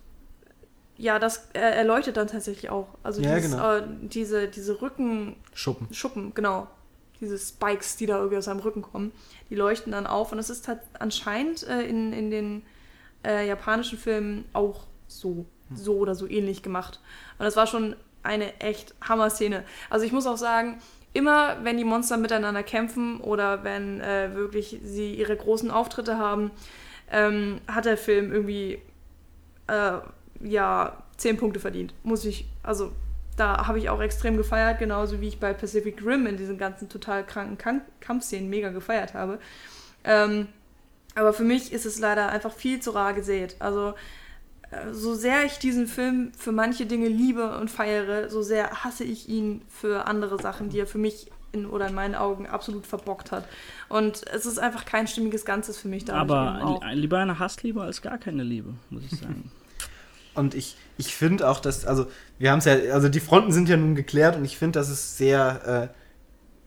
ja, 0.99 1.19
das 1.19 1.49
äh, 1.53 1.59
erleuchtet 1.59 2.17
dann 2.17 2.27
tatsächlich 2.27 2.71
auch. 2.71 2.89
Also 3.03 3.21
Ja, 3.21 3.35
dieses, 3.37 3.53
genau. 3.53 3.77
äh, 3.77 3.83
diese, 4.03 4.49
diese 4.49 4.81
Rücken, 4.81 5.37
Schuppen. 5.53 5.93
Schuppen, 5.93 6.35
genau. 6.35 6.69
Diese 7.21 7.39
Spikes, 7.39 7.97
die 7.97 8.07
da 8.07 8.17
irgendwie 8.19 8.37
aus 8.37 8.45
seinem 8.45 8.61
Rücken 8.61 8.83
kommen, 8.83 9.13
die 9.49 9.55
leuchten 9.55 9.93
dann 9.93 10.07
auf. 10.07 10.33
Und 10.33 10.39
es 10.39 10.51
ist 10.51 10.69
halt 10.69 10.81
anscheinend 10.99 11.67
äh, 11.67 11.83
in, 11.83 12.13
in 12.13 12.31
den 12.31 12.63
äh, 13.25 13.47
japanischen 13.47 13.99
Filmen 13.99 14.45
auch 14.53 14.85
so, 15.07 15.47
so 15.75 15.97
oder 15.97 16.15
so 16.15 16.27
ähnlich 16.29 16.63
gemacht. 16.63 17.01
Und 17.39 17.45
das 17.45 17.57
war 17.57 17.67
schon 17.67 17.97
eine 18.23 18.59
echt 18.61 18.95
Hammer-Szene. 19.03 19.65
Also 19.89 20.05
ich 20.05 20.13
muss 20.13 20.27
auch 20.27 20.37
sagen, 20.37 20.79
immer 21.13 21.65
wenn 21.65 21.79
die 21.79 21.85
Monster 21.85 22.17
miteinander 22.19 22.63
kämpfen 22.63 23.21
oder 23.21 23.65
wenn 23.65 24.01
äh, 24.01 24.35
wirklich 24.35 24.81
sie 24.83 25.15
ihre 25.15 25.37
großen 25.37 25.71
Auftritte 25.71 26.19
haben, 26.19 26.51
ähm, 27.11 27.61
hat 27.69 27.87
der 27.87 27.97
Film 27.97 28.33
irgendwie 28.33 28.83
äh, 29.69 29.93
ja 30.43 31.03
10 31.17 31.37
Punkte 31.37 31.61
verdient. 31.61 31.95
Muss 32.03 32.25
ich, 32.25 32.47
also 32.63 32.93
da 33.37 33.67
habe 33.67 33.79
ich 33.79 33.91
auch 33.91 34.01
extrem 34.01 34.37
gefeiert, 34.37 34.79
genauso 34.79 35.21
wie 35.21 35.29
ich 35.29 35.39
bei 35.39 35.53
Pacific 35.53 36.05
Rim 36.05 36.27
in 36.27 36.37
diesen 36.37 36.59
ganzen 36.59 36.89
total 36.89 37.25
kranken 37.25 37.59
Kamp 37.59 37.83
Kampfszenen 38.01 38.49
mega 38.49 38.71
gefeiert 38.71 39.15
habe. 39.15 39.39
Ähm, 40.05 40.49
aber 41.15 41.33
für 41.33 41.45
mich 41.45 41.73
ist 41.73 41.87
es 41.87 41.99
leider 41.99 42.29
einfach 42.29 42.53
viel 42.53 42.81
zu 42.81 42.91
rar 42.91 43.15
gesät. 43.15 43.57
Also 43.59 43.95
äh, 44.71 44.93
so 44.93 45.15
sehr 45.15 45.45
ich 45.45 45.59
diesen 45.59 45.87
Film 45.87 46.33
für 46.37 46.53
manche 46.53 46.87
Dinge 46.87 47.09
liebe 47.09 47.59
und 47.59 47.71
feiere, 47.71 48.31
so 48.31 48.43
sehr 48.43 48.85
hasse 48.85 49.05
ich 49.05 49.29
ihn 49.29 49.63
für 49.69 50.07
andere 50.07 50.41
Sachen, 50.41 50.71
die 50.71 50.79
er 50.79 50.87
für 50.87 50.99
mich 50.99 51.31
in, 51.53 51.67
oder 51.67 51.89
in 51.89 51.95
meinen 51.95 52.15
Augen 52.15 52.47
absolut 52.47 52.87
verbockt 52.87 53.33
hat. 53.33 53.47
Und 53.89 54.27
es 54.33 54.47
ist 54.47 54.59
einfach 54.59 54.85
kein 54.85 55.07
stimmiges 55.07 55.45
Ganzes 55.45 55.79
für 55.79 55.89
mich 55.89 56.05
da. 56.05 56.15
Aber 56.15 56.81
lieber 56.93 57.19
eine 57.19 57.39
Hassliebe 57.39 57.83
als 57.83 58.03
gar 58.03 58.19
keine 58.19 58.43
Liebe, 58.43 58.75
muss 58.91 59.05
ich 59.05 59.19
sagen. 59.19 59.51
und 60.37 60.55
ich, 60.55 60.77
ich 60.99 61.15
finde 61.15 61.49
auch, 61.49 61.61
dass, 61.61 61.85
also 61.85 62.07
wir 62.39 62.51
haben 62.51 62.59
es 62.59 62.65
ja, 62.65 62.75
also 62.93 63.09
die 63.09 63.21
Fronten 63.21 63.53
sind 63.53 63.69
ja 63.69 63.77
nun 63.77 63.95
geklärt 63.95 64.37
und 64.37 64.45
ich 64.45 64.57
finde, 64.57 64.79
dass 64.79 64.89
es 64.89 65.17
sehr 65.17 65.91
äh, 65.93 65.97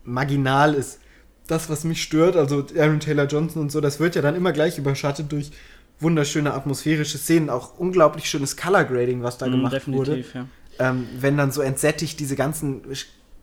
marginal 0.03 0.73
ist. 0.73 0.99
Das, 1.47 1.69
was 1.69 1.83
mich 1.83 2.03
stört, 2.03 2.35
also 2.35 2.65
Aaron 2.77 2.99
Taylor 2.99 3.25
Johnson 3.25 3.63
und 3.63 3.71
so, 3.71 3.81
das 3.81 3.99
wird 3.99 4.15
ja 4.15 4.21
dann 4.21 4.35
immer 4.35 4.51
gleich 4.51 4.77
überschattet 4.77 5.31
durch 5.31 5.51
wunderschöne 5.99 6.53
atmosphärische 6.53 7.17
Szenen, 7.17 7.49
auch 7.49 7.77
unglaublich 7.77 8.29
schönes 8.29 8.55
Color 8.55 8.85
Grading, 8.85 9.23
was 9.23 9.37
da 9.37 9.47
mm, 9.47 9.51
gemacht 9.51 9.87
wurde. 9.87 10.23
Ja. 10.33 10.45
Ähm, 10.79 11.07
wenn 11.19 11.37
dann 11.37 11.51
so 11.51 11.61
entsättigt 11.61 12.19
diese 12.19 12.35
ganzen 12.35 12.81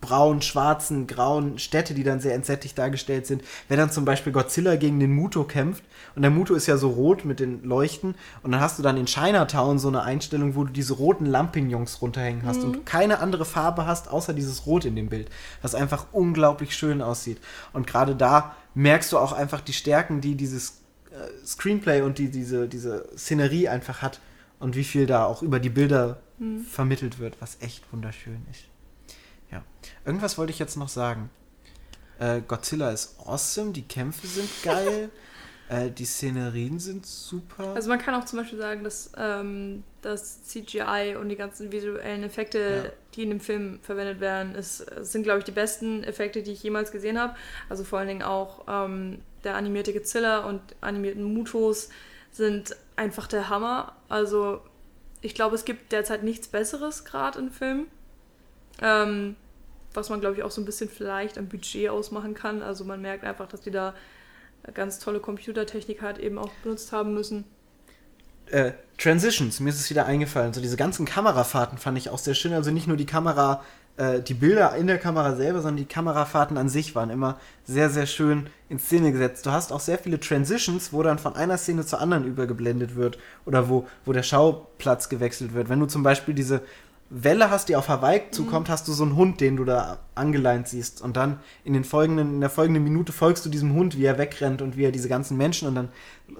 braun, 0.01 0.42
schwarzen, 0.42 1.07
grauen 1.07 1.59
Städte, 1.59 1.94
die 1.94 2.05
dann 2.05 2.20
sehr 2.20 2.34
entsättigt 2.34 2.78
dargestellt 2.78 3.26
sind. 3.26 3.42
Wenn 3.68 3.78
dann 3.78 3.90
zum 3.90 4.05
Beispiel 4.05 4.32
Godzilla 4.32 4.76
gegen 4.76 5.01
den 5.01 5.12
Muto 5.12 5.44
kämpft 5.44 5.82
und 6.14 6.22
der 6.22 6.30
Muto 6.30 6.55
ist 6.55 6.66
ja 6.66 6.76
so 6.76 6.90
rot 6.90 7.24
mit 7.24 7.40
den 7.40 7.64
Leuchten 7.64 8.14
und 8.42 8.53
dann 8.53 8.61
hast 8.61 8.78
du 8.78 8.82
dann 8.82 8.97
in 8.97 9.07
Chinatown 9.07 9.78
so 9.78 9.88
eine 9.88 10.03
Einstellung, 10.03 10.55
wo 10.55 10.64
du 10.64 10.72
diese 10.72 10.94
roten 10.94 11.26
Lampignons 11.26 12.03
runterhängen 12.03 12.44
hast 12.44 12.59
mhm. 12.59 12.64
und 12.64 12.86
keine 12.86 13.18
andere 13.18 13.44
Farbe 13.44 13.86
hast, 13.86 14.09
außer 14.09 14.32
dieses 14.32 14.66
Rot 14.66 14.84
in 14.84 14.97
dem 14.97 15.09
Bild, 15.09 15.30
was 15.62 15.74
einfach 15.74 16.07
unglaublich 16.12 16.76
schön 16.76 17.03
aussieht. 17.03 17.40
Und 17.72 17.86
gerade 17.86 18.14
da 18.14 18.55
merkst 18.74 19.12
du 19.12 19.18
auch 19.18 19.32
einfach 19.32 19.61
die 19.61 19.72
Stärken, 19.72 20.20
die 20.20 20.34
dieses 20.34 20.80
äh, 21.11 21.47
Screenplay 21.47 22.03
und 22.03 22.18
die, 22.18 22.30
diese, 22.30 22.68
diese 22.68 23.07
Szenerie 23.16 23.68
einfach 23.68 24.03
hat 24.03 24.20
und 24.59 24.76
wie 24.76 24.84
viel 24.84 25.07
da 25.07 25.24
auch 25.24 25.42
über 25.42 25.61
die 25.61 25.70
Bilder 25.70 26.20
mhm. 26.38 26.61
vermittelt 26.61 27.18
wird, 27.18 27.40
was 27.40 27.59
echt 27.61 27.82
wunderschön 27.92 28.47
ist. 28.51 28.64
Ja. 29.51 29.62
Irgendwas 30.05 30.38
wollte 30.38 30.53
ich 30.53 30.59
jetzt 30.59 30.76
noch 30.76 30.88
sagen. 30.88 31.30
Äh, 32.18 32.40
Godzilla 32.47 32.90
ist 32.90 33.18
awesome, 33.20 33.72
die 33.72 33.82
Kämpfe 33.82 34.26
sind 34.26 34.49
geil, 34.62 35.11
äh, 35.68 35.90
die 35.90 36.05
Szenerien 36.05 36.78
sind 36.78 37.05
super. 37.05 37.74
Also 37.74 37.88
man 37.88 37.99
kann 37.99 38.14
auch 38.14 38.24
zum 38.24 38.38
Beispiel 38.38 38.59
sagen, 38.59 38.84
dass 38.84 39.12
ähm, 39.18 39.84
das 40.03 40.44
CGI 40.44 41.16
und 41.20 41.28
die 41.28 41.36
ganzen 41.36 41.72
visuellen 41.72 42.22
Effekte, 42.22 42.59
ja. 42.59 42.90
die 43.14 43.24
in 43.24 43.30
dem 43.30 43.40
Film 43.40 43.80
verwendet 43.82 44.20
werden, 44.20 44.55
ist, 44.55 44.78
sind, 45.03 45.24
glaube 45.24 45.40
ich, 45.40 45.44
die 45.44 45.53
besten 45.53 46.05
Effekte, 46.05 46.42
die 46.42 46.53
ich 46.53 46.62
jemals 46.62 46.92
gesehen 46.92 47.18
habe. 47.18 47.34
Also 47.68 47.84
vor 47.84 47.99
allen 47.99 48.09
Dingen 48.09 48.22
auch 48.22 48.64
ähm, 48.68 49.20
der 49.44 49.57
animierte 49.57 49.92
Godzilla 49.92 50.47
und 50.47 50.61
animierten 50.80 51.22
Mutos 51.22 51.90
sind 52.30 52.76
einfach 52.97 53.26
der 53.26 53.49
Hammer. 53.49 53.97
Also 54.09 54.62
ich 55.20 55.34
glaube, 55.34 55.57
es 55.57 55.64
gibt 55.64 55.92
derzeit 55.92 56.22
nichts 56.22 56.49
Besseres 56.49 57.05
gerade 57.05 57.38
in 57.38 57.51
Filmen. 57.51 57.86
Ähm, 58.83 59.37
was 59.95 60.11
man, 60.11 60.20
glaube 60.20 60.37
ich, 60.37 60.43
auch 60.43 60.51
so 60.51 60.61
ein 60.61 60.64
bisschen 60.64 60.89
vielleicht 60.91 61.39
am 61.39 61.49
Budget 61.49 61.89
ausmachen 61.89 62.35
kann. 62.35 62.62
Also 62.62 62.85
man 62.85 63.01
merkt 63.01 63.24
einfach, 63.24 63.49
dass 63.49 63.62
die 63.62 63.70
da 63.70 63.95
ganz 64.74 64.99
tolle 64.99 65.20
Computertechnik 65.20 66.03
hat, 66.03 66.18
eben 66.18 66.39
auch 66.39 66.51
benutzt 66.62 66.93
haben 66.93 67.14
müssen. 67.14 67.45
Äh, 68.47 68.72
Transitions, 68.99 69.61
mir 69.61 69.70
ist 69.70 69.81
es 69.81 69.91
wieder 69.91 70.07
eingefallen. 70.07 70.53
So 70.53 70.61
diese 70.61 70.77
ganzen 70.77 71.07
Kamerafahrten 71.07 71.79
fand 71.79 71.99
ich 71.99 72.11
auch 72.11 72.18
sehr 72.18 72.35
schön. 72.35 72.53
Also 72.53 72.70
nicht 72.70 72.87
nur 72.87 72.97
die 72.97 73.07
Kamera, 73.07 73.62
äh, 73.97 74.20
die 74.20 74.35
Bilder 74.35 74.74
in 74.77 74.87
der 74.87 74.99
Kamera 74.99 75.35
selber, 75.35 75.61
sondern 75.61 75.79
die 75.79 75.85
Kamerafahrten 75.85 76.57
an 76.57 76.68
sich 76.68 76.95
waren 76.95 77.11
immer 77.11 77.39
sehr, 77.64 77.91
sehr 77.91 78.07
schön 78.07 78.49
in 78.68 78.79
Szene 78.79 79.12
gesetzt. 79.12 79.47
Du 79.47 79.51
hast 79.51 79.72
auch 79.72 79.81
sehr 79.81 79.99
viele 79.99 80.20
Transitions, 80.20 80.93
wo 80.93 81.03
dann 81.03 81.18
von 81.18 81.35
einer 81.35 81.59
Szene 81.59 81.85
zur 81.85 82.01
anderen 82.01 82.24
übergeblendet 82.24 82.95
wird 82.95 83.18
oder 83.45 83.68
wo, 83.68 83.87
wo 84.05 84.12
der 84.12 84.22
Schauplatz 84.22 85.09
gewechselt 85.09 85.53
wird. 85.55 85.68
Wenn 85.68 85.81
du 85.81 85.87
zum 85.87 86.03
Beispiel 86.03 86.35
diese 86.35 86.62
Welle 87.09 87.50
hast, 87.50 87.68
die 87.68 87.76
auf 87.76 87.88
Hawaii 87.88 88.20
mhm. 88.20 88.32
zukommt, 88.32 88.68
mhm. 88.68 88.72
hast 88.72 88.88
du 88.88 88.92
so 88.92 89.04
einen 89.04 89.16
Hund, 89.16 89.40
den 89.40 89.57
du 89.57 89.64
da 89.64 89.98
angeleint 90.14 90.68
siehst. 90.68 91.02
Und 91.02 91.16
dann 91.16 91.38
in, 91.64 91.72
den 91.72 91.84
folgenden, 91.84 92.34
in 92.34 92.40
der 92.40 92.50
folgenden 92.50 92.82
Minute 92.82 93.12
folgst 93.12 93.44
du 93.46 93.48
diesem 93.48 93.74
Hund, 93.74 93.96
wie 93.96 94.04
er 94.04 94.18
wegrennt 94.18 94.62
und 94.62 94.76
wie 94.76 94.84
er 94.84 94.92
diese 94.92 95.09
ganzen 95.09 95.36
Menschen. 95.36 95.68
Und 95.68 95.76
dann 95.76 95.88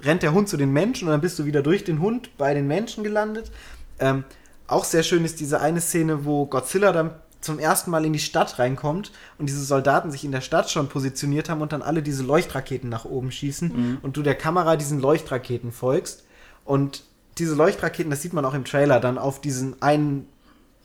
rennt 0.01 0.23
der 0.23 0.33
Hund 0.33 0.49
zu 0.49 0.57
den 0.57 0.73
Menschen 0.73 1.07
und 1.07 1.13
dann 1.13 1.21
bist 1.21 1.39
du 1.39 1.45
wieder 1.45 1.61
durch 1.61 1.83
den 1.83 2.01
Hund 2.01 2.37
bei 2.37 2.53
den 2.53 2.67
Menschen 2.67 3.03
gelandet. 3.03 3.51
Ähm, 3.99 4.25
auch 4.67 4.83
sehr 4.83 5.03
schön 5.03 5.23
ist 5.23 5.39
diese 5.39 5.61
eine 5.61 5.79
Szene, 5.79 6.25
wo 6.25 6.45
Godzilla 6.45 6.91
dann 6.91 7.11
zum 7.39 7.59
ersten 7.59 7.91
Mal 7.91 8.03
in 8.03 8.13
die 8.13 8.19
Stadt 8.19 8.59
reinkommt 8.59 9.11
und 9.37 9.47
diese 9.47 9.63
Soldaten 9.63 10.11
sich 10.11 10.25
in 10.25 10.31
der 10.31 10.41
Stadt 10.41 10.69
schon 10.69 10.89
positioniert 10.89 11.49
haben 11.49 11.61
und 11.61 11.71
dann 11.71 11.81
alle 11.81 12.01
diese 12.01 12.23
Leuchtraketen 12.23 12.89
nach 12.89 13.05
oben 13.05 13.31
schießen 13.31 13.69
mhm. 13.69 13.97
und 14.01 14.17
du 14.17 14.23
der 14.23 14.35
Kamera 14.35 14.75
diesen 14.75 14.99
Leuchtraketen 14.99 15.71
folgst. 15.71 16.25
Und 16.65 17.03
diese 17.37 17.55
Leuchtraketen, 17.55 18.09
das 18.09 18.21
sieht 18.21 18.33
man 18.33 18.43
auch 18.43 18.53
im 18.53 18.65
Trailer, 18.65 18.99
dann 18.99 19.17
auf 19.17 19.39
diesen 19.39 19.81
einen 19.81 20.27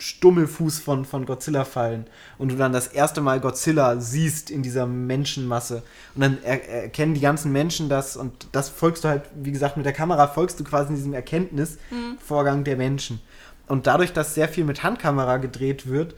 Stummelfuß 0.02 0.80
von, 0.80 1.04
von 1.04 1.26
Godzilla 1.26 1.64
fallen 1.64 2.06
und 2.36 2.50
du 2.50 2.56
dann 2.56 2.72
das 2.72 2.88
erste 2.88 3.20
Mal 3.20 3.38
Godzilla 3.38 4.00
siehst 4.00 4.50
in 4.50 4.64
dieser 4.64 4.84
Menschenmasse 4.84 5.84
und 6.16 6.22
dann 6.22 6.38
er, 6.42 6.68
erkennen 6.68 7.14
die 7.14 7.20
ganzen 7.20 7.52
Menschen 7.52 7.88
das 7.88 8.16
und 8.16 8.48
das 8.50 8.68
folgst 8.68 9.04
du 9.04 9.08
halt, 9.08 9.22
wie 9.36 9.52
gesagt, 9.52 9.76
mit 9.76 9.86
der 9.86 9.92
Kamera 9.92 10.26
folgst 10.26 10.58
du 10.58 10.64
quasi 10.64 10.88
in 10.88 10.96
diesem 10.96 11.14
Erkenntnisvorgang 11.14 12.58
mhm. 12.58 12.64
der 12.64 12.76
Menschen. 12.76 13.20
Und 13.68 13.86
dadurch, 13.86 14.12
dass 14.12 14.34
sehr 14.34 14.48
viel 14.48 14.64
mit 14.64 14.82
Handkamera 14.82 15.36
gedreht 15.36 15.88
wird, 15.88 16.16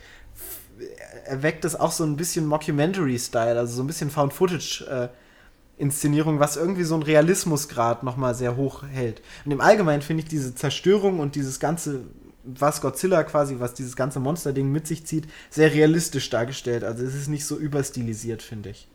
erweckt 1.26 1.66
es 1.66 1.78
auch 1.78 1.92
so 1.92 2.04
ein 2.04 2.16
bisschen 2.16 2.46
Mockumentary-Style, 2.46 3.58
also 3.58 3.74
so 3.74 3.82
ein 3.82 3.86
bisschen 3.86 4.08
Found-Footage-Inszenierung, 4.08 6.40
was 6.40 6.56
irgendwie 6.56 6.84
so 6.84 6.94
einen 6.94 7.02
Realismusgrad 7.02 8.02
nochmal 8.02 8.34
sehr 8.34 8.56
hoch 8.56 8.84
hält. 8.90 9.20
Und 9.44 9.52
im 9.52 9.60
Allgemeinen 9.60 10.00
finde 10.00 10.22
ich 10.22 10.28
diese 10.30 10.54
Zerstörung 10.54 11.20
und 11.20 11.34
dieses 11.34 11.60
ganze 11.60 12.04
was 12.44 12.80
Godzilla 12.80 13.22
quasi, 13.24 13.56
was 13.58 13.74
dieses 13.74 13.96
ganze 13.96 14.20
Monster-Ding 14.20 14.70
mit 14.70 14.86
sich 14.86 15.06
zieht, 15.06 15.26
sehr 15.50 15.72
realistisch 15.72 16.30
dargestellt. 16.30 16.84
Also 16.84 17.04
es 17.04 17.14
ist 17.14 17.28
nicht 17.28 17.46
so 17.46 17.56
überstilisiert, 17.56 18.42
finde 18.42 18.70
ich. 18.70 18.88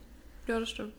Ja, 0.48 0.60
das 0.60 0.70
stimmt. 0.70 0.94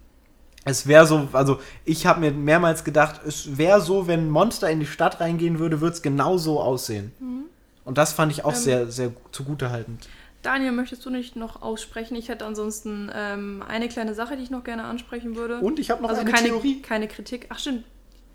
Es 0.64 0.86
wäre 0.86 1.06
so, 1.06 1.28
also 1.32 1.60
ich 1.84 2.06
habe 2.06 2.20
mir 2.20 2.32
mehrmals 2.32 2.84
gedacht, 2.84 3.22
es 3.26 3.56
wäre 3.56 3.80
so, 3.80 4.06
wenn 4.06 4.26
ein 4.26 4.30
Monster 4.30 4.70
in 4.70 4.80
die 4.80 4.86
Stadt 4.86 5.20
reingehen 5.20 5.58
würde, 5.58 5.80
würde 5.80 5.94
es 5.94 6.02
genau 6.02 6.36
so 6.36 6.60
aussehen. 6.60 7.12
Mhm. 7.18 7.44
Und 7.84 7.96
das 7.96 8.12
fand 8.12 8.30
ich 8.30 8.44
auch 8.44 8.52
ähm, 8.52 8.58
sehr, 8.58 8.90
sehr 8.90 9.12
zugutehaltend. 9.32 10.08
Daniel, 10.42 10.72
möchtest 10.72 11.04
du 11.04 11.10
nicht 11.10 11.36
noch 11.36 11.62
aussprechen? 11.62 12.14
Ich 12.14 12.28
hätte 12.28 12.44
ansonsten 12.44 13.10
ähm, 13.14 13.62
eine 13.66 13.88
kleine 13.88 14.14
Sache, 14.14 14.36
die 14.36 14.42
ich 14.42 14.50
noch 14.50 14.64
gerne 14.64 14.84
ansprechen 14.84 15.34
würde. 15.34 15.60
Und 15.60 15.78
ich 15.78 15.90
habe 15.90 16.02
noch 16.02 16.10
also 16.10 16.20
eine 16.20 16.30
keine, 16.30 16.48
Theorie. 16.48 16.82
keine 16.82 17.08
Kritik. 17.08 17.46
Ach 17.50 17.58
stimmt, 17.58 17.84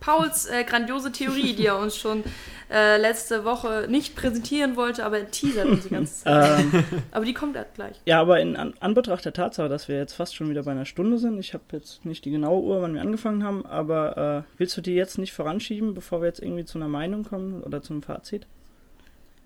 Pauls 0.06 0.46
äh, 0.46 0.64
grandiose 0.64 1.12
Theorie, 1.12 1.56
die 1.56 1.66
er 1.66 1.80
uns 1.80 1.98
schon 1.98 2.24
äh, 2.72 2.98
letzte 2.98 3.44
Woche 3.44 3.88
nicht 3.90 4.16
präsentieren 4.16 4.76
wollte, 4.76 5.04
aber 5.04 5.18
er 5.18 5.32
teasert 5.32 5.66
uns 5.66 5.84
die 5.84 5.90
ganze 5.90 6.16
Zeit. 6.24 6.60
Ähm, 6.60 6.84
aber 7.12 7.26
die 7.26 7.34
kommt 7.34 7.58
gleich. 7.74 8.00
Ja, 8.06 8.22
aber 8.22 8.40
in 8.40 8.56
An 8.56 8.76
Anbetracht 8.80 9.26
der 9.26 9.34
Tatsache, 9.34 9.68
dass 9.68 9.88
wir 9.88 9.98
jetzt 9.98 10.14
fast 10.14 10.36
schon 10.36 10.48
wieder 10.50 10.62
bei 10.62 10.72
einer 10.72 10.86
Stunde 10.86 11.18
sind, 11.18 11.40
ich 11.40 11.56
habe 11.56 11.64
jetzt 11.72 12.06
nicht 12.06 12.24
die 12.24 12.30
genaue 12.30 12.62
Uhr, 12.62 12.84
wann 12.84 12.94
wir 12.94 13.02
angefangen 13.02 13.44
haben, 13.44 13.66
aber 13.66 14.46
äh, 14.46 14.52
willst 14.60 14.78
du 14.78 14.82
die 14.82 14.94
jetzt 14.94 15.18
nicht 15.18 15.34
voranschieben, 15.34 15.96
bevor 15.96 16.22
wir 16.22 16.28
jetzt 16.28 16.40
irgendwie 16.40 16.66
zu 16.66 16.78
einer 16.78 16.88
Meinung 16.88 17.24
kommen 17.24 17.64
oder 17.64 17.82
zum 17.82 18.04
Fazit? 18.04 18.46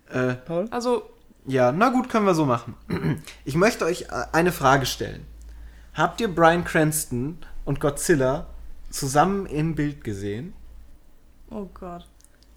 Äh, 0.10 0.34
Paul? 0.34 0.66
Also. 0.72 1.04
Ja, 1.46 1.72
na 1.72 1.88
gut, 1.88 2.10
können 2.10 2.26
wir 2.26 2.36
so 2.36 2.46
machen. 2.46 2.76
Ich 3.46 3.56
möchte 3.56 3.86
euch 3.86 4.02
äh, 4.04 4.26
eine 4.34 4.52
Frage 4.52 4.86
stellen. 4.86 5.26
Habt 5.94 6.20
ihr 6.20 6.28
Brian 6.28 6.66
Cranston 6.66 7.38
und 7.64 7.80
Godzilla 7.80 8.48
zusammen 8.90 9.46
im 9.46 9.76
Bild 9.76 10.04
gesehen. 10.04 10.54
Oh 11.50 11.68
Gott. 11.74 12.08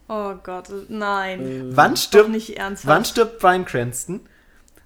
Oh 0.09 0.35
Gott, 0.43 0.69
nein. 0.89 1.41
Äh, 1.41 1.77
wann 1.77 1.97
stirbt, 1.97 2.31
nicht 2.31 2.59
ernsthaft. 2.59 2.87
wann 2.87 3.05
stirbt 3.05 3.39
Brian 3.39 3.65
Cranston? 3.65 4.21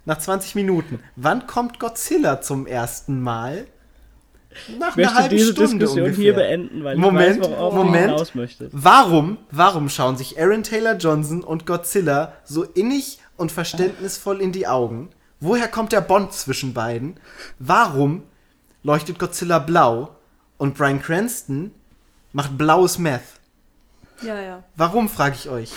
Nach 0.05 0.17
20 0.17 0.55
Minuten. 0.55 0.99
Wann 1.17 1.47
kommt 1.47 1.79
Godzilla 1.79 2.39
zum 2.39 2.65
ersten 2.65 3.21
Mal? 3.21 3.67
Nach 4.79 4.95
ich 4.95 5.05
möchte 5.05 5.29
diese 5.29 5.51
Stunde 5.51 5.79
Diskussion 5.79 6.05
ungefähr. 6.05 6.23
hier 6.23 6.33
beenden, 6.33 6.83
weil 6.83 6.95
Moment, 6.97 7.37
ich 7.37 7.41
weiß, 7.43 7.49
worauf 7.51 7.73
Moment. 7.73 8.11
hinaus 8.11 8.33
möchte. 8.33 8.69
Warum, 8.71 9.37
warum 9.51 9.89
schauen 9.89 10.15
sich 10.15 10.39
Aaron 10.39 10.63
Taylor 10.63 10.95
Johnson 10.95 11.43
und 11.43 11.65
Godzilla 11.65 12.33
so 12.45 12.63
innig 12.63 13.19
und 13.35 13.51
verständnisvoll 13.51 14.41
in 14.41 14.51
die 14.53 14.65
Augen? 14.67 15.09
Woher 15.39 15.67
kommt 15.67 15.91
der 15.91 16.01
Bond 16.01 16.33
zwischen 16.33 16.73
beiden? 16.73 17.19
Warum 17.59 18.23
leuchtet 18.83 19.19
Godzilla 19.19 19.59
blau 19.59 20.15
und 20.57 20.75
Brian 20.75 21.01
Cranston 21.01 21.71
macht 22.33 22.57
blaues 22.57 22.97
Meth. 22.97 23.21
Ja, 24.21 24.41
ja. 24.41 24.63
Warum, 24.75 25.09
frage 25.09 25.35
ich 25.35 25.49
euch. 25.49 25.71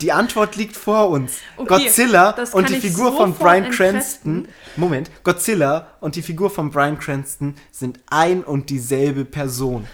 Die 0.00 0.12
Antwort 0.12 0.56
liegt 0.56 0.76
vor 0.76 1.08
uns. 1.08 1.38
Okay, 1.56 1.84
Godzilla 1.84 2.34
und 2.52 2.68
die 2.68 2.80
Figur 2.80 3.12
so 3.12 3.18
von 3.18 3.34
Brian 3.34 3.70
Cranston. 3.70 4.48
Moment, 4.76 5.10
Godzilla 5.22 5.88
und 6.00 6.16
die 6.16 6.22
Figur 6.22 6.50
von 6.50 6.70
Brian 6.70 6.98
Cranston 6.98 7.54
sind 7.70 8.00
ein 8.10 8.42
und 8.42 8.70
dieselbe 8.70 9.24
Person. 9.24 9.86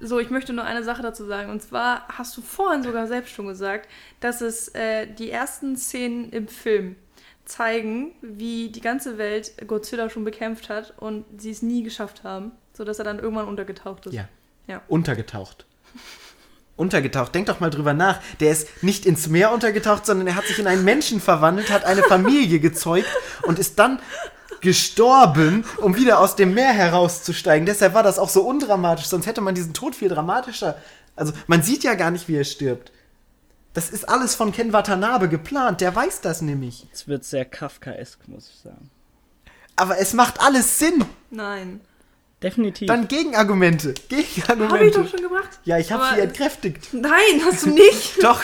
so, 0.00 0.18
ich 0.18 0.30
möchte 0.30 0.52
nur 0.52 0.64
eine 0.64 0.82
Sache 0.82 1.02
dazu 1.02 1.26
sagen. 1.26 1.50
Und 1.50 1.62
zwar 1.62 2.08
hast 2.08 2.36
du 2.36 2.42
vorhin 2.42 2.82
sogar 2.82 3.06
selbst 3.06 3.32
schon 3.32 3.46
gesagt, 3.46 3.88
dass 4.20 4.40
es 4.40 4.68
äh, 4.68 5.06
die 5.06 5.30
ersten 5.30 5.76
Szenen 5.76 6.30
im 6.30 6.48
Film 6.48 6.96
zeigen, 7.44 8.12
wie 8.20 8.70
die 8.70 8.80
ganze 8.80 9.18
Welt 9.18 9.52
Godzilla 9.66 10.10
schon 10.10 10.24
bekämpft 10.24 10.68
hat 10.68 10.94
und 10.98 11.24
sie 11.38 11.50
es 11.50 11.62
nie 11.62 11.82
geschafft 11.82 12.22
haben, 12.22 12.52
sodass 12.78 12.98
er 12.98 13.04
dann 13.04 13.18
irgendwann 13.18 13.46
untergetaucht 13.46 14.06
ist. 14.06 14.14
Ja. 14.14 14.28
Ja. 14.68 14.80
Untergetaucht. 14.88 15.66
Untergetaucht. 16.76 17.34
Denk 17.34 17.46
doch 17.46 17.58
mal 17.58 17.70
drüber 17.70 17.92
nach. 17.92 18.20
Der 18.38 18.52
ist 18.52 18.84
nicht 18.84 19.04
ins 19.04 19.28
Meer 19.28 19.52
untergetaucht, 19.52 20.06
sondern 20.06 20.28
er 20.28 20.36
hat 20.36 20.44
sich 20.44 20.60
in 20.60 20.68
einen 20.68 20.84
Menschen 20.84 21.20
verwandelt, 21.20 21.70
hat 21.70 21.84
eine 21.84 22.04
Familie 22.04 22.60
gezeugt 22.60 23.08
und 23.42 23.58
ist 23.58 23.80
dann 23.80 23.98
gestorben, 24.60 25.64
um 25.78 25.96
wieder 25.96 26.20
aus 26.20 26.36
dem 26.36 26.54
Meer 26.54 26.72
herauszusteigen. 26.72 27.66
Deshalb 27.66 27.94
war 27.94 28.04
das 28.04 28.18
auch 28.18 28.28
so 28.28 28.42
undramatisch, 28.42 29.06
sonst 29.06 29.26
hätte 29.26 29.40
man 29.40 29.56
diesen 29.56 29.74
Tod 29.74 29.96
viel 29.96 30.08
dramatischer. 30.08 30.76
Also, 31.16 31.32
man 31.48 31.62
sieht 31.62 31.82
ja 31.82 31.94
gar 31.94 32.12
nicht, 32.12 32.28
wie 32.28 32.36
er 32.36 32.44
stirbt. 32.44 32.92
Das 33.74 33.90
ist 33.90 34.08
alles 34.08 34.34
von 34.36 34.52
Ken 34.52 34.72
Watanabe 34.72 35.28
geplant, 35.28 35.80
der 35.80 35.94
weiß 35.94 36.20
das 36.20 36.42
nämlich. 36.42 36.86
Es 36.92 37.08
wird 37.08 37.24
sehr 37.24 37.44
Kafkaesk, 37.44 38.26
muss 38.28 38.48
ich 38.48 38.60
sagen. 38.60 38.90
Aber 39.74 39.98
es 39.98 40.12
macht 40.12 40.40
alles 40.40 40.78
Sinn. 40.78 41.04
Nein. 41.30 41.80
Definitiv. 42.42 42.86
Dann 42.86 43.08
Gegenargumente. 43.08 43.94
Gegenargumente. 44.08 44.74
Habe 44.74 44.86
ich 44.86 44.94
doch 44.94 45.08
schon 45.08 45.22
gemacht. 45.28 45.48
Ja, 45.64 45.78
ich 45.78 45.90
habe 45.90 46.04
sie 46.14 46.20
entkräftigt. 46.20 46.92
Nein, 46.94 47.10
hast 47.44 47.66
du 47.66 47.70
nicht. 47.70 48.16
Doch. 48.22 48.40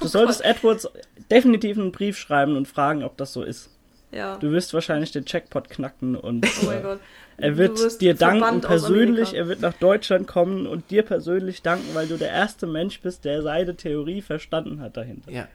du 0.00 0.08
solltest 0.08 0.44
Edwards 0.44 0.88
definitiv 1.30 1.78
einen 1.78 1.92
Brief 1.92 2.18
schreiben 2.18 2.56
und 2.56 2.66
fragen, 2.66 3.04
ob 3.04 3.16
das 3.16 3.32
so 3.32 3.42
ist. 3.44 3.70
ja. 4.10 4.36
Du 4.38 4.50
wirst 4.50 4.74
wahrscheinlich 4.74 5.12
den 5.12 5.24
Checkpot 5.26 5.70
knacken 5.70 6.16
und 6.16 6.44
Oh 6.62 6.66
mein 6.66 6.78
äh, 6.78 6.82
Gott. 6.82 7.00
er 7.36 7.50
Du 7.52 7.56
wird 7.58 8.00
dir 8.00 8.14
danken 8.14 8.60
persönlich, 8.62 9.34
er 9.34 9.46
wird 9.46 9.60
nach 9.60 9.74
Deutschland 9.74 10.26
kommen 10.26 10.66
und 10.66 10.90
dir 10.90 11.02
persönlich 11.04 11.62
danken, 11.62 11.94
weil 11.94 12.08
du 12.08 12.16
der 12.16 12.30
erste 12.30 12.66
Mensch 12.66 13.00
bist, 13.00 13.24
der 13.24 13.42
seine 13.42 13.76
Theorie 13.76 14.22
verstanden 14.22 14.80
hat 14.80 14.96
dahinter. 14.96 15.30
Ja. 15.30 15.46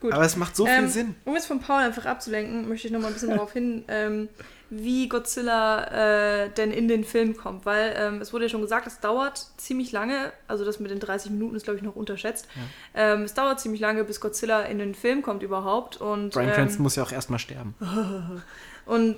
Gut. 0.00 0.12
Aber 0.12 0.24
es 0.24 0.36
macht 0.36 0.56
so 0.56 0.66
viel 0.66 0.74
Ähm, 0.74 0.88
Sinn. 0.88 1.14
Um 1.24 1.34
jetzt 1.34 1.46
von 1.46 1.60
Paul 1.60 1.82
einfach 1.82 2.04
abzulenken, 2.04 2.68
möchte 2.68 2.88
ich 2.88 2.92
noch 2.92 3.00
mal 3.00 3.06
ein 3.08 3.14
bisschen 3.14 3.30
darauf 3.36 3.52
hin, 3.52 3.84
ähm, 3.88 4.28
wie 4.68 5.08
Godzilla 5.08 6.44
äh, 6.44 6.50
denn 6.50 6.72
in 6.72 6.88
den 6.88 7.04
Film 7.04 7.36
kommt. 7.36 7.66
Weil 7.66 7.94
ähm, 7.96 8.20
es 8.20 8.32
wurde 8.32 8.46
ja 8.46 8.48
schon 8.48 8.62
gesagt, 8.62 8.86
es 8.86 9.00
dauert 9.00 9.46
ziemlich 9.56 9.92
lange, 9.92 10.32
also 10.48 10.64
das 10.64 10.80
mit 10.80 10.90
den 10.90 11.00
30 11.00 11.30
Minuten 11.30 11.56
ist, 11.56 11.64
glaube 11.64 11.78
ich, 11.78 11.82
noch 11.82 11.96
unterschätzt. 11.96 12.48
Ähm, 12.94 13.22
es 13.22 13.34
dauert 13.34 13.60
ziemlich 13.60 13.80
lange, 13.80 14.04
bis 14.04 14.20
Godzilla 14.20 14.62
in 14.62 14.78
den 14.78 14.94
Film 14.94 15.22
kommt 15.22 15.42
überhaupt. 15.42 15.98
Und, 15.98 16.34
Brian 16.34 16.48
ähm, 16.48 16.54
Cranston 16.54 16.82
muss 16.82 16.96
ja 16.96 17.02
auch 17.02 17.12
erstmal 17.12 17.38
sterben. 17.38 17.74
Und 18.86 19.16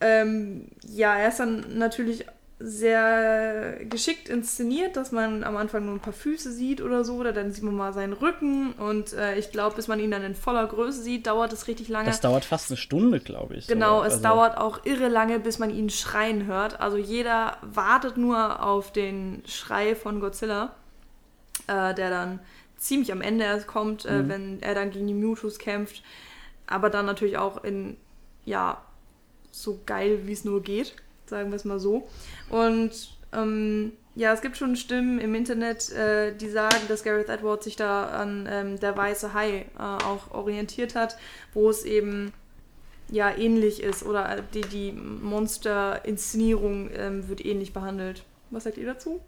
ähm, 0.00 0.68
ja, 0.82 1.16
er 1.16 1.28
ist 1.28 1.40
dann 1.40 1.78
natürlich 1.78 2.26
sehr 2.62 3.78
geschickt 3.86 4.28
inszeniert, 4.28 4.94
dass 4.96 5.12
man 5.12 5.44
am 5.44 5.56
Anfang 5.56 5.86
nur 5.86 5.94
ein 5.94 6.00
paar 6.00 6.12
Füße 6.12 6.52
sieht 6.52 6.82
oder 6.82 7.04
so, 7.04 7.14
oder 7.16 7.32
dann 7.32 7.52
sieht 7.52 7.64
man 7.64 7.74
mal 7.74 7.92
seinen 7.94 8.12
Rücken 8.12 8.72
und 8.72 9.14
äh, 9.14 9.38
ich 9.38 9.50
glaube, 9.50 9.76
bis 9.76 9.88
man 9.88 9.98
ihn 9.98 10.10
dann 10.10 10.22
in 10.22 10.34
voller 10.34 10.66
Größe 10.66 11.02
sieht, 11.02 11.26
dauert 11.26 11.52
es 11.54 11.68
richtig 11.68 11.88
lange. 11.88 12.06
Das 12.06 12.20
dauert 12.20 12.44
fast 12.44 12.70
eine 12.70 12.76
Stunde, 12.76 13.18
glaube 13.20 13.56
ich. 13.56 13.66
Genau, 13.66 14.00
so. 14.00 14.04
es 14.06 14.12
Also, 14.14 14.24
dauert 14.24 14.58
auch 14.58 14.84
irre 14.84 15.08
lange, 15.08 15.40
bis 15.40 15.58
man 15.58 15.70
ihn 15.70 15.88
schreien 15.88 16.46
hört. 16.46 16.80
Also 16.80 16.98
jeder 16.98 17.56
wartet 17.62 18.16
nur 18.18 18.62
auf 18.62 18.92
den 18.92 19.42
Schrei 19.46 19.94
von 19.94 20.20
Godzilla, 20.20 20.74
äh, 21.66 21.94
der 21.94 22.10
dann 22.10 22.40
ziemlich 22.76 23.10
am 23.12 23.22
Ende 23.22 23.44
erst 23.44 23.66
kommt, 23.66 24.04
Mhm. 24.04 24.10
äh, 24.10 24.28
wenn 24.28 24.62
er 24.62 24.74
dann 24.74 24.90
gegen 24.90 25.06
die 25.06 25.14
Mewtwo's 25.14 25.58
kämpft. 25.58 26.02
Aber 26.66 26.90
dann 26.90 27.06
natürlich 27.06 27.38
auch 27.38 27.64
in, 27.64 27.96
ja, 28.44 28.82
so 29.50 29.80
geil, 29.86 30.20
wie 30.26 30.32
es 30.32 30.44
nur 30.44 30.62
geht, 30.62 30.94
sagen 31.30 31.50
wir 31.50 31.56
es 31.56 31.64
mal 31.64 31.80
so. 31.80 32.08
Und 32.50 32.92
ähm, 33.32 33.92
ja, 34.14 34.32
es 34.32 34.42
gibt 34.42 34.56
schon 34.56 34.76
Stimmen 34.76 35.18
im 35.20 35.34
Internet, 35.34 35.90
äh, 35.90 36.36
die 36.36 36.50
sagen, 36.50 36.76
dass 36.88 37.04
Gareth 37.04 37.28
Edwards 37.28 37.64
sich 37.64 37.76
da 37.76 38.06
an 38.08 38.48
ähm, 38.50 38.80
Der 38.80 38.96
Weiße 38.96 39.32
Hai 39.32 39.66
äh, 39.78 39.82
auch 39.82 40.32
orientiert 40.32 40.94
hat, 40.94 41.16
wo 41.54 41.70
es 41.70 41.84
eben 41.84 42.32
ja 43.10 43.34
ähnlich 43.36 43.82
ist 43.82 44.02
oder 44.02 44.38
äh, 44.38 44.42
die, 44.52 44.60
die 44.62 44.92
Monster-Inszenierung 44.92 46.90
ähm, 46.92 47.28
wird 47.28 47.44
ähnlich 47.44 47.72
behandelt. 47.72 48.24
Was 48.50 48.64
sagt 48.64 48.78
ihr 48.78 48.86
dazu? 48.86 49.20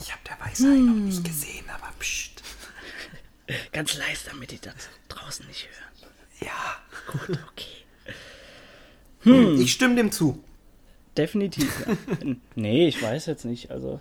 Ich 0.00 0.12
habe 0.12 0.22
der 0.28 0.46
Weiße 0.46 0.68
Hai 0.68 0.76
noch 0.76 0.94
nicht 0.94 1.24
gesehen, 1.24 1.64
aber 1.68 1.92
pst. 1.98 2.42
Ganz 3.72 3.98
leise, 3.98 4.30
damit 4.30 4.52
die 4.52 4.60
das 4.60 4.74
draußen 5.08 5.46
nicht 5.48 5.68
hören. 5.68 5.90
Ja. 6.40 6.76
Gut, 7.12 7.38
okay. 7.50 7.66
Hm. 9.22 9.60
Ich 9.60 9.72
stimme 9.72 9.96
dem 9.96 10.12
zu. 10.12 10.42
Definitiv. 11.20 11.86
Ja. 11.86 12.34
nee, 12.54 12.88
ich 12.88 13.02
weiß 13.02 13.26
jetzt 13.26 13.44
nicht. 13.44 13.70
Also 13.70 14.00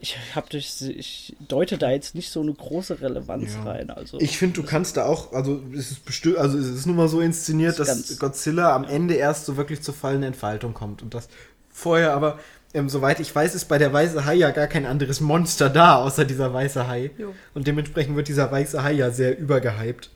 ich 0.00 0.16
habe 0.34 0.48
durch, 0.50 0.82
ich 0.82 1.36
deute 1.46 1.78
da 1.78 1.90
jetzt 1.90 2.14
nicht 2.14 2.30
so 2.30 2.40
eine 2.40 2.52
große 2.52 3.00
Relevanz 3.00 3.54
Ja. 3.54 3.62
rein. 3.70 3.90
Also 3.90 4.18
Ich 4.20 4.36
finde, 4.38 4.60
du 4.60 4.66
kannst 4.66 4.96
da 4.96 5.06
auch, 5.06 5.32
also 5.32 5.62
es 5.72 5.92
ist 5.92 6.04
bestimmt, 6.04 6.38
also 6.38 6.58
es 6.58 6.66
ist 6.68 6.86
nun 6.86 6.96
mal 6.96 7.08
so 7.08 7.20
inszeniert, 7.20 7.78
dass 7.78 8.18
Godzilla 8.18 8.74
am 8.74 8.84
Ende 8.84 9.14
erst 9.14 9.46
so 9.46 9.56
wirklich 9.56 9.82
zur 9.82 9.94
fallenden 9.94 10.28
Entfaltung 10.28 10.74
kommt 10.74 11.02
und 11.02 11.14
das 11.14 11.28
vorher 11.70 12.14
aber, 12.14 12.38
ähm, 12.74 12.88
soweit 12.88 13.20
ich 13.20 13.32
weiß, 13.32 13.54
ist 13.54 13.66
bei 13.66 13.78
der 13.78 13.92
weiße 13.92 14.24
Hai 14.24 14.34
ja 14.34 14.50
gar 14.50 14.66
kein 14.66 14.86
anderes 14.86 15.20
Monster 15.20 15.70
da, 15.70 15.96
außer 15.96 16.24
dieser 16.24 16.52
weiße 16.52 16.88
Hai. 16.88 17.10
Jo. 17.16 17.32
Und 17.54 17.66
dementsprechend 17.66 18.16
wird 18.16 18.28
dieser 18.28 18.50
weiße 18.50 18.82
Hai 18.82 18.92
ja 18.92 19.10
sehr 19.10 19.38
übergehypt. 19.38 20.10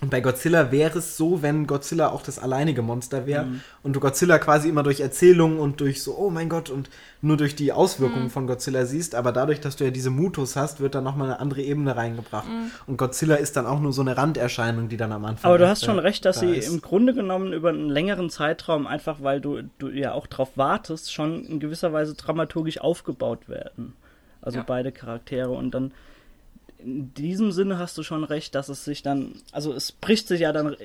Und 0.00 0.10
bei 0.10 0.20
Godzilla 0.20 0.70
wäre 0.70 1.00
es 1.00 1.16
so, 1.16 1.42
wenn 1.42 1.66
Godzilla 1.66 2.10
auch 2.10 2.22
das 2.22 2.38
alleinige 2.38 2.82
Monster 2.82 3.26
wäre 3.26 3.46
Mhm. 3.46 3.60
und 3.82 3.94
du 3.96 4.00
Godzilla 4.00 4.38
quasi 4.38 4.68
immer 4.68 4.84
durch 4.84 5.00
Erzählungen 5.00 5.58
und 5.58 5.80
durch 5.80 6.04
so, 6.04 6.16
oh 6.16 6.30
mein 6.30 6.48
Gott, 6.48 6.70
und 6.70 6.88
nur 7.20 7.36
durch 7.36 7.56
die 7.56 7.72
Auswirkungen 7.72 8.26
Mhm. 8.26 8.30
von 8.30 8.46
Godzilla 8.46 8.86
siehst, 8.86 9.16
aber 9.16 9.32
dadurch, 9.32 9.60
dass 9.60 9.74
du 9.74 9.82
ja 9.82 9.90
diese 9.90 10.10
Mutus 10.10 10.54
hast, 10.54 10.78
wird 10.78 10.94
dann 10.94 11.02
nochmal 11.02 11.30
eine 11.30 11.40
andere 11.40 11.62
Ebene 11.62 11.96
reingebracht. 11.96 12.46
Mhm. 12.46 12.70
Und 12.86 12.96
Godzilla 12.96 13.34
ist 13.34 13.56
dann 13.56 13.66
auch 13.66 13.80
nur 13.80 13.92
so 13.92 14.02
eine 14.02 14.16
Randerscheinung, 14.16 14.88
die 14.88 14.96
dann 14.96 15.10
am 15.10 15.24
Anfang. 15.24 15.48
Aber 15.50 15.58
du 15.58 15.68
hast 15.68 15.84
schon 15.84 15.98
recht, 15.98 16.24
dass 16.24 16.36
da 16.38 16.46
sie 16.46 16.54
ist. 16.54 16.72
im 16.72 16.80
Grunde 16.80 17.12
genommen 17.12 17.52
über 17.52 17.70
einen 17.70 17.88
längeren 17.88 18.30
Zeitraum, 18.30 18.86
einfach 18.86 19.16
weil 19.22 19.40
du, 19.40 19.62
du 19.80 19.88
ja 19.88 20.12
auch 20.12 20.28
drauf 20.28 20.50
wartest, 20.54 21.12
schon 21.12 21.44
in 21.44 21.58
gewisser 21.58 21.92
Weise 21.92 22.14
dramaturgisch 22.14 22.80
aufgebaut 22.80 23.48
werden. 23.48 23.94
Also 24.42 24.58
Ja. 24.58 24.64
beide 24.64 24.92
Charaktere. 24.92 25.50
Und 25.50 25.72
dann 25.74 25.90
in 26.78 27.12
diesem 27.14 27.52
Sinne 27.52 27.78
hast 27.78 27.98
du 27.98 28.02
schon 28.02 28.24
recht, 28.24 28.54
dass 28.54 28.68
es 28.68 28.84
sich 28.84 29.02
dann, 29.02 29.34
also 29.52 29.72
es 29.72 29.92
bricht 29.92 30.28
sich 30.28 30.40
ja 30.40 30.52
dann 30.52 30.76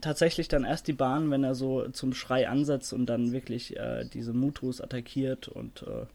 tatsächlich 0.00 0.48
dann 0.48 0.64
erst 0.64 0.88
die 0.88 0.92
Bahn, 0.92 1.30
wenn 1.30 1.44
er 1.44 1.54
so 1.54 1.88
zum 1.88 2.14
Schrei 2.14 2.48
ansetzt 2.48 2.92
und 2.92 3.06
dann 3.06 3.32
wirklich 3.32 3.76
äh, 3.76 4.04
diese 4.12 4.32
Mutus 4.32 4.80
attackiert 4.80 5.48
und 5.48 5.82
äh, 5.82 6.06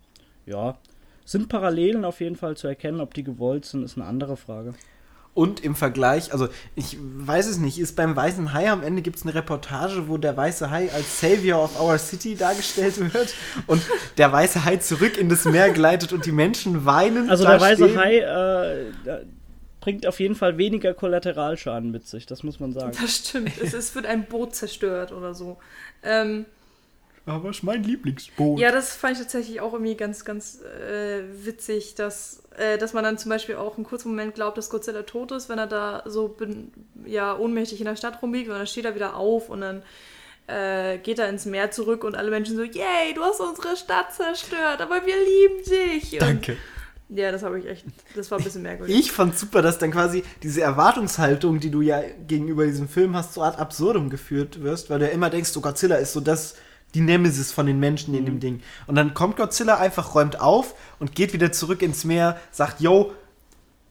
ja. 0.49 0.77
Sind 1.23 1.49
Parallelen 1.49 2.05
auf 2.05 2.21
jeden 2.21 2.35
Fall 2.35 2.55
zu 2.55 2.67
erkennen, 2.67 3.01
ob 3.01 3.15
die 3.15 3.23
gewollt 3.23 3.65
sind, 3.65 3.83
ist 3.83 3.97
eine 3.97 4.05
andere 4.05 4.37
Frage. 4.37 4.75
Und 5.35 5.65
im 5.65 5.75
Vergleich, 5.75 6.31
also 6.31 6.47
ich 6.75 6.97
weiß 6.99 7.47
es 7.47 7.57
nicht, 7.57 7.77
ist 7.77 7.97
beim 7.97 8.15
Weißen 8.15 8.53
Hai 8.53 8.71
am 8.71 8.81
Ende 8.81 9.01
gibt 9.01 9.17
es 9.17 9.23
eine 9.23 9.35
Reportage, 9.35 10.07
wo 10.07 10.17
der 10.17 10.35
Weiße 10.37 10.71
Hai 10.71 10.89
als 10.93 11.19
Savior 11.19 11.61
of 11.61 11.77
our 11.79 11.97
City 11.97 12.35
dargestellt 12.35 13.13
wird 13.13 13.35
und 13.67 13.81
der 14.17 14.31
Weiße 14.31 14.63
Hai 14.63 14.77
zurück 14.77 15.17
in 15.17 15.27
das 15.27 15.43
Meer 15.43 15.71
gleitet 15.71 16.13
und 16.13 16.25
die 16.25 16.31
Menschen 16.31 16.85
weinen. 16.85 17.29
Also 17.29 17.43
da 17.43 17.57
der 17.57 17.61
weiße 17.61 17.83
stehen. 17.83 17.99
Hai 17.99 18.19
äh, 18.19 19.25
bringt 19.81 20.07
auf 20.07 20.21
jeden 20.21 20.35
Fall 20.35 20.57
weniger 20.57 20.93
Kollateralschaden 20.93 21.91
mit 21.91 22.07
sich, 22.07 22.25
das 22.25 22.43
muss 22.43 22.61
man 22.61 22.71
sagen. 22.71 22.97
Das 22.99 23.17
stimmt. 23.17 23.51
es, 23.61 23.73
es 23.73 23.93
wird 23.93 24.05
ein 24.05 24.27
Boot 24.27 24.55
zerstört 24.55 25.11
oder 25.11 25.33
so. 25.33 25.57
Ähm, 26.01 26.45
Aber 27.27 27.49
ist 27.49 27.63
mein 27.63 27.83
Lieblingsboot. 27.83 28.59
Ja, 28.59 28.71
das 28.71 28.95
fand 28.95 29.13
ich 29.13 29.19
tatsächlich 29.19 29.59
auch 29.59 29.73
irgendwie 29.73 29.95
ganz, 29.95 30.25
ganz 30.25 30.61
äh, 30.61 31.23
witzig, 31.43 31.95
dass, 31.95 32.43
äh, 32.55 32.77
dass 32.77 32.93
man 32.93 33.03
dann 33.03 33.17
zum 33.17 33.29
Beispiel 33.29 33.55
auch 33.55 33.77
einen 33.77 33.85
kurzen 33.85 34.09
Moment 34.09 34.35
glaubt, 34.35 34.57
dass 34.57 34.69
Godzilla 34.69 35.01
tot 35.03 35.31
ist, 35.31 35.49
wenn 35.49 35.57
er 35.57 35.65
da 35.65 36.03
so 36.05 36.27
bin, 36.27 36.71
ja, 37.03 37.35
ohnmächtig 37.35 37.79
in 37.79 37.85
der 37.85 37.95
Stadt 37.95 38.21
rumliegt 38.21 38.49
und 38.49 38.55
dann 38.55 38.67
steht 38.67 38.85
er 38.85 38.93
wieder 38.93 39.15
auf 39.15 39.49
und 39.49 39.61
dann 39.61 39.81
äh, 40.47 40.99
geht 40.99 41.17
er 41.17 41.27
ins 41.29 41.45
Meer 41.45 41.71
zurück 41.71 42.03
und 42.03 42.15
alle 42.15 42.29
Menschen 42.29 42.55
so, 42.55 42.63
yay, 42.63 43.13
du 43.15 43.23
hast 43.23 43.39
unsere 43.39 43.75
Stadt 43.75 44.13
zerstört, 44.13 44.79
aber 44.79 45.01
wir 45.05 45.15
lieben 45.15 45.63
dich. 45.63 46.13
Und, 46.13 46.21
Danke. 46.21 46.57
ja, 47.09 47.31
das 47.31 47.41
habe 47.41 47.59
ich 47.59 47.65
echt, 47.65 47.85
das 48.15 48.29
war 48.29 48.37
ein 48.37 48.43
bisschen 48.43 48.61
merkwürdig. 48.61 48.95
Ich 48.95 49.11
fand 49.11 49.35
super, 49.35 49.63
dass 49.63 49.79
dann 49.79 49.89
quasi 49.89 50.23
diese 50.43 50.61
Erwartungshaltung, 50.61 51.59
die 51.59 51.71
du 51.71 51.81
ja 51.81 52.03
gegenüber 52.27 52.67
diesem 52.67 52.87
Film 52.87 53.15
hast, 53.15 53.33
so 53.33 53.41
ad 53.41 53.57
absurdum 53.57 54.11
geführt 54.11 54.61
wirst, 54.61 54.91
weil 54.91 54.99
du 54.99 55.05
ja 55.05 55.11
immer 55.11 55.31
denkst, 55.31 55.49
so 55.49 55.61
Godzilla 55.61 55.95
ist 55.95 56.13
so 56.13 56.19
das, 56.19 56.55
die 56.95 57.01
Nemesis 57.01 57.51
von 57.51 57.65
den 57.65 57.79
Menschen 57.79 58.15
in 58.15 58.25
dem 58.25 58.39
Ding. 58.39 58.61
Und 58.87 58.95
dann 58.95 59.13
kommt 59.13 59.35
Godzilla 59.35 59.77
einfach, 59.77 60.15
räumt 60.15 60.39
auf 60.39 60.75
und 60.97 61.13
geht 61.13 61.33
wieder 61.33 61.51
zurück 61.51 61.81
ins 61.81 62.05
Meer, 62.05 62.39
sagt, 62.51 62.79
yo, 62.79 63.13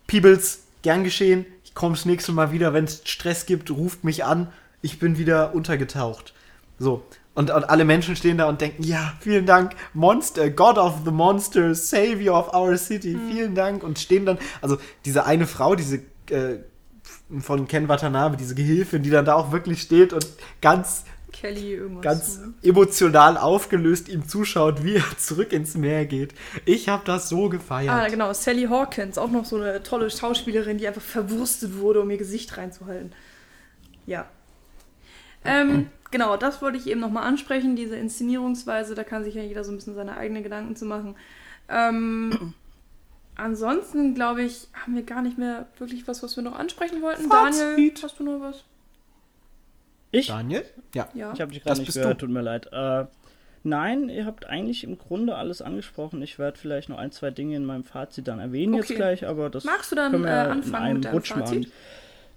Peebles, 0.06 0.62
gern 0.82 1.04
geschehen, 1.04 1.44
ich 1.64 1.74
komme 1.74 1.94
das 1.94 2.06
nächste 2.06 2.32
Mal 2.32 2.50
wieder, 2.50 2.72
wenn 2.72 2.84
es 2.84 3.02
Stress 3.04 3.46
gibt, 3.46 3.70
ruft 3.70 4.04
mich 4.04 4.24
an, 4.24 4.48
ich 4.80 4.98
bin 4.98 5.18
wieder 5.18 5.54
untergetaucht. 5.54 6.32
So. 6.78 7.04
Und, 7.34 7.50
und 7.50 7.64
alle 7.68 7.84
Menschen 7.84 8.16
stehen 8.16 8.38
da 8.38 8.48
und 8.48 8.60
denken, 8.60 8.82
ja, 8.84 9.12
vielen 9.20 9.44
Dank, 9.44 9.74
Monster, 9.92 10.50
God 10.50 10.78
of 10.78 11.00
the 11.04 11.10
Monsters, 11.10 11.90
Savior 11.90 12.38
of 12.38 12.54
our 12.54 12.76
City, 12.76 13.18
vielen 13.28 13.54
Dank. 13.54 13.82
Und 13.82 13.98
stehen 13.98 14.24
dann, 14.24 14.38
also 14.62 14.78
diese 15.04 15.26
eine 15.26 15.46
Frau, 15.46 15.74
diese 15.74 15.96
äh, 16.30 16.60
von 17.40 17.66
Ken 17.66 17.88
Watanabe, 17.88 18.36
diese 18.36 18.54
Gehilfin, 18.54 19.02
die 19.02 19.10
dann 19.10 19.24
da 19.24 19.34
auch 19.34 19.52
wirklich 19.52 19.82
steht 19.82 20.12
und 20.12 20.26
ganz 20.60 21.04
Kelly 21.44 21.74
irgendwas. 21.74 22.02
ganz 22.02 22.40
emotional 22.62 23.36
aufgelöst 23.36 24.08
ihm 24.08 24.26
zuschaut, 24.26 24.82
wie 24.82 24.94
er 24.94 25.18
zurück 25.18 25.52
ins 25.52 25.76
Meer 25.76 26.06
geht. 26.06 26.32
Ich 26.64 26.88
habe 26.88 27.04
das 27.04 27.28
so 27.28 27.50
gefeiert. 27.50 27.90
Ah, 27.92 28.08
genau, 28.08 28.32
Sally 28.32 28.64
Hawkins, 28.64 29.18
auch 29.18 29.30
noch 29.30 29.44
so 29.44 29.56
eine 29.56 29.82
tolle 29.82 30.10
Schauspielerin, 30.10 30.78
die 30.78 30.88
einfach 30.88 31.02
verwurstet 31.02 31.76
wurde, 31.78 32.00
um 32.00 32.08
ihr 32.08 32.16
Gesicht 32.16 32.56
reinzuhalten. 32.56 33.12
Ja. 34.06 34.26
Ähm, 35.44 35.90
genau, 36.10 36.38
das 36.38 36.62
wollte 36.62 36.78
ich 36.78 36.86
eben 36.86 37.00
nochmal 37.00 37.24
ansprechen, 37.24 37.76
diese 37.76 37.96
Inszenierungsweise, 37.96 38.94
da 38.94 39.04
kann 39.04 39.22
sich 39.22 39.34
ja 39.34 39.42
jeder 39.42 39.64
so 39.64 39.72
ein 39.72 39.76
bisschen 39.76 39.94
seine 39.94 40.16
eigenen 40.16 40.44
Gedanken 40.44 40.76
zu 40.76 40.86
machen. 40.86 41.14
Ähm, 41.68 42.54
ansonsten, 43.36 44.14
glaube 44.14 44.44
ich, 44.44 44.68
haben 44.72 44.94
wir 44.94 45.02
gar 45.02 45.20
nicht 45.20 45.36
mehr 45.36 45.66
wirklich 45.76 46.08
was, 46.08 46.22
was 46.22 46.36
wir 46.36 46.42
noch 46.42 46.58
ansprechen 46.58 47.02
wollten. 47.02 47.28
Fazit. 47.28 47.60
Daniel, 47.60 47.92
hast 48.02 48.18
du 48.18 48.24
noch 48.24 48.40
was? 48.40 48.64
Ich? 50.14 50.26
Daniel? 50.28 50.64
Ja. 50.94 51.08
Ja. 51.14 51.32
Ich 51.34 51.40
habe 51.40 51.52
dich 51.52 51.62
Das 51.62 51.64
gerade 51.64 51.80
nicht 51.80 51.86
bist 51.86 51.98
gehört, 51.98 52.22
du. 52.22 52.26
tut 52.26 52.34
mir 52.34 52.42
leid. 52.42 52.68
Äh, 52.72 53.04
nein, 53.62 54.08
ihr 54.08 54.26
habt 54.26 54.46
eigentlich 54.46 54.84
im 54.84 54.98
Grunde 54.98 55.34
alles 55.36 55.62
angesprochen. 55.62 56.20
Ich 56.22 56.38
werde 56.38 56.58
vielleicht 56.58 56.88
noch 56.88 56.98
ein, 56.98 57.10
zwei 57.12 57.30
Dinge 57.30 57.56
in 57.56 57.64
meinem 57.64 57.84
Fazit 57.84 58.28
dann 58.28 58.38
erwähnen 58.40 58.74
jetzt 58.74 58.86
Okay. 58.86 58.96
gleich, 58.96 59.26
aber 59.26 59.50
das 59.50 59.64
Magst 59.64 59.92
du 59.92 59.96
dann 59.96 60.12
können 60.12 60.24
wir 60.24 60.30
äh, 60.30 60.34
ja 60.34 60.44
in 60.44 60.50
anfangen 60.50 60.84
einem 60.84 60.94
mit 60.96 61.04
deinem 61.06 61.14
Rutsch 61.14 61.32
Fazit? 61.32 61.60
machen. 61.62 61.72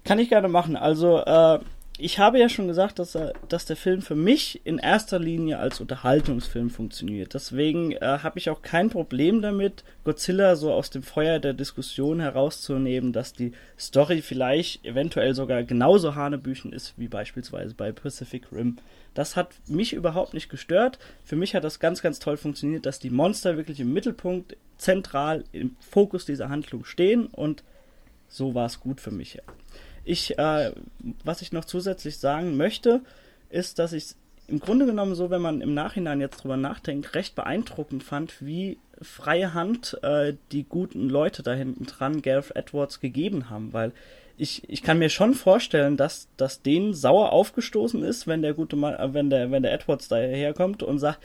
Kann 0.04 0.18
ich 0.18 0.28
gerne 0.28 0.48
machen. 0.48 0.76
Also, 0.76 1.18
äh, 1.18 1.58
ich 2.00 2.20
habe 2.20 2.38
ja 2.38 2.48
schon 2.48 2.68
gesagt, 2.68 3.00
dass, 3.00 3.16
er, 3.16 3.32
dass 3.48 3.64
der 3.64 3.76
Film 3.76 4.02
für 4.02 4.14
mich 4.14 4.60
in 4.64 4.78
erster 4.78 5.18
Linie 5.18 5.58
als 5.58 5.80
Unterhaltungsfilm 5.80 6.70
funktioniert. 6.70 7.34
Deswegen 7.34 7.90
äh, 7.90 7.98
habe 8.22 8.38
ich 8.38 8.50
auch 8.50 8.62
kein 8.62 8.88
Problem 8.88 9.42
damit, 9.42 9.82
Godzilla 10.04 10.54
so 10.54 10.72
aus 10.72 10.90
dem 10.90 11.02
Feuer 11.02 11.40
der 11.40 11.54
Diskussion 11.54 12.20
herauszunehmen, 12.20 13.12
dass 13.12 13.32
die 13.32 13.52
Story 13.76 14.22
vielleicht 14.22 14.84
eventuell 14.84 15.34
sogar 15.34 15.64
genauso 15.64 16.14
hanebüchen 16.14 16.72
ist 16.72 16.94
wie 16.96 17.08
beispielsweise 17.08 17.74
bei 17.74 17.90
Pacific 17.90 18.52
Rim. 18.52 18.78
Das 19.14 19.34
hat 19.34 19.56
mich 19.66 19.92
überhaupt 19.92 20.34
nicht 20.34 20.48
gestört. 20.48 21.00
Für 21.24 21.34
mich 21.34 21.56
hat 21.56 21.64
das 21.64 21.80
ganz, 21.80 22.00
ganz 22.00 22.20
toll 22.20 22.36
funktioniert, 22.36 22.86
dass 22.86 23.00
die 23.00 23.10
Monster 23.10 23.56
wirklich 23.56 23.80
im 23.80 23.92
Mittelpunkt, 23.92 24.56
zentral 24.76 25.42
im 25.50 25.74
Fokus 25.80 26.24
dieser 26.24 26.48
Handlung 26.48 26.84
stehen 26.84 27.26
und 27.26 27.64
so 28.28 28.54
war 28.54 28.66
es 28.66 28.78
gut 28.78 29.00
für 29.00 29.10
mich. 29.10 29.38
Ich, 30.08 30.38
äh, 30.38 30.72
was 31.22 31.42
ich 31.42 31.52
noch 31.52 31.66
zusätzlich 31.66 32.16
sagen 32.16 32.56
möchte, 32.56 33.02
ist, 33.50 33.78
dass 33.78 33.92
ich 33.92 34.04
es 34.04 34.16
im 34.46 34.58
Grunde 34.58 34.86
genommen 34.86 35.14
so, 35.14 35.28
wenn 35.28 35.42
man 35.42 35.60
im 35.60 35.74
Nachhinein 35.74 36.22
jetzt 36.22 36.42
drüber 36.42 36.56
nachdenkt, 36.56 37.14
recht 37.14 37.34
beeindruckend 37.34 38.02
fand, 38.02 38.40
wie 38.40 38.78
freie 39.02 39.52
Hand 39.52 39.98
äh, 40.02 40.32
die 40.50 40.64
guten 40.64 41.10
Leute 41.10 41.42
da 41.42 41.52
hinten 41.52 41.84
dran 41.84 42.22
Gareth 42.22 42.56
Edwards 42.56 43.00
gegeben 43.00 43.50
haben, 43.50 43.74
weil 43.74 43.92
ich, 44.38 44.62
ich 44.70 44.82
kann 44.82 44.98
mir 44.98 45.10
schon 45.10 45.34
vorstellen, 45.34 45.98
dass, 45.98 46.28
dass 46.38 46.62
denen 46.62 46.94
sauer 46.94 47.32
aufgestoßen 47.32 48.02
ist, 48.02 48.26
wenn 48.26 48.40
der 48.40 48.54
gute 48.54 48.76
Mann, 48.76 48.94
äh, 48.94 49.12
wenn 49.12 49.28
der, 49.28 49.50
wenn 49.50 49.62
der 49.62 49.74
Edwards 49.74 50.08
daherkommt 50.08 50.82
und 50.82 50.98
sagt, 50.98 51.18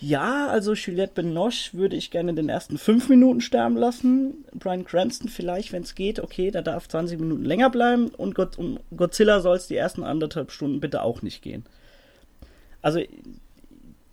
ja, 0.00 0.46
also 0.46 0.74
Juliette 0.74 1.14
Binoche 1.14 1.72
würde 1.72 1.96
ich 1.96 2.12
gerne 2.12 2.30
in 2.30 2.36
den 2.36 2.48
ersten 2.48 2.78
fünf 2.78 3.08
Minuten 3.08 3.40
sterben 3.40 3.76
lassen. 3.76 4.44
Brian 4.54 4.84
Cranston 4.84 5.28
vielleicht, 5.28 5.72
wenn 5.72 5.82
es 5.82 5.96
geht, 5.96 6.20
okay, 6.20 6.52
der 6.52 6.62
darf 6.62 6.88
20 6.88 7.18
Minuten 7.18 7.44
länger 7.44 7.68
bleiben 7.68 8.08
und 8.08 8.36
Godzilla 8.96 9.40
soll 9.40 9.56
es 9.56 9.66
die 9.66 9.76
ersten 9.76 10.04
anderthalb 10.04 10.52
Stunden 10.52 10.78
bitte 10.78 11.02
auch 11.02 11.22
nicht 11.22 11.42
gehen. 11.42 11.64
Also 12.80 13.00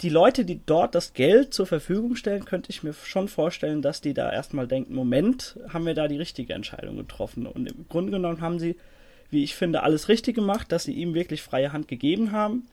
die 0.02 0.10
Leute, 0.10 0.44
die 0.44 0.60
dort 0.66 0.96
das 0.96 1.14
Geld 1.14 1.54
zur 1.54 1.68
Verfügung 1.68 2.16
stellen, 2.16 2.46
könnte 2.46 2.72
ich 2.72 2.82
mir 2.82 2.94
schon 2.94 3.28
vorstellen, 3.28 3.84
dass 3.84 4.02
die 4.02 4.16
da 4.16 4.32
erstmal 4.32 4.68
denken, 4.68 4.96
Moment, 4.96 5.60
haben 5.70 5.86
wir 5.86 5.94
da 5.94 6.08
die 6.08 6.18
richtige 6.18 6.54
Entscheidung 6.54 6.98
getroffen. 6.98 7.46
Und 7.46 7.68
im 7.72 7.88
Grunde 7.88 8.12
genommen 8.12 8.42
haben 8.42 8.58
sie, 8.58 8.76
wie 9.30 9.44
ich 9.44 9.56
finde, 9.56 9.84
alles 9.84 10.10
richtig 10.10 10.36
gemacht, 10.36 10.72
dass 10.72 10.86
sie 10.86 10.94
ihm 10.94 11.14
wirklich 11.14 11.44
freie 11.44 11.72
Hand 11.72 11.88
gegeben 11.88 12.32
haben 12.32 12.64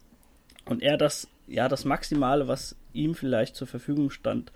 und 0.66 0.82
er 0.82 0.96
das, 0.96 1.28
ja, 1.46 1.68
das 1.68 1.84
Maximale, 1.84 2.48
was 2.48 2.76
ihm 2.92 3.14
vielleicht 3.14 3.56
zur 3.56 3.66
Verfügung 3.66 4.10
stand, 4.10 4.52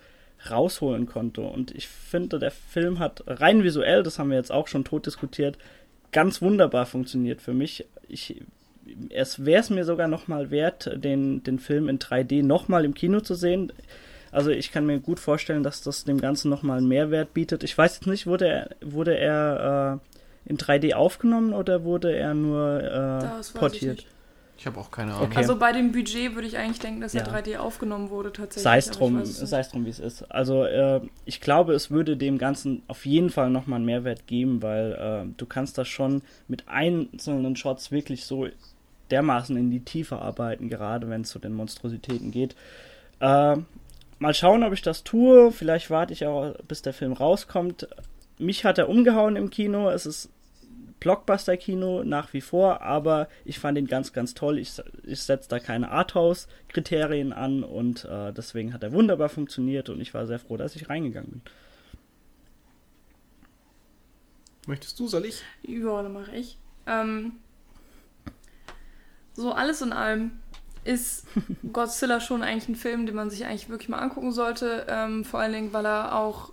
rausholen 0.51 1.07
konnte. 1.07 1.41
Und 1.41 1.75
ich 1.75 1.89
finde, 1.89 2.39
der 2.39 2.51
Film 2.51 2.99
hat 2.99 3.25
rein 3.27 3.63
visuell, 3.63 4.03
das 4.03 4.19
haben 4.19 4.31
wir 4.31 4.37
jetzt 4.37 4.53
auch 4.53 4.69
schon 4.69 4.85
tot 4.85 5.07
diskutiert, 5.07 5.59
ganz 6.13 6.41
wunderbar 6.43 6.87
funktioniert 6.87 7.41
für 7.41 7.55
mich. 7.55 7.87
Ich, 8.09 8.43
es 9.11 9.45
wäre 9.45 9.61
es 9.61 9.71
mir 9.71 9.85
sogar 9.85 10.09
nochmal 10.09 10.51
wert, 10.51 10.91
den, 11.03 11.43
den 11.43 11.59
Film 11.59 11.89
in 11.89 11.99
3D 11.99 12.45
nochmal 12.45 12.85
im 12.85 12.95
Kino 12.95 13.21
zu 13.21 13.35
sehen. 13.35 13.73
Also 14.31 14.51
ich 14.51 14.71
kann 14.71 14.87
mir 14.87 15.01
gut 15.01 15.19
vorstellen, 15.19 15.63
dass 15.63 15.83
das 15.83 16.05
dem 16.05 16.21
Ganzen 16.21 16.51
nochmal 16.51 16.79
einen 16.79 16.89
Mehrwert 16.89 17.35
bietet. 17.35 17.65
Ich 17.65 17.77
weiß 17.77 17.97
jetzt 17.97 18.07
nicht, 18.07 18.27
wurde 18.27 18.49
er, 18.49 18.71
wurde 18.83 19.17
er 19.17 20.01
äh, 20.47 20.51
in 20.51 20.59
3D 20.59 20.95
aufgenommen 20.95 21.53
oder 21.53 21.85
wurde 21.85 22.15
er 22.15 22.35
nur 22.35 22.83
äh, 22.83 23.59
portiert? 23.59 24.07
Ich 24.59 24.67
habe 24.67 24.81
auch 24.81 24.91
keine 24.91 25.13
Ahnung. 25.13 25.27
Okay. 25.27 25.37
Also 25.37 25.59
bei 25.59 25.73
dem 25.73 25.93
Budget 25.93 26.35
würde 26.35 26.49
ich 26.49 26.57
eigentlich 26.57 26.79
denken, 26.79 27.03
dass 27.03 27.15
er 27.15 27.27
Ja. 27.27 27.33
3D 27.33 27.59
aufgenommen 27.59 28.09
wurde 28.09 28.33
tatsächlich. 28.33 28.63
Sei 28.63 28.79
es 28.79 28.91
drum, 28.91 29.25
sei 29.25 29.61
es 29.61 29.69
drum, 29.71 29.85
wie 29.85 29.91
es 29.91 29.99
ist. 29.99 30.23
Also 30.31 30.65
äh, 30.65 31.03
ich 31.27 31.41
glaube, 31.43 31.75
es 31.75 31.91
würde 31.91 32.17
dem 32.17 32.39
Ganzen 32.39 32.83
auf 32.89 33.05
jeden 33.05 33.29
Fall 33.29 33.51
nochmal 33.51 33.77
einen 33.77 33.85
Mehrwert 33.85 34.27
geben, 34.27 34.63
weil 34.63 34.93
äh, 35.29 35.35
du 35.37 35.45
kannst 35.45 35.77
das 35.77 35.89
schon 35.89 36.23
mit 36.49 36.69
einzelnen 36.69 37.55
Shots 37.57 37.91
wirklich 37.93 38.25
so 38.25 38.47
dermaßen 39.11 39.57
in 39.57 39.71
die 39.71 39.81
Tiefe 39.85 40.17
arbeiten, 40.17 40.69
gerade 40.71 41.09
wenn 41.11 41.21
es 41.21 41.29
zu 41.29 41.39
den 41.39 41.53
Monstrositäten 41.53 42.31
geht. 42.31 42.57
Äh, 43.21 43.57
mal 44.19 44.35
schauen, 44.35 44.65
ob 44.65 44.73
ich 44.73 44.83
das 44.83 45.05
tue. 45.05 45.53
Vielleicht 45.53 45.91
warte 45.91 46.15
ich 46.15 46.25
auch, 46.27 46.55
bis 46.67 46.81
der 46.81 46.95
Film 46.95 47.13
rauskommt. 47.13 47.89
Mich 48.39 48.65
hat 48.65 48.79
er 48.79 48.89
umgehauen 48.89 49.37
im 49.37 49.51
Kino. 49.51 49.91
Es 49.91 50.07
ist 50.07 50.31
Blockbuster-Kino 51.01 52.05
nach 52.05 52.33
wie 52.33 52.41
vor, 52.41 52.81
aber 52.83 53.29
ich 53.45 53.59
fand 53.59 53.79
ihn 53.79 53.87
ganz, 53.87 54.13
ganz 54.13 54.35
toll. 54.35 54.59
Ich, 54.59 54.81
ich 55.05 55.23
setze 55.23 55.49
da 55.49 55.59
keine 55.59 55.91
Arthouse-Kriterien 55.91 57.33
an 57.33 57.65
und 57.65 58.05
äh, 58.05 58.33
deswegen 58.33 58.73
hat 58.73 58.83
er 58.83 58.93
wunderbar 58.93 59.29
funktioniert 59.29 59.89
und 59.89 60.01
ich 60.01 60.15
war 60.15 60.27
sehr 60.27 60.39
froh, 60.39 60.57
dass 60.57 60.77
ich 60.77 60.89
reingegangen 60.89 61.31
bin. 61.31 61.43
Möchtest 64.67 64.99
du, 64.99 65.07
soll 65.07 65.25
ich? 65.27 65.43
Ja, 65.63 66.03
dann 66.03 66.13
mache 66.13 66.35
ich. 66.35 66.59
Ähm, 66.87 67.33
so 69.35 69.53
alles 69.53 69.83
in 69.83 69.93
allem 69.93 70.33
ist 70.85 71.27
Godzilla 71.73 72.21
schon 72.21 72.43
eigentlich 72.43 72.69
ein 72.69 72.77
Film, 72.77 73.07
den 73.07 73.15
man 73.15 73.31
sich 73.31 73.45
eigentlich 73.45 73.69
wirklich 73.69 73.89
mal 73.89 73.99
angucken 73.99 74.33
sollte. 74.33 74.87
Ähm, 74.89 75.25
vor 75.25 75.41
allen 75.41 75.53
Dingen, 75.53 75.73
weil 75.73 75.87
er 75.87 76.17
auch 76.17 76.53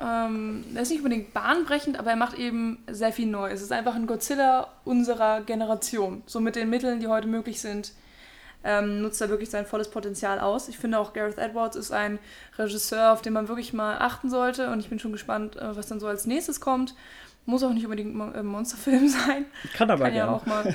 ähm, 0.00 0.64
er 0.74 0.82
ist 0.82 0.90
nicht 0.90 0.98
unbedingt 0.98 1.34
bahnbrechend, 1.34 1.98
aber 1.98 2.10
er 2.10 2.16
macht 2.16 2.38
eben 2.38 2.82
sehr 2.90 3.12
viel 3.12 3.26
neu. 3.26 3.50
Es 3.50 3.60
ist 3.60 3.72
einfach 3.72 3.94
ein 3.94 4.06
Godzilla 4.06 4.68
unserer 4.84 5.42
Generation. 5.42 6.22
So 6.26 6.40
mit 6.40 6.56
den 6.56 6.70
Mitteln, 6.70 7.00
die 7.00 7.06
heute 7.06 7.28
möglich 7.28 7.60
sind, 7.60 7.92
ähm, 8.64 9.02
nutzt 9.02 9.20
er 9.20 9.28
wirklich 9.28 9.50
sein 9.50 9.66
volles 9.66 9.90
Potenzial 9.90 10.38
aus. 10.38 10.68
Ich 10.68 10.78
finde 10.78 10.98
auch 10.98 11.12
Gareth 11.12 11.38
Edwards 11.38 11.76
ist 11.76 11.92
ein 11.92 12.18
Regisseur, 12.58 13.12
auf 13.12 13.22
den 13.22 13.32
man 13.32 13.48
wirklich 13.48 13.72
mal 13.72 13.98
achten 13.98 14.30
sollte. 14.30 14.70
Und 14.70 14.80
ich 14.80 14.88
bin 14.88 14.98
schon 14.98 15.12
gespannt, 15.12 15.56
äh, 15.56 15.76
was 15.76 15.86
dann 15.86 16.00
so 16.00 16.06
als 16.06 16.26
nächstes 16.26 16.60
kommt. 16.60 16.94
Muss 17.46 17.64
auch 17.64 17.72
nicht 17.72 17.84
unbedingt 17.84 18.14
ein 18.14 18.34
äh, 18.34 18.42
Monsterfilm 18.42 19.08
sein. 19.08 19.46
Kann 19.74 19.90
aber 19.90 20.04
Kann 20.04 20.14
ja 20.14 20.24
gerne. 20.26 20.36
auch 20.36 20.46
mal. 20.46 20.74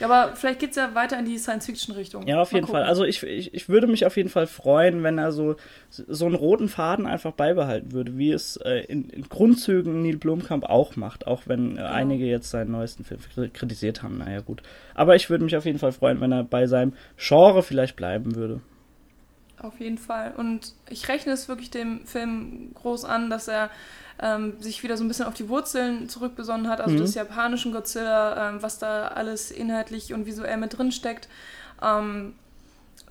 Ja, 0.00 0.08
aber 0.10 0.34
vielleicht 0.34 0.58
geht 0.58 0.70
es 0.70 0.76
ja 0.76 0.94
weiter 0.94 1.18
in 1.18 1.24
die 1.26 1.38
Science-Fiction-Richtung. 1.38 2.26
Ja, 2.26 2.40
auf 2.40 2.50
Mal 2.50 2.56
jeden 2.58 2.66
Fall. 2.66 2.80
gucken. 2.80 2.88
Also 2.88 3.04
ich, 3.04 3.22
ich, 3.22 3.54
ich 3.54 3.68
würde 3.68 3.86
mich 3.86 4.06
auf 4.06 4.16
jeden 4.16 4.30
Fall 4.30 4.46
freuen, 4.46 5.02
wenn 5.04 5.18
er 5.18 5.30
so, 5.30 5.56
so 5.90 6.24
einen 6.26 6.34
roten 6.34 6.68
Faden 6.68 7.06
einfach 7.06 7.32
beibehalten 7.32 7.92
würde, 7.92 8.16
wie 8.18 8.32
es 8.32 8.56
äh, 8.56 8.80
in, 8.88 9.08
in 9.10 9.28
Grundzügen 9.28 10.02
Neil 10.02 10.16
Blomkamp 10.16 10.64
auch 10.64 10.96
macht, 10.96 11.26
auch 11.26 11.42
wenn 11.46 11.76
äh, 11.76 11.82
einige 11.82 12.24
jetzt 12.24 12.50
seinen 12.50 12.72
neuesten 12.72 13.04
Film 13.04 13.20
kri- 13.36 13.50
kritisiert 13.50 14.02
haben. 14.02 14.18
Naja, 14.18 14.40
gut. 14.40 14.62
Aber 14.94 15.14
ich 15.14 15.30
würde 15.30 15.44
mich 15.44 15.56
auf 15.56 15.66
jeden 15.66 15.78
Fall 15.78 15.92
freuen, 15.92 16.20
wenn 16.20 16.32
er 16.32 16.42
bei 16.44 16.66
seinem 16.66 16.94
Genre 17.18 17.62
vielleicht 17.62 17.94
bleiben 17.94 18.34
würde. 18.34 18.60
Auf 19.62 19.80
jeden 19.80 19.98
Fall. 19.98 20.34
Und 20.36 20.74
ich 20.90 21.08
rechne 21.08 21.32
es 21.32 21.48
wirklich 21.48 21.70
dem 21.70 22.06
Film 22.06 22.72
groß 22.74 23.04
an, 23.04 23.30
dass 23.30 23.48
er 23.48 23.70
ähm, 24.20 24.60
sich 24.60 24.82
wieder 24.82 24.96
so 24.96 25.04
ein 25.04 25.08
bisschen 25.08 25.26
auf 25.26 25.34
die 25.34 25.48
Wurzeln 25.48 26.08
zurückbesonnen 26.08 26.68
hat, 26.68 26.80
also 26.80 26.94
Mhm. 26.94 27.00
des 27.00 27.14
japanischen 27.14 27.72
Godzilla, 27.72 28.50
ähm, 28.50 28.62
was 28.62 28.78
da 28.78 29.08
alles 29.08 29.50
inhaltlich 29.50 30.12
und 30.14 30.26
visuell 30.26 30.56
mit 30.56 30.76
drin 30.76 30.92
steckt. 30.92 31.28
Ähm, 31.82 32.34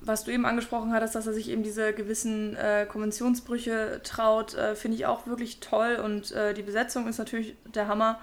was 0.00 0.24
du 0.24 0.30
eben 0.30 0.44
angesprochen 0.44 0.92
hattest, 0.92 1.14
dass 1.14 1.26
er 1.26 1.32
sich 1.32 1.48
eben 1.48 1.62
diese 1.62 1.92
gewissen 1.92 2.54
äh, 2.56 2.86
Konventionsbrüche 2.86 4.00
traut, 4.04 4.54
äh, 4.54 4.74
finde 4.76 4.96
ich 4.96 5.06
auch 5.06 5.26
wirklich 5.26 5.58
toll 5.60 6.00
und 6.04 6.32
äh, 6.32 6.54
die 6.54 6.62
Besetzung 6.62 7.08
ist 7.08 7.18
natürlich 7.18 7.56
der 7.74 7.88
Hammer. 7.88 8.18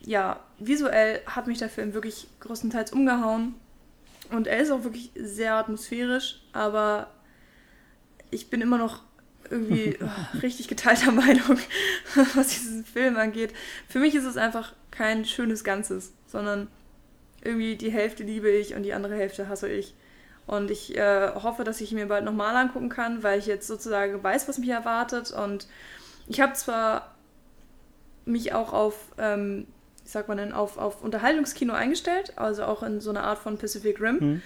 Ja, 0.00 0.40
visuell 0.58 1.20
hat 1.26 1.46
mich 1.46 1.58
der 1.58 1.68
Film 1.68 1.92
wirklich 1.94 2.26
größtenteils 2.40 2.92
umgehauen 2.92 3.54
und 4.30 4.46
er 4.46 4.58
ist 4.58 4.70
auch 4.70 4.82
wirklich 4.84 5.10
sehr 5.14 5.54
atmosphärisch, 5.54 6.40
aber 6.52 7.08
ich 8.30 8.50
bin 8.50 8.60
immer 8.60 8.78
noch 8.78 9.02
irgendwie 9.50 9.94
äh, 9.94 10.08
richtig 10.42 10.68
geteilter 10.68 11.12
Meinung, 11.12 11.58
was 12.34 12.48
diesen 12.48 12.84
Film 12.84 13.16
angeht. 13.16 13.52
Für 13.88 13.98
mich 13.98 14.14
ist 14.14 14.24
es 14.24 14.36
einfach 14.36 14.72
kein 14.90 15.24
schönes 15.24 15.64
Ganzes, 15.64 16.12
sondern 16.26 16.68
irgendwie 17.42 17.76
die 17.76 17.90
Hälfte 17.90 18.24
liebe 18.24 18.50
ich 18.50 18.74
und 18.74 18.82
die 18.82 18.92
andere 18.92 19.14
Hälfte 19.14 19.48
hasse 19.48 19.68
ich. 19.68 19.94
Und 20.46 20.70
ich 20.70 20.96
äh, 20.96 21.30
hoffe, 21.34 21.62
dass 21.62 21.80
ich 21.80 21.92
ihn 21.92 21.98
mir 21.98 22.06
bald 22.06 22.24
nochmal 22.24 22.56
angucken 22.56 22.88
kann, 22.88 23.22
weil 23.22 23.38
ich 23.38 23.46
jetzt 23.46 23.66
sozusagen 23.66 24.22
weiß, 24.22 24.48
was 24.48 24.58
mich 24.58 24.70
erwartet. 24.70 25.30
Und 25.30 25.68
ich 26.26 26.40
habe 26.40 26.54
zwar 26.54 27.14
mich 28.24 28.54
auch 28.54 28.72
auf, 28.72 29.12
ähm, 29.18 29.66
wie 30.02 30.08
sagt 30.08 30.28
man 30.28 30.38
denn, 30.38 30.52
auf, 30.52 30.78
auf 30.78 31.02
Unterhaltungskino 31.02 31.74
eingestellt, 31.74 32.32
also 32.36 32.64
auch 32.64 32.82
in 32.82 33.00
so 33.00 33.10
eine 33.10 33.24
Art 33.24 33.38
von 33.38 33.58
Pacific 33.58 34.00
Rim. 34.00 34.20
Hm. 34.20 34.42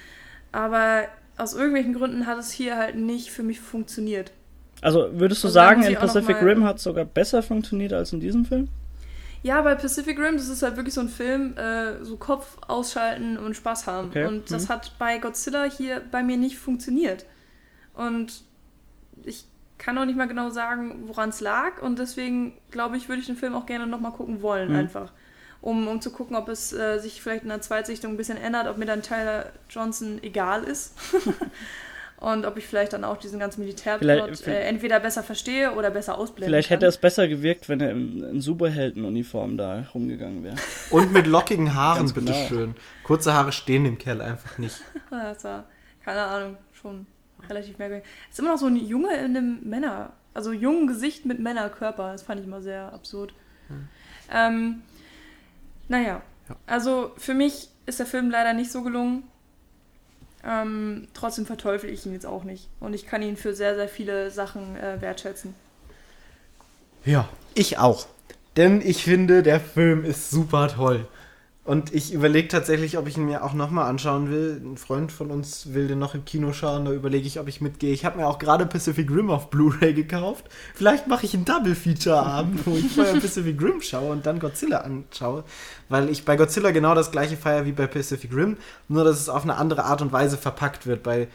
Aber 0.51 1.07
aus 1.39 1.55
irgendwelchen 1.55 1.95
Gründen 1.95 2.27
hat 2.27 2.39
es 2.39 2.53
hier 2.53 2.77
halt 2.77 2.97
nicht 2.97 3.31
für 3.31 3.43
mich 3.43 3.61
funktioniert. 3.61 4.33
Also 4.81 5.09
würdest 5.13 5.43
du 5.45 5.49
Also 5.49 5.55
sagen, 5.55 5.83
in 5.85 5.95
Pacific 5.95 6.43
Rim 6.43 6.65
hat 6.65 6.77
es 6.77 6.83
sogar 6.83 7.05
besser 7.05 7.43
funktioniert 7.43 7.93
als 7.93 8.13
in 8.13 8.21
diesem 8.21 8.45
Film? 8.45 8.69
Ja, 9.43 9.61
bei 9.63 9.75
Pacific 9.75 10.19
Rim, 10.19 10.37
das 10.37 10.49
ist 10.49 10.63
halt 10.63 10.77
wirklich 10.77 10.95
so 10.95 11.01
ein 11.01 11.09
Film, 11.09 11.57
äh, 11.57 12.05
so 12.05 12.17
Kopf 12.17 12.59
ausschalten 12.69 13.39
und 13.39 13.55
Spaß 13.57 13.87
haben. 13.87 14.09
Okay, 14.09 14.27
Und 14.27 14.51
das 14.51 14.65
mhm. 14.65 14.69
hat 14.73 14.93
bei 14.99 15.19
Godzilla 15.19 15.65
hier 15.65 16.01
bei 16.11 16.23
mir 16.23 16.37
nicht 16.37 16.59
funktioniert. 16.59 17.27
Und 17.95 18.43
ich 19.25 19.45
kann 19.79 19.99
auch 19.99 20.05
nicht 20.05 20.17
mal 20.17 20.29
genau 20.29 20.51
sagen, 20.51 21.05
woran 21.07 21.31
es 21.31 21.41
lag. 21.41 21.83
Und 21.83 21.99
deswegen, 21.99 22.53
glaube 22.71 22.97
ich, 22.97 23.09
würde 23.09 23.21
ich 23.21 23.27
den 23.27 23.37
Film 23.37 23.55
auch 23.55 23.67
gerne 23.67 23.87
nochmal 23.89 24.13
gucken 24.13 24.43
wollen, 24.43 24.71
Mhm. 24.71 24.77
einfach. 24.77 25.13
Um, 25.63 25.87
um 25.87 26.01
zu 26.01 26.11
gucken, 26.11 26.37
ob 26.37 26.49
es 26.49 26.73
äh, 26.73 26.99
sich 26.99 27.23
vielleicht 27.23 27.45
in 27.45 27.49
der 27.49 27.61
Zweitsichtung 27.61 28.13
ein 28.13 28.17
bisschen 28.17 28.37
ändert, 28.37 28.67
ob 28.67 28.79
mir 28.79 28.85
dann 28.85 29.01
Tyler 29.01 29.47
Johnson 29.71 30.19
egal 30.23 30.65
ist. 30.65 30.95
Und 32.23 32.47
ob 32.47 32.57
ich 32.57 32.65
vielleicht 32.67 32.93
dann 32.93 33.03
auch 33.03 33.17
diesen 33.17 33.41
ganzen 33.41 33.63
Militärplot 33.63 34.47
äh, 34.47 34.61
entweder 34.61 35.01
besser 35.01 35.25
verstehe 35.25 35.73
oder 35.73 35.91
besser 35.91 36.17
ausblenden 36.17 36.53
Vielleicht 36.53 36.69
kann. 36.69 36.77
hätte 36.77 36.87
es 36.87 36.97
besser 36.97 37.27
gewirkt, 37.27 37.69
wenn 37.69 37.81
er 37.81 37.91
in, 37.91 38.23
in 38.23 38.41
Superheldenuniform 38.41 39.57
da 39.57 39.87
rumgegangen 39.93 40.45
wäre. 40.45 40.55
Und 40.91 41.13
mit 41.13 41.27
lockigen 41.27 41.75
Haaren, 41.75 42.07
genau. 42.15 42.31
bitteschön. 42.31 42.77
Kurze 43.03 43.35
Haare 43.35 43.51
stehen 43.51 43.83
dem 43.83 43.99
Kerl 43.99 44.21
einfach 44.21 44.57
nicht. 44.59 44.81
Ja, 45.11 45.33
Das 45.35 45.43
war, 45.43 45.65
keine 46.05 46.23
Ahnung, 46.23 46.57
schon 46.73 47.07
relativ 47.49 47.79
merkwürdig. 47.79 48.07
Ist 48.31 48.39
immer 48.39 48.51
noch 48.51 48.59
so 48.59 48.67
ein 48.67 48.77
Junge 48.77 49.17
in 49.17 49.37
einem 49.37 49.59
Männer, 49.69 50.13
also 50.33 50.53
jungen 50.53 50.87
Gesicht 50.87 51.27
mit 51.27 51.41
Männerkörper. 51.41 52.13
Das 52.13 52.23
fand 52.23 52.41
ich 52.41 52.47
immer 52.47 52.63
sehr 52.63 52.93
absurd. 52.93 53.35
Ähm, 54.33 54.83
naja, 55.93 56.23
Ja. 56.49 56.57
also 56.67 57.13
für 57.19 57.35
mich 57.35 57.69
ist 57.87 57.99
der 57.99 58.07
Film 58.07 58.31
leider 58.31 58.53
nicht 58.55 58.73
so 58.73 58.83
gelungen. 58.83 59.25
Ähm, 60.45 61.07
trotzdem 61.15 61.47
verteufel 61.47 61.91
ich 61.91 62.05
ihn 62.07 62.13
jetzt 62.15 62.27
auch 62.27 62.43
nicht. 62.45 62.69
Und 62.81 62.95
ich 62.95 63.07
kann 63.07 63.23
ihn 63.23 63.37
für 63.37 63.55
sehr, 63.55 63.77
sehr 63.77 63.89
viele 63.89 64.31
Sachen 64.31 64.77
äh, 64.77 65.01
wertschätzen. 65.01 65.55
Ja, 67.05 67.29
ich 67.55 67.79
auch. 67.79 68.07
Denn 68.57 68.81
ich 68.81 69.05
finde, 69.05 69.43
der 69.43 69.61
Film 69.61 70.05
ist 70.05 70.31
super 70.31 70.69
toll. 70.69 71.07
Und 71.65 71.95
ich 71.95 72.13
überlege 72.13 72.49
tatsächlich, 72.49 72.99
ob 72.99 73.07
ich 73.07 73.17
ihn 73.17 73.25
mir 73.25 73.45
auch 73.45 73.55
nochmal 73.55 73.89
anschauen 73.89 74.33
will. 74.33 74.61
Ein 74.65 74.77
Freund 74.77 75.13
von 75.13 75.31
uns 75.31 75.73
will 75.73 75.87
den 75.87 76.01
noch 76.01 76.17
im 76.17 76.25
Kino 76.25 76.53
schauen, 76.53 76.85
da 76.85 76.93
überlege 76.93 77.25
ich, 77.25 77.39
ob 77.39 77.47
ich 77.47 77.61
mitgehe. 77.61 77.93
Ich 77.93 78.05
habe 78.05 78.19
mir 78.19 78.27
auch 78.27 78.41
gerade 78.41 78.67
Pacific 78.67 79.09
Rim 79.09 79.31
auf 79.31 79.49
Blu-ray 79.49 79.95
gekauft. 79.95 80.47
Vielleicht 80.75 81.07
mache 81.07 81.25
ich 81.25 81.35
einen 81.35 81.45
Double-Feature-Abend, 81.45 82.67
wo 82.67 82.75
ich 82.77 82.91
vorher 82.91 83.15
Pacific 83.21 83.63
Rim 83.63 83.81
schaue 83.81 84.11
und 84.11 84.27
dann 84.27 84.41
Godzilla 84.41 84.79
anschaue. 84.79 85.45
Weil 85.89 86.09
ich 86.09 86.25
bei 86.25 86.35
Godzilla 86.35 86.73
genau 86.73 86.97
das 86.97 87.13
gleiche 87.13 87.37
feiere 87.37 87.65
wie 87.65 87.73
bei 87.73 87.87
Pacific 87.87 88.35
Rim, 88.35 88.57
nur 88.89 89.05
dass 89.05 89.21
es 89.21 89.29
auf 89.29 89.45
eine 89.45 89.55
andere 89.55 89.85
Art 89.85 90.03
und 90.03 90.11
Weise 90.11 90.39
verpackt 90.39 90.89
wird. 90.89 91.05
Bei 91.05 91.21
äh, 91.21 91.29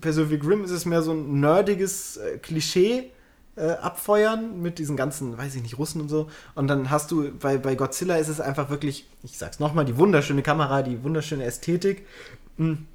Pacific 0.00 0.42
Rim 0.42 0.64
ist 0.64 0.70
es 0.70 0.86
mehr 0.86 1.02
so 1.02 1.12
ein 1.12 1.38
nerdiges 1.38 2.16
äh, 2.16 2.38
Klischee 2.38 3.10
äh, 3.56 3.70
abfeuern 3.70 4.60
mit 4.62 4.78
diesen 4.78 4.96
ganzen, 4.96 5.36
weiß 5.36 5.54
ich 5.54 5.62
nicht, 5.62 5.78
Russen 5.78 6.00
und 6.00 6.08
so. 6.08 6.30
Und 6.54 6.68
dann 6.68 6.90
hast 6.90 7.10
du, 7.10 7.32
bei, 7.32 7.58
bei 7.58 7.74
Godzilla 7.74 8.16
ist 8.16 8.28
es 8.28 8.40
einfach 8.40 8.70
wirklich, 8.70 9.06
ich 9.22 9.38
sag's 9.38 9.60
nochmal, 9.60 9.84
die 9.84 9.96
wunderschöne 9.96 10.42
Kamera, 10.42 10.82
die 10.82 11.02
wunderschöne 11.02 11.44
Ästhetik. 11.44 12.06
Hm. 12.56 12.86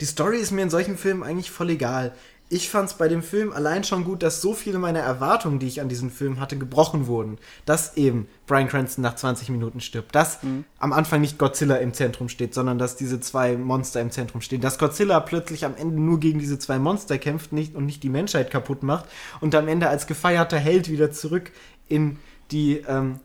Die 0.00 0.04
Story 0.04 0.38
ist 0.38 0.52
mir 0.52 0.62
in 0.62 0.70
solchen 0.70 0.96
Filmen 0.96 1.22
eigentlich 1.22 1.50
voll 1.50 1.70
egal. 1.70 2.12
Ich 2.50 2.70
fand's 2.70 2.94
bei 2.94 3.08
dem 3.08 3.22
Film 3.22 3.52
allein 3.52 3.84
schon 3.84 4.04
gut, 4.04 4.22
dass 4.22 4.40
so 4.40 4.54
viele 4.54 4.78
meiner 4.78 5.00
Erwartungen, 5.00 5.58
die 5.58 5.66
ich 5.66 5.82
an 5.82 5.90
diesen 5.90 6.10
Film 6.10 6.40
hatte, 6.40 6.56
gebrochen 6.56 7.06
wurden. 7.06 7.36
Dass 7.66 7.98
eben 7.98 8.26
Brian 8.46 8.68
Cranston 8.68 9.02
nach 9.02 9.16
20 9.16 9.50
Minuten 9.50 9.80
stirbt. 9.80 10.14
Dass 10.14 10.38
am 10.78 10.94
Anfang 10.94 11.20
nicht 11.20 11.38
Godzilla 11.38 11.76
im 11.76 11.92
Zentrum 11.92 12.30
steht, 12.30 12.54
sondern 12.54 12.78
dass 12.78 12.96
diese 12.96 13.20
zwei 13.20 13.56
Monster 13.56 14.00
im 14.00 14.10
Zentrum 14.10 14.40
stehen. 14.40 14.62
Dass 14.62 14.78
Godzilla 14.78 15.20
plötzlich 15.20 15.66
am 15.66 15.76
Ende 15.76 16.00
nur 16.00 16.20
gegen 16.20 16.38
diese 16.38 16.58
zwei 16.58 16.78
Monster 16.78 17.18
kämpft 17.18 17.52
nicht, 17.52 17.74
und 17.74 17.84
nicht 17.84 18.02
die 18.02 18.08
Menschheit 18.08 18.50
kaputt 18.50 18.82
macht. 18.82 19.04
Und 19.40 19.54
am 19.54 19.68
Ende 19.68 19.90
als 19.90 20.06
gefeierter 20.06 20.58
Held 20.58 20.88
wieder 20.88 21.12
zurück 21.12 21.50
in 21.86 22.16
die, 22.50 22.82
ähm, 22.88 23.20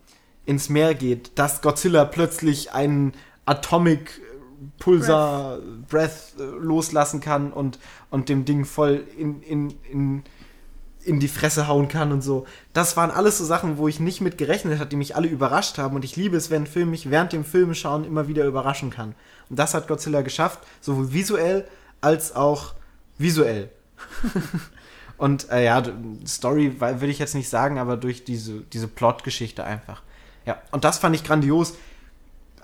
ins 0.46 0.68
Meer 0.68 0.96
geht. 0.96 1.32
Dass 1.36 1.62
Godzilla 1.62 2.04
plötzlich 2.04 2.74
einen 2.74 3.14
Atomic 3.46 4.22
Pulsar 4.80 5.60
Breath, 5.90 6.34
äh, 6.40 6.44
loslassen 6.44 7.20
kann 7.20 7.52
und, 7.52 7.80
und 8.10 8.30
dem 8.30 8.46
Ding 8.46 8.66
voll 8.66 9.04
in, 9.18 9.42
in, 9.42 9.74
in, 9.92 10.24
in 11.04 11.20
die 11.20 11.28
Fresse 11.28 11.68
hauen 11.68 11.88
kann 11.88 12.12
und 12.12 12.22
so. 12.22 12.46
Das 12.74 12.98
waren 12.98 13.12
alles 13.12 13.38
so 13.38 13.46
Sachen, 13.46 13.78
wo 13.78 13.88
ich 13.88 14.00
nicht 14.00 14.22
mit 14.22 14.38
gerechnet 14.38 14.80
habe, 14.80 14.90
die 14.90 14.96
mich 14.96 15.16
alle 15.16 15.28
überrascht 15.28 15.78
haben. 15.78 15.96
Und 15.96 16.06
ich 16.06 16.16
liebe 16.16 16.38
es, 16.38 16.50
wenn 16.50 16.64
ein 16.64 16.68
Film 16.68 16.92
mich 16.92 17.10
während 17.10 17.34
dem 17.34 17.46
Filme 17.46 17.76
schauen 17.76 18.06
immer 18.06 18.28
wieder 18.28 18.46
überraschen 18.46 18.90
kann. 18.90 19.16
Und 19.50 19.60
das 19.60 19.74
hat 19.74 19.88
Godzilla 19.88 20.22
geschafft, 20.22 20.60
sowohl 20.82 21.14
visuell 21.14 21.68
als 22.02 22.36
auch 22.36 22.74
visuell. 23.18 23.70
und 25.18 25.50
äh, 25.52 25.66
ja, 25.66 25.84
Story 26.26 26.80
würde 26.80 27.08
ich 27.08 27.20
jetzt 27.20 27.36
nicht 27.36 27.50
sagen, 27.50 27.78
aber 27.78 27.98
durch 27.98 28.24
diese, 28.24 28.62
diese 28.62 28.88
Plot-Geschichte 28.88 29.64
einfach. 29.64 30.02
Ja, 30.46 30.62
und 30.72 30.84
das 30.84 30.98
fand 30.98 31.16
ich 31.16 31.24
grandios. 31.24 31.76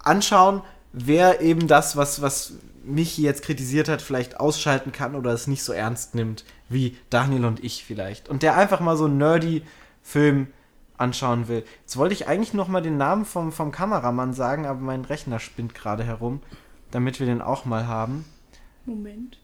Anschauen, 0.03 0.61
wer 0.93 1.41
eben 1.41 1.67
das, 1.67 1.95
was, 1.95 2.21
was 2.21 2.53
Michi 2.83 3.21
jetzt 3.21 3.43
kritisiert 3.43 3.89
hat, 3.89 4.01
vielleicht 4.01 4.39
ausschalten 4.39 4.91
kann 4.91 5.15
oder 5.15 5.31
es 5.31 5.47
nicht 5.47 5.63
so 5.63 5.73
ernst 5.73 6.15
nimmt, 6.15 6.45
wie 6.69 6.97
Daniel 7.09 7.45
und 7.45 7.63
ich 7.63 7.83
vielleicht. 7.83 8.29
Und 8.29 8.43
der 8.43 8.57
einfach 8.57 8.79
mal 8.79 8.97
so 8.97 9.05
einen 9.05 9.17
nerdy 9.17 9.63
Film 10.01 10.47
anschauen 10.97 11.47
will. 11.47 11.63
Jetzt 11.81 11.97
wollte 11.97 12.13
ich 12.13 12.27
eigentlich 12.27 12.53
noch 12.53 12.67
mal 12.67 12.81
den 12.81 12.97
Namen 12.97 13.25
vom, 13.25 13.51
vom 13.51 13.71
Kameramann 13.71 14.33
sagen, 14.33 14.65
aber 14.65 14.79
mein 14.79 15.05
Rechner 15.05 15.39
spinnt 15.39 15.73
gerade 15.73 16.03
herum, 16.03 16.41
damit 16.91 17.19
wir 17.19 17.27
den 17.27 17.41
auch 17.41 17.65
mal 17.65 17.87
haben. 17.87 18.25
Moment. 18.85 19.37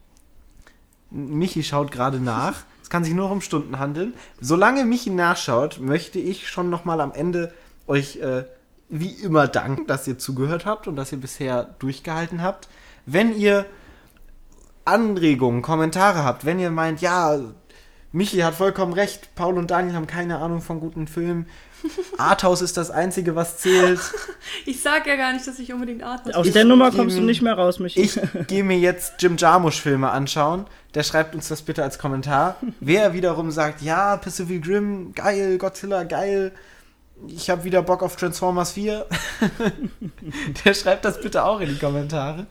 Michi 1.12 1.64
schaut 1.64 1.92
gerade 1.92 2.20
nach. 2.20 2.64
Es 2.82 2.90
kann 2.90 3.04
sich 3.04 3.14
nur 3.14 3.32
um 3.32 3.42
Stunden 3.42 3.80
handeln. 3.80 4.14
Solange 4.42 4.86
Michi 4.86 5.10
nachschaut, 5.10 5.80
möchte 5.80 6.20
ich 6.20 6.50
schon 6.50 6.70
noch 6.70 6.86
mal 6.86 7.00
am 7.00 7.14
Ende 7.14 7.54
euch 7.88 8.18
äh, 8.18 8.44
wie 8.90 9.12
immer 9.12 9.48
danken, 9.48 9.88
dass 9.88 10.08
ihr 10.08 10.18
zugehört 10.18 10.66
habt 10.66 10.88
und 10.88 10.96
dass 10.96 11.12
ihr 11.12 11.20
bisher 11.20 11.76
durchgehalten 11.80 12.42
habt. 12.42 12.68
Wenn 13.06 13.36
ihr 13.36 13.66
Anregungen, 14.86 15.62
Kommentare 15.62 16.24
habt, 16.24 16.46
wenn 16.46 16.60
ihr 16.60 16.72
meint, 16.72 17.02
ja, 17.02 17.40
Michi 18.12 18.40
hat 18.40 18.56
vollkommen 18.56 18.94
recht, 18.94 19.36
Paul 19.36 19.58
und 19.58 19.72
Daniel 19.72 19.96
haben 19.96 20.08
keine 20.08 20.38
Ahnung 20.38 20.62
von 20.62 20.80
guten 20.80 21.08
Filmen. 21.08 21.48
Arthouse 22.18 22.62
ist 22.62 22.78
das 22.78 22.90
Einzige, 22.90 23.36
was 23.36 23.58
zählt. 23.58 24.00
Ich 24.66 24.82
sag 24.82 25.06
ja 25.06 25.16
gar 25.16 25.34
nicht, 25.34 25.46
dass 25.46 25.60
ich 25.60 25.74
unbedingt 25.74 26.04
Arthouse 26.04 26.34
Aus 26.34 26.52
der 26.52 26.66
Nummer 26.66 26.92
kommst 26.92 27.18
du 27.18 27.22
nicht 27.22 27.42
mehr 27.42 27.56
raus, 27.56 27.80
Michi. 27.80 28.00
Ich 28.00 28.20
gehe 28.48 28.64
mir 28.64 28.78
jetzt 28.78 29.22
Jim 29.22 29.38
Jarmusch-Filme 29.38 30.10
anschauen. 30.10 30.66
Der 30.94 31.04
schreibt 31.04 31.36
uns 31.36 31.48
das 31.50 31.64
bitte 31.64 31.84
als 31.84 32.00
Kommentar. 32.00 32.56
Wer 32.80 33.14
wiederum 33.14 33.52
sagt, 33.52 33.82
ja, 33.82 34.18
Pacific 34.18 34.66
Rim, 34.68 35.14
geil, 35.14 35.58
Godzilla, 35.58 36.04
geil. 36.04 36.52
Ich 37.28 37.50
habe 37.50 37.64
wieder 37.64 37.82
Bock 37.82 38.04
auf 38.04 38.16
Transformers 38.16 38.74
4. 38.74 39.06
der 40.66 40.74
schreibt 40.74 41.06
das 41.06 41.22
bitte 41.22 41.44
auch 41.44 41.60
in 41.60 41.70
die 41.70 41.78
Kommentare. 41.78 42.48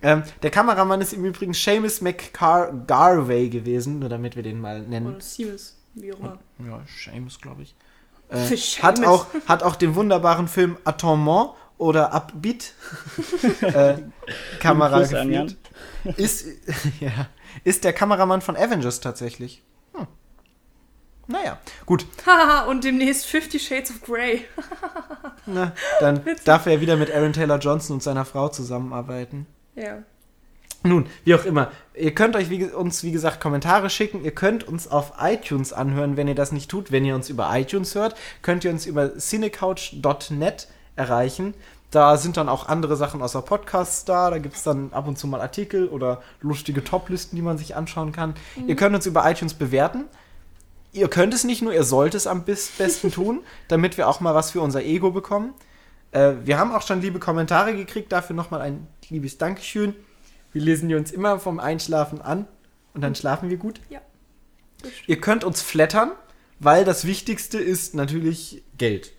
Ähm, 0.00 0.22
der 0.42 0.50
Kameramann 0.50 1.00
ist 1.00 1.12
im 1.12 1.24
Übrigen 1.24 1.54
Seamus 1.54 2.00
McGarvey 2.00 3.48
gewesen, 3.48 3.98
nur 3.98 4.08
damit 4.08 4.36
wir 4.36 4.42
den 4.42 4.60
mal 4.60 4.80
nennen. 4.82 5.08
Oder 5.08 5.20
Siemens, 5.20 5.76
wie 5.94 6.12
auch 6.12 6.20
immer. 6.20 6.38
Ja, 6.64 6.80
Seamus, 6.86 7.40
glaube 7.40 7.62
ich. 7.62 7.74
Für 8.28 8.36
Äh, 8.36 8.46
Seamus. 8.56 8.82
hat, 8.82 9.04
auch, 9.04 9.26
hat 9.46 9.62
auch 9.62 9.76
den 9.76 9.94
wunderbaren 9.94 10.46
Film 10.46 10.76
Atonement 10.84 11.50
oder 11.78 12.12
Upbeat 12.12 12.74
äh, 13.60 13.94
Kamera 14.60 15.00
geführt. 15.00 15.56
Ist, 16.16 16.46
ja, 17.00 17.26
ist 17.64 17.84
der 17.84 17.92
Kameramann 17.92 18.40
von 18.40 18.56
Avengers 18.56 19.00
tatsächlich. 19.00 19.62
Naja, 21.28 21.58
gut. 21.84 22.06
Und 22.68 22.84
demnächst 22.84 23.26
Fifty 23.26 23.58
Shades 23.58 23.90
of 23.90 24.00
Grey. 24.00 24.46
Na, 25.46 25.72
dann 26.00 26.22
darf 26.44 26.66
er 26.66 26.80
wieder 26.80 26.96
mit 26.96 27.14
Aaron 27.14 27.34
Taylor 27.34 27.58
Johnson 27.58 27.94
und 27.94 28.02
seiner 28.02 28.24
Frau 28.24 28.48
zusammenarbeiten. 28.48 29.46
Ja. 29.74 30.02
Nun, 30.84 31.06
wie 31.24 31.34
auch 31.34 31.44
immer. 31.44 31.70
Ihr 31.94 32.14
könnt 32.14 32.34
euch 32.34 32.48
wie, 32.48 32.64
uns, 32.64 33.02
wie 33.02 33.12
gesagt, 33.12 33.40
Kommentare 33.40 33.90
schicken. 33.90 34.24
Ihr 34.24 34.30
könnt 34.30 34.66
uns 34.66 34.88
auf 34.88 35.12
iTunes 35.20 35.74
anhören, 35.74 36.16
wenn 36.16 36.28
ihr 36.28 36.34
das 36.34 36.50
nicht 36.50 36.70
tut. 36.70 36.92
Wenn 36.92 37.04
ihr 37.04 37.14
uns 37.14 37.28
über 37.28 37.50
iTunes 37.52 37.94
hört, 37.94 38.16
könnt 38.40 38.64
ihr 38.64 38.70
uns 38.70 38.86
über 38.86 39.18
cinecouch.net 39.18 40.68
erreichen. 40.96 41.52
Da 41.90 42.16
sind 42.16 42.38
dann 42.38 42.48
auch 42.48 42.68
andere 42.68 42.96
Sachen 42.96 43.20
außer 43.20 43.42
Podcasts 43.42 44.06
da. 44.06 44.30
Da 44.30 44.38
gibt 44.38 44.56
es 44.56 44.62
dann 44.62 44.92
ab 44.92 45.06
und 45.08 45.18
zu 45.18 45.26
mal 45.26 45.42
Artikel 45.42 45.88
oder 45.88 46.22
lustige 46.40 46.82
Toplisten, 46.82 47.36
die 47.36 47.42
man 47.42 47.58
sich 47.58 47.76
anschauen 47.76 48.12
kann. 48.12 48.34
Ihr 48.66 48.76
könnt 48.76 48.94
uns 48.94 49.04
über 49.04 49.28
iTunes 49.30 49.54
bewerten. 49.54 50.04
Ihr 50.92 51.08
könnt 51.08 51.34
es 51.34 51.44
nicht 51.44 51.62
nur, 51.62 51.72
ihr 51.72 51.84
sollt 51.84 52.14
es 52.14 52.26
am 52.26 52.44
besten 52.44 53.12
tun, 53.12 53.40
damit 53.68 53.96
wir 53.96 54.08
auch 54.08 54.20
mal 54.20 54.34
was 54.34 54.50
für 54.50 54.60
unser 54.60 54.82
Ego 54.82 55.10
bekommen. 55.10 55.54
Äh, 56.12 56.34
wir 56.44 56.58
haben 56.58 56.72
auch 56.72 56.82
schon 56.82 57.00
liebe 57.00 57.18
Kommentare 57.18 57.74
gekriegt. 57.74 58.12
Dafür 58.12 58.34
nochmal 58.34 58.60
ein 58.62 58.86
liebes 59.08 59.38
Dankeschön. 59.38 59.94
Wir 60.52 60.62
lesen 60.62 60.88
die 60.88 60.94
uns 60.94 61.10
immer 61.10 61.38
vom 61.38 61.60
Einschlafen 61.60 62.20
an 62.20 62.46
und 62.94 63.02
dann 63.02 63.14
schlafen 63.14 63.50
wir 63.50 63.58
gut. 63.58 63.80
Ja. 63.90 64.00
Ihr 65.06 65.20
könnt 65.20 65.44
uns 65.44 65.60
flattern, 65.60 66.12
weil 66.58 66.84
das 66.84 67.04
Wichtigste 67.04 67.58
ist 67.58 67.94
natürlich 67.94 68.62
Geld. 68.78 69.12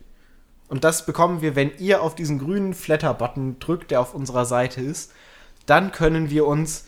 Und 0.68 0.84
das 0.84 1.06
bekommen 1.06 1.42
wir, 1.42 1.56
wenn 1.56 1.72
ihr 1.78 2.02
auf 2.02 2.16
diesen 2.16 2.40
grünen 2.40 2.74
Flatter-Button 2.74 3.60
drückt, 3.60 3.92
der 3.92 4.02
auf 4.02 4.14
unserer 4.14 4.46
Seite 4.46 4.82
ist. 4.82 5.12
Dann 5.66 5.92
können 5.92 6.30
wir 6.30 6.46
uns 6.46 6.86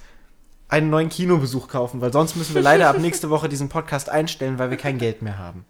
einen 0.72 0.90
neuen 0.90 1.10
Kinobesuch 1.10 1.68
kaufen, 1.68 2.02
weil 2.02 2.14
sonst 2.14 2.36
müssen 2.36 2.56
wir 2.56 2.62
leider 2.62 2.90
ab 2.90 2.98
nächste 3.00 3.30
Woche 3.30 3.50
diesen 3.50 3.70
Podcast 3.70 4.10
einstellen, 4.10 4.58
weil 4.58 4.72
wir 4.72 4.78
kein 4.78 4.98
Geld 4.98 5.22
mehr 5.22 5.38
haben. 5.38 5.66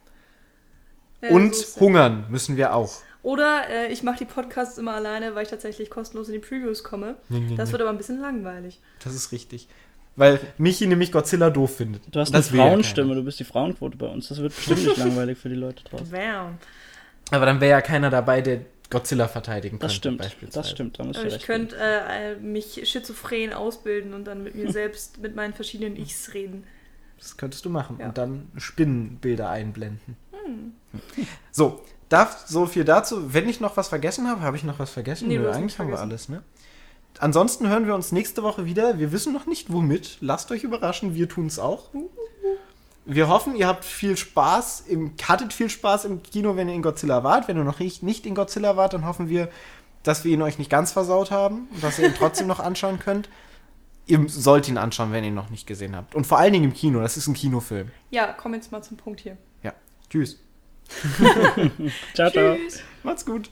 Ja, 1.21 1.29
Und 1.29 1.55
so 1.55 1.81
hungern 1.81 2.25
müssen 2.29 2.55
wir 2.55 2.73
auch. 2.73 2.93
Oder 3.23 3.69
äh, 3.69 3.91
ich 3.91 4.03
mache 4.03 4.19
die 4.19 4.25
Podcasts 4.25 4.77
immer 4.77 4.93
alleine, 4.93 5.35
weil 5.35 5.43
ich 5.43 5.49
tatsächlich 5.49 5.89
kostenlos 5.89 6.27
in 6.27 6.33
die 6.33 6.39
Previews 6.39 6.83
komme. 6.83 7.15
Das 7.55 7.71
wird 7.71 7.81
aber 7.81 7.91
ein 7.91 7.97
bisschen 7.97 8.19
langweilig. 8.19 8.79
Das 9.03 9.13
ist 9.13 9.31
richtig. 9.31 9.67
Weil 10.15 10.39
Michi 10.57 10.87
nämlich 10.87 11.11
Godzilla 11.11 11.49
doof 11.49 11.77
findet. 11.77 12.03
Du 12.13 12.19
hast 12.19 12.33
das 12.33 12.49
eine 12.51 12.57
Frauenstimme, 12.61 13.15
du 13.15 13.23
bist 13.23 13.39
die 13.39 13.43
Frauenquote 13.43 13.97
bei 13.97 14.07
uns. 14.07 14.27
Das 14.27 14.39
wird 14.39 14.55
bestimmt 14.55 14.83
nicht 14.85 14.97
langweilig 15.05 15.37
für 15.37 15.49
die 15.49 15.55
Leute 15.55 15.83
draußen. 15.83 16.09
Bam. 16.09 16.19
keiner. 16.19 16.57
Aber 17.31 17.45
dann 17.45 17.61
wäre 17.61 17.71
ja 17.71 17.81
keiner 17.81 18.09
dabei, 18.09 18.41
der 18.41 18.61
Godzilla 18.91 19.27
verteidigen 19.27 19.79
könnte. 19.79 19.85
Das 19.87 19.95
stimmt, 19.95 20.17
beispielsweise. 20.19 20.59
das 20.59 20.69
stimmt, 20.69 20.99
da 20.99 21.03
Aber 21.03 21.25
ich 21.25 21.41
könnte 21.43 21.75
äh, 21.77 22.33
äh, 22.33 22.35
mich 22.35 22.87
schizophren 22.89 23.53
ausbilden 23.53 24.13
und 24.13 24.25
dann 24.25 24.43
mit 24.43 24.53
mir 24.55 24.71
selbst, 24.79 25.19
mit 25.19 25.35
meinen 25.35 25.53
verschiedenen 25.53 25.95
Ichs 25.95 26.33
reden. 26.33 26.65
Das 27.17 27.37
könntest 27.37 27.65
du 27.65 27.69
machen 27.69 27.97
Ja. 27.99 28.07
und 28.07 28.17
dann 28.17 28.51
Spinnenbilder 28.57 29.49
einblenden. 29.49 30.15
So, 31.51 31.81
darf 32.09 32.45
so 32.47 32.65
viel 32.65 32.83
dazu. 32.83 33.33
Wenn 33.33 33.47
ich 33.47 33.61
noch 33.61 33.77
was 33.77 33.87
vergessen 33.87 34.27
habe, 34.27 34.41
habe 34.41 34.57
ich 34.57 34.63
noch 34.63 34.79
was 34.79 34.89
vergessen? 34.89 35.29
Nee, 35.29 35.37
Nö, 35.37 35.49
eigentlich 35.49 35.79
haben 35.79 35.89
wir 35.89 35.99
alles, 35.99 36.27
ne? 36.27 36.43
Ansonsten 37.19 37.69
hören 37.69 37.87
wir 37.87 37.95
uns 37.95 38.11
nächste 38.11 38.43
Woche 38.43 38.65
wieder. 38.65 38.99
Wir 38.99 39.11
wissen 39.13 39.31
noch 39.31 39.45
nicht 39.45 39.71
womit. 39.71 40.17
Lasst 40.19 40.51
euch 40.51 40.63
überraschen, 40.65 41.15
wir 41.15 41.29
tun 41.29 41.47
es 41.47 41.59
auch. 41.59 41.89
Wir 43.05 43.29
hoffen, 43.29 43.55
ihr 43.55 43.67
habt 43.67 43.83
viel 43.83 44.15
Spaß, 44.15 44.81
im, 44.81 45.13
hattet 45.27 45.53
viel 45.53 45.69
Spaß 45.69 46.05
im 46.05 46.21
Kino, 46.21 46.55
wenn 46.55 46.69
ihr 46.69 46.75
in 46.75 46.81
Godzilla 46.81 47.23
wart. 47.23 47.47
Wenn 47.47 47.57
ihr 47.57 47.63
noch 47.63 47.79
nicht, 47.79 48.03
nicht 48.03 48.25
in 48.25 48.35
Godzilla 48.35 48.77
wart, 48.77 48.93
dann 48.93 49.05
hoffen 49.05 49.27
wir, 49.27 49.49
dass 50.03 50.23
wir 50.23 50.33
ihn 50.33 50.41
euch 50.41 50.59
nicht 50.59 50.69
ganz 50.69 50.91
versaut 50.91 51.31
haben 51.31 51.67
und 51.73 51.83
dass 51.83 51.99
ihr 51.99 52.07
ihn 52.07 52.15
trotzdem 52.15 52.47
noch 52.47 52.59
anschauen 52.59 52.99
könnt. 52.99 53.29
Ihr 54.05 54.23
sollt 54.27 54.67
ihn 54.67 54.77
anschauen, 54.77 55.11
wenn 55.11 55.23
ihr 55.23 55.29
ihn 55.29 55.35
noch 55.35 55.49
nicht 55.49 55.67
gesehen 55.67 55.95
habt. 55.95 56.15
Und 56.15 56.27
vor 56.27 56.37
allen 56.37 56.53
Dingen 56.53 56.65
im 56.65 56.73
Kino. 56.73 57.01
Das 57.01 57.17
ist 57.17 57.27
ein 57.27 57.33
Kinofilm. 57.33 57.91
Ja, 58.09 58.33
komm 58.33 58.53
jetzt 58.53 58.71
mal 58.71 58.81
zum 58.81 58.97
Punkt 58.97 59.21
hier. 59.21 59.37
Ja. 59.63 59.73
Tschüss. 60.09 60.39
Ciao, 62.13 62.29
ciao. 62.29 62.55
Tschüss. 62.55 62.81
Macht's 63.03 63.25
gut. 63.25 63.49